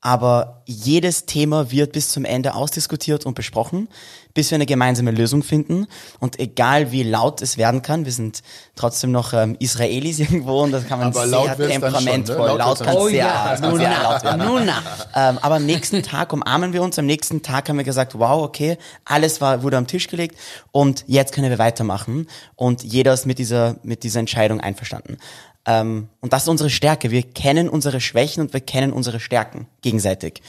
aber 0.05 0.61
jedes 0.65 1.25
Thema 1.25 1.71
wird 1.71 1.93
bis 1.93 2.09
zum 2.09 2.25
Ende 2.25 2.55
ausdiskutiert 2.55 3.25
und 3.25 3.35
besprochen, 3.35 3.87
bis 4.33 4.51
wir 4.51 4.55
eine 4.55 4.65
gemeinsame 4.65 5.11
Lösung 5.11 5.43
finden. 5.43 5.87
Und 6.19 6.39
egal 6.39 6.91
wie 6.91 7.03
laut 7.03 7.41
es 7.41 7.57
werden 7.57 7.81
kann, 7.81 8.03
wir 8.03 8.11
sind 8.11 8.43
trotzdem 8.75 9.13
noch 9.13 9.31
ähm, 9.31 9.55
Israelis 9.59 10.19
irgendwo 10.19 10.61
und 10.61 10.73
das 10.73 10.87
kann 10.87 10.99
man 10.99 11.07
aber 11.07 11.25
sehr 11.25 11.55
temperamentvoll, 11.55 12.35
schon, 12.35 12.45
ne? 12.45 12.57
laut, 12.57 12.79
laut 12.79 12.83
kann 12.83 12.97
oh, 12.97 13.07
sehr, 13.07 13.17
ja. 13.17 13.55
sehr 13.57 14.03
laut 14.03 14.23
werden. 14.25 14.69
Ähm, 15.15 15.39
aber 15.41 15.55
am 15.55 15.65
nächsten 15.65 16.03
Tag 16.03 16.33
umarmen 16.33 16.73
wir 16.73 16.83
uns, 16.83 16.99
am 16.99 17.05
nächsten 17.05 17.41
Tag 17.41 17.69
haben 17.69 17.77
wir 17.77 17.85
gesagt, 17.85 18.19
wow, 18.19 18.43
okay, 18.43 18.77
alles 19.05 19.39
war, 19.39 19.63
wurde 19.63 19.77
am 19.77 19.87
Tisch 19.87 20.09
gelegt 20.09 20.37
und 20.73 21.05
jetzt 21.07 21.33
können 21.33 21.49
wir 21.49 21.59
weitermachen 21.59 22.27
und 22.57 22.83
jeder 22.83 23.13
ist 23.13 23.25
mit 23.25 23.39
dieser, 23.39 23.77
mit 23.83 24.03
dieser 24.03 24.19
Entscheidung 24.19 24.59
einverstanden. 24.59 25.17
Ähm, 25.65 26.09
und 26.21 26.33
das 26.33 26.43
ist 26.43 26.49
unsere 26.49 26.69
Stärke. 26.69 27.11
Wir 27.11 27.23
kennen 27.23 27.69
unsere 27.69 28.01
Schwächen 28.01 28.41
und 28.41 28.53
wir 28.53 28.61
kennen 28.61 28.91
unsere 28.93 29.19
Stärken 29.19 29.67
gegenseitig. 29.81 30.41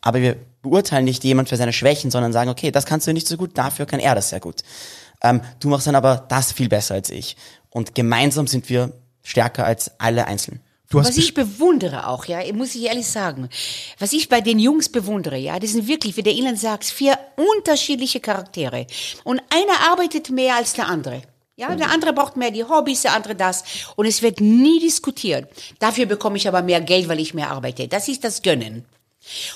Aber 0.00 0.20
wir 0.20 0.36
beurteilen 0.62 1.04
nicht 1.04 1.24
jemand 1.24 1.48
für 1.48 1.56
seine 1.56 1.72
Schwächen, 1.72 2.10
sondern 2.10 2.32
sagen, 2.32 2.50
okay, 2.50 2.70
das 2.70 2.86
kannst 2.86 3.06
du 3.06 3.12
nicht 3.12 3.26
so 3.26 3.36
gut, 3.36 3.56
dafür 3.56 3.86
kann 3.86 4.00
er 4.00 4.14
das 4.14 4.30
sehr 4.30 4.40
gut. 4.40 4.62
Ähm, 5.22 5.40
du 5.58 5.68
machst 5.68 5.86
dann 5.86 5.96
aber 5.96 6.24
das 6.28 6.52
viel 6.52 6.68
besser 6.68 6.94
als 6.94 7.10
ich. 7.10 7.36
Und 7.70 7.94
gemeinsam 7.94 8.46
sind 8.46 8.68
wir 8.68 8.92
stärker 9.22 9.66
als 9.66 9.92
alle 9.98 10.26
einzeln. 10.26 10.60
was 10.90 11.16
ich 11.16 11.34
bewundere 11.34 12.08
auch, 12.08 12.24
ja, 12.24 12.40
muss 12.52 12.74
ich 12.74 12.84
ehrlich 12.84 13.06
sagen, 13.06 13.48
was 13.98 14.12
ich 14.12 14.28
bei 14.28 14.40
den 14.40 14.58
Jungs 14.58 14.88
bewundere, 14.88 15.36
ja, 15.36 15.58
das 15.58 15.72
sind 15.72 15.86
wirklich, 15.86 16.16
wie 16.16 16.22
der 16.22 16.32
Ilan 16.32 16.56
sagt, 16.56 16.84
vier 16.84 17.18
unterschiedliche 17.36 18.20
Charaktere. 18.20 18.86
Und 19.24 19.40
einer 19.50 19.92
arbeitet 19.92 20.30
mehr 20.30 20.56
als 20.56 20.72
der 20.72 20.88
andere. 20.88 21.22
Ja, 21.60 21.74
der 21.74 21.90
andere 21.90 22.14
braucht 22.14 22.38
mehr 22.38 22.50
die 22.50 22.64
Hobbys, 22.64 23.02
der 23.02 23.12
andere 23.12 23.34
das. 23.34 23.64
Und 23.94 24.06
es 24.06 24.22
wird 24.22 24.40
nie 24.40 24.80
diskutiert. 24.80 25.50
Dafür 25.78 26.06
bekomme 26.06 26.38
ich 26.38 26.48
aber 26.48 26.62
mehr 26.62 26.80
Geld, 26.80 27.06
weil 27.08 27.20
ich 27.20 27.34
mehr 27.34 27.50
arbeite. 27.50 27.86
Das 27.86 28.08
ist 28.08 28.24
das 28.24 28.40
Gönnen. 28.40 28.86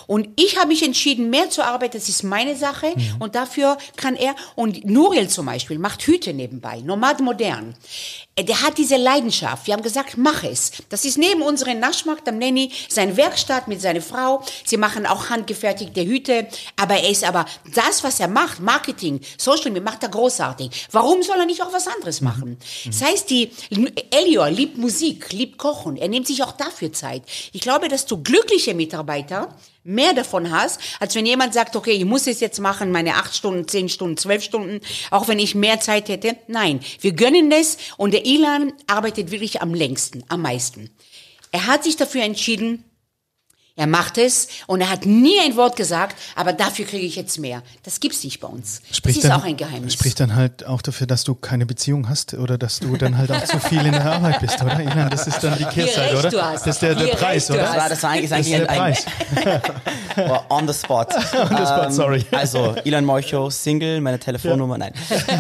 Und 0.07 0.28
ich 0.36 0.59
habe 0.59 0.68
mich 0.68 0.82
entschieden, 0.82 1.30
mehr 1.30 1.48
zu 1.48 1.64
arbeiten, 1.64 1.96
das 1.96 2.11
ist 2.11 2.22
meine 2.22 2.57
Sache. 2.57 2.92
Mhm. 2.94 3.16
Und 3.20 3.34
dafür 3.34 3.78
kann 3.96 4.16
er, 4.16 4.34
und 4.55 4.84
Nuriel 4.84 5.28
zum 5.28 5.46
Beispiel, 5.46 5.78
macht 5.78 6.02
Hüte 6.07 6.34
nebenbei, 6.34 6.80
Nomad 6.80 7.20
Modern. 7.20 7.74
Äh, 8.37 8.45
der 8.45 8.62
hat 8.62 8.78
diese 8.78 8.97
Leidenschaft. 8.97 9.66
Wir 9.66 9.74
haben 9.74 9.82
gesagt, 9.82 10.16
mach 10.16 10.43
es. 10.43 10.72
Das 10.89 11.05
ist 11.05 11.18
neben 11.18 11.43
unserem 11.43 11.80
Naschmarkt 11.80 12.28
am 12.28 12.39
Nenny 12.39 12.70
sein 12.89 13.16
Werkstatt 13.16 13.68
mit 13.68 13.80
seiner 13.80 14.01
Frau. 14.01 14.43
Sie 14.64 14.76
machen 14.76 15.07
auch 15.07 15.30
handgefertigte 15.30 16.05
Hüte. 16.05 16.47
Aber 16.76 16.95
er 16.95 17.11
ist 17.11 17.24
aber 17.24 17.47
das, 17.74 18.03
was 18.03 18.20
er 18.20 18.28
macht, 18.28 18.61
Marketing, 18.61 19.20
Social 19.39 19.70
Media, 19.70 19.82
macht 19.82 20.03
er 20.03 20.09
großartig. 20.09 20.89
Warum 20.91 21.22
soll 21.22 21.39
er 21.39 21.47
nicht 21.47 21.62
auch 21.62 21.72
was 21.72 21.87
anderes 21.87 22.20
machen? 22.20 22.51
Mhm. 22.85 22.91
Das 22.91 23.03
heißt, 23.03 23.30
die, 23.30 23.51
Elior 24.11 24.51
liebt 24.51 24.78
Musik, 24.78 25.32
liebt 25.32 25.59
Kochen. 25.59 25.97
Er 25.97 26.09
nimmt 26.09 26.26
sich 26.26 26.43
auch 26.43 26.53
dafür 26.53 26.93
Zeit. 26.93 27.22
Ich 27.53 27.61
glaube, 27.61 27.89
dass 27.89 28.07
du 28.07 28.22
glückliche 28.22 28.74
Mitarbeiter 28.74 29.55
mehr 29.85 30.14
davon 30.14 30.51
hast, 30.51 30.80
als 30.99 31.14
wenn 31.14 31.26
jemand 31.26 31.55
sagt, 31.55 31.76
okay, 31.76 31.93
ich 31.93 32.05
muss 32.05 32.26
es 32.26 32.41
jetzt 32.41 32.59
machen, 32.59 32.91
meine 32.91 33.14
acht 33.14 33.37
Stunden, 33.37 33.68
zehn 33.68 33.89
Stunden, 33.89 34.16
zwölf 34.16 34.43
Stunden, 34.43 34.80
auch 35.11 35.28
wenn 35.28 35.39
ich 35.39 35.55
mehr 35.55 35.78
Zeit 35.80 36.09
hätte. 36.09 36.37
Nein, 36.49 36.80
wir 37.01 37.12
gönnen 37.12 37.51
das 37.51 37.76
und 37.97 38.12
der 38.12 38.26
Ilan 38.26 38.72
arbeitet 38.87 39.30
wirklich 39.30 39.62
am 39.62 39.74
längsten, 39.74 40.24
am 40.28 40.43
meisten. 40.43 40.91
Er 41.53 41.66
hat 41.66 41.85
sich 41.85 41.97
dafür 41.97 42.22
entschieden, 42.22 42.85
er 43.77 43.89
macht 43.89 44.18
es 44.18 44.47
und 44.68 44.81
er 44.81 44.89
hat 44.89 45.05
nie 45.05 45.37
ein 45.41 45.57
Wort 45.57 45.75
gesagt, 45.75 46.14
aber 46.37 46.53
dafür 46.53 46.85
kriege 46.85 47.05
ich 47.05 47.16
jetzt 47.16 47.41
mehr. 47.41 47.61
Das 47.83 47.99
gibt's 47.99 48.22
nicht 48.22 48.39
bei 48.39 48.47
uns. 48.47 48.81
Spricht 48.93 49.18
das 49.18 49.25
ist 49.25 49.31
dann, 49.31 49.41
auch 49.41 49.45
ein 49.45 49.57
Geheimnis. 49.57 49.95
Spricht 49.95 50.20
dann 50.20 50.37
halt 50.37 50.64
auch 50.64 50.81
dafür, 50.81 51.09
dass 51.09 51.25
du 51.25 51.35
keine 51.35 51.66
Beziehung 51.66 52.09
hast 52.09 52.35
oder 52.35 52.57
dass 52.57 52.79
du 52.79 52.97
dann 52.97 53.18
halt 53.18 53.33
auch 53.33 53.43
zu 53.43 53.59
viel 53.68 53.85
in 53.85 53.91
der 53.91 54.05
Arbeit 54.05 54.39
bist, 54.41 54.62
oder? 54.62 54.79
Ilan, 54.79 55.11
das 55.11 55.27
ist 55.27 55.43
dann 55.43 55.59
die 55.59 55.64
Kehrseite, 55.64 56.16
oder? 56.16 56.31
Das 56.31 56.64
ist 56.64 56.83
der, 56.83 56.95
der 56.95 57.16
Preis, 57.16 57.51
oder? 57.51 57.62
Das 57.62 57.77
war, 57.77 57.89
das 57.89 58.03
war 58.05 58.11
eigentlich, 58.11 58.31
das 58.31 58.41
ist 58.41 58.53
der 58.53 58.64
Preis. 58.64 59.07
oh, 60.18 60.55
on 60.55 60.68
the 60.68 60.75
spot. 60.75 61.07
on 61.51 61.57
the 61.57 61.66
spot, 61.66 61.91
sorry. 61.91 62.25
Um, 62.31 62.39
also, 62.39 62.77
Ilan 62.85 63.05
Molcho, 63.05 63.51
Single, 63.51 64.01
meine 64.01 64.20
Telefonnummer, 64.20 64.79
nein. 64.79 64.93
Um, 65.11 65.37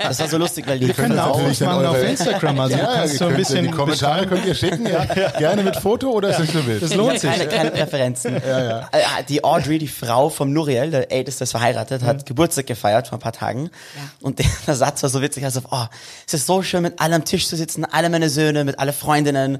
das 0.00 0.18
war 0.18 0.28
so 0.28 0.38
lustig, 0.38 0.66
weil 0.66 0.80
die... 0.80 0.88
Wir 0.88 0.94
können 0.94 1.20
auch 1.20 1.40
machen 1.40 1.86
auf 1.86 2.02
Instagram, 2.02 2.58
also 2.58 2.76
ja, 2.76 2.94
kannst 2.94 3.18
so 3.18 3.26
ein 3.26 3.36
bisschen... 3.36 3.64
Die 3.64 3.70
Kommentare 3.70 4.26
könnt 4.26 4.44
ihr 4.44 4.56
schicken, 4.56 4.86
ja. 4.86 5.04
Gerne 5.38 5.62
mit 5.62 5.76
Foto 5.76 6.10
oder 6.10 6.30
ist 6.30 6.40
das 6.40 6.52
nur 6.52 6.64
Bild? 6.64 6.82
Das 6.82 6.92
lohnt 6.92 7.20
sich. 7.20 7.30
Keine, 7.30 7.46
keine 7.46 7.75
Präferenzen. 7.76 8.36
Ja, 8.46 8.62
ja. 8.62 8.80
Äh, 8.92 9.24
die 9.28 9.42
Audrey, 9.42 9.78
die 9.78 9.88
Frau 9.88 10.28
vom 10.28 10.52
Nuriel, 10.52 10.90
der 10.90 11.10
Älteste 11.10 11.44
ist 11.44 11.50
verheiratet, 11.50 12.02
hat 12.02 12.18
mhm. 12.18 12.24
Geburtstag 12.26 12.66
gefeiert 12.66 13.08
vor 13.08 13.18
ein 13.18 13.20
paar 13.20 13.32
Tagen. 13.32 13.70
Ja. 13.96 14.02
Und 14.20 14.38
der, 14.38 14.46
Satz 14.74 15.02
war 15.02 15.10
so 15.10 15.20
witzig, 15.20 15.44
also, 15.44 15.60
oh, 15.70 15.84
es 16.26 16.34
ist 16.34 16.46
so 16.46 16.62
schön, 16.62 16.82
mit 16.82 17.00
allem 17.00 17.14
am 17.14 17.24
Tisch 17.24 17.48
zu 17.48 17.56
sitzen, 17.56 17.84
alle 17.84 18.08
meine 18.08 18.28
Söhne, 18.28 18.64
mit 18.64 18.78
alle 18.78 18.92
Freundinnen. 18.92 19.58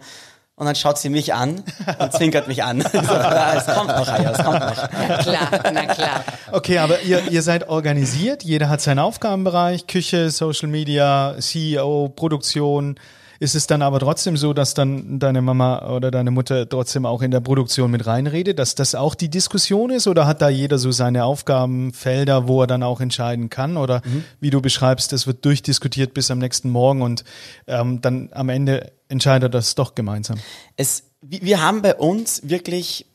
Und 0.58 0.64
dann 0.64 0.74
schaut 0.74 0.96
sie 0.96 1.10
mich 1.10 1.34
an 1.34 1.62
und 1.98 2.12
zwinkert 2.12 2.48
mich 2.48 2.62
an. 2.62 2.80
So, 2.92 2.98
es 2.98 3.66
kommt 3.66 3.88
noch, 3.88 4.08
Aya, 4.08 4.30
es 4.30 4.42
kommt 4.42 4.60
noch. 4.60 4.88
Na 4.92 5.16
klar, 5.18 5.48
na 5.72 5.84
klar. 5.86 6.24
Okay, 6.50 6.78
aber 6.78 7.02
ihr, 7.02 7.30
ihr 7.30 7.42
seid 7.42 7.68
organisiert, 7.68 8.42
jeder 8.42 8.70
hat 8.70 8.80
seinen 8.80 9.00
Aufgabenbereich, 9.00 9.86
Küche, 9.86 10.30
Social 10.30 10.68
Media, 10.68 11.36
CEO, 11.38 12.10
Produktion, 12.14 12.98
ist 13.40 13.54
es 13.54 13.66
dann 13.66 13.82
aber 13.82 14.00
trotzdem 14.00 14.36
so, 14.36 14.52
dass 14.52 14.74
dann 14.74 15.18
deine 15.18 15.42
Mama 15.42 15.90
oder 15.90 16.10
deine 16.10 16.30
Mutter 16.30 16.68
trotzdem 16.68 17.06
auch 17.06 17.22
in 17.22 17.30
der 17.30 17.40
Produktion 17.40 17.90
mit 17.90 18.06
reinredet, 18.06 18.58
dass 18.58 18.74
das 18.74 18.94
auch 18.94 19.14
die 19.14 19.28
Diskussion 19.28 19.90
ist 19.90 20.06
oder 20.06 20.26
hat 20.26 20.42
da 20.42 20.48
jeder 20.48 20.78
so 20.78 20.90
seine 20.90 21.24
Aufgabenfelder, 21.24 22.48
wo 22.48 22.62
er 22.62 22.66
dann 22.66 22.82
auch 22.82 23.00
entscheiden 23.00 23.50
kann 23.50 23.76
oder 23.76 24.02
mhm. 24.04 24.24
wie 24.40 24.50
du 24.50 24.60
beschreibst, 24.60 25.12
es 25.12 25.26
wird 25.26 25.44
durchdiskutiert 25.44 26.14
bis 26.14 26.30
am 26.30 26.38
nächsten 26.38 26.70
Morgen 26.70 27.02
und 27.02 27.24
ähm, 27.66 28.00
dann 28.00 28.30
am 28.32 28.48
Ende 28.48 28.92
entscheidet 29.08 29.54
das 29.54 29.74
doch 29.74 29.94
gemeinsam? 29.94 30.38
Es, 30.76 31.04
wir 31.20 31.62
haben 31.62 31.82
bei 31.82 31.94
uns 31.94 32.48
wirklich 32.48 33.06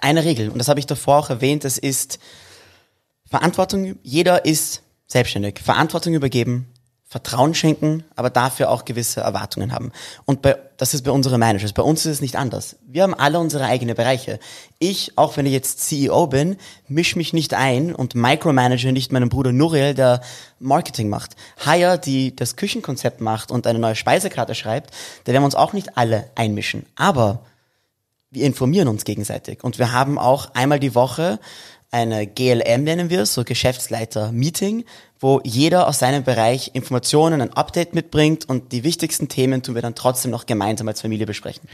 eine 0.00 0.24
Regel 0.24 0.50
und 0.50 0.58
das 0.58 0.68
habe 0.68 0.80
ich 0.80 0.86
davor 0.86 1.18
auch 1.18 1.30
erwähnt, 1.30 1.64
es 1.64 1.78
ist 1.78 2.18
Verantwortung, 3.28 3.96
jeder 4.02 4.44
ist 4.44 4.82
selbstständig, 5.06 5.60
Verantwortung 5.60 6.14
übergeben, 6.14 6.66
Vertrauen 7.08 7.54
schenken, 7.54 8.02
aber 8.16 8.30
dafür 8.30 8.68
auch 8.68 8.84
gewisse 8.84 9.20
Erwartungen 9.20 9.72
haben. 9.72 9.92
Und 10.24 10.42
bei, 10.42 10.58
das 10.76 10.92
ist 10.92 11.02
bei 11.02 11.12
unseren 11.12 11.38
Managers. 11.38 11.72
Bei 11.72 11.82
uns 11.82 12.04
ist 12.04 12.14
es 12.14 12.20
nicht 12.20 12.34
anders. 12.34 12.76
Wir 12.84 13.04
haben 13.04 13.14
alle 13.14 13.38
unsere 13.38 13.64
eigenen 13.64 13.94
Bereiche. 13.94 14.40
Ich, 14.80 15.16
auch 15.16 15.36
wenn 15.36 15.46
ich 15.46 15.52
jetzt 15.52 15.82
CEO 15.82 16.26
bin, 16.26 16.56
mische 16.88 17.16
mich 17.16 17.32
nicht 17.32 17.54
ein 17.54 17.94
und 17.94 18.16
micromanage 18.16 18.90
nicht 18.90 19.12
meinen 19.12 19.28
Bruder 19.28 19.52
Nuriel, 19.52 19.94
der 19.94 20.20
Marketing 20.58 21.08
macht. 21.08 21.36
Hire, 21.64 21.96
die 21.96 22.34
das 22.34 22.56
Küchenkonzept 22.56 23.20
macht 23.20 23.52
und 23.52 23.68
eine 23.68 23.78
neue 23.78 23.94
Speisekarte 23.94 24.56
schreibt, 24.56 24.90
da 25.24 25.32
werden 25.32 25.42
wir 25.42 25.46
uns 25.46 25.54
auch 25.54 25.74
nicht 25.74 25.96
alle 25.96 26.28
einmischen. 26.34 26.86
Aber 26.96 27.44
wir 28.32 28.44
informieren 28.44 28.88
uns 28.88 29.04
gegenseitig 29.04 29.62
und 29.62 29.78
wir 29.78 29.92
haben 29.92 30.18
auch 30.18 30.54
einmal 30.54 30.80
die 30.80 30.96
Woche 30.96 31.38
eine 31.90 32.26
GLM 32.26 32.82
nennen 32.82 33.10
wir 33.10 33.22
es, 33.22 33.32
so 33.32 33.44
Geschäftsleiter-Meeting, 33.44 34.84
wo 35.20 35.40
jeder 35.44 35.88
aus 35.88 35.98
seinem 35.98 36.24
Bereich 36.24 36.70
Informationen, 36.74 37.40
ein 37.40 37.52
Update 37.52 37.94
mitbringt 37.94 38.48
und 38.48 38.72
die 38.72 38.84
wichtigsten 38.84 39.28
Themen 39.28 39.62
tun 39.62 39.74
wir 39.74 39.82
dann 39.82 39.94
trotzdem 39.94 40.30
noch 40.30 40.46
gemeinsam 40.46 40.88
als 40.88 41.00
Familie 41.00 41.26
besprechen. 41.26 41.68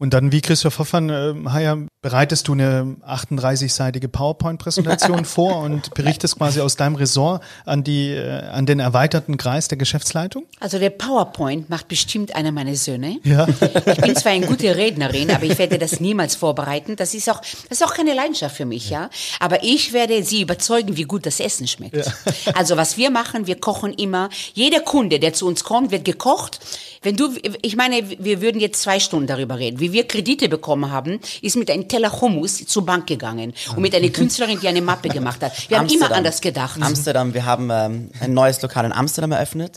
Und 0.00 0.14
dann, 0.14 0.30
wie 0.30 0.40
Christoph 0.40 0.78
Hoffmann, 0.78 1.10
äh, 1.10 1.34
Haya, 1.50 1.76
bereitest 2.02 2.46
du 2.46 2.52
eine 2.52 2.96
38-seitige 3.04 4.06
PowerPoint-Präsentation 4.06 5.24
vor 5.24 5.58
und 5.62 5.92
berichtest 5.94 6.38
quasi 6.38 6.60
aus 6.60 6.76
deinem 6.76 6.94
Ressort 6.94 7.42
an 7.64 7.82
die, 7.82 8.10
äh, 8.10 8.42
an 8.48 8.64
den 8.64 8.78
erweiterten 8.78 9.36
Kreis 9.36 9.66
der 9.66 9.76
Geschäftsleitung? 9.76 10.44
Also 10.60 10.78
der 10.78 10.90
PowerPoint 10.90 11.68
macht 11.68 11.88
bestimmt 11.88 12.36
einer 12.36 12.52
meiner 12.52 12.76
Söhne. 12.76 13.18
Ja. 13.24 13.48
Ich 13.86 14.00
bin 14.00 14.14
zwar 14.14 14.30
eine 14.30 14.46
gute 14.46 14.76
Rednerin, 14.76 15.32
aber 15.32 15.42
ich 15.42 15.58
werde 15.58 15.78
das 15.78 15.98
niemals 15.98 16.36
vorbereiten. 16.36 16.94
Das 16.94 17.12
ist 17.14 17.28
auch, 17.28 17.40
das 17.40 17.80
ist 17.80 17.82
auch 17.82 17.94
keine 17.94 18.14
Leidenschaft 18.14 18.56
für 18.56 18.66
mich, 18.66 18.90
ja. 18.90 19.10
Aber 19.40 19.64
ich 19.64 19.92
werde 19.92 20.22
sie 20.22 20.42
überzeugen, 20.42 20.96
wie 20.96 21.04
gut 21.04 21.26
das 21.26 21.40
Essen 21.40 21.66
schmeckt. 21.66 22.12
Also 22.54 22.76
was 22.76 22.96
wir 22.96 23.10
machen, 23.10 23.48
wir 23.48 23.58
kochen 23.58 23.92
immer. 23.94 24.28
Jeder 24.54 24.80
Kunde, 24.80 25.18
der 25.18 25.32
zu 25.32 25.48
uns 25.48 25.64
kommt, 25.64 25.90
wird 25.90 26.04
gekocht. 26.04 26.60
Wenn 27.02 27.16
du, 27.16 27.34
ich 27.62 27.76
meine, 27.76 28.02
wir 28.18 28.40
würden 28.40 28.60
jetzt 28.60 28.82
zwei 28.82 29.00
Stunden 29.00 29.26
darüber 29.26 29.58
reden. 29.58 29.80
Wie 29.88 29.92
wir 29.94 30.06
Kredite 30.06 30.48
bekommen 30.50 30.90
haben, 30.90 31.18
ist 31.40 31.56
mit 31.56 31.70
einem 31.70 31.88
Teller 31.88 32.20
Hummus 32.20 32.64
zur 32.66 32.84
Bank 32.84 33.06
gegangen 33.06 33.54
und 33.74 33.80
mit 33.80 33.94
einer 33.94 34.08
Künstlerin, 34.10 34.60
die 34.60 34.68
eine 34.68 34.82
Mappe 34.82 35.08
gemacht 35.08 35.42
hat. 35.42 35.52
Wir 35.70 35.78
haben 35.78 35.88
immer 35.88 36.12
anders 36.12 36.40
gedacht. 36.42 36.78
Amsterdam, 36.82 37.32
wir 37.32 37.46
haben 37.46 37.70
ähm, 37.72 38.10
ein 38.20 38.34
neues 38.34 38.60
Lokal 38.60 38.84
in 38.84 38.92
Amsterdam 38.92 39.32
eröffnet. 39.32 39.72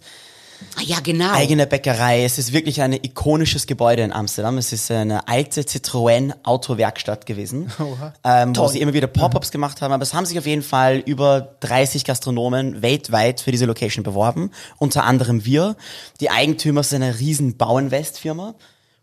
Ah, 0.76 0.82
Ja, 0.86 1.00
genau. 1.00 1.32
Eigene 1.32 1.66
Bäckerei. 1.66 2.24
Es 2.24 2.38
ist 2.38 2.54
wirklich 2.54 2.82
ein 2.82 2.94
ikonisches 2.94 3.66
Gebäude 3.68 4.04
in 4.04 4.12
Amsterdam. 4.12 4.58
Es 4.58 4.72
ist 4.74 4.92
eine 4.92 5.28
alte 5.28 5.62
Citroën 5.62 6.34
Autowerkstatt 6.44 7.26
gewesen, 7.26 7.72
ähm, 8.24 8.56
wo 8.56 8.68
sie 8.68 8.80
immer 8.80 8.94
wieder 8.94 9.08
Pop-ups 9.08 9.52
gemacht 9.52 9.82
haben. 9.82 9.92
Aber 9.94 10.04
es 10.04 10.14
haben 10.14 10.26
sich 10.26 10.38
auf 10.38 10.46
jeden 10.46 10.62
Fall 10.62 10.98
über 11.06 11.56
30 11.62 12.04
Gastronomen 12.06 12.82
weltweit 12.82 13.42
für 13.42 13.52
diese 13.52 13.66
Location 13.66 14.04
beworben. 14.04 14.52
Unter 14.78 15.04
anderem 15.06 15.46
wir. 15.46 15.76
Die 16.20 16.30
Eigentümer 16.30 16.84
sind 16.84 17.02
eine 17.02 17.18
riesen 17.20 17.58
Bauinvest-Firma. 17.58 18.54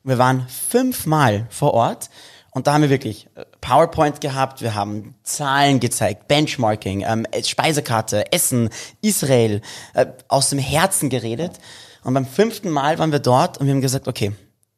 Wir 0.08 0.16
waren 0.16 0.46
fünfmal 0.48 1.46
vor 1.50 1.74
Ort. 1.74 2.08
Und 2.50 2.66
da 2.66 2.72
haben 2.72 2.80
wir 2.80 2.88
wirklich 2.88 3.28
äh, 3.34 3.44
PowerPoint 3.60 4.22
gehabt, 4.22 4.62
wir 4.62 4.74
haben 4.74 5.14
Zahlen 5.22 5.80
gezeigt, 5.80 6.28
Benchmarking, 6.28 7.04
ähm, 7.06 7.26
äh, 7.30 7.44
Speisekarte, 7.44 8.32
Essen, 8.32 8.70
Israel, 9.02 9.60
äh, 9.92 10.06
aus 10.28 10.48
dem 10.48 10.58
Herzen 10.58 11.10
geredet. 11.10 11.58
Und 12.04 12.14
beim 12.14 12.24
fünften 12.24 12.70
Mal 12.70 12.98
waren 12.98 13.12
wir 13.12 13.18
dort 13.18 13.58
und 13.58 13.66
wir 13.66 13.74
haben 13.74 13.82
gesagt, 13.82 14.08
okay, 14.08 14.32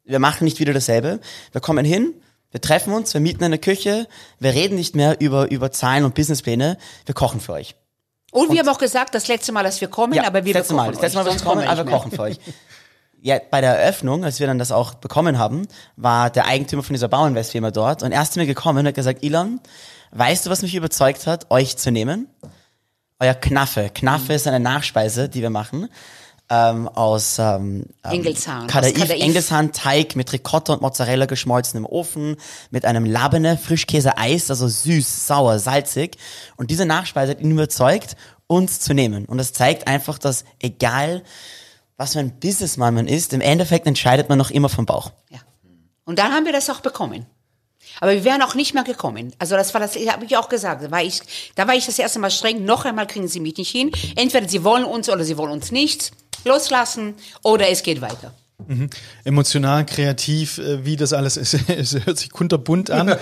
wir 0.04 0.18
machen 0.18 0.44
nicht 0.44 0.58
wieder 0.58 0.72
dasselbe. 0.72 1.20
Wir 1.52 1.60
kommen 1.60 1.84
hin, 1.84 2.12
wir 2.50 2.60
treffen 2.60 2.92
uns, 2.92 3.14
wir 3.14 3.20
mieten 3.20 3.44
eine 3.44 3.58
Küche, 3.58 4.08
wir 4.40 4.52
reden 4.52 4.74
nicht 4.74 4.96
mehr 4.96 5.20
über, 5.20 5.48
über 5.48 5.70
Zahlen 5.70 6.04
und 6.04 6.16
Businesspläne, 6.16 6.76
wir 7.06 7.14
kochen 7.14 7.40
für 7.40 7.52
euch. 7.52 7.76
Und 8.32 8.50
wir 8.50 8.60
haben 8.60 8.68
auch 8.68 8.78
gesagt, 8.78 9.14
das 9.14 9.28
letzte 9.28 9.52
Mal, 9.52 9.62
dass 9.62 9.80
wir 9.80 9.88
kommen, 9.88 10.18
aber 10.18 10.44
wir 10.44 10.54
das 10.54 10.62
letzte 10.62 10.74
Mal, 10.74 10.90
das 10.90 11.00
letzte 11.00 11.18
Mal, 11.18 11.28
euch. 11.28 11.34
wir 11.36 11.44
kommen, 11.44 11.66
aber 11.66 11.86
wir 11.86 11.92
kochen 11.92 12.10
für 12.10 12.22
euch. 12.22 12.38
Ja, 13.22 13.38
bei 13.50 13.60
der 13.60 13.78
Eröffnung, 13.78 14.24
als 14.24 14.40
wir 14.40 14.46
dann 14.46 14.58
das 14.58 14.72
auch 14.72 14.94
bekommen 14.94 15.38
haben, 15.38 15.68
war 15.96 16.30
der 16.30 16.46
Eigentümer 16.46 16.82
von 16.82 16.94
dieser 16.94 17.08
Bauinvestfirma 17.08 17.70
dort 17.70 18.02
und 18.02 18.12
er 18.12 18.22
ist 18.22 18.32
zu 18.32 18.38
mir 18.38 18.46
gekommen 18.46 18.78
und 18.78 18.86
hat 18.86 18.94
gesagt, 18.94 19.22
Elon, 19.22 19.60
weißt 20.12 20.46
du, 20.46 20.50
was 20.50 20.62
mich 20.62 20.74
überzeugt 20.74 21.26
hat, 21.26 21.50
euch 21.50 21.76
zu 21.76 21.90
nehmen? 21.90 22.28
Euer 23.18 23.34
Knaffe. 23.34 23.90
Knaffe 23.92 24.32
ist 24.32 24.46
eine 24.46 24.60
Nachspeise, 24.60 25.28
die 25.28 25.42
wir 25.42 25.50
machen. 25.50 25.88
Ähm, 26.52 26.88
aus 26.88 27.38
ähm, 27.38 27.84
ähm, 28.02 28.10
Engelshahn, 28.10 28.64
aus 28.64 28.72
Kadaif, 28.72 28.94
Kadaif. 28.94 29.22
Engelshahn 29.22 29.70
Teig 29.70 30.16
mit 30.16 30.32
Ricotta 30.32 30.72
und 30.72 30.82
Mozzarella 30.82 31.26
geschmolzen 31.26 31.78
im 31.78 31.86
Ofen, 31.86 32.36
mit 32.70 32.84
einem 32.84 33.04
Labene, 33.04 33.56
Frischkäse-Eis, 33.56 34.50
also 34.50 34.66
süß, 34.66 35.28
sauer, 35.28 35.60
salzig. 35.60 36.16
Und 36.56 36.72
diese 36.72 36.86
Nachspeise 36.86 37.32
hat 37.32 37.40
ihn 37.40 37.52
überzeugt, 37.52 38.16
uns 38.48 38.80
zu 38.80 38.94
nehmen. 38.94 39.26
Und 39.26 39.38
das 39.38 39.52
zeigt 39.52 39.86
einfach, 39.86 40.18
dass 40.18 40.44
egal, 40.58 41.22
was 42.00 42.14
für 42.14 42.20
ein 42.20 42.40
Businessman 42.40 42.94
man 42.94 43.06
ist, 43.06 43.34
im 43.34 43.42
Endeffekt 43.42 43.86
entscheidet 43.86 44.30
man 44.30 44.38
noch 44.38 44.50
immer 44.50 44.70
vom 44.70 44.86
Bauch. 44.86 45.12
Ja. 45.28 45.38
Und 46.06 46.18
dann 46.18 46.32
haben 46.32 46.46
wir 46.46 46.52
das 46.52 46.70
auch 46.70 46.80
bekommen. 46.80 47.26
Aber 48.00 48.12
wir 48.12 48.24
wären 48.24 48.40
auch 48.40 48.54
nicht 48.54 48.72
mehr 48.72 48.84
gekommen. 48.84 49.34
Also 49.38 49.54
das 49.54 49.74
war 49.74 49.82
das, 49.82 49.96
habe 49.96 50.24
ich 50.24 50.34
auch 50.38 50.48
gesagt. 50.48 50.82
Da 50.82 50.90
war 50.90 51.02
ich, 51.02 51.20
da 51.56 51.68
war 51.68 51.74
ich 51.74 51.84
das 51.84 51.98
erste 51.98 52.18
Mal 52.18 52.30
streng. 52.30 52.64
Noch 52.64 52.86
einmal 52.86 53.06
kriegen 53.06 53.28
sie 53.28 53.38
mich 53.38 53.58
nicht 53.58 53.70
hin. 53.70 53.92
Entweder 54.16 54.48
sie 54.48 54.64
wollen 54.64 54.84
uns 54.84 55.10
oder 55.10 55.24
sie 55.24 55.36
wollen 55.36 55.50
uns 55.50 55.72
nicht 55.72 56.12
loslassen 56.46 57.16
oder 57.42 57.68
es 57.68 57.82
geht 57.82 58.00
weiter. 58.00 58.32
Emotional, 59.24 59.84
kreativ, 59.84 60.56
äh, 60.56 60.84
wie 60.86 60.96
das 60.96 61.12
alles 61.12 61.36
ist. 61.36 61.54
Es 61.68 61.94
hört 62.06 62.18
sich 62.18 62.30
kunterbunt 62.30 62.90
an. 62.90 63.14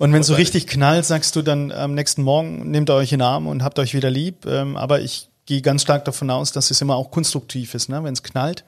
Und 0.00 0.12
wenn 0.12 0.22
es 0.22 0.26
so 0.26 0.34
richtig 0.34 0.66
knallt, 0.66 1.04
sagst 1.04 1.36
du 1.36 1.42
dann 1.42 1.70
am 1.70 1.94
nächsten 1.94 2.22
Morgen, 2.22 2.68
nehmt 2.70 2.90
ihr 2.90 2.94
euch 2.94 3.12
in 3.12 3.20
den 3.20 3.26
Arm 3.26 3.46
und 3.46 3.62
habt 3.62 3.78
euch 3.78 3.94
wieder 3.94 4.10
lieb. 4.10 4.44
Ähm, 4.46 4.76
Aber 4.76 5.00
ich 5.00 5.28
gehe 5.46 5.62
ganz 5.62 5.82
stark 5.82 6.04
davon 6.04 6.30
aus, 6.30 6.52
dass 6.52 6.70
es 6.70 6.80
immer 6.80 6.96
auch 6.96 7.10
konstruktiv 7.10 7.74
ist, 7.74 7.88
ne? 7.88 8.02
wenn 8.04 8.14
es 8.14 8.22
knallt, 8.22 8.64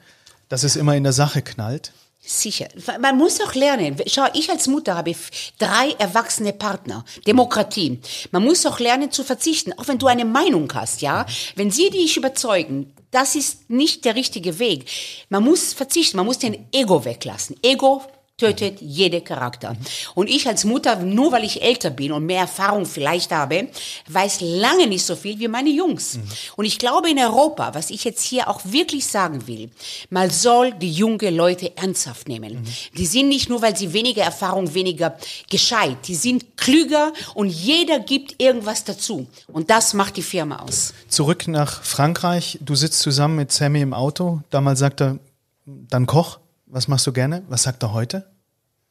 dass 0.49 0.63
es 0.63 0.75
immer 0.75 0.95
in 0.95 1.03
der 1.03 1.13
Sache 1.13 1.41
knallt. 1.41 1.91
Sicher. 2.19 2.67
Man 2.99 3.17
muss 3.17 3.39
auch 3.39 3.53
lernen. 3.53 3.95
Schau, 4.07 4.25
ich 4.33 4.49
als 4.49 4.67
Mutter 4.67 4.97
habe 4.97 5.15
drei 5.59 5.91
erwachsene 5.97 6.51
Partner. 6.51 7.05
Demokratie. 7.25 8.01
Man 8.31 8.43
muss 8.43 8.65
auch 8.65 8.79
lernen 8.79 9.11
zu 9.11 9.23
verzichten, 9.23 9.71
auch 9.77 9.87
wenn 9.87 9.97
du 9.99 10.07
eine 10.07 10.25
Meinung 10.25 10.69
hast, 10.73 11.01
ja. 11.01 11.25
Wenn 11.55 11.71
sie 11.71 11.89
dich 11.89 12.17
überzeugen, 12.17 12.93
das 13.11 13.35
ist 13.35 13.69
nicht 13.69 14.03
der 14.03 14.15
richtige 14.15 14.59
Weg. 14.59 14.89
Man 15.29 15.43
muss 15.43 15.73
verzichten, 15.73 16.17
man 16.17 16.25
muss 16.25 16.39
den 16.39 16.67
Ego 16.73 17.05
weglassen. 17.05 17.55
Ego 17.61 18.01
tötet 18.37 18.81
jede 18.81 19.21
Charakter. 19.21 19.75
Und 20.13 20.29
ich 20.29 20.47
als 20.47 20.63
Mutter, 20.63 20.97
nur 20.97 21.31
weil 21.31 21.43
ich 21.43 21.63
älter 21.63 21.89
bin 21.89 22.11
und 22.11 22.27
mehr 22.27 22.41
Erfahrung 22.41 22.85
vielleicht 22.85 23.31
habe, 23.31 23.69
weiß 24.09 24.41
lange 24.41 24.85
nicht 24.85 25.03
so 25.03 25.15
viel 25.15 25.39
wie 25.39 25.47
meine 25.47 25.71
Jungs. 25.71 26.19
Und 26.55 26.65
ich 26.65 26.77
glaube 26.77 27.09
in 27.09 27.17
Europa, 27.17 27.73
was 27.73 27.89
ich 27.89 28.03
jetzt 28.03 28.21
hier 28.21 28.47
auch 28.47 28.61
wirklich 28.63 29.07
sagen 29.07 29.47
will, 29.47 29.71
man 30.11 30.29
soll 30.29 30.71
die 30.71 30.91
junge 30.91 31.31
Leute 31.31 31.75
ernsthaft 31.77 32.27
nehmen. 32.27 32.63
Die 32.95 33.07
sind 33.07 33.29
nicht 33.29 33.49
nur, 33.49 33.63
weil 33.63 33.75
sie 33.75 33.91
weniger 33.91 34.21
Erfahrung, 34.21 34.71
weniger 34.75 35.17
gescheit, 35.49 36.07
die 36.07 36.13
sind 36.13 36.57
klüger 36.57 37.13
und 37.33 37.49
jeder 37.49 37.99
gibt 37.99 38.39
irgendwas 38.39 38.83
dazu. 38.83 39.25
Und 39.51 39.71
das 39.71 39.95
macht 39.95 40.15
die 40.15 40.21
Firma 40.21 40.57
aus. 40.57 40.93
Zurück 41.07 41.47
nach 41.47 41.81
Frankreich. 41.81 42.59
Du 42.61 42.75
sitzt 42.75 42.99
zusammen 42.99 43.37
mit 43.37 43.51
Sammy 43.51 43.81
im 43.81 43.95
Auto. 43.95 44.41
Damals 44.51 44.77
sagt 44.77 45.01
er, 45.01 45.17
dann 45.65 46.05
koch. 46.05 46.37
Was 46.69 46.87
machst 46.87 47.07
du 47.07 47.13
gerne? 47.13 47.43
Was 47.47 47.63
sagt 47.63 47.81
er 47.83 47.93
heute? 47.93 48.29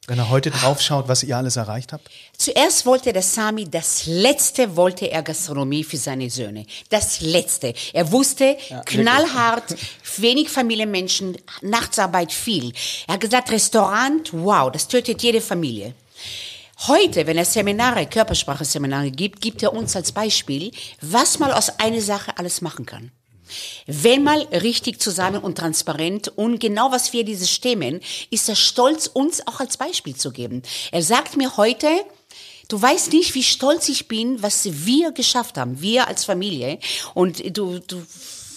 Wenn 0.07 0.17
er 0.19 0.29
heute 0.29 0.51
draufschaut, 0.51 1.09
was 1.09 1.21
ihr 1.21 1.35
alles 1.37 1.57
erreicht 1.57 1.91
habt? 1.93 2.09
Zuerst 2.35 2.85
wollte 2.85 3.11
der 3.11 3.21
Sami, 3.21 3.69
das 3.69 4.05
letzte 4.07 4.75
wollte 4.75 5.11
er 5.11 5.21
Gastronomie 5.21 5.83
für 5.83 5.97
seine 5.97 6.29
Söhne. 6.29 6.65
Das 6.89 7.19
letzte. 7.21 7.73
Er 7.93 8.11
wusste, 8.11 8.57
knallhart, 8.85 9.75
wenig 10.15 10.49
Familienmenschen, 10.49 11.37
Nachtsarbeit 11.61 12.31
viel. 12.31 12.71
Er 13.05 13.15
hat 13.15 13.21
gesagt, 13.21 13.51
Restaurant, 13.51 14.31
wow, 14.31 14.71
das 14.71 14.87
tötet 14.87 15.21
jede 15.21 15.41
Familie. 15.41 15.93
Heute, 16.87 17.27
wenn 17.27 17.37
er 17.37 17.45
Seminare, 17.45 18.05
Körpersprache-Seminare 18.05 19.11
gibt, 19.11 19.41
gibt 19.41 19.61
er 19.61 19.73
uns 19.73 19.95
als 19.95 20.13
Beispiel, 20.13 20.71
was 21.01 21.37
man 21.37 21.51
aus 21.51 21.79
einer 21.79 22.01
Sache 22.01 22.37
alles 22.37 22.61
machen 22.61 22.85
kann. 22.85 23.11
Wenn 23.85 24.23
mal 24.23 24.41
richtig 24.51 25.01
zusammen 25.01 25.41
und 25.41 25.57
transparent 25.57 26.29
und 26.29 26.59
genau 26.59 26.91
was 26.91 27.13
wir 27.13 27.23
diese 27.23 27.47
stemmen, 27.47 28.01
ist 28.29 28.49
er 28.49 28.55
stolz, 28.55 29.07
uns 29.07 29.45
auch 29.47 29.59
als 29.59 29.77
Beispiel 29.77 30.15
zu 30.15 30.31
geben. 30.31 30.61
Er 30.91 31.03
sagt 31.03 31.37
mir 31.37 31.57
heute, 31.57 31.87
du 32.67 32.81
weißt 32.81 33.13
nicht, 33.13 33.33
wie 33.35 33.43
stolz 33.43 33.89
ich 33.89 34.07
bin, 34.07 34.41
was 34.41 34.65
wir 34.85 35.11
geschafft 35.11 35.57
haben, 35.57 35.81
wir 35.81 36.07
als 36.07 36.25
Familie. 36.25 36.79
Und 37.13 37.57
du, 37.57 37.79
du, 37.79 38.01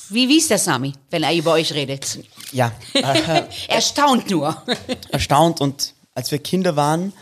wie, 0.08 0.28
wie 0.28 0.38
ist 0.38 0.50
der 0.50 0.58
Sami, 0.58 0.92
wenn 1.10 1.22
er 1.22 1.34
über 1.34 1.52
euch 1.52 1.72
redet? 1.72 2.18
Ja, 2.52 2.72
äh, 2.94 3.44
Erstaunt 3.68 4.30
nur. 4.30 4.62
erstaunt 5.10 5.60
und 5.60 5.94
als 6.14 6.30
wir 6.32 6.38
Kinder 6.38 6.76
waren, 6.76 7.12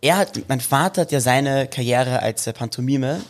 er 0.00 0.16
hat, 0.16 0.48
mein 0.48 0.60
Vater 0.60 1.02
hat 1.02 1.12
ja 1.12 1.20
seine 1.20 1.66
Karriere 1.68 2.20
als 2.20 2.46
äh, 2.46 2.52
Pantomime, 2.54 3.22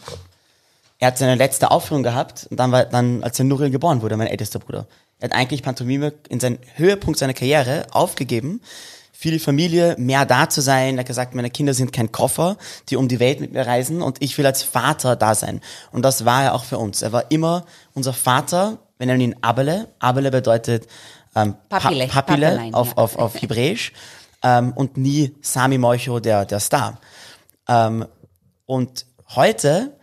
er 1.00 1.08
hat 1.08 1.18
seine 1.18 1.34
letzte 1.34 1.70
Aufführung 1.70 2.02
gehabt 2.02 2.46
und 2.50 2.60
dann 2.60 2.70
war, 2.72 2.84
dann, 2.84 3.22
als 3.24 3.36
der 3.36 3.46
Nuril 3.46 3.70
geboren 3.70 4.02
wurde, 4.02 4.16
mein 4.16 4.28
ältester 4.28 4.58
Bruder. 4.60 4.86
Er 5.18 5.28
hat 5.30 5.36
eigentlich 5.36 5.62
Pantomime 5.62 6.12
in 6.28 6.40
seinen 6.40 6.58
Höhepunkt 6.76 7.18
seiner 7.18 7.34
Karriere 7.34 7.86
aufgegeben, 7.90 8.60
für 9.12 9.30
die 9.30 9.38
Familie 9.38 9.96
mehr 9.98 10.24
da 10.24 10.48
zu 10.48 10.62
sein. 10.62 10.94
Er 10.96 11.00
hat 11.00 11.06
gesagt, 11.06 11.34
meine 11.34 11.50
Kinder 11.50 11.74
sind 11.74 11.92
kein 11.92 12.10
Koffer, 12.10 12.56
die 12.88 12.96
um 12.96 13.06
die 13.06 13.20
Welt 13.20 13.40
mit 13.40 13.52
mir 13.52 13.66
reisen 13.66 14.00
und 14.00 14.22
ich 14.22 14.38
will 14.38 14.46
als 14.46 14.62
Vater 14.62 15.14
da 15.16 15.34
sein. 15.34 15.60
Und 15.92 16.02
das 16.06 16.24
war 16.24 16.44
er 16.44 16.54
auch 16.54 16.64
für 16.64 16.78
uns. 16.78 17.02
Er 17.02 17.12
war 17.12 17.30
immer 17.30 17.66
unser 17.92 18.14
Vater, 18.14 18.78
wir 18.96 19.06
nennen 19.06 19.20
ihn 19.20 19.36
Abele. 19.42 19.88
Abele 19.98 20.30
bedeutet 20.30 20.86
ähm, 21.36 21.54
Pa- 21.68 21.80
Papile, 21.80 22.06
Papile 22.08 22.46
Papelein, 22.46 22.74
auf, 22.74 22.88
ja. 22.88 22.96
auf, 22.96 23.16
auf 23.16 23.34
Hebräisch 23.42 23.92
ähm, 24.42 24.72
und 24.72 24.96
nie 24.96 25.34
Sami 25.42 25.76
Moicho, 25.76 26.18
der, 26.20 26.46
der 26.46 26.60
Star. 26.60 26.98
Ähm, 27.68 28.06
und 28.64 29.04
heute 29.34 29.98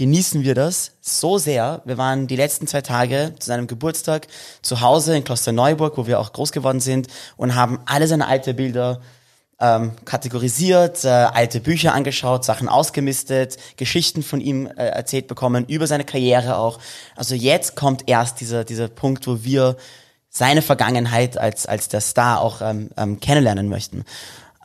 genießen 0.00 0.44
wir 0.44 0.54
das 0.54 0.92
so 1.02 1.36
sehr. 1.36 1.82
Wir 1.84 1.98
waren 1.98 2.26
die 2.26 2.36
letzten 2.36 2.66
zwei 2.66 2.80
Tage 2.80 3.34
zu 3.38 3.48
seinem 3.48 3.66
Geburtstag 3.66 4.28
zu 4.62 4.80
Hause 4.80 5.14
in 5.14 5.24
Klosterneuburg, 5.24 5.98
wo 5.98 6.06
wir 6.06 6.20
auch 6.20 6.32
groß 6.32 6.52
geworden 6.52 6.80
sind 6.80 7.08
und 7.36 7.54
haben 7.54 7.80
alle 7.84 8.08
seine 8.08 8.26
alte 8.26 8.54
Bilder 8.54 9.02
ähm, 9.60 9.92
kategorisiert, 10.06 11.04
äh, 11.04 11.08
alte 11.08 11.60
Bücher 11.60 11.92
angeschaut, 11.92 12.46
Sachen 12.46 12.66
ausgemistet, 12.66 13.58
Geschichten 13.76 14.22
von 14.22 14.40
ihm 14.40 14.68
äh, 14.68 14.86
erzählt 14.86 15.28
bekommen, 15.28 15.66
über 15.66 15.86
seine 15.86 16.04
Karriere 16.04 16.56
auch. 16.56 16.78
Also 17.14 17.34
jetzt 17.34 17.76
kommt 17.76 18.04
erst 18.08 18.40
dieser, 18.40 18.64
dieser 18.64 18.88
Punkt, 18.88 19.26
wo 19.26 19.44
wir 19.44 19.76
seine 20.30 20.62
Vergangenheit 20.62 21.36
als, 21.36 21.66
als 21.66 21.88
der 21.88 22.00
Star 22.00 22.40
auch 22.40 22.62
ähm, 22.62 22.88
ähm, 22.96 23.20
kennenlernen 23.20 23.68
möchten. 23.68 24.06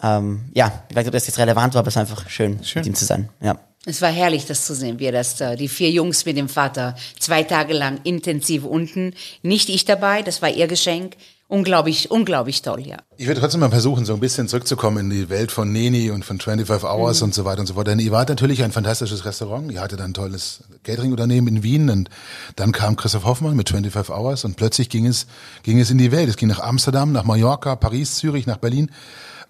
ähm, 0.01 0.45
ja, 0.53 0.83
ich 0.87 0.95
weiß 0.95 1.01
nicht, 1.01 1.09
ob 1.09 1.13
das 1.13 1.27
jetzt 1.27 1.39
relevant 1.39 1.73
war, 1.73 1.79
aber 1.79 1.89
es 1.89 1.95
war 1.97 2.03
einfach 2.03 2.29
schön, 2.29 2.63
Schön. 2.63 2.79
mit 2.79 2.87
ihm 2.87 2.95
zu 2.95 3.03
sein. 3.03 3.27
Ja. 3.41 3.57
Es 3.85 4.01
war 4.01 4.09
herrlich, 4.09 4.45
das 4.45 4.65
zu 4.65 4.73
sehen, 4.73 4.99
wie 4.99 5.11
das, 5.11 5.39
äh, 5.41 5.55
die 5.55 5.67
vier 5.67 5.91
Jungs 5.91 6.25
mit 6.25 6.37
dem 6.37 6.49
Vater 6.49 6.95
zwei 7.19 7.43
Tage 7.43 7.73
lang 7.73 7.99
intensiv 8.03 8.65
unten. 8.65 9.13
Nicht 9.43 9.69
ich 9.69 9.85
dabei, 9.85 10.23
das 10.23 10.41
war 10.41 10.49
ihr 10.49 10.67
Geschenk. 10.67 11.15
Unglaublich, 11.47 12.09
unglaublich 12.09 12.63
toll, 12.63 12.87
ja. 12.87 12.97
Ich 13.17 13.27
würde 13.27 13.39
trotzdem 13.39 13.59
mal 13.59 13.69
versuchen, 13.69 14.03
so 14.03 14.15
ein 14.15 14.19
bisschen 14.19 14.47
zurückzukommen 14.47 14.97
in 14.97 15.09
die 15.11 15.29
Welt 15.29 15.51
von 15.51 15.71
Neni 15.71 16.09
und 16.09 16.25
von 16.25 16.39
25 16.39 16.83
Hours 16.89 17.21
und 17.21 17.35
so 17.35 17.45
weiter 17.45 17.59
und 17.59 17.67
so 17.67 17.75
fort. 17.75 17.85
Denn 17.85 17.99
ihr 17.99 18.11
wart 18.11 18.29
natürlich 18.29 18.63
ein 18.63 18.71
fantastisches 18.71 19.25
Restaurant. 19.25 19.71
Ihr 19.71 19.79
hattet 19.79 20.01
ein 20.01 20.15
tolles 20.15 20.63
Catering-Unternehmen 20.83 21.47
in 21.47 21.61
Wien 21.61 21.91
und 21.91 22.09
dann 22.55 22.71
kam 22.71 22.95
Christoph 22.95 23.25
Hoffmann 23.25 23.55
mit 23.55 23.69
25 23.69 24.09
Hours 24.09 24.43
und 24.43 24.57
plötzlich 24.57 24.89
ging 24.89 25.05
es, 25.05 25.27
ging 25.61 25.79
es 25.79 25.91
in 25.91 25.99
die 25.99 26.11
Welt. 26.11 26.29
Es 26.29 26.37
ging 26.37 26.49
nach 26.49 26.61
Amsterdam, 26.61 27.11
nach 27.11 27.25
Mallorca, 27.25 27.75
Paris, 27.75 28.15
Zürich, 28.15 28.47
nach 28.47 28.57
Berlin. 28.57 28.89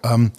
Ähm, 0.03 0.33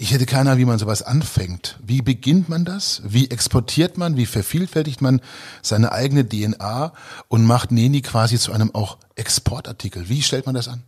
ich 0.00 0.12
hätte 0.12 0.24
keine 0.24 0.48
Ahnung, 0.48 0.60
wie 0.62 0.64
man 0.64 0.78
sowas 0.78 1.02
anfängt. 1.02 1.78
Wie 1.84 2.00
beginnt 2.00 2.48
man 2.48 2.64
das? 2.64 3.02
Wie 3.04 3.30
exportiert 3.30 3.98
man? 3.98 4.16
Wie 4.16 4.24
vervielfältigt 4.24 5.02
man 5.02 5.20
seine 5.60 5.92
eigene 5.92 6.26
DNA 6.26 6.94
und 7.28 7.44
macht 7.44 7.70
Neni 7.70 8.00
quasi 8.00 8.38
zu 8.38 8.50
einem 8.52 8.74
auch 8.74 8.96
Exportartikel? 9.14 10.08
Wie 10.08 10.22
stellt 10.22 10.46
man 10.46 10.54
das 10.54 10.68
an? 10.68 10.84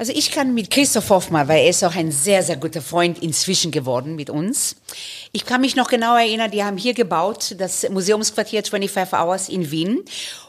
Also 0.00 0.14
ich 0.16 0.30
kann 0.30 0.54
mit 0.54 0.70
Christoph 0.70 1.10
Hoffmann, 1.10 1.46
weil 1.46 1.64
er 1.64 1.68
ist 1.68 1.84
auch 1.84 1.94
ein 1.94 2.10
sehr, 2.10 2.42
sehr 2.42 2.56
guter 2.56 2.80
Freund 2.80 3.22
inzwischen 3.22 3.70
geworden 3.70 4.16
mit 4.16 4.30
uns. 4.30 4.76
Ich 5.30 5.44
kann 5.44 5.60
mich 5.60 5.76
noch 5.76 5.88
genau 5.88 6.16
erinnern, 6.16 6.50
die 6.50 6.64
haben 6.64 6.78
hier 6.78 6.94
gebaut, 6.94 7.54
das 7.58 7.86
Museumsquartier 7.86 8.64
25 8.64 9.12
Hours 9.12 9.50
in 9.50 9.70
Wien. 9.70 10.02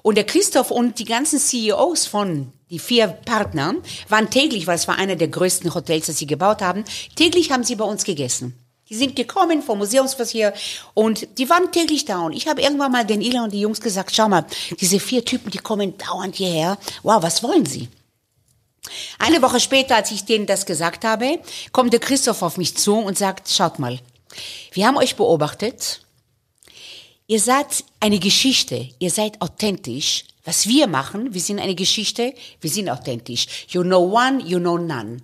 Und 0.03 0.15
der 0.15 0.23
Christoph 0.23 0.71
und 0.71 0.99
die 0.99 1.03
ganzen 1.03 1.37
CEOs 1.37 2.07
von 2.07 2.53
die 2.69 2.79
vier 2.79 3.07
Partner 3.07 3.75
waren 4.07 4.29
täglich, 4.29 4.67
weil 4.67 4.77
es 4.77 4.87
war 4.87 4.97
einer 4.97 5.17
der 5.17 5.27
größten 5.27 5.75
Hotels, 5.75 6.05
das 6.05 6.17
sie 6.17 6.27
gebaut 6.27 6.61
haben, 6.61 6.85
täglich 7.17 7.51
haben 7.51 7.65
sie 7.65 7.75
bei 7.75 7.83
uns 7.83 8.05
gegessen. 8.05 8.55
Die 8.87 8.95
sind 8.95 9.17
gekommen 9.17 9.61
vom 9.61 9.79
Museumsquartier 9.79 10.53
und 10.93 11.27
die 11.37 11.49
waren 11.49 11.73
täglich 11.73 12.05
da. 12.05 12.21
Und 12.21 12.31
ich 12.31 12.47
habe 12.47 12.61
irgendwann 12.61 12.93
mal 12.93 13.05
den 13.05 13.19
Ila 13.19 13.43
und 13.43 13.51
die 13.51 13.59
Jungs 13.59 13.81
gesagt, 13.81 14.15
schau 14.15 14.29
mal, 14.29 14.45
diese 14.79 15.01
vier 15.01 15.25
Typen, 15.25 15.51
die 15.51 15.57
kommen 15.57 15.97
dauernd 15.97 16.35
hierher. 16.37 16.77
Wow, 17.03 17.21
was 17.21 17.43
wollen 17.43 17.65
sie? 17.65 17.89
Eine 19.19 19.41
Woche 19.41 19.59
später, 19.59 19.95
als 19.95 20.11
ich 20.11 20.25
denen 20.25 20.47
das 20.47 20.65
gesagt 20.65 21.05
habe, 21.05 21.39
kommt 21.71 21.93
der 21.93 21.99
Christoph 21.99 22.41
auf 22.41 22.57
mich 22.57 22.75
zu 22.77 22.95
und 22.95 23.17
sagt, 23.17 23.49
schaut 23.49 23.79
mal, 23.79 23.99
wir 24.71 24.87
haben 24.87 24.97
euch 24.97 25.15
beobachtet. 25.15 26.01
Ihr 27.27 27.39
seid 27.39 27.83
eine 27.99 28.19
Geschichte, 28.19 28.89
ihr 28.99 29.11
seid 29.11 29.41
authentisch. 29.41 30.25
Was 30.43 30.67
wir 30.67 30.87
machen, 30.87 31.35
wir 31.35 31.41
sind 31.41 31.59
eine 31.59 31.75
Geschichte, 31.75 32.33
wir 32.59 32.69
sind 32.69 32.89
authentisch. 32.89 33.45
You 33.69 33.83
know 33.83 33.99
one, 33.99 34.41
you 34.43 34.57
know 34.57 34.77
none. 34.77 35.17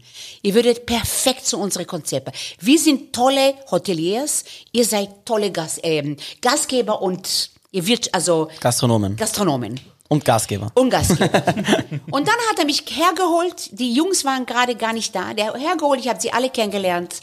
Ihr 0.44 0.54
würdet 0.54 0.86
perfekt 0.86 1.48
zu 1.48 1.58
unseren 1.58 1.88
Konzepten. 1.88 2.32
Wir 2.60 2.78
sind 2.78 3.14
tolle 3.14 3.56
Hoteliers, 3.72 4.46
ihr 4.72 4.86
seid 4.86 5.26
tolle 5.26 5.52
Gas, 5.52 5.80
ähm, 5.82 6.18
Gastgeber 6.40 7.02
und 7.02 7.50
ihr 7.72 7.88
wird 7.88 8.14
also 8.14 8.50
Gastronomen 8.60 9.16
Gastronomen. 9.16 9.80
Und 10.08 10.24
Gastgeber. 10.24 10.72
Und 10.76 10.90
Gastgeber. 10.90 11.44
und 12.12 12.28
dann 12.28 12.36
hat 12.50 12.60
er 12.60 12.66
mich 12.66 12.84
hergeholt. 12.90 13.78
Die 13.78 13.94
Jungs 13.94 14.24
waren 14.24 14.46
gerade 14.46 14.76
gar 14.76 14.94
nicht 14.94 15.14
da. 15.16 15.34
Der 15.34 15.54
hergeholt, 15.54 16.00
ich 16.00 16.08
habe 16.08 16.22
sie 16.22 16.32
alle 16.32 16.50
kennengelernt. 16.50 17.22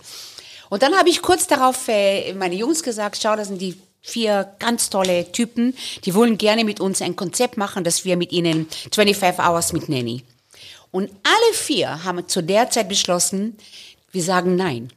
Und 0.69 0.83
dann 0.83 0.95
habe 0.95 1.09
ich 1.09 1.23
kurz 1.23 1.47
darauf 1.47 1.89
äh, 1.89 2.35
meine 2.35 2.55
Jungs 2.55 2.83
gesagt, 2.83 3.19
schau, 3.23 3.37
das 3.37 3.49
sind 3.49 3.61
die 3.61 3.81
vier 4.03 4.55
ganz 4.59 4.91
tolle 4.91 5.33
Typen, 5.33 5.75
die 6.05 6.15
wollen 6.15 6.37
gerne 6.37 6.65
mit 6.65 6.79
uns 6.79 7.01
ein 7.01 7.17
Konzept 7.17 7.57
machen, 7.57 7.85
dass 7.85 8.05
wir 8.05 8.19
mit 8.19 8.33
ihnen 8.33 8.69
25 8.93 9.43
Hours 9.43 9.73
mit 9.73 9.89
Nanny. 9.89 10.23
Und 10.91 11.11
alle 11.25 11.55
vier 11.55 12.05
haben 12.05 12.29
zu 12.29 12.43
der 12.43 12.71
Zeit 12.71 12.89
beschlossen, 12.89 13.57
wir 14.13 14.23
sagen 14.23 14.57
nein. 14.57 14.93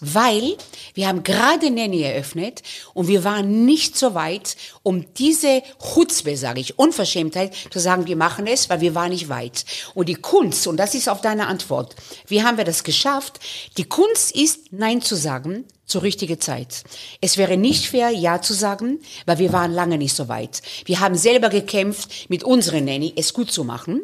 Weil 0.00 0.56
wir 0.94 1.08
haben 1.08 1.22
gerade 1.22 1.70
Nanny 1.70 2.02
eröffnet 2.02 2.62
und 2.92 3.08
wir 3.08 3.24
waren 3.24 3.64
nicht 3.64 3.96
so 3.96 4.14
weit, 4.14 4.56
um 4.82 5.06
diese 5.14 5.62
Chutzpe, 5.78 6.36
sage 6.36 6.60
ich, 6.60 6.78
Unverschämtheit 6.78 7.54
zu 7.70 7.78
sagen, 7.78 8.06
wir 8.06 8.16
machen 8.16 8.46
es, 8.46 8.68
weil 8.68 8.80
wir 8.80 8.94
waren 8.94 9.10
nicht 9.10 9.28
weit. 9.28 9.64
Und 9.94 10.08
die 10.08 10.16
Kunst, 10.16 10.66
und 10.66 10.76
das 10.76 10.94
ist 10.94 11.08
auf 11.08 11.20
deine 11.20 11.46
Antwort, 11.46 11.96
wie 12.26 12.42
haben 12.42 12.58
wir 12.58 12.64
das 12.64 12.84
geschafft? 12.84 13.40
Die 13.76 13.84
Kunst 13.84 14.34
ist, 14.34 14.72
Nein 14.72 15.00
zu 15.00 15.14
sagen 15.14 15.64
zur 15.86 16.02
richtigen 16.02 16.40
Zeit. 16.40 16.84
Es 17.20 17.36
wäre 17.36 17.56
nicht 17.56 17.86
fair, 17.86 18.10
Ja 18.10 18.40
zu 18.40 18.54
sagen, 18.54 19.00
weil 19.26 19.38
wir 19.38 19.52
waren 19.52 19.72
lange 19.72 19.98
nicht 19.98 20.14
so 20.14 20.28
weit. 20.28 20.62
Wir 20.84 21.00
haben 21.00 21.16
selber 21.16 21.50
gekämpft, 21.50 22.28
mit 22.30 22.42
unseren 22.42 22.84
Nanny 22.84 23.12
es 23.16 23.32
gut 23.32 23.50
zu 23.50 23.64
machen. 23.64 24.02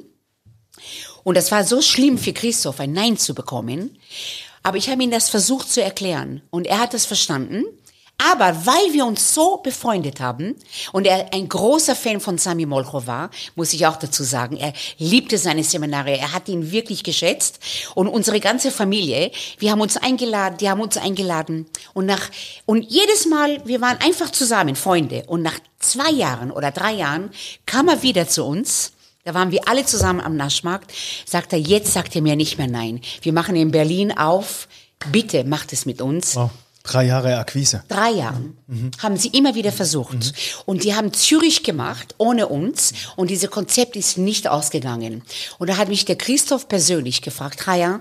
Und 1.24 1.36
das 1.36 1.50
war 1.50 1.64
so 1.64 1.82
schlimm 1.82 2.18
für 2.18 2.32
Christoph, 2.32 2.80
ein 2.80 2.92
Nein 2.92 3.18
zu 3.18 3.34
bekommen. 3.34 3.98
Aber 4.62 4.77
ich 4.77 4.91
habe 4.91 5.03
ihm 5.03 5.11
das 5.11 5.28
versucht 5.28 5.70
zu 5.70 5.82
erklären. 5.82 6.43
Und 6.51 6.66
er 6.66 6.81
hat 6.81 6.95
das 6.95 7.07
verstanden. 7.07 7.65
Aber 8.23 8.66
weil 8.66 8.93
wir 8.93 9.07
uns 9.07 9.32
so 9.32 9.57
befreundet 9.59 10.20
haben 10.20 10.55
und 10.93 11.07
er 11.07 11.32
ein 11.32 11.49
großer 11.49 11.97
Fan 11.97 12.20
von 12.20 12.37
Sami 12.37 12.66
Molcho 12.66 13.07
war, 13.07 13.31
muss 13.55 13.73
ich 13.73 13.87
auch 13.87 13.97
dazu 13.97 14.24
sagen, 14.24 14.59
er 14.59 14.74
liebte 14.99 15.39
seine 15.39 15.65
Seminare, 15.65 16.19
er 16.19 16.35
hat 16.35 16.49
ihn 16.49 16.70
wirklich 16.70 17.03
geschätzt. 17.03 17.61
Und 17.95 18.09
unsere 18.09 18.39
ganze 18.41 18.70
Familie, 18.70 19.31
wir 19.59 19.70
haben 19.70 19.81
uns 19.81 19.97
eingeladen, 19.97 20.59
die 20.59 20.69
haben 20.69 20.82
uns 20.82 20.99
eingeladen. 20.99 21.65
Und 21.95 22.05
nach 22.05 22.28
und 22.66 22.82
jedes 22.82 23.24
Mal, 23.24 23.66
wir 23.66 23.81
waren 23.81 23.99
einfach 24.03 24.31
zusammen 24.31 24.77
Freunde. 24.77 25.24
Und 25.27 25.41
nach 25.41 25.59
zwei 25.78 26.11
Jahren 26.11 26.51
oder 26.51 26.73
drei 26.73 26.93
Jahren 26.93 27.31
kam 27.65 27.89
er 27.89 28.03
wieder 28.03 28.28
zu 28.28 28.45
uns. 28.45 28.93
Da 29.31 29.35
waren 29.35 29.52
wir 29.52 29.69
alle 29.69 29.86
zusammen 29.86 30.19
am 30.20 30.36
Naschmarkt. 30.36 30.93
Sagt 31.24 31.52
er, 31.52 31.61
jetzt 31.61 31.93
sagt 31.93 32.16
er 32.16 32.20
mir 32.20 32.35
nicht 32.35 32.59
mehr 32.59 32.66
nein. 32.66 33.01
Wir 33.23 33.32
machen 33.32 33.55
in 33.55 33.70
Berlin 33.70 34.11
auf. 34.11 34.66
Bitte 35.12 35.44
macht 35.44 35.73
es 35.73 35.86
mit 35.86 36.02
uns. 36.02 36.35
Wow. 36.35 36.51
Drei 36.82 37.05
Jahre 37.05 37.39
Akquise. 37.39 37.85
Drei 37.86 38.11
Jahren 38.11 38.57
haben 38.98 39.16
sie 39.16 39.28
immer 39.28 39.55
wieder 39.55 39.70
versucht. 39.70 40.32
Und 40.66 40.82
die 40.82 40.97
haben 40.97 41.12
Zürich 41.12 41.62
gemacht, 41.62 42.16
ohne 42.19 42.48
uns. 42.48 42.93
Und 43.15 43.31
dieses 43.31 43.52
Konzept 43.52 43.94
ist 43.94 44.19
nicht 44.19 44.48
ausgegangen. 44.48 45.23
Und 45.59 45.70
da 45.70 45.77
hat 45.77 45.89
mich 45.89 46.05
der 46.05 46.16
Christoph 46.16 46.66
persönlich 46.66 47.23
gefragt, 47.23 47.69
Raya, 47.69 48.01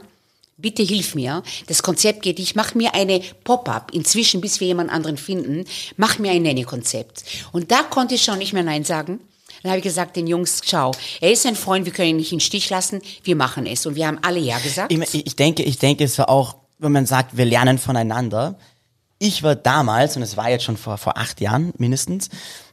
bitte 0.58 0.82
hilf 0.82 1.14
mir. 1.14 1.44
Das 1.68 1.84
Konzept 1.84 2.24
geht, 2.24 2.40
ich 2.40 2.56
mache 2.56 2.76
mir 2.76 2.96
eine 2.96 3.22
Pop-up 3.44 3.92
inzwischen, 3.94 4.42
bis 4.42 4.60
wir 4.62 4.68
jemand 4.68 4.90
anderen 4.90 5.18
finden. 5.18 5.66
Mach 5.96 6.18
mir 6.18 6.32
ein 6.32 6.42
Nanny-Konzept. 6.42 7.24
Und 7.52 7.70
da 7.72 7.84
konnte 7.84 8.16
ich 8.16 8.24
schon 8.24 8.40
nicht 8.40 8.54
mehr 8.54 8.64
Nein 8.64 8.84
sagen. 8.84 9.20
Dann 9.64 9.72
habe 9.72 9.80
ich 9.80 9.84
gesagt 9.84 10.16
den 10.16 10.28
Jungs, 10.28 10.62
schau, 10.66 10.92
er 11.22 11.32
ist 11.32 11.46
ein 11.46 11.56
Freund, 11.56 11.86
wir 11.86 11.94
können 11.94 12.10
ihn 12.10 12.18
nicht 12.18 12.32
in 12.32 12.38
den 12.38 12.44
Stich 12.44 12.70
lassen, 12.70 13.02
wir 13.24 13.36
machen 13.36 13.66
es. 13.66 13.86
Und 13.86 13.96
wir 13.96 14.08
haben 14.08 14.20
alle 14.22 14.40
Ja 14.40 14.60
gesagt. 14.60 14.92
Ich, 14.92 15.26
ich 15.26 15.36
denke, 15.36 15.64
ich 15.64 15.78
denke, 15.78 16.04
es 16.04 16.18
war 16.18 16.30
auch, 16.30 16.56
wenn 16.78 16.92
man 16.92 17.06
sagt, 17.06 17.38
wir 17.38 17.46
lernen 17.46 17.78
voneinander. 17.78 18.58
Ich 19.18 19.44
war 19.44 19.56
damals, 19.56 20.16
und 20.16 20.22
es 20.22 20.38
war 20.38 20.50
jetzt 20.50 20.64
schon 20.64 20.78
vor, 20.78 20.98
vor 20.98 21.18
acht 21.18 21.42
Jahren 21.42 21.74
mindestens, 21.78 22.30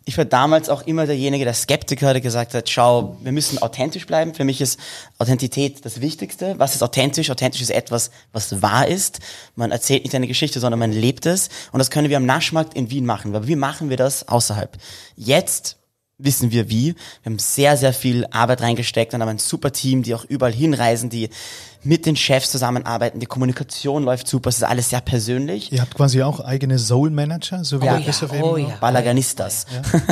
ich 0.08 0.16
war 0.16 0.24
damals 0.24 0.68
auch 0.68 0.86
immer 0.86 1.04
derjenige, 1.04 1.44
der 1.44 1.52
Skeptiker, 1.52 2.12
der 2.12 2.20
gesagt 2.20 2.54
hat, 2.54 2.70
schau, 2.70 3.16
wir 3.22 3.32
müssen 3.32 3.58
authentisch 3.58 4.06
bleiben. 4.06 4.34
Für 4.34 4.44
mich 4.44 4.60
ist 4.60 4.78
Authentität 5.18 5.84
das 5.84 6.00
Wichtigste. 6.00 6.54
Was 6.58 6.76
ist 6.76 6.82
authentisch? 6.84 7.28
Authentisch 7.28 7.60
ist 7.60 7.72
etwas, 7.72 8.12
was 8.32 8.62
wahr 8.62 8.86
ist. 8.86 9.18
Man 9.56 9.72
erzählt 9.72 10.04
nicht 10.04 10.14
eine 10.14 10.28
Geschichte, 10.28 10.60
sondern 10.60 10.78
man 10.78 10.92
lebt 10.92 11.26
es. 11.26 11.48
Und 11.72 11.80
das 11.80 11.90
können 11.90 12.08
wir 12.08 12.18
am 12.18 12.24
Naschmarkt 12.24 12.74
in 12.74 12.88
Wien 12.88 13.04
machen. 13.04 13.34
Aber 13.34 13.48
wie 13.48 13.56
machen 13.56 13.90
wir 13.90 13.96
das 13.96 14.28
außerhalb? 14.28 14.78
Jetzt 15.16 15.76
wissen 16.18 16.50
wir 16.50 16.70
wie. 16.70 16.94
Wir 17.22 17.32
haben 17.32 17.38
sehr, 17.38 17.76
sehr 17.76 17.92
viel 17.92 18.26
Arbeit 18.30 18.62
reingesteckt 18.62 19.12
und 19.14 19.20
haben 19.20 19.28
ein 19.28 19.38
super 19.38 19.72
Team, 19.72 20.02
die 20.02 20.14
auch 20.14 20.24
überall 20.24 20.52
hinreisen, 20.52 21.10
die 21.10 21.28
mit 21.86 22.04
den 22.06 22.16
Chefs 22.16 22.50
zusammenarbeiten. 22.50 23.20
Die 23.20 23.26
Kommunikation 23.26 24.02
läuft 24.04 24.28
super. 24.28 24.48
Es 24.48 24.56
ist 24.58 24.64
alles 24.64 24.90
sehr 24.90 25.00
persönlich. 25.00 25.72
Ihr 25.72 25.80
habt 25.80 25.94
quasi 25.94 26.22
auch 26.22 26.40
eigene 26.40 26.78
Soul 26.78 27.10
Manager, 27.10 27.64
so 27.64 27.80
wie 27.80 27.86
Ja. 27.86 27.94
der 27.96 28.02
Christoph 28.04 28.32
Ja, 28.32 28.38
eben. 28.38 28.44
oh 28.44 28.52
auch. 28.52 28.58
ja. 28.58 28.76
Balaganistas. 28.80 29.66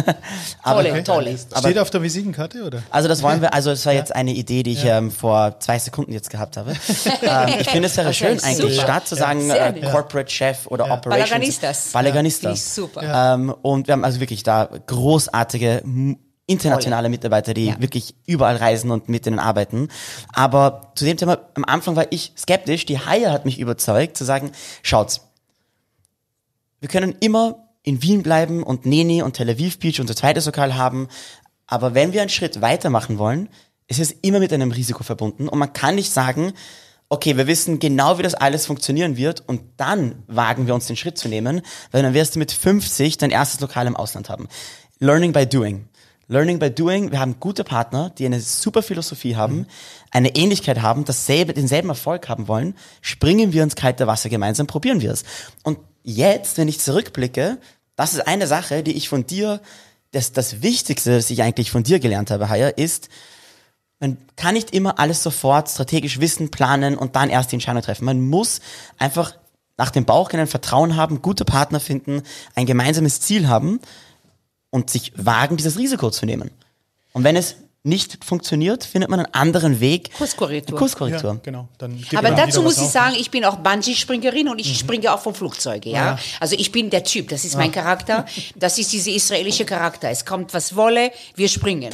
tolle, 0.64 1.04
tolle. 1.04 1.36
Steht 1.58 1.78
auf 1.78 1.90
der 1.90 2.02
Visitenkarte, 2.02 2.62
oder? 2.64 2.82
Also 2.90 3.08
das 3.08 3.22
wollen 3.22 3.40
wir, 3.40 3.52
also 3.52 3.70
es 3.70 3.84
war 3.86 3.92
jetzt 3.92 4.14
eine 4.14 4.32
Idee, 4.32 4.62
die 4.62 4.72
ich 4.72 4.84
ähm, 4.84 5.10
vor 5.10 5.58
zwei 5.60 5.78
Sekunden 5.78 6.12
jetzt 6.12 6.30
gehabt 6.30 6.56
habe. 6.56 6.72
ähm, 7.22 7.54
ich 7.60 7.68
finde 7.68 7.88
es 7.88 7.96
wäre 7.96 8.14
schön 8.14 8.40
eigentlich, 8.40 8.74
super. 8.76 8.82
statt 8.82 9.08
zu 9.08 9.14
sagen 9.16 9.50
äh. 9.50 9.80
Corporate 9.90 10.30
Chef 10.30 10.66
oder 10.66 10.84
Operations. 10.84 11.30
Balaganistas. 11.30 11.92
Balaganistas. 11.92 12.74
Super. 12.74 13.34
Ähm, 13.34 13.54
und 13.62 13.86
wir 13.88 13.92
haben 13.92 14.04
also 14.04 14.20
wirklich 14.20 14.42
da 14.42 14.68
großartige 14.86 15.82
internationale 16.46 17.08
Mitarbeiter, 17.08 17.54
die 17.54 17.66
Ja. 17.66 17.80
wirklich 17.80 18.14
überall 18.26 18.56
reisen 18.56 18.90
und 18.90 19.08
mit 19.08 19.26
denen 19.26 19.38
arbeiten. 19.38 19.88
Aber 20.32 20.92
zu 20.94 21.04
dem 21.04 21.16
Thema, 21.16 21.38
am 21.54 21.64
Anfang 21.64 21.96
war 21.96 22.06
ich 22.10 22.32
skeptisch, 22.36 22.84
die 22.86 23.00
Hire 23.00 23.32
hat 23.32 23.44
mich 23.44 23.58
überzeugt, 23.58 24.16
zu 24.16 24.24
sagen, 24.24 24.52
schaut's, 24.82 25.22
wir 26.80 26.88
können 26.88 27.14
immer 27.20 27.68
in 27.82 28.02
Wien 28.02 28.22
bleiben 28.22 28.62
und 28.62 28.86
Neni 28.86 29.22
und 29.22 29.34
Tel 29.34 29.48
Aviv 29.50 29.78
Beach 29.78 30.00
unser 30.00 30.16
zweites 30.16 30.46
Lokal 30.46 30.74
haben, 30.76 31.08
aber 31.66 31.94
wenn 31.94 32.12
wir 32.12 32.20
einen 32.20 32.30
Schritt 32.30 32.60
weitermachen 32.60 33.18
wollen, 33.18 33.48
ist 33.86 34.00
es 34.00 34.12
immer 34.12 34.38
mit 34.38 34.52
einem 34.52 34.70
Risiko 34.70 35.02
verbunden 35.02 35.48
und 35.48 35.58
man 35.58 35.72
kann 35.72 35.94
nicht 35.94 36.12
sagen, 36.12 36.52
okay, 37.08 37.36
wir 37.36 37.46
wissen 37.46 37.78
genau, 37.78 38.18
wie 38.18 38.22
das 38.22 38.34
alles 38.34 38.66
funktionieren 38.66 39.16
wird 39.16 39.46
und 39.46 39.62
dann 39.76 40.22
wagen 40.26 40.66
wir 40.66 40.74
uns 40.74 40.86
den 40.86 40.96
Schritt 40.96 41.16
zu 41.18 41.28
nehmen, 41.28 41.62
weil 41.90 42.02
dann 42.02 42.14
wirst 42.14 42.34
du 42.34 42.38
mit 42.38 42.50
50 42.52 43.18
dein 43.18 43.30
erstes 43.30 43.60
Lokal 43.60 43.86
im 43.86 43.96
Ausland 43.96 44.28
haben. 44.28 44.48
Learning 44.98 45.32
by 45.32 45.46
doing. 45.46 45.88
Learning 46.28 46.58
by 46.58 46.70
doing. 46.70 47.10
Wir 47.10 47.20
haben 47.20 47.38
gute 47.38 47.64
Partner, 47.64 48.10
die 48.10 48.24
eine 48.24 48.40
super 48.40 48.82
Philosophie 48.82 49.36
haben, 49.36 49.66
eine 50.10 50.34
Ähnlichkeit 50.36 50.80
haben, 50.80 51.04
dasselbe, 51.04 51.52
denselben 51.52 51.90
Erfolg 51.90 52.28
haben 52.28 52.48
wollen. 52.48 52.74
Springen 53.02 53.52
wir 53.52 53.62
ins 53.62 53.76
kalte 53.76 54.06
Wasser 54.06 54.28
gemeinsam, 54.28 54.66
probieren 54.66 55.00
wir 55.00 55.12
es. 55.12 55.24
Und 55.62 55.78
jetzt, 56.02 56.56
wenn 56.56 56.68
ich 56.68 56.80
zurückblicke, 56.80 57.58
das 57.96 58.14
ist 58.14 58.26
eine 58.26 58.46
Sache, 58.46 58.82
die 58.82 58.96
ich 58.96 59.08
von 59.08 59.26
dir, 59.26 59.60
das, 60.12 60.32
das 60.32 60.62
Wichtigste, 60.62 61.16
das 61.16 61.30
ich 61.30 61.42
eigentlich 61.42 61.70
von 61.70 61.82
dir 61.82 61.98
gelernt 61.98 62.30
habe, 62.30 62.48
Haya, 62.48 62.68
ist, 62.68 63.08
man 64.00 64.16
kann 64.36 64.54
nicht 64.54 64.72
immer 64.72 64.98
alles 64.98 65.22
sofort 65.22 65.68
strategisch 65.68 66.20
wissen, 66.20 66.50
planen 66.50 66.96
und 66.96 67.16
dann 67.16 67.30
erst 67.30 67.52
die 67.52 67.56
Entscheidung 67.56 67.82
treffen. 67.82 68.04
Man 68.04 68.20
muss 68.20 68.60
einfach 68.98 69.34
nach 69.76 69.90
dem 69.90 70.04
Bauch 70.04 70.30
ein 70.30 70.46
Vertrauen 70.46 70.96
haben, 70.96 71.20
gute 71.20 71.44
Partner 71.44 71.80
finden, 71.80 72.22
ein 72.54 72.66
gemeinsames 72.66 73.20
Ziel 73.20 73.48
haben 73.48 73.80
und 74.74 74.90
sich 74.90 75.12
wagen, 75.14 75.56
dieses 75.56 75.78
Risiko 75.78 76.10
zu 76.10 76.26
nehmen. 76.26 76.50
Und 77.12 77.22
wenn 77.22 77.36
es 77.36 77.54
nicht 77.86 78.24
funktioniert, 78.24 78.82
findet 78.82 79.10
man 79.10 79.20
einen 79.20 79.34
anderen 79.34 79.78
Weg. 79.78 80.10
Kurskorrektur. 80.16 80.78
Kurskorrektur. 80.78 81.32
Ja, 81.34 81.40
genau. 81.42 81.68
Aber 82.16 82.30
dazu 82.30 82.62
muss 82.62 82.78
ich 82.80 82.88
sagen, 82.88 83.14
ich 83.18 83.30
bin 83.30 83.44
auch 83.44 83.56
Bungee-Springerin 83.56 84.48
und 84.48 84.58
ich 84.58 84.78
springe 84.78 85.12
auch 85.12 85.20
vom 85.20 85.34
Flugzeug, 85.34 85.84
ja? 85.84 86.18
Also 86.40 86.56
ich 86.58 86.72
bin 86.72 86.88
der 86.88 87.04
Typ, 87.04 87.28
das 87.28 87.44
ist 87.44 87.56
mein 87.56 87.70
Charakter, 87.70 88.24
das 88.56 88.78
ist 88.78 88.90
dieser 88.92 89.10
israelische 89.10 89.66
Charakter. 89.66 90.08
Es 90.08 90.24
kommt 90.24 90.54
was 90.54 90.74
wolle, 90.74 91.10
wir 91.36 91.46
springen. 91.48 91.90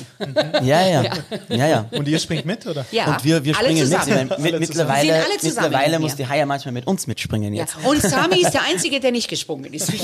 Ja, 0.63 0.87
ja. 0.87 1.03
Ja, 1.49 1.67
ja. 1.67 1.85
Und 1.91 2.07
ihr 2.07 2.21
springt 2.21 2.47
mit, 2.47 2.65
oder? 2.69 2.87
Ja, 2.93 3.07
Und 3.07 3.25
wir, 3.25 3.45
wir 3.45 3.55
springen 3.57 3.89
mit. 3.89 4.01
zusammen. 4.01 4.29
mit, 4.29 4.33
Alle 4.53 4.61
mittlerweile 4.61 5.25
mittlerweile 5.43 5.91
mit 5.99 6.01
muss 6.03 6.15
die 6.15 6.27
Haya 6.29 6.47
manchmal 6.47 6.73
mit 6.73 6.87
uns 6.87 7.09
mitspringen 7.09 7.53
Ja. 7.53 7.63
jetzt. 7.65 7.75
Und 7.85 8.01
Sami 8.01 8.43
ist 8.43 8.53
der 8.53 8.63
Einzige, 8.63 9.01
der 9.01 9.11
nicht 9.11 9.29
gesprungen 9.29 9.73
ist. 9.75 9.93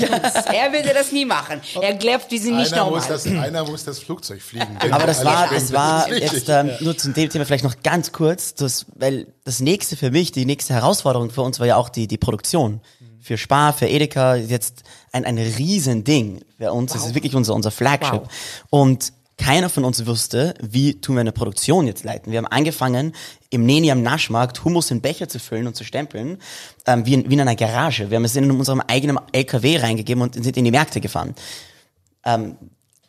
Er 0.57 0.71
würde 0.73 0.91
das 0.93 1.11
nie 1.13 1.23
machen. 1.25 1.61
Er 1.81 1.93
glaubt, 1.93 2.29
wir 2.29 2.39
sind 2.39 2.57
nicht 2.57 2.73
Einer 2.73 2.83
normal. 2.83 2.99
muss, 2.99 3.07
das, 3.07 3.25
einer 3.25 3.63
muss 3.63 3.85
das 3.85 3.99
Flugzeug 3.99 4.41
fliegen. 4.41 4.77
Aber 4.91 5.05
das 5.05 5.23
war, 5.23 5.47
das 5.49 5.71
war 5.71 5.76
ist 6.07 6.33
jetzt 6.33 6.49
ähm, 6.49 6.71
nur 6.81 6.97
zum 6.97 7.13
dem 7.13 7.29
Thema 7.29 7.45
vielleicht 7.45 7.63
noch 7.63 7.81
ganz 7.83 8.11
kurz, 8.11 8.55
das, 8.55 8.85
weil 8.95 9.27
das 9.43 9.59
nächste 9.59 9.95
für 9.95 10.11
mich, 10.11 10.31
die 10.31 10.45
nächste 10.45 10.73
Herausforderung 10.73 11.29
für 11.29 11.41
uns 11.41 11.59
war 11.59 11.67
ja 11.67 11.75
auch 11.75 11.89
die, 11.89 12.07
die 12.07 12.17
Produktion. 12.17 12.81
Für 13.19 13.37
Spar, 13.37 13.73
für 13.73 13.87
Edeka, 13.87 14.35
ist 14.35 14.51
jetzt 14.51 14.83
ein, 15.11 15.25
ein 15.25 15.37
Riesending 15.37 16.41
für 16.57 16.71
uns. 16.71 16.93
Das 16.93 17.05
ist 17.05 17.13
wirklich 17.13 17.35
unser, 17.35 17.55
unser 17.55 17.71
Flagship. 17.71 18.21
Wow. 18.21 18.29
Und 18.69 19.13
keiner 19.37 19.69
von 19.69 19.83
uns 19.83 20.05
wusste, 20.05 20.53
wie 20.61 20.99
tun 20.99 21.15
wir 21.15 21.21
eine 21.21 21.31
Produktion 21.31 21.87
jetzt 21.87 22.03
leiten. 22.03 22.31
Wir 22.31 22.39
haben 22.39 22.47
angefangen, 22.47 23.13
im 23.49 23.65
Neni 23.65 23.91
am 23.91 24.01
Naschmarkt 24.01 24.63
Hummus 24.63 24.91
in 24.91 25.01
Becher 25.01 25.29
zu 25.29 25.39
füllen 25.39 25.67
und 25.67 25.75
zu 25.75 25.83
stempeln, 25.83 26.39
ähm, 26.85 27.05
wie, 27.05 27.13
in, 27.13 27.29
wie 27.29 27.33
in 27.33 27.41
einer 27.41 27.55
Garage. 27.55 28.09
Wir 28.09 28.15
haben 28.15 28.25
es 28.25 28.35
in 28.35 28.49
unserem 28.49 28.81
eigenen 28.81 29.19
LKW 29.31 29.77
reingegeben 29.77 30.23
und 30.23 30.33
sind 30.33 30.57
in 30.57 30.65
die 30.65 30.71
Märkte 30.71 31.01
gefahren 31.01 31.35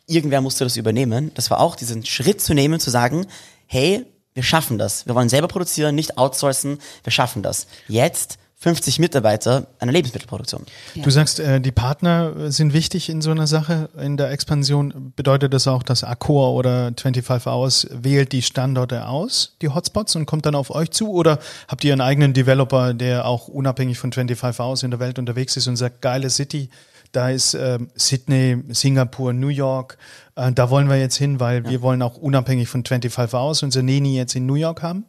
irgendwer 0.09 0.41
musste 0.41 0.63
das 0.63 0.77
übernehmen. 0.77 1.31
Das 1.35 1.49
war 1.49 1.59
auch 1.59 1.75
diesen 1.75 2.05
Schritt 2.05 2.41
zu 2.41 2.53
nehmen, 2.53 2.79
zu 2.79 2.89
sagen, 2.89 3.25
hey, 3.67 4.05
wir 4.33 4.43
schaffen 4.43 4.77
das. 4.77 5.05
Wir 5.05 5.15
wollen 5.15 5.29
selber 5.29 5.47
produzieren, 5.47 5.95
nicht 5.95 6.17
outsourcen. 6.17 6.79
Wir 7.03 7.11
schaffen 7.11 7.43
das. 7.43 7.67
Jetzt 7.87 8.37
50 8.61 8.99
Mitarbeiter 8.99 9.67
einer 9.79 9.93
Lebensmittelproduktion. 9.93 10.65
Du 10.95 11.09
sagst, 11.09 11.39
äh, 11.39 11.61
die 11.61 11.71
Partner 11.71 12.51
sind 12.51 12.73
wichtig 12.73 13.09
in 13.09 13.21
so 13.21 13.31
einer 13.31 13.47
Sache, 13.47 13.89
in 13.97 14.17
der 14.17 14.31
Expansion. 14.31 15.13
Bedeutet 15.15 15.53
das 15.53 15.65
auch, 15.67 15.81
dass 15.81 16.03
Accor 16.03 16.53
oder 16.53 16.91
25 16.97 17.47
Hours 17.47 17.87
wählt 17.89 18.33
die 18.33 18.41
Standorte 18.41 19.07
aus, 19.07 19.55
die 19.61 19.69
Hotspots, 19.69 20.17
und 20.17 20.25
kommt 20.25 20.45
dann 20.45 20.55
auf 20.55 20.71
euch 20.71 20.91
zu? 20.91 21.09
Oder 21.09 21.39
habt 21.69 21.85
ihr 21.85 21.93
einen 21.93 22.01
eigenen 22.01 22.33
Developer, 22.33 22.93
der 22.93 23.25
auch 23.25 23.47
unabhängig 23.47 23.97
von 23.97 24.11
25 24.11 24.59
Hours 24.59 24.83
in 24.83 24.91
der 24.91 24.99
Welt 24.99 25.19
unterwegs 25.19 25.55
ist 25.55 25.67
und 25.67 25.77
sagt, 25.77 26.01
geile 26.01 26.29
City, 26.29 26.69
da 27.11 27.29
ist 27.29 27.53
ähm, 27.53 27.89
Sydney, 27.95 28.57
Singapur, 28.69 29.33
New 29.33 29.47
York, 29.47 29.97
äh, 30.35 30.51
da 30.51 30.69
wollen 30.69 30.89
wir 30.89 30.97
jetzt 30.97 31.15
hin, 31.15 31.39
weil 31.39 31.67
wir 31.67 31.81
wollen 31.81 32.01
auch 32.01 32.17
unabhängig 32.17 32.69
von 32.69 32.85
25 32.85 33.33
Hours 33.33 33.63
unser 33.63 33.81
Neni 33.81 34.15
jetzt 34.15 34.35
in 34.35 34.45
New 34.45 34.55
York 34.55 34.81
haben? 34.81 35.05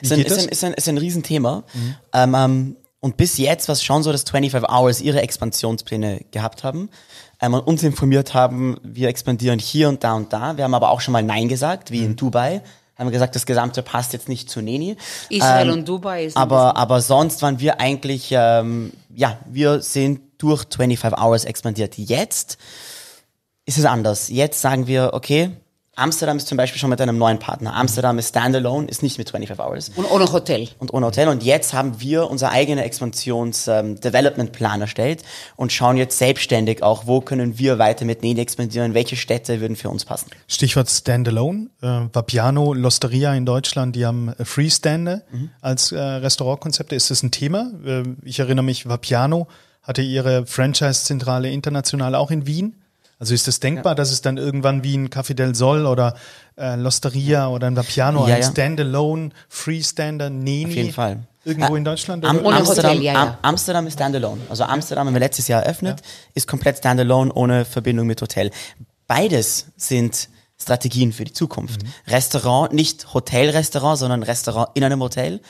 Wie 0.00 0.06
Ist 0.06 0.12
ein, 0.12 0.18
geht 0.18 0.26
ist, 0.26 0.36
das? 0.36 0.44
ein, 0.44 0.48
ist, 0.50 0.64
ein, 0.64 0.72
ist 0.74 0.88
ein 0.88 0.98
Riesenthema. 0.98 1.64
Ähm, 2.12 2.34
ähm, 2.34 2.76
und 3.00 3.16
bis 3.16 3.36
jetzt 3.38 3.66
war 3.68 3.72
es 3.72 3.82
schon 3.82 4.02
so, 4.02 4.12
dass 4.12 4.22
25 4.22 4.70
Hours 4.70 5.00
ihre 5.00 5.22
Expansionspläne 5.22 6.20
gehabt 6.30 6.62
haben 6.62 6.88
ähm, 7.40 7.54
und 7.54 7.66
uns 7.66 7.82
informiert 7.82 8.32
haben, 8.32 8.78
wir 8.84 9.08
expandieren 9.08 9.58
hier 9.58 9.88
und 9.88 10.04
da 10.04 10.14
und 10.14 10.32
da. 10.32 10.56
Wir 10.56 10.64
haben 10.64 10.74
aber 10.74 10.90
auch 10.90 11.00
schon 11.00 11.12
mal 11.12 11.22
Nein 11.22 11.48
gesagt, 11.48 11.90
wie 11.90 12.04
in 12.04 12.16
Dubai. 12.16 12.62
Haben 12.96 13.08
wir 13.08 13.12
gesagt, 13.12 13.34
das 13.34 13.46
Gesamte 13.46 13.82
passt 13.82 14.12
jetzt 14.12 14.28
nicht 14.28 14.48
zu 14.48 14.60
Neni. 14.60 14.96
Israel 15.30 15.68
Ähm, 15.68 15.74
und 15.74 15.88
Dubai 15.88 16.26
ist 16.26 16.36
ein 16.36 16.42
aber, 16.42 16.76
aber 16.76 17.00
sonst 17.00 17.42
waren 17.42 17.58
wir 17.58 17.80
eigentlich, 17.80 18.28
ähm, 18.30 18.92
ja, 19.12 19.38
wir 19.50 19.80
sind 19.80 20.20
durch 20.42 20.64
25 20.68 21.18
Hours 21.18 21.44
expandiert. 21.44 21.96
Jetzt 21.96 22.58
ist 23.64 23.78
es 23.78 23.84
anders. 23.84 24.28
Jetzt 24.28 24.60
sagen 24.60 24.86
wir, 24.86 25.10
okay, 25.14 25.50
Amsterdam 25.94 26.38
ist 26.38 26.48
zum 26.48 26.56
Beispiel 26.56 26.80
schon 26.80 26.88
mit 26.88 27.02
einem 27.02 27.18
neuen 27.18 27.38
Partner. 27.38 27.76
Amsterdam 27.76 28.18
ist 28.18 28.30
standalone, 28.30 28.88
ist 28.88 29.02
nicht 29.02 29.18
mit 29.18 29.28
25 29.28 29.62
Hours 29.62 29.90
Und 29.94 30.10
ohne 30.10 30.32
Hotel. 30.32 30.68
und 30.78 30.94
ohne 30.94 31.04
Hotel. 31.04 31.28
Und 31.28 31.42
jetzt 31.42 31.74
haben 31.74 32.00
wir 32.00 32.30
unser 32.30 32.50
eigene 32.50 32.82
Expansions-Development-Plan 32.82 34.80
erstellt 34.80 35.22
und 35.56 35.70
schauen 35.70 35.98
jetzt 35.98 36.16
selbstständig 36.16 36.82
auch, 36.82 37.06
wo 37.06 37.20
können 37.20 37.58
wir 37.58 37.78
weiter 37.78 38.06
mit 38.06 38.22
Nene 38.22 38.40
expandieren, 38.40 38.94
welche 38.94 39.16
Städte 39.16 39.60
würden 39.60 39.76
für 39.76 39.90
uns 39.90 40.06
passen. 40.06 40.30
Stichwort 40.48 40.88
Standalone. 40.88 41.68
Äh, 41.82 42.06
Vapiano, 42.12 42.72
L'Osteria 42.72 43.34
in 43.36 43.44
Deutschland, 43.44 43.94
die 43.94 44.06
haben 44.06 44.30
äh, 44.30 44.46
Freestande 44.46 45.22
als 45.60 45.92
äh, 45.92 45.98
Restaurantkonzepte. 46.00 46.94
Ist 46.94 47.10
das 47.10 47.22
ein 47.22 47.30
Thema? 47.32 47.70
Äh, 47.84 48.04
ich 48.24 48.38
erinnere 48.38 48.64
mich, 48.64 48.88
Vapiano 48.88 49.46
hatte 49.82 50.02
ihre 50.02 50.46
Franchise-Zentrale 50.46 51.50
international 51.50 52.14
auch 52.14 52.30
in 52.30 52.46
Wien. 52.46 52.82
Also 53.18 53.34
ist 53.34 53.46
es 53.46 53.60
denkbar, 53.60 53.94
dass 53.94 54.10
es 54.10 54.20
dann 54.20 54.36
irgendwann 54.36 54.82
wie 54.82 54.96
ein 54.96 55.08
Café 55.08 55.34
del 55.34 55.54
Sol 55.54 55.86
oder 55.86 56.16
äh, 56.56 56.74
L'Osteria 56.74 57.46
oder 57.48 57.68
ein 57.68 57.76
Vapiano, 57.76 58.26
Ja, 58.26 58.34
ein 58.34 58.42
ja. 58.42 58.50
Standalone, 58.50 59.30
Freestander, 59.48 60.28
Neni 60.28 60.66
Auf 60.66 60.72
jeden 60.72 60.92
Fall. 60.92 61.18
irgendwo 61.44 61.76
in 61.76 61.84
Deutschland? 61.84 62.24
Am, 62.24 62.44
Amsterdam, 62.44 62.92
Hotel, 62.92 63.04
ja, 63.04 63.12
ja. 63.12 63.22
Am, 63.22 63.36
Amsterdam 63.42 63.86
ist 63.86 63.94
standalone. 63.94 64.40
Also 64.48 64.64
Amsterdam 64.64 65.06
haben 65.06 65.14
wir 65.14 65.20
letztes 65.20 65.46
Jahr 65.46 65.62
eröffnet, 65.62 66.00
ist 66.34 66.48
komplett 66.48 66.78
standalone, 66.78 67.32
ohne 67.32 67.64
Verbindung 67.64 68.08
mit 68.08 68.20
Hotel. 68.20 68.50
Beides 69.06 69.66
sind 69.76 70.28
Strategien 70.60 71.12
für 71.12 71.24
die 71.24 71.32
Zukunft. 71.32 71.82
Restaurant, 72.08 72.72
nicht 72.72 73.14
Hotelrestaurant, 73.14 73.98
sondern 73.98 74.24
Restaurant 74.24 74.70
in 74.74 74.82
einem 74.82 75.00
Hotel 75.00 75.40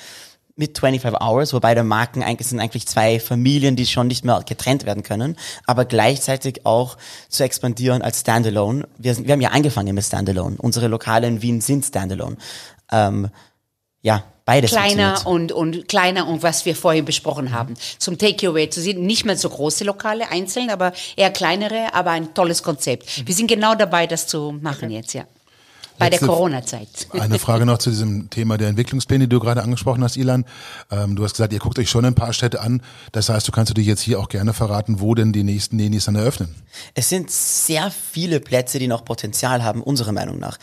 mit 0.63 0.79
25 0.79 1.21
Hours, 1.21 1.53
wobei 1.53 1.75
der 1.75 1.83
Marken 1.83 2.23
eigentlich 2.23 2.47
sind 2.49 2.61
eigentlich 2.61 2.87
zwei 2.87 3.19
Familien, 3.19 3.75
die 3.75 3.85
schon 3.87 4.07
nicht 4.07 4.25
mehr 4.25 4.43
getrennt 4.47 4.87
werden 4.87 5.03
können, 5.03 5.37
aber 5.67 5.85
gleichzeitig 5.85 6.65
auch 6.65 6.97
zu 7.29 7.43
expandieren 7.43 8.01
als 8.01 8.21
Standalone. 8.21 8.87
Wir, 8.97 9.15
sind- 9.15 9.27
wir 9.27 9.33
haben 9.33 9.41
ja 9.41 9.51
angefangen 9.51 9.93
mit 9.95 10.05
Standalone. 10.05 10.57
Unsere 10.59 10.87
Lokale 10.87 11.27
in 11.27 11.43
Wien 11.43 11.61
sind 11.61 11.85
Standalone. 11.85 12.37
Ähm, 12.93 13.29
ja, 14.03 14.23
beides 14.45 14.71
kleiner 14.71 15.15
und, 15.27 15.51
und 15.53 15.89
kleiner 15.89 16.27
und 16.29 16.43
was 16.45 16.65
wir 16.65 16.77
vorhin 16.77 17.05
besprochen 17.05 17.53
haben. 17.53 17.75
Zum 17.99 18.19
Takeaway 18.19 18.69
zu 18.71 18.81
sehen, 18.81 19.05
nicht 19.05 19.25
mehr 19.25 19.37
so 19.37 19.49
große 19.49 19.83
Lokale 19.85 20.31
einzeln, 20.31 20.71
aber 20.71 20.93
eher 21.17 21.31
kleinere, 21.31 21.93
aber 21.95 22.11
ein 22.13 22.35
tolles 22.35 22.63
Konzept. 22.63 23.27
Wir 23.27 23.35
sind 23.35 23.49
genau 23.49 23.75
dabei, 23.75 24.07
das 24.07 24.27
zu 24.29 24.57
machen 24.61 24.91
jetzt, 24.91 25.13
ja. 25.15 25.25
Bei 25.99 26.09
Letzte- 26.09 26.27
der 26.27 26.35
Corona-Zeit. 26.35 26.89
Eine 27.13 27.39
Frage 27.39 27.67
noch 27.67 27.79
zu 27.79 27.91
diesem 27.91 28.31
Thema 28.31 28.59
der 28.59 28.69
Entwicklungspläne, 28.69 29.25
die 29.25 29.31
du 29.31 29.41
gerade 29.41 29.63
angesprochen 29.63 30.03
hast, 30.03 30.17
Ilan. 30.17 30.45
Ähm, 30.91 31.17
du 31.17 31.25
hast 31.25 31.33
gesagt, 31.33 31.53
ihr 31.53 31.59
guckt 31.59 31.79
euch 31.79 31.91
schon 31.91 32.05
ein 32.05 32.15
paar 32.15 32.33
Städte 32.33 32.61
an. 32.61 32.83
Das 33.13 33.29
heißt, 33.29 33.47
du 33.47 33.53
kannst 33.53 33.71
du 33.71 33.75
dir 33.75 33.85
jetzt 33.85 34.01
hier 34.01 34.19
auch 34.19 34.29
gerne 34.29 34.53
verraten, 34.53 35.01
wo 35.01 35.15
denn 35.15 35.33
die 35.33 35.45
nächsten 35.45 35.77
Nenis 35.77 36.07
dann 36.07 36.17
eröffnen. 36.17 36.55
Es 36.95 37.09
sind 37.09 37.31
sehr 37.31 37.91
viele 37.91 38.41
Plätze, 38.41 38.79
die 38.79 38.89
noch 38.89 39.05
Potenzial 39.05 39.63
haben, 39.63 39.83
unserer 39.83 40.13
Meinung 40.13 40.39
nach. 40.39 40.59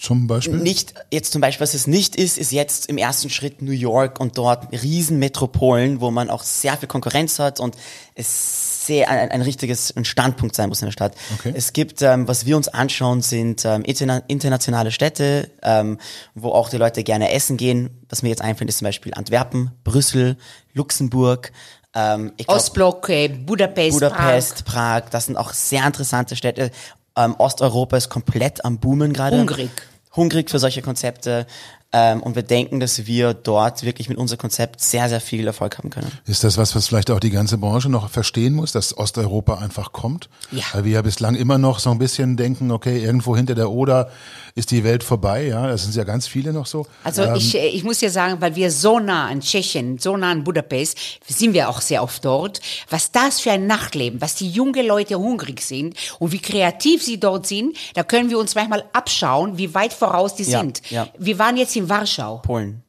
Zum 0.00 0.26
Beispiel? 0.26 0.56
Nicht, 0.56 0.94
jetzt 1.10 1.30
zum 1.30 1.42
Beispiel, 1.42 1.62
was 1.62 1.74
es 1.74 1.86
nicht 1.86 2.16
ist, 2.16 2.38
ist 2.38 2.52
jetzt 2.52 2.86
im 2.86 2.96
ersten 2.96 3.28
Schritt 3.28 3.60
New 3.60 3.70
York 3.72 4.18
und 4.18 4.38
dort 4.38 4.72
Riesenmetropolen, 4.72 6.00
wo 6.00 6.10
man 6.10 6.30
auch 6.30 6.42
sehr 6.42 6.78
viel 6.78 6.88
Konkurrenz 6.88 7.38
hat 7.38 7.60
und 7.60 7.76
es 8.14 8.69
sehr 8.90 9.08
ein, 9.08 9.30
ein 9.30 9.42
richtiges 9.42 9.96
ein 9.96 10.04
Standpunkt 10.04 10.56
sein 10.56 10.68
muss 10.68 10.82
in 10.82 10.86
der 10.86 10.92
Stadt. 10.92 11.14
Okay. 11.38 11.52
Es 11.54 11.72
gibt, 11.72 12.02
ähm, 12.02 12.26
was 12.26 12.44
wir 12.44 12.56
uns 12.56 12.66
anschauen, 12.66 13.22
sind 13.22 13.64
ähm, 13.64 13.82
interna 13.82 14.18
internationale 14.26 14.90
Städte, 14.90 15.48
ähm, 15.62 15.98
wo 16.34 16.50
auch 16.50 16.70
die 16.70 16.76
Leute 16.76 17.04
gerne 17.04 17.30
essen 17.30 17.56
gehen. 17.56 18.04
Was 18.08 18.22
mir 18.22 18.30
jetzt 18.30 18.42
einfällt, 18.42 18.68
ist 18.68 18.78
zum 18.78 18.86
Beispiel 18.86 19.14
Antwerpen, 19.14 19.70
Brüssel, 19.84 20.36
Luxemburg, 20.74 21.52
ähm, 21.94 22.32
ich 22.36 22.46
glaub, 22.46 22.58
Ostblock, 22.58 23.08
äh, 23.10 23.28
Budapest, 23.28 24.00
Budapest, 24.00 24.64
Prag. 24.64 25.02
das 25.10 25.26
sind 25.26 25.36
auch 25.36 25.52
sehr 25.52 25.86
interessante 25.86 26.34
Städte. 26.34 26.72
Ähm, 27.16 27.36
Osteuropa 27.38 27.96
ist 27.96 28.08
komplett 28.08 28.64
am 28.64 28.78
Boomen 28.78 29.12
gerade. 29.12 29.38
Hungrig. 29.38 29.70
Hungrig 30.16 30.50
für 30.50 30.58
solche 30.58 30.82
Konzepte. 30.82 31.46
Ähm, 31.92 32.22
und 32.22 32.36
wir 32.36 32.44
denken, 32.44 32.78
dass 32.78 33.06
wir 33.06 33.34
dort 33.34 33.82
wirklich 33.82 34.08
mit 34.08 34.16
unserem 34.16 34.38
Konzept 34.38 34.80
sehr, 34.80 35.08
sehr 35.08 35.20
viel 35.20 35.44
Erfolg 35.46 35.76
haben 35.76 35.90
können. 35.90 36.10
Ist 36.24 36.44
das 36.44 36.56
was, 36.56 36.76
was 36.76 36.86
vielleicht 36.86 37.10
auch 37.10 37.18
die 37.18 37.30
ganze 37.30 37.58
Branche 37.58 37.88
noch 37.88 38.08
verstehen 38.10 38.54
muss, 38.54 38.70
dass 38.70 38.96
Osteuropa 38.96 39.58
einfach 39.58 39.90
kommt? 39.92 40.28
Ja. 40.52 40.62
Weil 40.72 40.84
wir 40.84 40.92
ja 40.92 41.02
bislang 41.02 41.34
immer 41.34 41.58
noch 41.58 41.80
so 41.80 41.90
ein 41.90 41.98
bisschen 41.98 42.36
denken, 42.36 42.70
okay, 42.70 43.02
irgendwo 43.02 43.36
hinter 43.36 43.56
der 43.56 43.70
Oder 43.70 44.08
ist 44.54 44.70
die 44.70 44.84
Welt 44.84 45.02
vorbei, 45.02 45.46
ja, 45.46 45.66
das 45.68 45.82
sind 45.82 45.94
ja 45.96 46.04
ganz 46.04 46.26
viele 46.28 46.52
noch 46.52 46.66
so. 46.66 46.86
Also 47.02 47.22
Ähm, 47.22 47.34
ich, 47.36 47.56
äh, 47.56 47.66
ich 47.68 47.82
muss 47.82 47.98
dir 47.98 48.10
sagen, 48.10 48.40
weil 48.40 48.54
wir 48.54 48.70
so 48.70 49.00
nah 49.00 49.26
an 49.26 49.40
Tschechien, 49.40 49.98
so 49.98 50.16
nah 50.16 50.30
an 50.30 50.44
Budapest, 50.44 50.96
sind 51.26 51.54
wir 51.54 51.68
auch 51.68 51.80
sehr 51.80 52.02
oft 52.04 52.24
dort, 52.24 52.60
was 52.88 53.10
das 53.10 53.40
für 53.40 53.50
ein 53.52 53.66
Nachtleben, 53.66 54.20
was 54.20 54.36
die 54.36 54.48
jungen 54.48 54.86
Leute 54.86 55.18
hungrig 55.18 55.60
sind 55.62 55.96
und 56.20 56.30
wie 56.32 56.40
kreativ 56.40 57.02
sie 57.02 57.18
dort 57.18 57.46
sind, 57.48 57.76
da 57.94 58.02
können 58.04 58.30
wir 58.30 58.38
uns 58.38 58.54
manchmal 58.54 58.84
abschauen, 58.92 59.58
wie 59.58 59.74
weit 59.74 59.92
voraus 59.92 60.34
die 60.36 60.44
Ja, 60.44 60.60
sind. 60.60 60.82
ja. 60.90 61.08
Wir 61.18 61.38
waren 61.40 61.56
jetzt 61.56 61.76
in 61.80 61.88
Warschau. 61.88 62.38
Polen. 62.38 62.82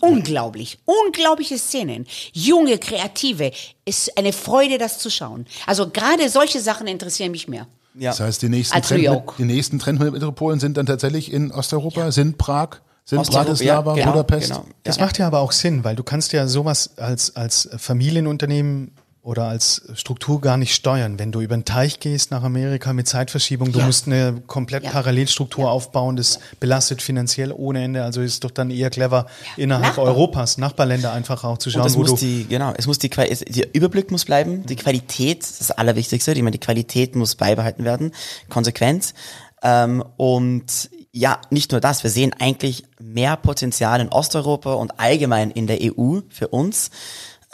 Unglaublich, 0.00 0.78
unglaubliche 0.84 1.56
Szenen. 1.58 2.06
Junge, 2.32 2.78
kreative. 2.78 3.52
Ist 3.84 4.18
eine 4.18 4.32
Freude, 4.32 4.76
das 4.76 4.98
zu 4.98 5.08
schauen. 5.10 5.46
Also 5.66 5.88
gerade 5.88 6.28
solche 6.28 6.60
Sachen 6.60 6.86
interessieren 6.86 7.30
mich 7.30 7.48
mehr. 7.48 7.66
Ja. 7.94 8.10
Das 8.10 8.20
heißt, 8.20 8.42
die 8.42 8.48
nächsten, 8.48 8.74
Als 8.74 8.88
Trend, 8.88 9.02
York. 9.04 9.34
die 9.38 9.44
nächsten 9.44 9.78
Trendmetropolen 9.78 10.60
sind 10.60 10.76
dann 10.76 10.84
tatsächlich 10.86 11.32
in 11.32 11.52
Osteuropa, 11.52 12.10
sind 12.10 12.36
Prag, 12.38 12.80
sind 13.04 13.24
Bratislava, 13.30 13.92
ja, 13.96 14.02
genau, 14.04 14.12
Budapest. 14.12 14.48
genau. 14.50 14.64
Das 14.82 14.96
Ja. 14.96 15.04
macht 15.04 15.18
ja 15.18 15.26
aber 15.28 15.38
auch 15.40 15.52
Sinn, 15.52 15.84
weil 15.84 15.94
du 15.94 16.02
kannst 16.02 16.32
ja 16.32 16.46
sowas 16.48 16.98
als, 16.98 17.36
als 17.36 17.68
Familienunternehmen 17.78 18.92
oder 19.24 19.44
als 19.48 19.80
Struktur 19.94 20.40
gar 20.42 20.58
nicht 20.58 20.74
steuern. 20.74 21.18
Wenn 21.18 21.32
du 21.32 21.40
über 21.40 21.56
den 21.56 21.64
Teich 21.64 21.98
gehst 21.98 22.30
nach 22.30 22.42
Amerika 22.42 22.92
mit 22.92 23.08
Zeitverschiebung, 23.08 23.72
du 23.72 23.78
Ja. 23.78 23.86
musst 23.86 24.06
eine 24.06 24.42
komplett 24.46 24.84
Ja. 24.84 24.90
Parallelstruktur 24.90 25.70
aufbauen, 25.70 26.16
das 26.16 26.38
belastet 26.60 27.00
finanziell 27.00 27.50
ohne 27.50 27.82
Ende. 27.82 28.04
Also 28.04 28.20
ist 28.20 28.44
doch 28.44 28.50
dann 28.50 28.70
eher 28.70 28.90
clever, 28.90 29.24
innerhalb 29.56 29.86
Nachbar. 29.96 30.04
Europas, 30.04 30.58
Nachbarländer 30.58 31.10
einfach 31.14 31.42
auch 31.42 31.56
zu 31.56 31.70
Und 31.70 31.72
schauen, 31.72 31.82
das 31.84 31.94
wo 31.94 32.00
muss 32.00 32.10
du 32.10 32.16
die, 32.16 32.44
genau, 32.46 32.74
es 32.76 32.86
muss 32.86 32.98
die, 32.98 33.10
es- 33.10 33.40
der 33.40 33.74
Überblick 33.74 34.10
muss 34.10 34.26
bleiben, 34.26 34.66
die 34.66 34.76
Qualität, 34.76 35.40
das 35.42 35.52
ist 35.52 35.60
das 35.62 35.70
Allerwichtigste, 35.70 36.32
ich 36.32 36.38
meine, 36.42 36.50
die 36.50 36.58
Qualität 36.58 37.16
muss 37.16 37.34
beibehalten 37.34 37.84
werden, 37.84 38.12
konsequent. 38.50 39.14
Ähm, 39.62 40.04
und 40.18 40.90
ja, 41.12 41.40
nicht 41.48 41.70
nur 41.72 41.80
das, 41.80 42.02
wir 42.02 42.10
sehen 42.10 42.34
eigentlich 42.38 42.84
mehr 43.00 43.36
Potenzial 43.36 44.00
in 44.00 44.08
Osteuropa 44.08 44.74
und 44.74 44.98
allgemein 45.00 45.50
in 45.50 45.66
der 45.66 45.78
EU 45.80 46.18
für 46.28 46.48
uns, 46.48 46.90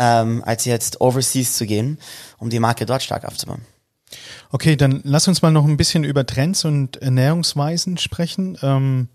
ähm, 0.01 0.43
als 0.44 0.64
jetzt 0.64 1.01
overseas 1.01 1.56
zu 1.56 1.66
gehen, 1.66 1.98
um 2.39 2.48
die 2.48 2.59
Marke 2.59 2.86
dort 2.86 3.02
stark 3.02 3.27
aufzubauen. 3.27 3.60
Okay, 4.51 4.74
dann 4.74 5.02
lass 5.05 5.28
uns 5.28 5.43
mal 5.43 5.52
noch 5.52 5.66
ein 5.66 5.77
bisschen 5.77 6.02
über 6.02 6.27
Trends 6.27 6.64
und 6.64 6.97
Ernährungsweisen 6.97 7.98
sprechen. 7.98 8.59
Ähm, 8.62 9.09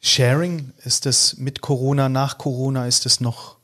Sharing, 0.00 0.72
ist 0.84 1.04
das 1.04 1.36
mit 1.36 1.60
Corona, 1.60 2.08
nach 2.08 2.38
Corona, 2.38 2.86
ist 2.86 3.04
das 3.04 3.20
noch 3.20 3.56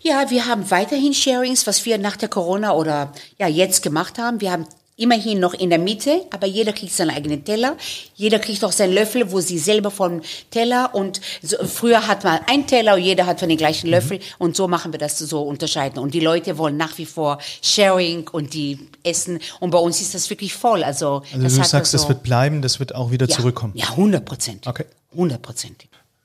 Ja, 0.00 0.30
wir 0.30 0.46
haben 0.46 0.70
weiterhin 0.70 1.14
Sharings, 1.14 1.66
was 1.66 1.84
wir 1.86 1.98
nach 1.98 2.16
der 2.16 2.28
Corona 2.28 2.72
oder 2.74 3.12
ja 3.38 3.48
jetzt 3.48 3.82
gemacht 3.82 4.18
haben. 4.18 4.40
Wir 4.40 4.52
haben 4.52 4.66
immerhin 4.98 5.38
noch 5.38 5.54
in 5.54 5.70
der 5.70 5.78
Mitte, 5.78 6.26
aber 6.30 6.46
jeder 6.46 6.72
kriegt 6.72 6.92
seinen 6.92 7.10
eigenen 7.10 7.44
Teller. 7.44 7.76
Jeder 8.16 8.38
kriegt 8.40 8.62
auch 8.64 8.72
seinen 8.72 8.92
Löffel, 8.92 9.30
wo 9.30 9.40
sie 9.40 9.58
selber 9.58 9.90
vom 9.90 10.20
Teller 10.50 10.94
und 10.94 11.20
so, 11.40 11.56
früher 11.64 12.06
hat 12.06 12.24
man 12.24 12.40
einen 12.46 12.66
Teller 12.66 12.94
und 12.94 13.02
jeder 13.02 13.24
hat 13.24 13.38
von 13.38 13.48
den 13.48 13.56
gleichen 13.56 13.88
Löffel 13.88 14.18
und 14.38 14.56
so 14.56 14.66
machen 14.66 14.92
wir 14.92 14.98
das 14.98 15.16
so 15.16 15.42
unterscheiden. 15.42 16.00
Und 16.00 16.14
die 16.14 16.20
Leute 16.20 16.58
wollen 16.58 16.76
nach 16.76 16.98
wie 16.98 17.06
vor 17.06 17.38
Sharing 17.62 18.28
und 18.28 18.52
die 18.54 18.88
essen 19.04 19.38
und 19.60 19.70
bei 19.70 19.78
uns 19.78 20.00
ist 20.00 20.14
das 20.14 20.28
wirklich 20.30 20.52
voll. 20.52 20.82
Also, 20.82 21.22
Also 21.32 21.44
das 21.44 21.54
du 21.54 21.58
sagst, 21.58 21.74
also, 21.74 21.98
das 21.98 22.08
wird 22.08 22.22
bleiben, 22.24 22.60
das 22.60 22.80
wird 22.80 22.94
auch 22.94 23.12
wieder 23.12 23.28
ja, 23.28 23.36
zurückkommen. 23.36 23.74
Ja, 23.76 23.90
100 23.90 24.24
Prozent. 24.24 24.66
Okay. 24.66 24.84
100 25.12 25.40
Prozent. 25.40 25.84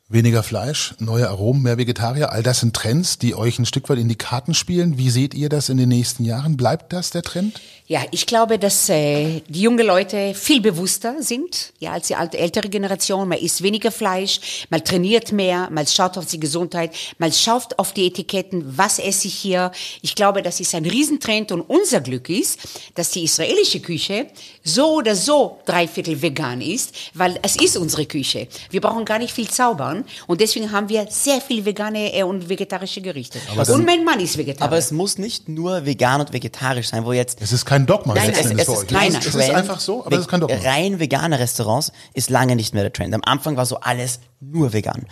Weniger 0.10 0.44
Fleisch, 0.44 0.96
neue 1.00 1.30
Aromen, 1.30 1.64
mehr 1.64 1.78
Vegetarier, 1.78 2.34
all 2.34 2.44
das 2.44 2.60
sind 2.60 2.76
Trends, 2.76 3.18
die 3.20 3.36
euch 3.36 3.58
ein 3.58 3.66
Stück 3.66 3.88
weit 3.88 4.00
in 4.00 4.10
die 4.10 4.18
Karten 4.18 4.54
spielen. 4.54 4.98
Wie 4.98 5.10
seht 5.10 5.34
ihr 5.34 5.48
das 5.48 5.70
in 5.70 5.78
den 5.78 5.88
nächsten 5.88 6.26
Jahren? 6.26 6.58
Bleibt 6.58 6.92
das 6.92 7.12
der 7.12 7.22
Trend? 7.22 7.62
Ja, 7.88 8.02
ich 8.12 8.26
glaube, 8.26 8.60
dass 8.60 8.90
äh, 8.90 9.42
die 9.48 9.62
jungen 9.62 9.86
Leute 9.86 10.34
viel 10.34 10.62
bewusster 10.62 11.22
sind, 11.22 11.74
ja, 11.80 11.92
als 11.94 12.08
die 12.08 12.16
alte 12.16 12.38
ältere 12.38 12.68
Generation. 12.70 13.28
Man 13.28 13.38
isst 13.38 13.64
weniger 13.64 13.92
Fleisch, 13.92 14.68
man 14.70 14.84
trainiert 14.84 15.32
mehr, 15.32 15.70
man 15.72 15.88
schaut 15.88 16.18
auf 16.18 16.26
die 16.26 16.40
Gesundheit, 16.40 16.92
man 17.18 17.32
schaut 17.32 17.80
auf 17.80 17.94
die 17.94 18.08
Etiketten, 18.08 18.78
was 18.78 19.00
esse 19.00 19.28
ich 19.28 19.36
hier. 19.36 19.72
Ich 20.02 20.16
glaube, 20.16 20.44
das 20.44 20.60
ist 20.60 20.76
ein 20.76 20.86
Riesentrend 20.86 21.52
und 21.52 21.62
unser 21.62 22.02
Glück 22.02 22.30
ist, 22.30 22.60
dass 22.96 23.12
die 23.12 23.24
israelische 23.24 23.80
Küche 23.80 24.28
so 24.64 24.96
oder 24.96 25.16
so 25.16 25.60
dreiviertel 25.66 26.22
vegan 26.22 26.62
ist, 26.62 26.94
weil 27.14 27.40
es 27.42 27.56
ist 27.56 27.78
unsere 27.78 28.06
Küche. 28.06 28.48
Wir 28.70 28.82
brauchen 28.82 29.06
gar 29.06 29.20
nicht 29.20 29.34
viel 29.34 29.50
zaubern 29.94 30.06
und 30.28 30.42
deswegen 30.42 30.72
haben 30.72 30.90
wir 30.90 31.08
sehr 31.10 31.42
viel 31.42 31.66
vegane 31.66 32.14
äh, 32.14 32.24
und 32.24 32.50
vegetarische 32.50 33.02
Gerichte. 33.02 33.40
und 33.56 33.86
mein 33.86 34.04
Mann 34.04 34.20
ist 34.20 34.38
Vegetarier. 34.38 34.66
Aber 34.66 34.78
es 34.78 34.92
muss 34.92 35.18
nicht 35.18 35.50
nur 35.50 35.86
vegan 35.86 36.22
und 36.22 36.34
vegetarisch 36.34 36.90
sein, 36.90 37.06
wo 37.06 37.14
jetzt 37.14 37.42
Es 37.42 37.52
ist 37.52 37.66
kein 37.66 37.86
Dogma 37.86 38.14
Nein, 38.14 38.32
nein, 38.32 38.52
Endes 38.52 38.60
es 38.60 38.66
für 38.66 38.72
ist 38.74 38.92
euch. 38.92 39.00
kein 39.00 39.16
es 39.16 39.26
ist 39.26 39.50
einfach 39.50 39.80
so, 39.80 40.06
aber 40.06 40.16
es 40.16 40.22
ist 40.22 40.28
kein 40.28 40.42
Dogma. 40.42 40.56
Rein 40.64 41.00
vegane 41.00 41.40
Restaurants 41.40 41.92
ist 42.14 42.30
lange 42.30 42.56
nicht 42.56 42.74
mehr 42.74 42.84
der 42.84 42.94
Trend. 42.94 43.14
Am 43.14 43.24
Anfang 43.24 43.58
war 43.58 43.66
so 43.66 43.80
alles 43.80 44.20
nur 44.40 44.74
vegan. 44.74 45.06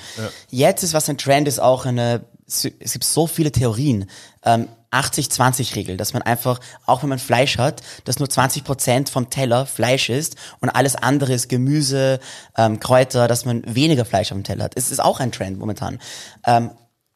Jetzt 0.49 0.83
ist 0.83 0.93
was 0.93 1.09
ein 1.09 1.17
Trend 1.17 1.47
ist 1.47 1.59
auch 1.59 1.85
eine, 1.85 2.25
es 2.47 2.63
gibt 2.63 3.03
so 3.03 3.27
viele 3.27 3.51
Theorien. 3.51 4.09
Ähm, 4.43 4.67
80-20-Regel, 4.91 5.97
dass 5.97 6.13
man 6.13 6.21
einfach, 6.21 6.59
auch 6.85 7.01
wenn 7.01 7.09
man 7.09 7.19
Fleisch 7.19 7.57
hat, 7.57 7.81
dass 8.05 8.19
nur 8.19 8.27
20% 8.27 9.09
vom 9.09 9.29
Teller 9.29 9.65
Fleisch 9.65 10.09
ist 10.09 10.35
und 10.59 10.69
alles 10.69 10.95
andere 10.95 11.33
ist 11.33 11.49
Gemüse, 11.49 12.19
ähm, 12.57 12.79
Kräuter, 12.79 13.27
dass 13.27 13.45
man 13.45 13.63
weniger 13.65 14.05
Fleisch 14.05 14.31
auf 14.31 14.37
dem 14.37 14.43
Teller 14.43 14.65
hat. 14.65 14.73
Es 14.75 14.91
ist 14.91 14.99
auch 14.99 15.19
ein 15.19 15.31
Trend 15.31 15.57
momentan. 15.57 15.99
Ähm, 16.45 16.71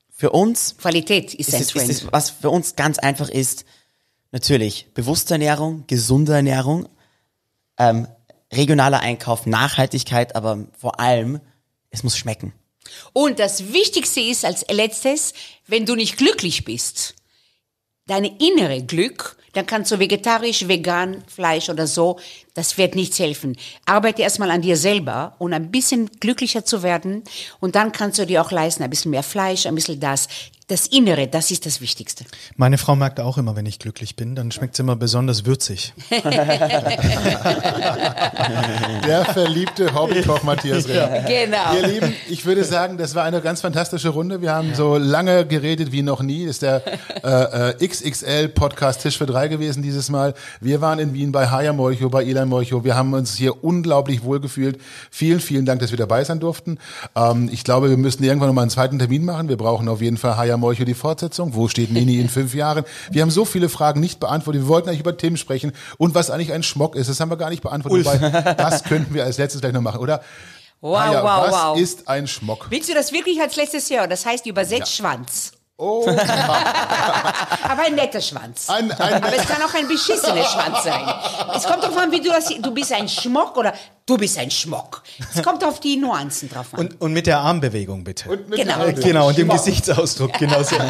für 0.10 0.32
uns 0.32 0.78
Qualität 0.78 1.34
ist, 1.34 1.50
ist 1.50 1.56
ein 1.56 1.68
Trend. 1.68 1.90
ist 1.90 2.04
es, 2.04 2.12
was 2.12 2.30
für 2.30 2.50
uns 2.50 2.76
ganz 2.76 2.98
einfach 3.00 3.30
ist, 3.30 3.66
natürlich 4.32 4.88
bewusste 4.94 5.34
Ernährung, 5.34 5.84
gesunde 5.88 6.34
Ernährung, 6.34 6.88
ähm, 7.78 8.08
regionaler 8.52 9.02
Einkauf, 9.02 9.46
Nachhaltigkeit, 9.46 10.36
aber 10.36 10.66
vor 10.78 11.00
allem, 11.00 11.42
es 11.90 12.04
muss 12.04 12.18
schmecken. 12.18 12.54
Und 13.14 13.40
das 13.40 13.74
Wichtigste 13.74 14.22
ist 14.22 14.46
als 14.46 14.66
letztes, 14.70 15.34
wenn 15.68 15.86
du 15.86 15.96
nicht 15.96 16.18
glücklich 16.18 16.64
bist, 16.64 17.16
deine 18.08 18.38
innere 18.40 18.84
Glück, 18.84 19.38
dann 19.54 19.66
kannst 19.66 19.92
du 19.92 20.00
vegetarisch, 20.00 20.68
vegan, 20.68 21.24
Fleisch 21.28 21.70
oder 21.70 21.88
so, 21.88 22.20
das 22.54 22.78
wird 22.78 22.94
nichts 22.94 23.20
helfen. 23.20 23.58
Arbeite 23.86 24.22
erstmal 24.22 24.52
an 24.52 24.62
dir 24.62 24.76
selber 24.76 25.36
und 25.40 25.54
ein 25.54 25.72
bisschen 25.72 26.10
glücklicher 26.20 26.66
zu 26.66 26.84
werden 26.84 27.24
und 27.62 27.76
dann 27.76 27.92
kannst 27.92 28.20
du 28.20 28.26
dir 28.26 28.42
auch 28.42 28.52
leisten, 28.52 28.84
ein 28.84 28.90
bisschen 28.90 29.12
mehr 29.12 29.24
Fleisch, 29.24 29.66
ein 29.66 29.76
bisschen 29.76 30.00
das. 30.00 30.28
Das 30.68 30.88
Innere, 30.88 31.28
das 31.28 31.52
ist 31.52 31.68
das 31.68 31.80
Wichtigste. 31.80 32.26
Meine 32.56 32.80
Frau 32.80 32.96
merkt 32.96 33.20
auch 33.20 33.38
immer, 33.38 33.56
wenn 33.56 33.68
ich 33.68 33.78
glücklich 33.78 34.16
bin, 34.16 34.34
dann 34.34 34.50
schmeckt 34.50 34.74
es 34.74 34.80
immer 34.80 34.96
besonders 34.96 35.46
würzig. 35.46 35.94
Der 39.06 39.26
verliebte 39.26 39.94
Hobbykoch 39.94 40.42
Matthias 40.42 40.88
Renner. 40.88 41.22
Genau. 41.28 41.76
Ihr 41.76 41.86
Lieben, 41.88 42.16
ich 42.30 42.48
würde 42.48 42.64
sagen, 42.64 42.98
das 42.98 43.14
war 43.14 43.26
eine 43.26 43.42
ganz 43.42 43.62
fantastische 43.62 44.10
Runde. 44.10 44.42
Wir 44.42 44.54
haben 44.54 44.74
so 44.74 44.98
lange 44.98 45.46
geredet 45.46 45.92
wie 45.92 46.02
noch 46.02 46.24
nie. 46.24 46.48
Das 46.48 46.56
ist 46.56 46.64
der 46.64 46.82
äh, 47.24 47.74
äh, 47.84 47.88
XXL 47.88 48.48
Podcast 48.50 49.04
Tisch 49.04 49.20
für 49.20 49.28
drei 49.28 49.48
gewesen 49.50 49.84
dieses 49.84 50.10
Mal. 50.10 50.34
Wir 50.62 50.82
waren 50.82 50.98
in 50.98 51.14
Wien 51.14 51.32
bei 51.32 51.48
Haya 51.48 51.74
Molcho, 51.74 52.10
bei 52.10 52.24
Eli 52.24 52.44
Molcho. 52.44 52.84
Wir 52.84 52.96
haben 52.96 53.14
uns 53.14 53.36
hier 53.36 53.64
unglaublich 53.64 54.24
wohl 54.24 54.40
gefühlt. 54.40 54.80
Vielen, 55.12 55.42
vielen 55.42 55.68
Dank, 55.68 55.82
dass 55.82 55.92
wir 55.92 56.00
dabei 56.00 56.24
sein 56.24 56.40
durften. 56.40 56.80
Ähm, 57.16 57.50
ich 57.54 57.64
glaube, 57.64 57.92
wir 57.92 57.98
müssen 57.98 58.24
irgendwann 58.24 58.50
noch 58.50 58.56
mal 58.56 58.64
einen 58.64 58.72
zweiten 58.72 58.98
Termin 58.98 59.26
machen. 59.26 59.48
Wir 59.48 59.58
brauchen 59.58 59.88
auf 59.88 60.02
jeden 60.02 60.18
Fall 60.18 60.38
Haya 60.38 60.55
Molcho 60.58 60.86
die 60.86 60.94
Fortsetzung. 60.94 61.56
Wo 61.56 61.68
steht 61.68 61.92
Nini 61.92 62.20
in 62.20 62.30
fünf 62.30 62.54
Jahren? 62.54 62.86
Wir 63.12 63.22
haben 63.22 63.32
so 63.32 63.46
viele 63.46 63.70
Fragen 63.70 64.00
nicht 64.00 64.20
beantwortet. 64.20 64.64
Wir 64.64 64.68
wollten 64.68 64.90
eigentlich 64.90 65.02
über 65.02 65.18
Themen 65.18 65.38
sprechen 65.38 65.72
und 65.98 66.16
was 66.16 66.30
eigentlich 66.30 66.54
ein 66.54 66.64
Schmock 66.64 66.96
ist. 66.96 67.10
Das 67.10 67.20
haben 67.20 67.30
wir 67.30 67.38
gar 67.38 67.50
nicht 67.50 67.64
beantwortet. 67.64 68.06
Wobei, 68.06 68.54
das 68.54 68.84
könnten 68.84 69.14
wir 69.14 69.24
als 69.24 69.38
letztes 69.38 69.62
gleich 69.62 69.74
noch 69.74 69.82
machen, 69.82 70.00
oder? 70.00 70.22
Wow, 70.82 71.00
Haya, 71.00 71.24
wow, 71.24 71.48
was 71.48 71.54
wow. 71.54 71.80
ist 71.80 72.08
ein 72.08 72.28
Schmock? 72.28 72.68
Willst 72.70 72.90
du 72.90 72.94
das 72.94 73.12
wirklich 73.12 73.42
als 73.42 73.56
letztes 73.56 73.90
Jahr? 73.90 74.08
Das 74.08 74.26
heißt 74.26 74.46
übersetzt 74.46 74.94
Schwanz. 74.94 75.52
Oh, 75.78 76.08
Aber 77.64 77.82
ein 77.86 77.96
netter 77.96 78.22
Schwanz. 78.22 78.70
ein, 78.70 78.90
ein, 78.94 79.14
Aber 79.16 79.36
es 79.36 79.46
kann 79.46 79.62
auch 79.62 79.74
ein 79.74 79.88
beschissener 79.90 80.46
Schwanz 80.46 80.84
sein. 80.86 81.04
Es 81.54 81.66
kommt 81.66 81.84
darauf 81.84 81.98
an, 81.98 82.12
wie 82.12 82.22
du 82.22 82.30
das, 82.30 82.48
du 82.48 82.72
bist 82.72 82.94
ein 82.94 83.10
Schmock 83.10 83.58
oder 83.58 83.74
du 84.06 84.18
bist 84.18 84.38
ein 84.38 84.52
Schmock. 84.52 85.04
Es 85.34 85.42
kommt 85.42 85.64
auf 85.64 85.80
die 85.80 85.98
Nuancen 85.98 86.50
drauf 86.50 86.74
an. 86.74 86.82
Und, 86.82 87.02
und 87.02 87.14
mit 87.14 87.28
der 87.28 87.40
Armbewegung 87.40 88.04
bitte. 88.04 88.30
und 88.30 88.50
mit 88.50 88.60
Genau. 88.60 88.92
genau, 88.94 89.28
und 89.30 89.38
dem 89.38 89.50
Gesichtsausdruck, 89.50 90.34
genau 90.34 90.64
so. 90.64 90.76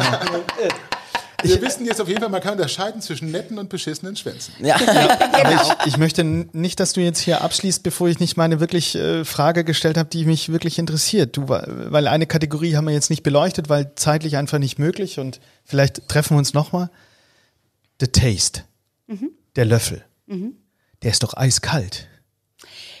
Wir 1.42 1.60
wissen 1.60 1.84
jetzt 1.84 2.00
auf 2.00 2.08
jeden 2.08 2.20
Fall, 2.20 2.30
man 2.30 2.40
kann 2.40 2.52
unterscheiden 2.54 3.00
zwischen 3.02 3.30
netten 3.30 3.58
und 3.58 3.68
beschissenen 3.68 4.16
Schwänzen. 4.16 4.54
Ja. 4.58 4.76
Aber 4.76 5.52
ich, 5.84 5.86
ich 5.86 5.96
möchte 5.98 6.24
nicht, 6.24 6.80
dass 6.80 6.94
du 6.94 7.00
jetzt 7.02 7.20
hier 7.20 7.42
abschließt, 7.42 7.82
bevor 7.82 8.08
ich 8.08 8.18
nicht 8.18 8.36
meine 8.36 8.58
wirklich 8.58 8.94
äh, 8.96 9.24
Frage 9.24 9.62
gestellt 9.62 9.98
habe, 9.98 10.08
die 10.08 10.24
mich 10.24 10.50
wirklich 10.50 10.78
interessiert. 10.78 11.36
Du, 11.36 11.48
weil 11.48 12.08
eine 12.08 12.26
Kategorie 12.26 12.74
haben 12.74 12.86
wir 12.86 12.94
jetzt 12.94 13.10
nicht 13.10 13.22
beleuchtet, 13.22 13.68
weil 13.68 13.92
zeitlich 13.96 14.36
einfach 14.38 14.58
nicht 14.58 14.78
möglich 14.78 15.20
und 15.20 15.40
vielleicht 15.64 16.08
treffen 16.08 16.34
wir 16.34 16.38
uns 16.38 16.54
nochmal. 16.54 16.90
The 18.00 18.08
Taste. 18.08 18.62
Der 19.54 19.64
Löffel. 19.66 20.04
Der 20.26 21.10
ist 21.10 21.22
doch 21.22 21.34
eiskalt. 21.36 22.08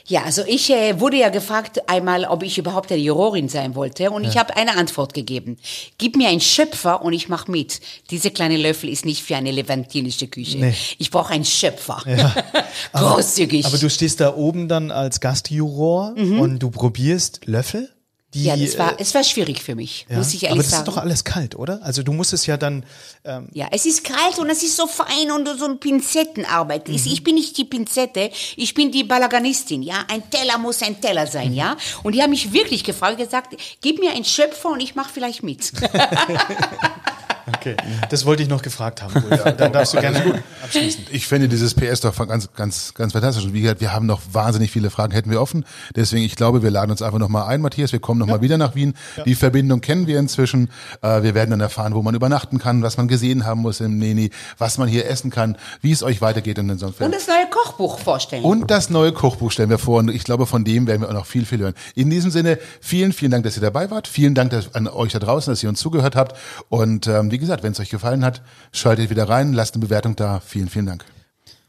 Ja, 0.08 0.22
also 0.22 0.42
ich 0.46 0.70
äh, 0.70 1.00
wurde 1.00 1.16
ja 1.16 1.30
gefragt 1.30 1.88
einmal, 1.88 2.24
ob 2.24 2.44
ich 2.44 2.58
überhaupt 2.58 2.92
eine 2.92 3.00
Jurorin 3.00 3.48
sein 3.48 3.74
wollte 3.74 4.10
und 4.12 4.24
ich 4.24 4.36
habe 4.36 4.56
eine 4.56 4.76
Antwort 4.76 5.14
gegeben. 5.14 5.58
Gib 5.98 6.16
mir 6.16 6.28
einen 6.28 6.40
Schöpfer 6.40 7.02
und 7.02 7.12
ich 7.12 7.28
mache 7.28 7.50
mit. 7.50 7.80
Diese 8.10 8.30
kleine 8.30 8.56
Löffel 8.56 8.88
ist 8.88 9.04
nicht 9.04 9.22
für 9.22 9.36
eine 9.36 9.50
levantinische 9.50 10.28
Küche. 10.28 10.58
Nee. 10.58 10.74
Ich 10.98 11.10
brauche 11.10 11.32
einen 11.32 11.44
Schöpfer. 11.44 12.02
Großzügig. 12.92 13.66
Aber 13.66 13.78
du 13.78 13.90
stehst 13.90 14.20
da 14.20 14.34
oben 14.36 14.68
dann 14.68 14.92
als 14.92 15.20
Gastjuror 15.20 16.14
und 16.16 16.60
du 16.60 16.70
probierst 16.70 17.46
Löffel? 17.46 17.90
Die, 18.34 18.44
ja, 18.44 18.56
das 18.56 18.76
war, 18.76 18.92
äh, 18.92 18.96
es 19.02 19.14
war 19.14 19.22
schwierig 19.22 19.62
für 19.62 19.74
mich, 19.76 20.04
ja, 20.10 20.16
muss 20.18 20.34
ich 20.34 20.42
aber 20.42 20.50
ehrlich 20.50 20.64
das 20.66 20.70
sagen. 20.72 20.82
ist 20.82 20.88
doch 20.88 21.00
alles 21.00 21.24
kalt, 21.24 21.54
oder? 21.54 21.80
Also 21.82 22.02
du 22.02 22.12
musst 22.12 22.32
es 22.32 22.44
ja 22.46 22.56
dann, 22.56 22.84
ähm, 23.24 23.48
Ja, 23.52 23.68
es 23.70 23.86
ist 23.86 24.02
kalt 24.04 24.38
und 24.38 24.50
es 24.50 24.62
ist 24.64 24.76
so 24.76 24.86
fein 24.88 25.30
und 25.30 25.48
so 25.58 25.64
eine 25.64 25.76
Pinzettenarbeit. 25.76 26.88
Ich- 26.88 27.06
Ich 27.06 27.22
bin 27.22 27.36
nicht 27.36 27.56
die 27.56 27.64
Pinzette, 27.64 28.30
ich 28.56 28.74
bin 28.74 28.90
die 28.90 29.04
Balaganistin, 29.04 29.82
ja. 29.82 30.04
Ein 30.08 30.28
Teller 30.28 30.58
muss 30.58 30.82
ein 30.82 31.00
Teller 31.00 31.26
sein, 31.28 31.54
ja. 31.54 31.76
Und 32.02 32.14
die 32.14 32.22
haben 32.22 32.30
mich 32.30 32.52
wirklich 32.52 32.82
gefragt, 32.84 33.18
gesagt, 33.18 33.56
gib 33.80 34.00
mir 34.00 34.10
einen 34.12 34.24
Schöpfer 34.24 34.70
und 34.70 34.80
ich 34.80 34.94
mache 34.96 35.10
vielleicht 35.14 35.42
mit. 35.44 35.72
okay, 37.48 37.76
das 38.10 38.24
wollte 38.24 38.42
ich 38.44 38.48
noch 38.48 38.62
gefragt 38.62 39.02
haben. 39.02 39.12
Rudi. 39.12 39.56
Dann 39.56 39.72
darfst 39.72 39.94
du 39.94 40.00
gerne 40.00 40.42
abschließen. 40.62 41.06
Ich 41.10 41.26
finde 41.26 41.48
dieses 41.48 41.74
PS 41.74 42.00
doch 42.00 42.16
ganz, 42.28 42.52
ganz, 42.54 42.94
ganz 42.94 43.12
fantastisch. 43.12 43.44
Und 43.44 43.54
wie 43.54 43.62
gesagt, 43.62 43.80
wir 43.80 43.92
haben 43.92 44.06
noch 44.06 44.20
wahnsinnig 44.32 44.70
viele 44.70 44.90
Fragen, 44.90 45.12
hätten 45.12 45.30
wir 45.30 45.40
offen. 45.40 45.64
Deswegen, 45.96 46.24
ich 46.24 46.36
glaube, 46.36 46.62
wir 46.62 46.70
laden 46.70 46.90
uns 46.92 47.02
einfach 47.02 47.18
nochmal 47.18 47.48
ein, 47.48 47.60
Matthias. 47.60 47.92
Wir 47.92 48.00
kommen 48.00 48.20
nochmal 48.20 48.36
mal 48.36 48.42
wieder 48.42 48.58
nach 48.58 48.74
Wien. 48.74 48.94
Die 49.24 49.34
Verbindung 49.34 49.80
kennen 49.80 50.06
wir 50.06 50.18
inzwischen. 50.18 50.70
Äh, 51.02 51.22
wir 51.22 51.34
werden 51.34 51.50
dann 51.50 51.60
erfahren, 51.60 51.94
wo 51.94 52.02
man 52.02 52.14
übernachten 52.14 52.58
kann, 52.58 52.82
was 52.82 52.96
man 52.96 53.08
gesehen 53.08 53.46
haben 53.46 53.60
muss 53.60 53.80
im 53.80 53.98
Neni, 53.98 54.30
was 54.58 54.78
man 54.78 54.88
hier 54.88 55.08
essen 55.08 55.30
kann, 55.30 55.56
wie 55.80 55.92
es 55.92 56.02
euch 56.02 56.20
weitergeht 56.20 56.58
in 56.58 56.68
den 56.68 56.78
sonst 56.78 57.00
Und 57.00 57.14
das 57.14 57.26
neue 57.26 57.46
Kochbuch 57.50 57.98
vorstellen. 57.98 58.44
Und 58.44 58.70
das 58.70 58.90
neue 58.90 59.12
Kochbuch 59.12 59.50
stellen 59.50 59.70
wir 59.70 59.78
vor 59.78 59.98
und 59.98 60.10
ich 60.10 60.24
glaube, 60.24 60.46
von 60.46 60.64
dem 60.64 60.86
werden 60.86 61.02
wir 61.02 61.08
auch 61.08 61.14
noch 61.14 61.26
viel, 61.26 61.46
viel 61.46 61.58
hören. 61.58 61.74
In 61.94 62.10
diesem 62.10 62.30
Sinne, 62.30 62.58
vielen, 62.80 63.12
vielen 63.12 63.30
Dank, 63.30 63.44
dass 63.44 63.56
ihr 63.56 63.62
dabei 63.62 63.90
wart. 63.90 64.08
Vielen 64.08 64.34
Dank 64.34 64.50
dass, 64.50 64.74
an 64.74 64.88
euch 64.88 65.12
da 65.12 65.18
draußen, 65.18 65.52
dass 65.52 65.62
ihr 65.62 65.68
uns 65.68 65.80
zugehört 65.80 66.16
habt. 66.16 66.36
Und 66.68 67.06
ähm, 67.06 67.30
wie 67.36 67.40
gesagt, 67.40 67.62
wenn 67.62 67.72
es 67.72 67.80
euch 67.80 67.90
gefallen 67.90 68.24
hat, 68.24 68.40
schaltet 68.72 69.10
wieder 69.10 69.28
rein, 69.28 69.52
lasst 69.52 69.74
eine 69.74 69.84
Bewertung 69.84 70.16
da. 70.16 70.40
Vielen, 70.40 70.70
vielen 70.70 70.86
Dank. 70.86 71.04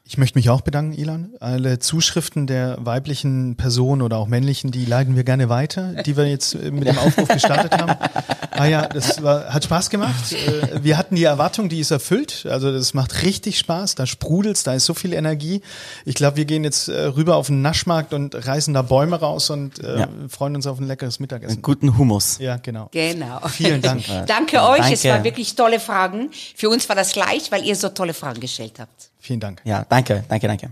Ich 0.09 0.17
möchte 0.17 0.37
mich 0.37 0.49
auch 0.49 0.61
bedanken, 0.61 0.93
Ilan. 0.93 1.31
Alle 1.41 1.79
Zuschriften 1.79 2.47
der 2.47 2.77
weiblichen 2.79 3.57
Personen 3.57 4.01
oder 4.01 4.15
auch 4.17 4.27
männlichen, 4.27 4.71
die 4.71 4.85
leiten 4.85 5.17
wir 5.17 5.25
gerne 5.25 5.49
weiter, 5.49 6.01
die 6.03 6.15
wir 6.15 6.25
jetzt 6.25 6.55
äh, 6.55 6.71
mit 6.71 6.87
dem 6.87 6.97
Aufruf 6.97 7.27
gestartet 7.27 7.73
haben. 7.77 7.93
Ah 8.51 8.65
ja, 8.65 8.87
das 8.87 9.21
war, 9.21 9.53
hat 9.53 9.65
Spaß 9.65 9.89
gemacht. 9.89 10.31
Äh, 10.31 10.81
Wir 10.81 10.97
hatten 10.97 11.15
die 11.17 11.25
Erwartung, 11.25 11.67
die 11.67 11.79
ist 11.81 11.91
erfüllt. 11.91 12.45
Also 12.49 12.71
das 12.71 12.93
macht 12.93 13.21
richtig 13.23 13.59
Spaß. 13.59 13.95
Da 13.95 14.05
sprudelt's, 14.05 14.63
da 14.63 14.73
ist 14.73 14.85
so 14.85 14.93
viel 14.93 15.11
Energie. 15.11 15.61
Ich 16.05 16.15
glaube, 16.15 16.37
wir 16.37 16.45
gehen 16.45 16.63
jetzt 16.63 16.87
äh, 16.87 16.97
rüber 17.07 17.35
auf 17.35 17.47
den 17.47 17.61
Naschmarkt 17.61 18.13
und 18.13 18.33
reißen 18.47 18.73
da 18.73 18.83
Bäume 18.83 19.19
raus 19.19 19.49
und 19.49 19.79
äh, 19.83 19.99
Ja. 19.99 20.07
freuen 20.29 20.55
uns 20.55 20.67
auf 20.67 20.79
ein 20.79 20.87
leckeres 20.87 21.19
Mittagessen. 21.19 21.61
Guten 21.61 21.97
Humus. 21.97 22.37
Ja, 22.39 22.55
genau. 22.55 22.87
Genau. 22.93 23.41
Vielen 23.49 23.81
Dank. 23.81 24.03
Danke 24.27 24.63
euch, 24.63 24.89
es 24.89 25.01
Danke. 25.01 25.09
waren 25.17 25.23
wirklich 25.25 25.55
tolle 25.55 25.81
Fragen. 25.81 26.29
Für 26.55 26.69
uns 26.69 26.87
war 26.87 26.95
das 26.95 27.13
leicht, 27.15 27.51
weil 27.51 27.65
ihr 27.65 27.75
so 27.75 27.89
tolle 27.89 28.13
Fragen 28.13 28.39
gestellt 28.39 28.75
habt. 28.79 29.09
Vielen 29.27 29.41
Dank. 29.41 29.61
Ja, 29.65 29.83
danke, 29.89 30.23
danke, 30.29 30.47
danke. 30.47 30.71